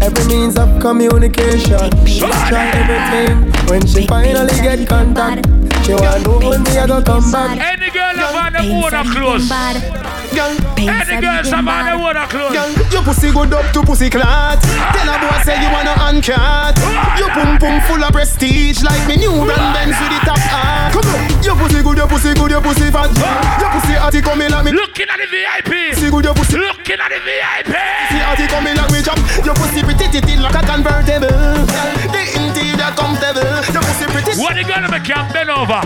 Every 0.00 0.24
means 0.26 0.56
of 0.56 0.80
communication. 0.80 1.90
She 2.06 2.20
try 2.20 2.70
everything. 2.74 3.52
When 3.68 3.86
she 3.86 4.06
finally 4.06 4.54
get 4.54 4.88
contact, 4.88 5.46
she 5.88 5.94
want 5.94 6.24
to 6.24 6.30
hold 6.36 6.60
me, 6.60 6.76
I 6.76 6.86
go 6.86 7.00
come 7.00 7.32
back. 7.32 7.56
Any 7.56 7.88
girl 7.88 8.12
have 8.20 8.36
on 8.36 8.52
the 8.52 8.62
water 8.68 9.04
clothes. 9.08 9.48
Any 9.48 11.16
girls 11.16 11.48
have 11.48 11.64
on 11.64 11.84
the 11.88 11.96
water 11.96 12.26
clothes. 12.28 12.52
Girl, 12.52 12.70
your 12.92 13.02
pussy 13.08 13.32
good 13.32 13.52
up 13.56 13.72
to 13.72 13.80
pussy 13.80 14.10
clot. 14.12 14.60
Ah. 14.60 14.92
Tell 14.92 15.08
a 15.08 15.16
boy 15.16 15.40
say 15.48 15.56
you 15.56 15.72
wanna 15.72 15.96
uncat. 16.04 16.76
Ah. 16.76 17.16
Your 17.16 17.32
pum 17.32 17.56
pum 17.56 17.80
full 17.88 18.04
of 18.04 18.12
prestige 18.12 18.84
like 18.84 19.00
me 19.08 19.16
new 19.16 19.32
brand 19.32 19.64
ah. 19.64 19.72
Benz 19.72 19.96
with 19.96 20.12
the 20.12 20.20
top 20.28 20.42
hat. 20.44 20.92
Come 20.92 21.08
on, 21.08 21.24
your 21.40 21.56
pussy 21.56 21.80
good, 21.80 21.96
your 21.96 22.08
pussy 22.08 22.34
good, 22.36 22.50
your 22.52 22.60
pussy 22.60 22.92
fat. 22.92 23.08
Your 23.56 23.70
pussy 23.72 23.96
atty 23.96 24.20
coming 24.20 24.52
like 24.52 24.64
me. 24.68 24.72
Looking 24.76 25.08
at 25.08 25.16
the 25.16 25.24
VIP. 25.24 25.72
Pussy 25.96 26.10
good, 26.12 26.24
your 26.28 26.36
pussy. 26.36 26.60
Looking 26.60 27.00
at 27.00 27.08
the 27.08 27.20
VIP. 27.24 27.72
Pussy 27.72 28.20
atty 28.20 28.44
coming 28.52 28.76
like 28.76 28.92
me 28.92 29.00
chop. 29.00 29.16
Your 29.40 29.56
pussy 29.56 29.80
pretty 29.80 30.12
titty 30.12 30.36
like 30.36 30.52
a 30.52 30.62
convertible. 30.68 31.32
Girl, 31.32 32.12
The 32.12 32.22
interior 32.36 32.92
comfortable. 32.92 33.56
Your 33.72 33.84
pussy 33.88 34.04
pretty 34.04 34.17
What 34.38 34.56
you 34.56 34.64
gonna 34.64 34.88
make 34.90 35.08
you 35.08 35.18
bend 35.34 35.50
over? 35.50 35.82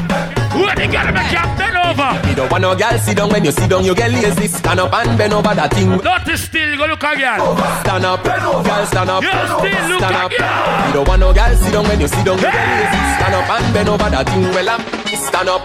What 0.61 0.79
you 0.79 0.93
gonna 0.93 1.13
make 1.13 1.33
you 1.33 1.41
bend 1.57 1.77
over? 1.77 2.29
You 2.29 2.35
don't 2.37 2.51
want 2.53 2.63
no 2.63 2.77
girl 2.77 2.99
sit 2.99 3.17
down 3.17 3.31
when 3.31 3.45
you 3.45 3.51
sit 3.51 3.71
down, 3.71 3.85
you 3.85 3.95
get 3.95 4.11
lazy. 4.11 4.47
Stand 4.47 4.81
up 4.81 4.93
and 4.93 5.17
bend 5.17 5.33
over 5.33 5.55
that 5.55 5.73
thing. 5.73 5.89
Not 5.89 6.29
still, 6.37 6.77
go 6.77 6.87
look 6.87 7.03
again. 7.03 7.41
Stand 7.81 8.05
up, 8.05 8.23
girl, 8.23 8.87
stand 8.87 9.09
up. 9.11 9.23
You 9.23 9.31
still 9.33 9.89
look 9.89 10.01
stand 10.05 10.17
up. 10.17 10.33
again. 10.33 10.87
You 10.89 10.93
don't 10.93 11.09
want 11.09 11.21
no 11.21 11.33
girl 11.33 11.57
sit 11.57 11.73
down 11.73 11.85
when 11.89 12.01
you 12.01 12.09
sit 12.09 12.25
down, 12.25 12.37
you 12.37 12.45
get 12.45 12.53
lazy. 12.53 13.01
Stand 13.17 13.35
up 13.35 13.49
and 13.49 13.75
bend 13.75 13.89
over 13.89 14.11
that 14.13 14.29
thing. 14.29 14.43
Well, 14.53 14.69
I'm 14.69 14.81
stand 15.17 15.49
up, 15.49 15.63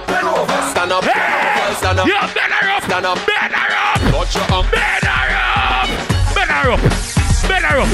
stand 0.72 0.92
up, 0.96 1.04
girl, 1.04 1.76
stand 1.76 2.00
up. 2.00 2.08
You 2.08 2.16
better 2.32 2.68
up. 2.72 2.84
Stand 2.88 3.06
up, 3.06 3.20
better 3.28 3.68
up. 3.76 4.00
Touch 4.16 4.36
your 4.36 4.48
arm. 4.56 4.66
Better 4.72 5.28
up. 5.36 5.92
Better 6.32 6.72
up. 6.72 7.17
Better 7.46 7.78
up. 7.78 7.90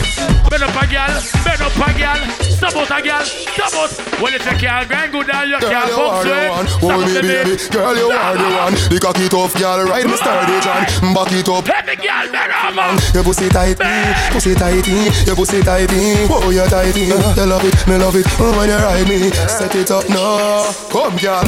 Bend 0.50 0.64
up 0.64 0.76
a 0.78 0.88
girl. 0.88 1.12
Bend 1.44 1.62
up 1.62 1.76
a 1.76 1.90
girl. 1.98 2.22
Stop 2.40 2.76
out 2.80 2.92
a 2.96 3.02
girl. 3.04 3.26
Stop 3.26 3.74
out. 3.76 3.92
When 4.22 4.32
you 4.32 4.40
take 4.40 4.62
your 4.62 4.86
grind 4.86 5.12
good 5.12 5.28
down, 5.28 5.50
you 5.50 5.60
Girl, 5.60 5.70
can't 5.70 5.90
you 5.90 5.96
fuck 5.98 6.50
one. 6.50 6.68
Stop 6.68 6.84
Oh, 6.84 7.06
baby, 7.06 7.28
baby. 7.28 7.58
Girl, 7.72 7.96
you 7.98 8.10
are 8.12 8.38
the 8.38 8.48
one. 8.56 8.74
The 8.88 9.00
cocky 9.02 9.28
tough 9.28 9.54
girl, 9.60 9.84
ride 9.84 10.06
me 10.06 10.16
sturdy 10.16 10.58
John. 10.64 10.84
Back 11.14 11.32
it 11.36 11.50
up. 11.50 11.68
Every 11.68 11.96
girl 12.00 12.26
better 12.32 12.56
up. 12.56 13.02
Your 13.14 13.24
pussy 13.24 13.50
tighty, 13.50 13.84
pussy 14.32 14.56
tighty, 14.56 15.12
your 15.28 15.36
pussy 15.36 15.62
tighty. 15.62 16.30
Oh, 16.32 16.50
you 16.50 16.64
tighty. 16.70 17.12
You 17.12 17.20
love 17.20 17.66
it, 17.66 17.76
me 17.88 17.98
love 17.98 18.16
it. 18.16 18.28
Oh, 18.40 18.56
when 18.58 18.70
you 18.70 18.78
ride 18.78 19.08
me, 19.08 19.30
set 19.50 19.76
it 19.76 19.92
up 19.92 20.08
now. 20.08 20.72
Come, 20.88 21.18
girl. 21.18 21.44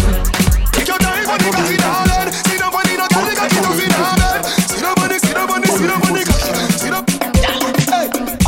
Take 0.73 0.87
your 0.87 0.97
time, 0.99 1.25
but 1.25 1.41
you 1.45 1.51
got 1.51 1.71
it 1.71 1.85
all 1.85 2.14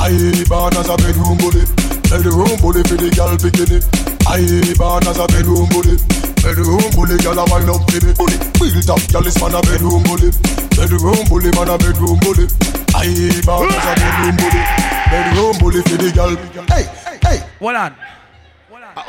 I 0.08 0.44
born 0.48 0.72
as 0.72 0.88
a 0.88 0.96
bedroom 0.96 1.36
bully. 1.36 1.68
Bedroom 2.08 2.56
bully 2.64 2.80
for 2.88 2.96
the 2.96 3.12
girl 3.12 3.36
picking 3.36 3.76
it. 3.76 3.84
I 4.24 4.40
born 4.80 5.04
as 5.04 5.20
a 5.20 5.28
bedroom 5.28 5.68
bully. 5.68 6.00
Bedroom 6.40 6.88
bully, 6.96 7.20
girl 7.20 7.36
a 7.36 7.44
wind 7.52 7.68
up 7.68 7.84
for 7.92 8.00
me. 8.00 8.16
Bully, 8.16 8.40
built 8.56 8.88
up, 8.88 9.04
girl 9.12 9.28
is 9.28 9.36
man 9.36 9.52
a 9.52 9.60
bedroom 9.68 10.08
bully. 10.08 10.32
Bedroom 10.80 11.28
bully, 11.28 11.52
man 11.52 11.68
a 11.68 11.76
bedroom 11.76 12.16
bully. 12.24 12.48
I 12.96 13.36
born 13.44 13.68
as 13.68 13.84
a 13.84 13.94
bedroom 14.00 14.36
bully. 14.40 14.64
Bedroom 15.12 15.56
bully 15.60 15.82
for 15.84 16.00
the 16.00 16.08
girl. 16.16 16.40
Hey, 16.72 16.88
hey. 17.28 17.40
Hold 17.60 17.76
on. 17.76 17.92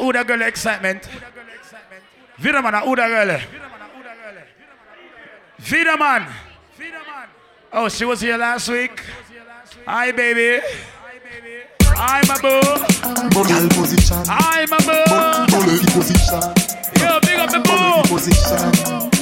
Who 0.03 0.13
the 0.13 0.25
girl 0.27 0.43
excitement? 0.43 1.07
Vida 2.43 2.59
man, 2.59 2.75
who 2.83 2.99
the 2.99 3.07
girl? 3.07 3.39
Vida 5.63 5.97
man. 5.97 6.27
Oh, 7.73 7.89
she 7.89 8.05
was 8.05 8.21
here 8.21 8.37
last 8.37 8.69
week. 8.69 9.03
Hi, 9.87 10.11
baby. 10.13 10.65
Hi, 11.83 12.23
my 12.27 12.41
boo. 12.41 12.63
Girl 13.45 13.69
position. 13.69 14.25
Hi, 14.27 14.65
my 14.67 14.79
boo. 14.89 15.05
Bully 15.53 15.79
position. 15.93 16.41
Yo, 16.97 17.21
big 17.21 17.39
up 17.39 17.51
the 17.53 17.61
boo. 17.61 18.09
Position. 18.09 18.73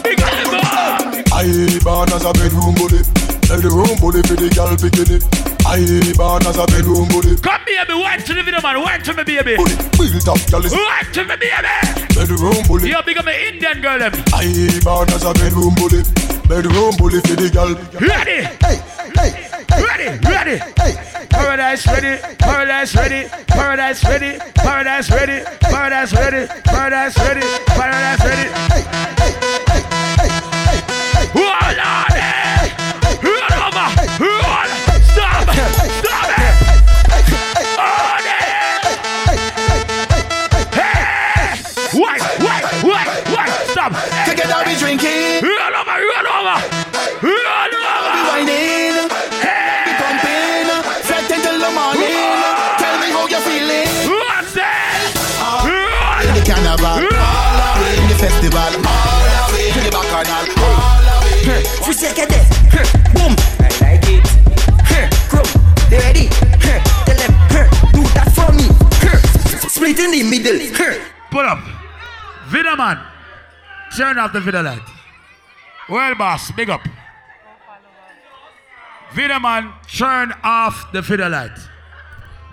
Big 0.02 0.20
up 0.22 0.30
the 0.30 0.46
boo. 0.52 1.22
I 1.34 1.78
born 1.82 2.12
as 2.14 2.24
a 2.24 2.32
bedroom 2.32 2.74
bully. 2.78 3.02
Bedroom 3.50 3.98
bully 3.98 4.22
for 4.22 4.38
the 4.38 4.48
girl 4.54 4.74
picking 4.78 5.10
it. 5.10 5.22
I 5.66 5.82
born 6.16 6.46
as 6.46 6.56
a 6.56 6.66
bedroom 6.66 7.08
bully. 7.10 7.34
Come 7.42 7.62
baby, 7.66 7.98
wine 7.98 8.22
to 8.22 8.34
the 8.34 8.42
video 8.42 8.62
man, 8.62 8.80
wine 8.80 9.02
to 9.02 9.12
me 9.12 9.24
baby. 9.24 9.56
Built 9.58 10.28
up, 10.28 10.38
girl 10.50 10.62
Wine 10.62 11.12
to 11.12 11.24
me 11.26 11.34
baby. 11.34 11.74
bedroom 12.14 12.62
bully. 12.68 12.90
Yo, 12.90 13.02
big 13.02 13.18
up 13.18 13.24
my 13.24 13.34
Indian 13.34 13.82
girl 13.82 13.98
them. 13.98 14.12
I 14.32 14.46
born 14.84 15.10
as 15.10 15.24
a 15.24 15.34
bedroom 15.34 15.74
bully. 15.74 16.35
Bedroom 16.48 16.94
bully 16.96 17.20
for 17.20 17.36
the 17.36 17.50
girl. 17.52 17.74
Ready? 18.00 18.46
Hey, 18.62 18.78
hey, 19.16 19.30
hey. 19.70 19.82
Ready? 19.82 20.08
Ready? 20.28 20.56
Hey, 20.80 21.16
Paradise 21.36 21.86
ready, 21.86 22.16
paradise 22.38 22.94
ready, 22.94 23.28
paradise 23.46 24.02
ready, 24.04 24.38
paradise 24.54 25.10
ready, 25.10 25.44
paradise 25.60 26.12
ready, 26.14 26.46
paradise 26.64 27.18
ready, 27.18 27.46
paradise 27.66 28.24
ready. 28.24 28.48
Hold 31.36 31.78
on, 31.78 32.12
eh? 32.16 32.72
Hold 33.20 33.52
over, 33.52 33.88
hold, 34.16 34.70
stop, 35.04 35.44
stop 35.92 36.30
it. 36.32 36.50
Hold 37.76 38.26
it. 38.32 38.46
Hey, 40.72 41.52
wait, 42.00 42.20
wait, 42.40 42.64
wait, 42.82 43.08
wait, 43.36 43.50
stop. 43.68 43.92
Together 44.26 44.62
we 44.66 44.72
drinking. 44.78 45.25
Free 61.96 62.08
second 62.08 62.28
there. 62.28 62.44
Boom. 63.14 63.34
I 63.58 63.68
like 63.80 64.04
it. 64.04 64.24
Crow. 65.30 65.42
They 65.88 65.98
ready. 65.98 66.28
Tell 66.28 67.16
them. 67.16 67.32
Do 67.92 68.02
that 68.12 68.28
for 68.36 68.52
me. 68.52 68.68
Split 69.66 69.98
in 70.00 70.10
the 70.10 70.22
middle. 70.22 70.58
Pull 71.30 71.40
up. 71.40 71.58
Vida 72.48 72.76
man. 72.76 72.98
Turn 73.96 74.18
off 74.18 74.32
the 74.34 74.40
video 74.40 74.62
light. 74.62 74.82
Well, 75.88 76.14
boss, 76.16 76.50
big 76.50 76.68
up. 76.68 76.82
Vida 79.14 79.40
man, 79.40 79.72
turn 79.88 80.34
off 80.44 80.92
the 80.92 81.00
video 81.00 81.30
light. 81.30 81.56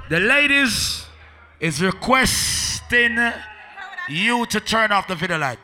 The 0.09 0.21
ladies 0.21 1.05
is 1.59 1.81
requesting 1.81 3.17
you 4.07 4.45
to 4.45 4.59
turn 4.61 4.93
off 4.93 5.07
the 5.07 5.15
video 5.15 5.37
light. 5.37 5.59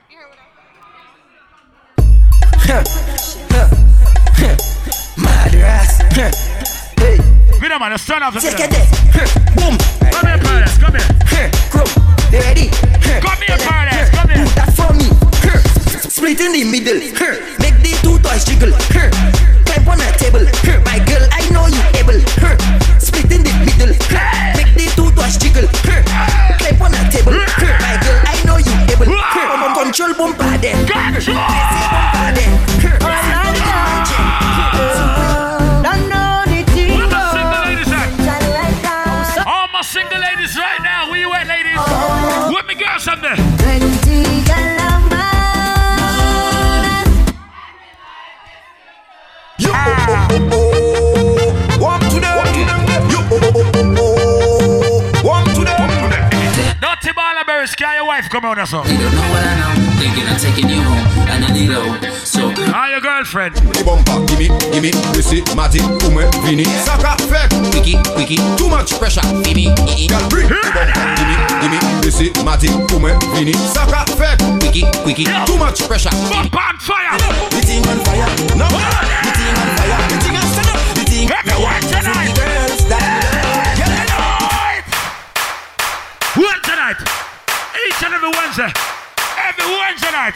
Madras. 5.59 5.99
Hey. 6.15 7.19
Vida 7.59 7.79
man, 7.79 7.91
let's 7.91 8.05
turn 8.05 8.23
off 8.23 8.33
the 8.33 8.39
video 8.39 8.57
Second 8.57 8.79
light. 8.79 8.87
there. 9.11 9.27
Boom. 9.59 9.75
Come 10.07 10.27
here, 10.27 10.39
Paradise, 10.39 10.77
come 10.79 10.95
here. 10.95 11.09
They 12.31 12.39
ready. 12.39 12.67
Come 13.19 13.41
here, 13.43 13.59
Paradise, 13.59 14.09
come 14.15 14.29
here. 14.31 14.39
Do 14.39 14.55
that 14.55 14.71
for 14.71 14.91
me. 14.95 15.07
Split 16.07 16.39
in 16.39 16.51
the 16.55 16.63
middle. 16.63 16.99
Make 17.59 17.75
the 17.83 17.91
two 17.99 18.15
toys 18.23 18.45
jiggle. 18.47 18.71
Climb 19.67 19.87
on 19.87 19.99
a 19.99 20.07
table. 20.15 20.47
My 20.87 20.99
girl, 21.03 21.27
I 21.35 21.43
know 21.51 21.67
you 21.67 21.83
able. 21.99 22.19
Split 22.99 23.27
in 23.27 23.43
the 23.43 23.51
middle. 23.67 23.91
Make 24.55 24.71
the 24.79 24.87
two 24.95 25.11
toys 25.11 25.35
jiggle. 25.35 25.67
Climb 25.83 26.79
on 26.79 26.95
a 26.95 27.03
table. 27.11 27.35
My 27.35 27.99
girl, 27.99 28.19
I 28.23 28.39
know 28.47 28.57
you 28.63 28.71
able. 28.95 29.11
Control 29.75 30.13
bumper 30.15 30.57
there. 30.59 30.75
Crazy 30.87 31.33
bumper 31.35 32.31
there. 32.35 32.78
My 39.79 39.83
single 39.83 40.19
ladies 40.19 40.57
right 40.57 40.81
now. 40.83 41.09
Where 41.09 41.21
you 41.21 41.31
at, 41.31 41.47
ladies? 41.47 41.79
With 42.53 42.65
me 42.67 42.75
girls 42.75 43.07
up 43.07 43.21
there. 43.21 43.37
You. 49.57 49.71
Walk 49.71 50.68
Dirty 57.59 57.75
can 57.75 57.95
your 57.95 58.05
wife 58.05 58.29
come 58.29 58.45
on 58.45 58.57
or 58.57 58.65
something? 58.65 58.95
You 58.95 59.01
don't 59.03 59.15
know 59.15 59.29
what 59.35 59.43
I 59.43 59.59
know. 59.59 59.99
Thinking 59.99 60.23
of 60.31 60.39
taking 60.39 60.69
you 60.69 60.81
home, 60.81 61.27
and 61.27 61.43
I 61.43 61.51
need 61.51 61.67
low. 61.67 61.91
So, 62.23 62.51
How 62.71 62.87
your 62.87 63.01
girlfriend? 63.01 63.55
The 63.75 63.83
bumper, 63.83 64.23
gimme, 64.31 64.47
gimme, 64.71 64.95
Missy, 65.11 65.43
Matty, 65.59 65.83
Ume, 66.07 66.23
Vini, 66.47 66.63
Saka, 66.87 67.19
Fek, 67.27 67.51
Wiki, 67.75 67.99
wiki, 68.15 68.37
too 68.55 68.69
much 68.69 68.95
pressure. 68.97 69.19
Fimi, 69.43 69.75
Girl, 70.07 70.23
bring 70.31 70.47
the 70.47 70.55
bumper, 70.71 71.03
gimme, 71.19 71.35
gimme, 71.59 71.79
Missy, 71.99 72.31
Matty, 72.47 72.71
Ume, 72.95 73.11
Vini, 73.35 73.51
Saka, 73.75 74.07
Fek, 74.15 74.39
wiki, 74.63 74.87
wiki. 75.03 75.25
too 75.43 75.57
much 75.59 75.83
pressure. 75.83 76.15
Bump 76.31 76.55
on 76.55 76.79
Wednesday! 88.49 88.73
Every 89.37 89.65
Wednesday 89.69 90.09
night! 90.09 90.33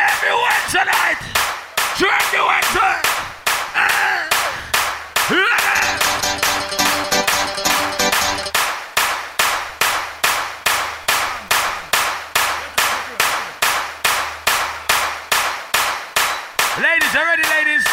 Every 0.00 0.32
Wednesday 0.32 0.84
night! 0.88 1.20
The 2.00 2.06
Wednesday! 2.40 3.04
Ladies, 16.80 17.12
are 17.14 17.26
ready, 17.26 17.44
ladies? 17.44 17.84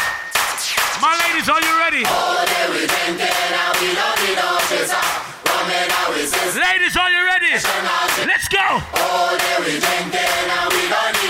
My 1.01 1.11
ladies, 1.27 1.49
are 1.49 1.59
you 1.59 1.77
ready? 1.83 2.05
Ladies, 6.55 6.95
are 6.95 7.11
you 7.11 7.25
ready? 7.25 8.05
Let's 8.35 8.49
go. 8.49 8.59
Oh, 8.59 9.37
there 9.39 9.63
is 9.63 9.81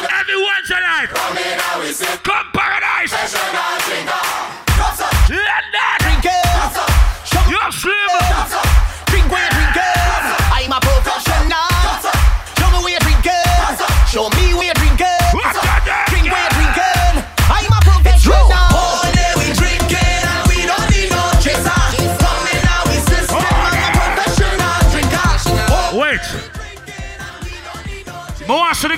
Everyone's 0.09 0.71
alive. 0.71 1.13
Come 2.23 2.47
paradise. 2.51 3.44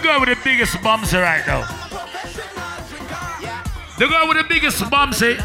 Girl 0.07 0.19
with 0.21 0.29
the 0.29 0.39
biggest 0.41 0.81
bums 0.81 1.13
right 1.13 1.45
now. 1.45 1.67
The 3.99 4.07
girl 4.07 4.27
with 4.29 4.38
the 4.38 4.45
biggest 4.47 4.89
bums, 4.89 5.21
eh? 5.21 5.35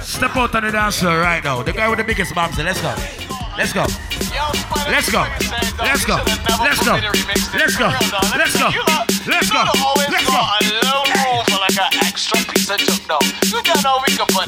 Step 0.00 0.34
out 0.34 0.54
on 0.56 0.64
the 0.64 0.72
dance 0.72 0.98
floor 0.98 1.20
right 1.20 1.42
now. 1.44 1.62
The 1.62 1.72
girl 1.72 1.90
with 1.90 2.00
the 2.00 2.04
biggest 2.04 2.34
bums, 2.34 2.58
eh? 2.58 2.64
let's 2.64 2.82
go. 2.82 2.90
Let's 3.56 3.72
go. 3.72 3.86
Let's 4.90 5.10
go. 5.10 5.22
Let's 5.78 6.04
go. 6.04 6.16
Let's 6.58 6.82
go. 6.82 6.98
Let's 7.54 7.76
go. 7.78 7.78
Let's 7.78 7.78
go. 7.78 7.86
Let's 8.34 8.56
go. 8.58 8.68
Let's 9.30 9.50
go. 9.50 9.62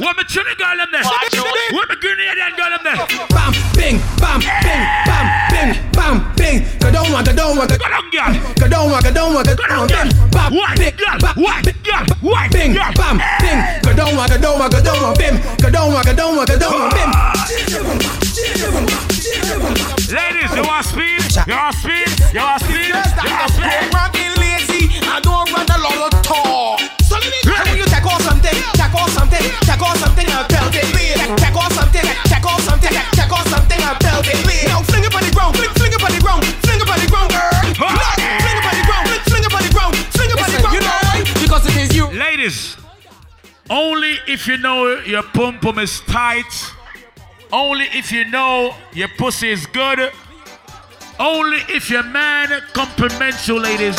What 0.02 0.16
me 0.16 0.24
chilling 0.26 0.58
girl 0.58 0.76
them 0.76 0.88
there? 0.90 1.04
What 1.04 1.88
me 1.88 1.94
Grenadian 2.02 2.56
girl 2.58 2.70
them 2.70 2.82
there? 2.82 2.98
Bam, 3.30 3.52
bing, 3.74 3.98
bam, 4.18 4.40
bing, 4.40 4.82
bam, 5.06 5.51
bing, 5.62 5.92
bam, 5.92 6.34
bing. 6.36 6.64
Go 6.80 6.90
down, 6.90 7.12
one, 7.12 7.24
go 7.24 7.32
down, 7.32 7.56
one, 7.56 7.68
go 7.68 7.76
down, 7.78 8.10
girl. 8.10 8.32
Go 8.58 8.68
down, 8.68 8.90
one, 8.90 9.02
go 9.02 9.12
down, 9.12 9.34
one, 9.34 9.44
go 9.44 9.54
down, 9.54 9.86
bam, 9.88 10.08
bam, 10.30 10.54
White 10.54 10.78
bing, 10.78 10.94
girl. 10.96 11.18
bam, 11.20 11.34
White 11.36 11.82
girl. 11.82 12.04
White 12.20 12.50
bing, 12.52 12.72
girl. 12.74 12.92
bam, 12.96 13.16
bing. 13.40 13.60
Go 13.82 13.92
down, 13.94 14.16
one, 14.16 14.28
go 14.28 14.38
down, 14.38 14.58
one, 14.58 14.70
go 14.70 14.82
down, 14.82 15.02
one, 15.02 15.14
bim. 15.18 15.34
Go 15.62 15.70
down, 15.70 15.92
one, 15.92 16.04
go 16.04 16.14
down, 16.14 16.36
one, 16.36 16.46
go 16.46 16.58
down, 16.58 16.72
one, 16.72 16.90
bim. 16.90 17.10
Ladies, 20.12 20.52
you 20.56 20.62
want 20.66 20.84
speed? 20.86 21.22
You 21.46 21.54
want 21.54 21.74
speed? 21.76 22.08
You 22.34 22.40
want 22.40 22.62
speed? 22.62 22.88
You 22.88 23.30
want 23.30 23.50
speed? 23.52 23.94
Rockin' 23.94 24.34
lazy. 24.36 24.90
I 25.06 25.20
don't 25.22 25.50
want 25.52 25.70
a 25.70 25.78
lot 25.78 26.12
of 26.14 26.22
talk. 26.22 27.01
Off 28.94 29.10
something, 29.10 29.44
off 29.80 29.96
something 29.98 30.26
belt 30.26 30.74
it. 30.74 30.84
Off 31.52 31.72
something, 31.72 32.06
off 32.44 32.62
something, 32.62 32.96
off 33.30 33.48
something 33.48 33.82
belt 34.00 34.26
it. 34.28 34.68
Now 34.68 34.80
it 34.80 35.14
on 35.14 35.22
the 35.22 35.30
ground, 35.32 35.56
it 35.56 35.68
on 35.68 36.10
the 36.10 36.20
ground, 36.20 36.44
it 36.44 36.70
on 36.70 36.98
the 37.00 37.06
ground, 37.10 37.30
girl. 37.30 37.50
It 37.62 37.80
on 37.80 37.92
the 37.92 38.84
ground, 38.86 39.06
it 39.08 39.32
on 39.32 39.62
the 39.62 39.70
ground, 39.72 39.94
it 39.94 40.30
on 40.38 40.50
the 40.52 40.58
ground. 40.58 41.26
Because 41.40 41.64
it 41.66 41.76
is 41.76 41.96
you. 41.96 42.06
Ladies, 42.10 42.76
only 43.70 44.18
if 44.26 44.46
you 44.46 44.58
know 44.58 45.00
your 45.00 45.22
pum 45.22 45.58
pum 45.58 45.78
is 45.78 46.00
tight, 46.00 46.72
only 47.52 47.86
if 47.92 48.12
you 48.12 48.24
know 48.26 48.74
your 48.92 49.08
pussy 49.18 49.50
is 49.50 49.66
good, 49.66 50.12
only 51.18 51.58
if 51.68 51.90
your 51.90 52.02
man 52.02 52.62
compliments 52.72 53.46
you, 53.48 53.58
ladies. 53.58 53.96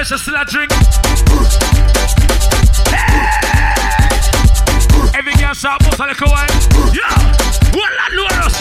Man, 0.00 0.06
I 0.06 0.08
bet 0.08 0.10
you 0.10 0.18
still 0.18 0.36
a 0.36 0.44
drink. 0.48 0.72
Every 5.12 5.34
girl 5.36 5.52
start 5.52 5.84
bust 5.84 6.00
a 6.00 6.06
little 6.08 6.32
wine. 6.32 6.48
Yeah, 6.96 7.04
what 7.76 7.92
that 8.00 8.08
Loris? 8.16 8.56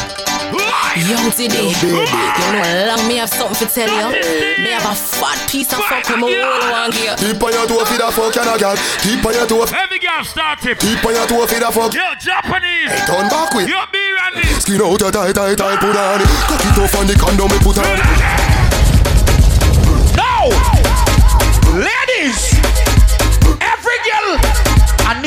Young 1.00 1.32
today, 1.32 1.72
you 1.80 1.96
know 1.96 2.92
long 2.92 3.08
me 3.08 3.24
have 3.24 3.30
something 3.30 3.56
to 3.56 3.72
tell 3.72 3.88
you. 3.88 4.20
Me 4.60 4.76
have 4.76 4.84
a 4.84 4.92
fat 4.92 5.40
piece 5.48 5.72
of 5.72 5.80
fuck 5.80 6.04
with 6.10 6.20
my 6.20 6.28
whole 6.28 6.72
one 6.76 6.92
gear. 6.92 7.16
Keep 7.16 7.40
on 7.40 7.54
your 7.56 7.68
toe 7.68 7.86
for 7.88 7.96
the 7.96 8.12
fuck, 8.12 8.34
can 8.36 8.44
I 8.44 8.58
get? 8.60 8.76
Keep 9.00 9.24
on 9.24 9.32
your 9.32 9.48
toe. 9.48 9.64
Every 9.64 10.00
girl 10.00 10.24
start 10.28 10.60
it. 10.66 10.76
Keep 10.76 11.06
on 11.06 11.16
your 11.16 11.24
toe 11.24 11.48
for 11.48 11.56
the 11.56 11.72
fuck. 11.72 11.94
Yo, 11.96 12.04
Japanese. 12.20 12.92
Hey, 12.92 13.08
turn 13.08 13.32
back 13.32 13.56
with. 13.56 13.70
Yo, 13.70 13.80
be 13.96 14.04
Randy. 14.12 14.44
Skin 14.60 14.82
out 14.84 15.00
your 15.00 15.12
tight, 15.12 15.32
tight, 15.32 15.56
tight, 15.56 15.80
put 15.80 15.96
on 15.96 16.20
it. 16.20 16.28
Cock 16.52 16.68
it 16.68 16.76
off 16.84 16.96
on 17.00 17.08
the 17.08 17.16
condom, 17.16 17.48
me 17.48 17.58
put 17.64 17.80
on 17.80 17.88
it. 17.88 18.49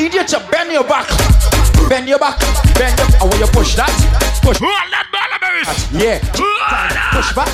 Need 0.03 0.13
you 0.15 0.23
to 0.25 0.39
bend 0.51 0.71
your 0.71 0.83
back. 0.83 1.07
Bend 1.87 2.07
your 2.09 2.19
back. 2.19 2.37
Bend 2.75 2.99
your 2.99 3.07
I 3.19 3.23
want 3.23 3.39
you 3.39 3.47
push 3.47 3.75
that. 3.75 3.87
Push. 4.43 4.59
Yeah. 5.95 6.19
Push 7.15 7.31
back. 7.31 7.47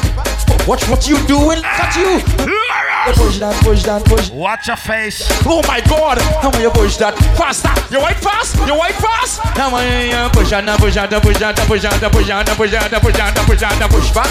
Watch 0.65 0.89
what 0.89 1.07
you 1.07 1.17
doing. 1.27 1.61
Cut 1.61 1.95
you. 1.95 2.17
Push 3.13 3.39
that, 3.39 3.53
push 3.63 3.83
that, 3.83 4.03
push. 4.05 4.29
Watch 4.31 4.67
your 4.67 4.77
face. 4.77 5.27
Oh 5.45 5.61
my 5.67 5.81
god. 5.81 6.17
How 6.41 6.49
will 6.49 6.61
you 6.61 6.71
push 6.71 6.97
that? 6.97 7.13
Faster. 7.37 7.69
You 7.93 8.01
white 8.01 8.17
fast? 8.17 8.55
You 8.65 8.75
white 8.75 8.95
fast? 8.95 9.41
How 9.53 9.69
will 9.69 9.85
you 9.85 10.29
push 10.33 10.49
that, 10.49 10.65
push 10.79 10.95
that, 10.95 11.09
push 11.09 11.37
that, 11.37 11.55
push 11.55 11.81
that, 11.81 12.11
push 12.11 12.27
that, 12.27 12.47
push 12.57 12.71
that, 12.71 12.91
push 12.91 13.13
that, 13.13 13.33
push 13.45 13.59
that, 13.61 13.89
push 13.89 14.11
back. 14.13 14.29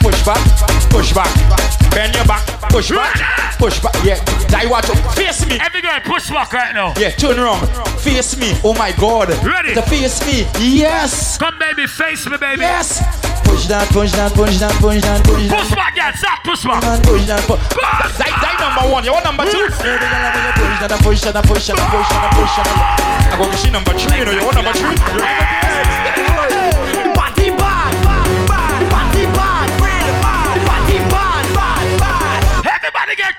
Push 0.00 0.24
back. 0.24 0.42
Push 0.90 1.12
back. 1.12 1.90
Bend 1.90 2.14
your 2.14 2.24
back. 2.24 2.59
Push 2.70 2.90
back. 2.90 3.58
Push 3.58 3.80
back. 3.80 3.94
Yeah. 4.04 4.22
Die 4.46 4.66
watch 4.70 4.88
out. 4.88 5.14
Face 5.14 5.44
me. 5.46 5.58
Every 5.60 5.82
girl 5.82 5.98
push 6.04 6.30
back 6.30 6.52
right 6.52 6.72
now. 6.72 6.94
Yeah, 6.96 7.10
turn 7.10 7.38
around. 7.38 7.66
Face 7.98 8.36
me. 8.38 8.54
Oh 8.62 8.74
my 8.74 8.92
god. 8.92 9.28
Ready? 9.44 9.74
To 9.74 9.82
face 9.82 10.24
me. 10.24 10.46
Yes. 10.58 11.36
Come, 11.36 11.58
baby, 11.58 11.86
face 11.86 12.26
me, 12.26 12.36
baby. 12.38 12.62
Yes. 12.62 13.02
Push 13.42 13.66
that, 13.66 13.88
push 13.90 14.12
that, 14.12 14.32
push 14.32 14.58
that, 14.58 14.70
push 14.78 15.02
that, 15.02 15.18
push 15.26 15.48
that. 15.50 15.58
Push 15.58 15.74
back, 15.74 15.94
girl. 15.98 16.12
Stop, 16.14 16.44
push 16.46 16.62
back. 16.62 17.02
Push 17.02 17.26
that, 17.26 17.42
push 17.50 17.58
that. 17.58 18.14
Die, 18.16 18.30
die 18.38 18.56
number 18.62 18.86
one. 18.92 19.02
You 19.04 19.12
want 19.12 19.24
number 19.24 19.44
two? 19.50 19.66
Push 19.66 19.82
that, 19.82 20.94
push 21.02 21.20
that, 21.26 21.42
push 21.42 21.66
that, 21.66 21.74
push 21.82 22.08
that, 22.08 22.30
push 22.38 22.54
that. 22.54 23.34
I 23.34 23.36
go 23.36 23.50
to 23.50 23.56
see 23.58 23.70
number 23.70 23.92
three. 23.98 24.18
You 24.18 24.24
know, 24.24 24.32
you 24.32 24.44
want 24.46 24.54
number 24.54 24.72
three? 24.72 24.94
Party 24.94 26.69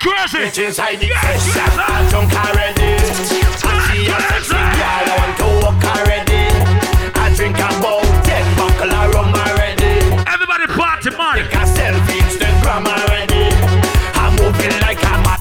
crazy. 0.01 0.37
Bitches 0.49 0.77
hiding 0.81 1.13
fresh 1.13 1.45
shot, 1.53 1.77
I'm 1.77 2.09
drunk 2.09 2.33
already. 2.33 2.97
I 2.97 3.77
see 3.85 4.09
a 4.09 4.17
sexy 4.17 4.57
girl, 4.57 5.05
I 5.05 5.13
want 5.21 5.33
to 5.37 5.47
walk 5.61 5.83
already. 5.93 6.43
I 7.13 7.29
drink 7.37 7.57
about 7.57 8.01
ten 8.25 8.45
buckle 8.57 8.89
of 8.89 9.13
rum 9.13 9.29
already. 9.29 9.93
Everybody 10.25 10.65
party, 10.73 11.09
man. 11.13 11.37
Take 11.37 11.53
a 11.53 11.63
selfie 11.69 12.17
Instagram 12.25 12.89
already. 12.89 13.53
I'm 14.17 14.33
moving 14.41 14.73
like 14.81 14.97
I'm 15.05 15.21
a 15.29 15.37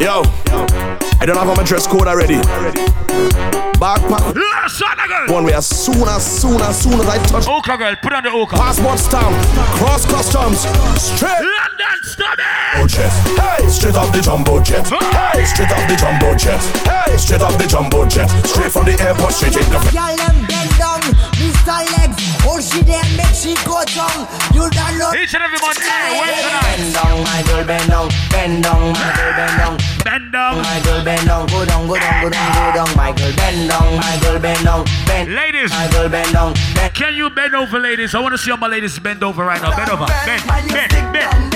Yo, 0.00 0.22
I 1.20 1.26
don't 1.26 1.36
have 1.36 1.56
my 1.56 1.62
dress 1.64 1.86
code 1.86 2.08
already. 2.08 2.40
Backpack. 3.76 4.34
One 5.26 5.44
way 5.44 5.52
as 5.54 5.66
soon 5.66 6.06
as 6.08 6.24
soon 6.40 6.60
as 6.60 6.80
soon 6.80 6.94
as 7.00 7.06
I 7.08 7.18
touch. 7.26 7.46
Oka 7.48 7.76
girl, 7.76 7.96
put 7.96 8.12
on 8.12 8.22
the 8.24 8.30
Oka. 8.30 8.56
Passport 8.56 8.98
stamp, 8.98 9.34
cross 9.76 10.06
customs, 10.06 10.60
straight. 11.00 11.42
London, 11.42 11.98
stop 12.02 12.38
Oh, 12.76 12.86
jet. 12.86 13.10
Hey, 13.36 13.68
straight 13.68 13.96
off 13.96 14.12
the 14.12 14.20
jumbo 14.20 14.62
jet. 14.62 14.86
Hey, 14.86 15.44
straight 15.44 15.70
off 15.72 15.88
the 15.88 15.96
jumbo 15.96 16.34
jet. 16.36 16.60
Hey, 16.86 17.16
straight 17.16 17.42
off 17.42 17.58
the 17.58 17.66
jumbo 17.66 18.06
jet. 18.06 18.28
Straight 18.46 18.70
from 18.72 18.84
the 18.84 18.94
airport, 19.00 19.32
straight 19.32 19.56
in 19.56 19.68
the. 19.72 19.78
Girl 19.90 20.16
them 20.16 20.46
bend 20.46 20.70
down, 20.78 21.00
Mr. 21.68 21.84
Legs. 21.98 22.16
Oh, 22.48 22.60
she 22.60 22.80
there 22.82 23.04
make 23.16 23.34
she 23.36 23.52
go 23.68 23.84
down. 23.84 24.24
You 24.56 24.70
don't 24.72 24.96
know. 24.96 25.12
Each 25.12 25.34
and 25.34 25.44
every 25.44 25.60
month, 25.60 25.76
wait 25.76 26.32
Bend 26.64 26.94
down, 26.94 27.20
my 27.24 27.42
girl, 27.44 27.64
bend 27.66 27.88
down, 27.90 28.08
bend 28.30 28.62
down, 28.64 28.92
my 28.92 29.12
girl, 29.12 29.32
bend 29.36 29.58
down. 29.60 29.76
Bend 30.04 30.32
down, 30.32 30.62
my 30.62 30.80
girl, 30.80 31.04
bend 31.04 31.26
down, 31.26 31.46
go 31.48 31.64
down, 31.66 31.86
go 31.86 31.98
down, 31.98 32.22
go 32.24 32.30
down, 32.30 32.48
go 32.56 32.72
down, 32.72 32.96
my 32.96 33.12
girl, 33.12 33.32
bend 33.36 33.68
down, 33.68 33.96
my 34.00 34.18
girl, 34.22 34.38
bend 34.40 34.64
down, 34.64 34.84
bend. 35.06 35.34
Ladies, 35.34 35.70
my 35.70 35.88
girl, 35.90 36.08
bend 36.08 36.32
down, 36.32 36.54
bend. 36.74 36.94
Can 36.94 37.14
you 37.14 37.28
bend 37.28 37.54
over, 37.54 37.78
ladies? 37.78 38.14
I 38.14 38.20
want 38.20 38.32
to 38.32 38.38
see 38.38 38.50
all 38.50 38.56
my 38.56 38.68
ladies 38.68 38.98
bend 38.98 39.22
over 39.22 39.44
right 39.44 39.60
now. 39.60 39.76
Bend 39.76 39.90
over. 39.90 40.06
Bend, 40.24 40.42
bend, 40.48 40.72
bend, 40.72 41.12
bend, 41.12 41.52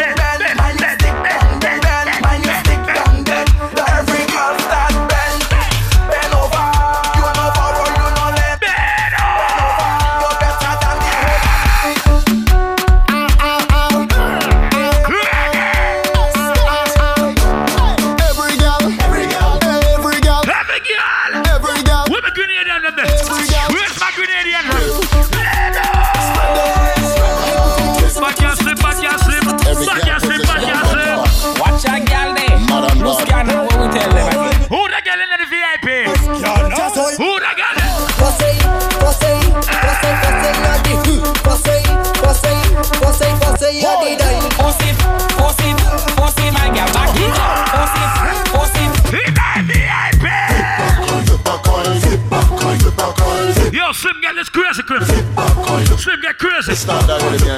get 56.86 57.14
crazy. 57.18 57.48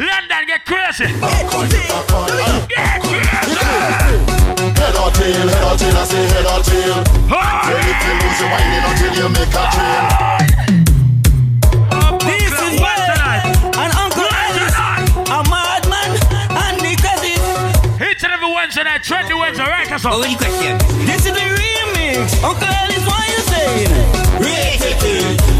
London, 0.00 0.44
get 0.46 0.64
crazy. 0.64 1.06
Get 1.06 1.44
crazy. 1.50 1.82
Head 4.78 4.96
or 4.96 5.10
tail, 5.12 5.48
head 5.48 5.64
or 5.64 5.76
tail, 5.76 5.96
I 5.96 6.04
say 6.04 6.24
head 6.28 6.46
or 6.46 6.62
tail. 6.64 6.96
Ready 7.68 7.92
to 7.92 8.10
lose 8.18 8.38
your 8.40 8.48
whining 8.48 8.84
until 8.88 9.12
you 9.14 9.28
make 9.28 9.52
a 9.52 9.64
trail. 9.74 10.04
Oh, 11.92 12.16
this 12.24 12.52
is 12.52 12.80
where 12.80 12.96
an 13.76 13.90
uncle 13.96 14.24
Ellis, 14.24 14.76
a 15.28 15.38
madman, 15.48 16.10
and 16.48 16.76
the 16.80 16.92
credit. 16.96 17.40
Each 18.00 18.22
and 18.24 18.32
every 18.32 18.50
Wednesday 18.52 18.84
night, 18.84 19.02
trendy 19.02 19.38
Wednesday, 19.38 19.64
right? 19.64 19.88
That's 19.88 20.04
all. 20.04 20.14
Oh, 20.14 20.36
question. 20.36 20.78
This 21.04 21.26
is 21.26 21.32
the 21.32 21.44
remix. 21.44 22.42
Uncle 22.42 22.68
Ellis, 22.68 23.04
what 23.06 23.28
you 23.28 23.40
saying? 23.52 23.90
Rated, 24.40 24.96
rated, 25.02 25.57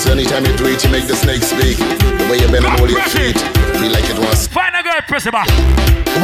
rated, 0.00 0.12
anytime 0.12 0.44
you 0.44 0.56
do 0.56 0.66
it, 0.66 0.82
you 0.84 0.90
make 0.90 1.06
the 1.06 1.16
snake 1.16 1.42
speak. 1.42 1.76
The 1.76 2.28
way 2.30 2.38
you 2.38 2.48
bend 2.48 2.64
and 2.64 2.78
hold 2.78 2.90
your 2.90 3.02
feet, 3.02 3.36
me 3.80 3.88
like 3.88 4.08
it 4.08 4.18
was. 4.18 4.46
Find 4.48 4.74
a 4.76 4.82
girl, 4.82 5.00
press 5.06 5.26
it 5.26 5.32
back. 5.32 5.48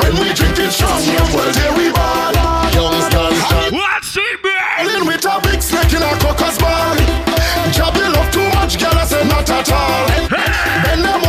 When 0.02 0.14
we 0.20 0.32
drinking 0.32 0.70
strong, 0.70 1.00
well, 1.34 1.52
there 1.52 1.72
we 1.76 1.92
ball. 1.92 2.32
Young's 2.72 3.08
done. 3.10 3.34
What's 3.72 4.16
it? 4.16 4.40
Alien 4.78 5.06
with 5.06 5.24
a 5.24 5.40
big 5.42 5.62
snake 5.62 5.92
in 5.92 6.02
a 6.02 6.12
crocus 6.20 6.58
ball. 6.58 6.96
Job 7.72 7.96
you 7.96 8.08
love 8.12 8.30
too 8.30 8.46
much, 8.56 8.78
girl, 8.78 8.92
I 8.92 9.04
say 9.04 9.26
not 9.26 9.48
at 9.48 9.72
all. 9.72 10.06
Bend 10.84 11.04
them 11.04 11.25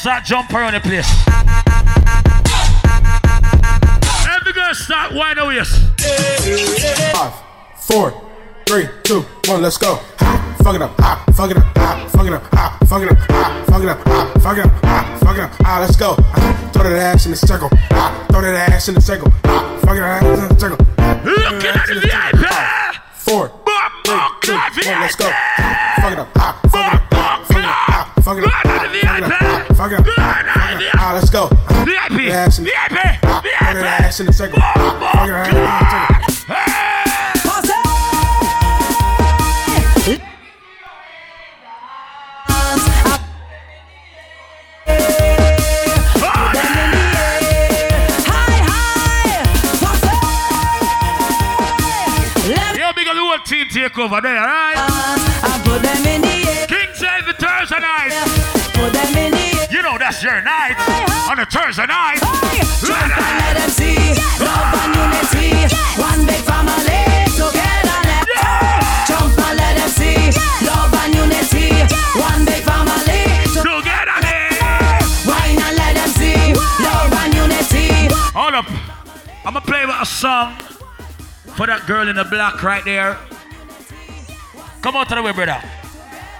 start 0.00 0.24
jump 0.24 0.50
around 0.54 0.72
the 0.72 0.80
place. 0.80 1.06
Every 4.34 4.52
girl 4.54 4.72
start 4.72 5.12
wide 5.12 5.36
away. 5.36 5.62
Five, 7.12 7.34
four, 7.76 8.14
three, 8.66 8.88
two, 9.02 9.20
one, 9.44 9.60
let's 9.60 9.76
go. 9.76 9.96
Fuck 10.64 10.76
it 10.76 10.80
up, 10.80 10.98
ha, 10.98 11.22
fuck 11.34 11.50
it 11.50 11.58
up, 11.58 11.76
ha, 11.76 12.08
fuck 12.08 12.26
it 12.26 12.32
up, 12.32 12.42
ha, 12.44 12.78
fuck 12.86 13.02
it 13.02 13.10
up, 13.10 13.18
ha, 13.18 13.64
fuck 13.66 13.82
it 13.82 13.88
up, 13.90 13.98
ha, 14.06 14.32
fuck 14.40 14.56
it 14.56 14.64
up, 14.64 14.70
ha, 14.82 15.18
fuck 15.20 15.36
it 15.36 15.42
up, 15.42 15.52
ah, 15.64 15.80
let's 15.80 15.96
go. 15.96 16.14
Ha, 16.14 16.70
throw 16.72 16.82
that 16.84 16.92
ass 16.92 17.26
in 17.26 17.32
the 17.32 17.36
circle, 17.36 17.68
ha, 17.90 18.26
throw 18.30 18.40
that 18.40 18.72
ass 18.72 18.88
in 18.88 18.94
the 18.94 19.02
circle, 19.02 19.30
ha, 19.44 19.78
fuck 19.82 19.96
it 19.96 20.02
up, 20.02 20.22
in 20.22 20.48
the 20.48 20.58
circle. 20.58 20.78
Looking 21.26 21.76
at 21.76 21.86
the 21.86 22.00
VIP. 22.00 22.46
Four, 23.12 23.52
three, 24.06 24.56
two, 24.80 24.88
one, 24.88 25.00
let's 25.02 25.16
go. 25.16 25.30
Fuck 26.00 26.12
it 26.12 26.18
up, 26.18 26.39
fuck 29.80 29.92
it. 29.92 30.00
Up, 30.00 30.06
ha, 30.08 30.90
ah, 30.98 31.12
let's 31.14 31.30
go. 31.30 31.46
Ha, 31.46 31.84
VIP, 31.84 32.08
throw 32.08 32.28
that 32.28 32.48
ass 32.48 32.58
in 32.58 32.64
the- 32.64 32.70
VIP, 32.70 32.98
ha, 33.24 33.40
throw 33.72 33.82
that 33.82 34.00
ass 34.02 34.20
in 34.20 34.26
the 34.26 34.32
circle, 34.32 34.60
ha, 34.60 34.72
fuck 34.74 35.28
it 35.28 35.32
up, 35.32 35.48
in 35.48 35.54
the 35.54 35.60
circle. 35.60 37.10
Yo, 52.76 52.92
big 52.94 53.08
ol' 53.08 53.16
whole 53.16 53.38
team 53.44 53.66
take 53.68 53.98
over 53.98 54.20
there, 54.20 54.36
alright? 54.38 54.76
I 54.76 55.60
put 55.64 55.82
them 55.82 56.06
in 56.06 56.29
air. 60.10 60.20
You 60.20 60.26
know 60.26 60.26
that's 60.26 60.26
your 60.26 60.42
night. 60.42 60.74
On 61.30 61.38
a 61.38 61.46
Thursday 61.46 61.86
night. 61.86 62.18
Let 62.82 63.54
them 63.54 63.70
see 63.70 63.94
love 64.42 64.74
and 64.74 64.94
unity. 64.98 65.70
One 66.00 66.26
big 66.26 66.42
family 66.42 67.30
together. 67.38 68.26
Jump 69.06 69.38
and 69.38 69.56
let 69.58 69.76
them 69.78 69.90
see 69.90 70.34
love 70.66 70.94
and 70.94 71.14
unity. 71.14 71.70
One 72.18 72.44
big 72.44 72.62
family 72.66 73.22
together. 73.54 74.18
Wine 75.26 75.58
and 75.62 75.76
let 75.78 75.94
them 75.94 76.10
see 76.10 76.54
love 76.82 77.12
and 77.12 77.34
unity. 77.34 78.10
Hold 78.34 78.54
up. 78.54 78.66
I'm 79.44 79.54
gonna 79.54 79.60
play 79.60 79.86
with 79.86 79.96
a 80.00 80.06
song 80.06 80.56
for 81.54 81.66
that 81.66 81.86
girl 81.86 82.08
in 82.08 82.16
the 82.16 82.24
black 82.24 82.62
right 82.62 82.84
there. 82.84 83.16
Come 84.82 84.96
out 84.96 85.10
of 85.12 85.16
the 85.16 85.22
way, 85.22 85.32
brother. 85.32 85.62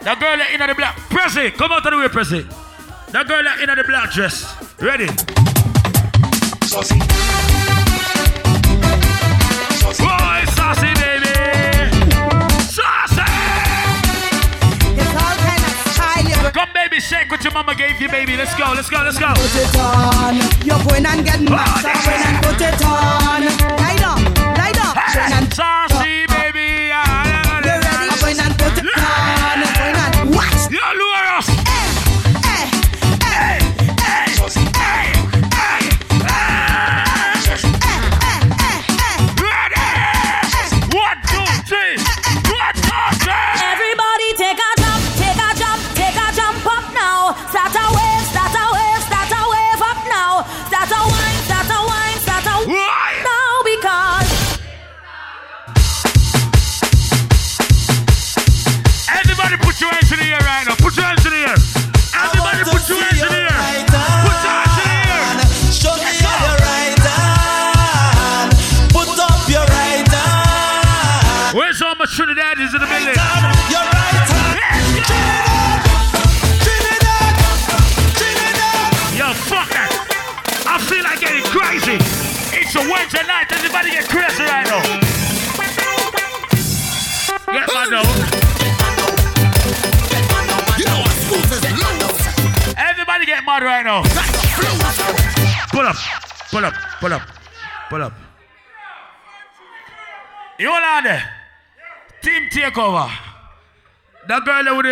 That 0.03 0.19
girl 0.19 0.41
in 0.41 0.67
the 0.67 0.75
black. 0.75 0.97
Press 1.11 1.37
it. 1.37 1.55
Come 1.55 1.73
out 1.73 1.87
of 1.87 1.93
the 1.93 1.99
way, 1.99 2.09
press 2.09 2.33
it. 2.33 2.47
That 3.13 3.27
girl 3.27 3.43
that 3.43 3.59
in 3.59 3.67
the 3.67 3.83
black 3.83 4.13
dress. 4.13 4.47
Ready? 4.79 5.07
Boy, 9.99 10.47
saucy 10.55 10.95
baby. 10.95 11.35
Saucy. 12.71 13.27
Come, 16.55 16.73
baby, 16.73 17.01
shake 17.01 17.31
what 17.33 17.43
your 17.43 17.53
mama 17.53 17.75
gave 17.75 18.01
you, 18.01 18.09
baby. 18.09 18.37
Let's 18.37 18.55
go, 18.55 18.73
let's 18.77 18.89
go, 18.89 19.03
let's 19.03 19.19
go. 19.19 19.35
Put 19.35 19.57
it 19.59 19.75
on. 19.75 20.37
You're 20.65 20.79
going 20.87 21.05
and 21.05 21.25
get 21.27 21.41
mad. 21.43 21.80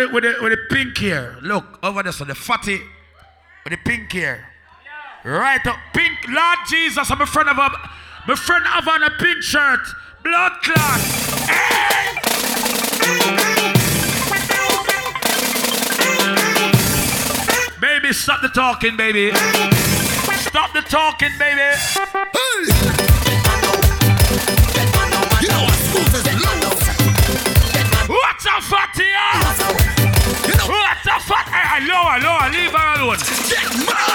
The, 0.09 0.13
with 0.13 0.23
the, 0.23 0.43
with 0.43 0.51
the 0.51 0.75
pink 0.75 0.97
hair. 0.97 1.37
Look, 1.41 1.79
over 1.83 2.03
there, 2.03 2.11
so 2.11 2.25
the 2.25 2.35
fatty 2.35 2.81
with 3.63 3.71
the 3.71 3.77
pink 3.77 4.11
hair. 4.11 4.47
Right 5.23 5.65
up, 5.67 5.77
pink. 5.93 6.13
Lord 6.27 6.57
Jesus, 6.69 7.11
I'm 7.11 7.21
a 7.21 7.25
friend 7.25 7.49
of 7.49 7.57
her. 7.57 7.69
My 8.27 8.35
friend 8.35 8.65
have 8.65 8.87
on 8.87 9.03
a 9.03 9.09
pink 9.11 9.41
shirt. 9.41 9.79
Blood 10.23 10.51
clot. 10.63 10.99
Baby, 17.81 18.13
stop 18.13 18.41
the 18.41 18.49
talking, 18.49 18.97
baby. 18.97 19.31
Stop 20.41 20.73
the 20.73 20.81
talking, 20.81 21.31
baby. 21.37 21.75
What's 28.07 28.45
up, 28.47 28.63
fatty? 28.63 29.18
Fat? 31.79 32.19
Hey, 32.19 32.19
hey, 32.19 33.69
lower, 33.85 34.08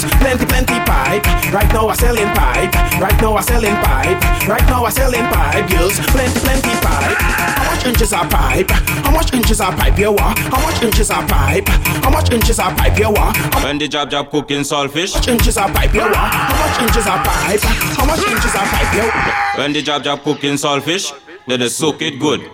girls, 0.00 0.12
plenty, 0.18 0.46
plenty 0.46 0.78
pipe. 0.84 1.24
Right 1.52 1.68
now 1.72 1.88
I 1.88 1.94
selling 1.94 2.28
pipe. 2.34 2.74
Right 3.00 3.20
now 3.20 3.36
I 3.36 3.40
selling 3.40 3.74
pipe. 3.76 4.48
Right 4.48 4.66
now 4.68 4.84
I 4.84 4.90
selling 4.90 5.24
pipe, 5.28 5.70
girls, 5.70 5.98
plenty, 6.10 6.40
plenty 6.40 6.74
pipe. 6.80 7.18
How 7.18 7.74
much 7.74 7.86
inches 7.86 8.12
are 8.12 8.28
pipe? 8.28 8.70
How 8.70 9.10
much 9.10 9.34
inches 9.34 9.60
are 9.60 9.72
pipe 9.72 9.98
you 9.98 10.12
want? 10.12 10.38
How 10.38 10.60
much 10.60 10.82
inches 10.82 11.10
are 11.10 11.26
pipe? 11.26 11.68
How 11.68 12.10
much 12.10 12.32
inches 12.32 12.58
are 12.58 12.74
pipe 12.74 12.98
you 12.98 13.10
want? 13.10 13.36
How 13.36 13.64
When 13.64 13.78
the 13.78 13.88
job 13.88 14.10
job 14.10 14.30
cooking 14.30 14.60
saltfish. 14.60 15.14
How 15.14 15.18
much 15.20 15.28
inches 15.28 15.56
are 15.56 15.68
pipe 15.68 15.94
you 15.94 16.00
want? 16.00 16.14
How 16.14 16.66
much 16.66 16.82
inches 16.82 17.06
are 17.06 17.24
pipe? 17.24 17.60
How 17.60 18.06
much 18.06 18.20
inches 18.26 18.54
are 18.54 18.66
pipe 18.66 18.94
you 18.94 19.02
want? 19.02 19.58
When 19.58 19.72
the 19.72 19.82
job 19.82 20.04
job 20.04 20.22
cooking 20.22 20.54
saltfish, 20.54 21.12
then 21.46 21.60
they 21.60 21.68
soak 21.68 22.02
it 22.02 22.18
good. 22.18 22.50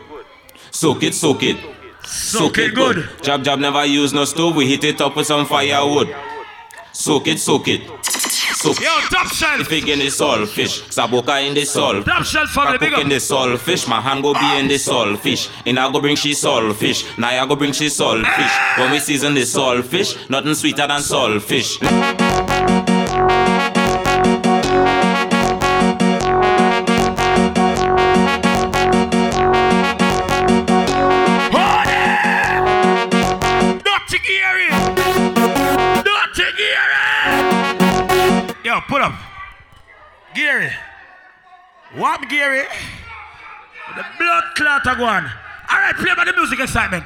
Soak 0.70 1.02
it, 1.02 1.14
soak 1.14 1.42
it. 1.42 1.56
Soak 2.04 2.58
it 2.58 2.74
good. 2.74 3.08
Job 3.22 3.44
job 3.44 3.58
never 3.58 3.84
use 3.84 4.12
no 4.12 4.24
stove, 4.24 4.56
we 4.56 4.66
heat 4.66 4.84
it 4.84 5.00
up 5.00 5.16
with 5.16 5.26
some 5.26 5.46
firewood. 5.46 6.14
Soak 6.94 7.26
it, 7.26 7.40
soak 7.40 7.66
it. 7.66 7.82
Soak 8.04 8.76
it. 8.76 8.82
Yo, 8.82 9.00
top 9.10 9.26
shelf. 9.26 9.70
If 9.70 9.88
in 9.88 9.98
the 9.98 10.06
saltfish, 10.06 10.82
saboka 10.88 11.44
in 11.44 11.52
the 11.52 11.64
salt. 11.64 12.04
Top 12.06 12.24
shelf 12.24 12.50
family, 12.50 12.78
big 12.78 12.90
cook 12.90 12.98
up. 12.98 13.02
in 13.02 13.08
the 13.08 13.16
saltfish, 13.16 13.88
my 13.88 14.00
hand 14.00 14.22
go 14.22 14.32
be 14.32 14.58
in 14.58 14.68
the 14.68 14.74
saltfish. 14.74 15.50
And 15.66 15.78
I 15.78 15.90
go 15.90 16.00
bring 16.00 16.14
she 16.14 16.30
saltfish. 16.30 17.18
Now 17.18 17.28
I 17.28 17.46
go 17.46 17.56
bring 17.56 17.72
she 17.72 17.86
saltfish. 17.86 18.78
When 18.78 18.92
we 18.92 19.00
season 19.00 19.34
the 19.34 19.40
saltfish, 19.40 20.30
nothing 20.30 20.54
sweeter 20.54 20.86
than 20.86 21.00
saltfish. 21.00 21.80
Dirty 21.80 22.33
Gary. 40.54 40.72
What 41.96 42.28
Gary? 42.28 42.64
The 43.96 44.04
blood 44.18 44.44
clot 44.54 44.86
are 44.86 44.94
going. 44.94 45.24
Alright, 45.68 45.96
play 45.96 46.14
by 46.14 46.24
the 46.24 46.32
music 46.32 46.60
Xsytment. 46.60 47.04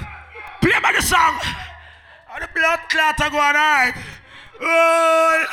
Play 0.60 0.78
by 0.82 0.92
the 0.92 1.00
song. 1.00 1.38
The 2.40 2.48
blood 2.54 2.80
clot 2.90 3.20
are 3.22 3.30
going, 3.30 3.42
alright. 3.42 3.94
Oh. 4.60 5.44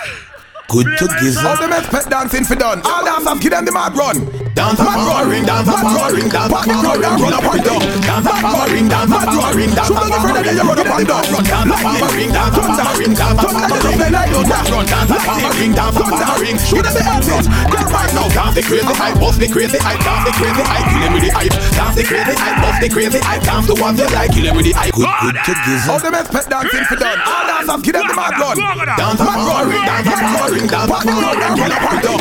Good 0.67 0.97
to 0.97 1.07
gizzle. 1.21 1.47
All 1.47 1.57
the 1.57 1.67
men 1.67 1.83
pet 1.83 2.09
dancing 2.09 2.43
for 2.43 2.55
done. 2.55 2.81
All 2.83 3.05
dancers 3.05 3.39
give 3.39 3.51
them 3.51 3.65
the 3.65 3.71
mad 3.71 3.95
run. 3.95 4.25
Dance 4.55 4.79
mad 4.79 4.97
run, 5.03 5.29
ring, 5.29 5.45
dance 5.45 5.67
mad 5.67 5.83
run, 5.83 6.15
ring, 6.15 6.29
dance 6.31 6.47
mad 6.47 6.65
run, 6.65 7.01
dance 7.01 7.21
run 7.21 7.33
up 7.35 7.43
and 7.43 7.63
down. 7.63 7.81
Dance 8.01 8.25
mad 8.25 8.69
ring, 8.71 8.87
dance 8.87 9.09
mad 9.11 9.27
run, 9.35 9.51
ring, 9.51 9.71
dance 9.75 9.91
mad 9.91 10.09
run, 10.09 10.31
ring, 10.31 10.47
dance 10.47 10.63
run 10.63 10.79
up 10.79 10.95
and 10.95 11.07
down. 11.07 11.23
Dance 11.45 11.83
mad 11.85 12.15
ring, 12.15 12.31
dance 12.31 12.55
mad 12.55 12.97
ring, 12.97 13.13
dance 13.13 13.35
mad 13.35 13.67
run, 13.75 13.99
ring, 13.99 14.47
dance 14.47 14.69
run, 14.71 14.85
dance 14.85 15.11
mad 15.11 15.55
ring, 15.59 15.73
dance 15.75 15.99
mad 15.99 16.39
ring. 16.39 16.57
Shoot 16.57 16.83
them 16.87 16.93
the 16.95 17.03
exit. 17.03 17.45
Get 17.45 17.87
right 17.91 18.11
now. 18.15 18.27
Dance 18.35 18.55
the 18.55 18.63
crazy 18.63 18.95
hype, 18.95 19.15
bust 19.19 19.37
the 19.39 19.47
crazy 19.51 19.77
hype, 19.77 20.01
dance 20.01 20.23
the 20.25 20.31
crazy 20.33 20.63
hype, 20.65 20.85
kill 20.87 21.01
them 21.03 21.13
with 21.13 21.23
the 21.23 21.31
hype. 21.35 21.55
Dance 21.75 21.95
the 21.95 22.03
crazy 22.03 22.35
hype, 22.35 22.57
bust 22.63 22.79
the 22.81 22.89
crazy 22.89 23.19
hype, 23.21 23.43
dance 23.43 23.67
the 23.67 23.75
ones 23.75 23.99
you 23.99 24.07
like, 24.15 24.31
kill 24.31 24.43
them 24.43 24.55
with 24.55 24.65
the 24.65 24.73
hype. 24.73 24.95
Good, 24.95 25.11
good 25.19 25.35
to 25.35 25.53
gizzle. 25.67 25.91
All 25.93 25.99
the 25.99 26.09
men 26.09 26.25
pet 26.25 26.47
dancing 26.49 26.85
for 26.89 26.95
done. 26.95 27.19
All 27.21 27.43
dancers 27.43 27.81
give 27.83 27.93
them 27.93 28.07
the 28.07 28.15
mad 28.15 28.33
run. 28.39 28.55
Dance 28.55 29.19
mad 29.19 29.39
run, 29.45 29.63
ring, 29.67 29.83
dance 29.83 30.07
mad 30.07 30.54
ring, 30.55 30.67
dance 30.67 30.89
mad 30.89 31.05
run, 31.05 31.19
run 31.19 31.71
up 31.71 31.91
and 31.91 32.01
down. 32.01 32.19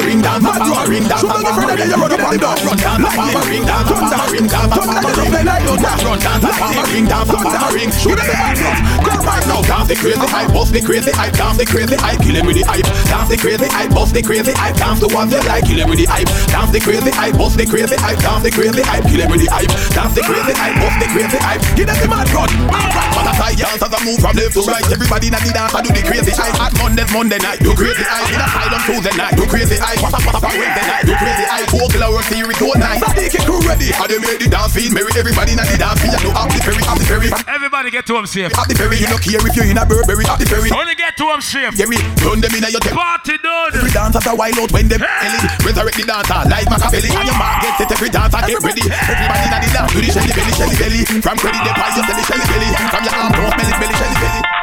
Ring, 0.00 0.06
ring, 0.06 0.22
dance 0.22 0.42
mad 0.42 0.62
run, 0.62 0.86
ring, 0.86 1.90
run 1.90 2.12
up 2.12 2.22
and 2.30 2.40
down. 2.40 2.56
Dance 2.78 3.02
mad 3.02 3.46
ring, 3.50 3.64
dance 3.66 3.90
mad 3.90 4.30
ring, 4.30 4.46
dance 4.46 4.70
mad 4.70 5.02
run, 5.02 5.18
ring, 5.18 5.34
run, 5.34 6.18
dance 6.20 6.42
mad 6.42 6.88
ring, 6.90 7.06
dance 7.06 7.32
mad 7.32 7.74
ring. 7.74 7.90
Shoot 7.90 8.16
them 8.16 8.26
the 8.30 8.36
exit. 8.38 8.78
Go 9.02 9.12
right 9.26 9.46
now. 9.50 9.60
Dance 9.66 9.88
the 9.90 9.96
crazy 9.98 10.26
hype, 10.30 10.52
bust 10.54 10.72
the 10.72 10.80
crazy 10.80 11.10
hype, 11.10 11.34
dance 11.34 11.58
the 11.58 11.66
crazy 11.66 11.96
hype, 11.96 12.20
kill 12.22 12.34
them 12.34 12.46
with 12.46 12.56
the 12.56 12.64
hype. 12.64 12.86
Dance 13.10 13.28
the 13.28 13.36
crazy 13.36 13.66
hype, 13.66 13.90
bust 13.90 14.14
the 14.14 14.22
crazy 14.22 14.52
hype, 14.54 14.76
dance 14.76 15.00
the 15.00 15.08
ones 15.10 15.32
you 15.34 15.42
like, 15.50 15.64
kill 15.66 15.78
them 15.78 15.90
with 15.90 15.98
the 15.98 16.06
hype. 16.06 16.30
Dance 16.50 16.70
the 16.70 16.80
crazy 16.80 17.10
hype, 17.10 17.34
bust 17.34 17.58
the 17.58 17.66
crazy 17.66 17.96
hype, 17.98 18.18
dance 18.22 18.42
the 18.42 18.50
crazy 18.50 18.82
hype, 18.82 19.04
kill 19.10 19.18
them 19.18 19.30
with 19.30 19.42
the 19.42 19.48
hype. 19.50 19.70
Dance 19.90 20.14
the 20.14 20.22
crazy 20.22 20.54
hype, 20.54 20.76
bust 20.78 20.98
the 21.02 21.06
crazy 21.10 21.38
hype, 21.42 21.62
give 21.74 21.86
them 21.90 21.98
the 21.98 22.06
mad 22.06 22.30
run. 22.30 22.50
Man, 22.70 23.26
I 23.26 23.32
tie 23.34 23.56
dance 23.58 23.82
as 23.82 23.90
I 23.90 23.98
move 24.06 24.20
from 24.22 24.34
left 24.38 24.54
to 24.54 24.62
right. 24.70 24.86
Everybody 24.90 25.26
in 25.28 25.34
the 25.34 25.50
dance, 25.50 25.74
I 25.74 25.82
do 25.82 25.90
the 25.90 26.02
crazy 26.06 26.32
hype. 26.34 26.54
At 26.60 26.72
Monday, 26.78 27.06
Monday 27.10 27.39
night, 27.42 27.58
do 27.60 27.72
crazy 27.74 28.04
hype. 28.04 28.28
In 28.30 28.40
a 28.40 28.48
silent 28.48 28.82
Tuesday 28.86 29.14
night, 29.16 29.34
do 29.36 29.44
crazy 29.46 29.76
hype. 29.80 30.00
What 30.00 30.14
up, 30.14 30.24
what 30.24 30.34
up, 30.36 30.44
on 30.44 30.54
Wednesday 30.56 30.86
night, 30.86 31.04
do 31.04 31.14
crazy 31.16 31.44
hype. 31.48 31.68
Four 31.70 31.88
work 31.88 32.26
theory, 32.28 32.54
two 32.54 32.72
night. 32.76 33.00
Sadiq 33.00 33.34
and 33.34 33.44
crew 33.46 33.60
ready. 33.64 33.88
How 33.92 34.06
they 34.06 34.20
make 34.20 34.40
the 34.40 34.48
dance 34.48 34.74
feel 34.74 34.92
merry. 34.92 35.12
Everybody 35.16 35.52
in 35.56 35.60
the 35.60 35.76
dance 35.78 36.00
feel. 36.00 36.14
You 36.20 36.30
up 36.36 36.48
the 36.52 36.60
ferry, 36.60 36.82
the 36.84 37.04
ferry. 37.06 37.28
Everybody 37.48 37.88
get 37.90 38.04
to 38.06 38.14
him 38.16 38.26
safe. 38.26 38.52
The 38.52 38.74
ferry, 38.76 39.00
you 39.00 39.08
don't 39.08 39.22
care 39.22 39.40
if 39.40 39.52
you're 39.56 39.68
in 39.68 39.78
a 39.78 39.84
Burberry. 39.86 40.24
The 40.24 40.46
ferry. 40.46 40.70
Only 40.70 40.94
get 40.94 41.16
to 41.16 41.26
him 41.32 41.40
safe. 41.40 41.74
Jerry, 41.76 41.96
run 42.22 42.44
them 42.44 42.52
in 42.52 42.64
your 42.68 42.82
temple. 42.82 43.00
Party 43.00 43.38
done. 43.40 43.72
Every 43.74 43.90
dancer 43.90 44.20
a 44.20 44.32
wild 44.36 44.58
out 44.60 44.70
when 44.72 44.88
them 44.88 45.00
belly. 45.00 45.40
Resurrect 45.64 45.96
the 45.96 46.04
dancer 46.04 46.40
like 46.50 46.68
Machiavelli. 46.68 47.08
And 47.08 47.26
your 47.26 47.38
man 47.38 47.56
get 47.64 47.72
set. 47.80 47.92
Every 47.94 48.10
dancer 48.10 48.40
get 48.44 48.60
ready. 48.60 48.84
Everybody 48.84 49.44
in 49.44 49.50
the 49.50 49.70
dance 49.72 49.90
do 49.94 49.98
the 50.02 50.10
shelly 50.12 50.32
belly, 50.34 50.52
shelly 50.54 50.76
belly. 50.76 51.00
From 51.24 51.36
credit 51.40 51.62
they 51.64 51.74
buy 51.74 51.88
you 51.96 52.02
the 52.04 52.24
shelly 52.26 52.46
belly. 52.50 52.68
From 52.90 53.02
your 53.06 53.14
arm 53.16 53.32
don't 53.32 53.50
smell 53.54 53.68
it 53.70 53.76
belly, 53.80 53.94
shelly 53.96 54.18
belly. 54.20 54.59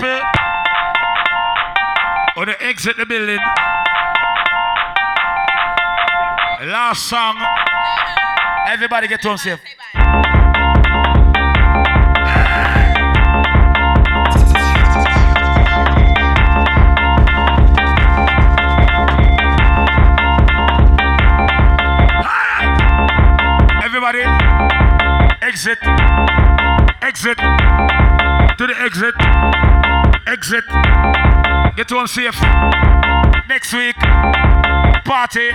People. 0.00 0.20
Or 2.36 2.46
they 2.46 2.54
exit 2.60 2.96
the 2.96 3.04
building. 3.04 3.38
Last 6.64 7.06
song. 7.06 7.36
Everybody 8.66 9.08
get 9.08 9.22
him 9.22 9.36
safe. 9.36 9.60
Everybody, 23.84 24.22
exit, 25.42 25.78
exit, 27.02 27.36
to 27.36 28.66
the 28.66 28.74
exit, 28.78 29.14
exit, 30.30 30.64
get 31.76 31.90
him 31.90 32.06
safe. 32.06 32.40
Next 33.48 33.72
week, 33.74 33.96
party, 35.04 35.50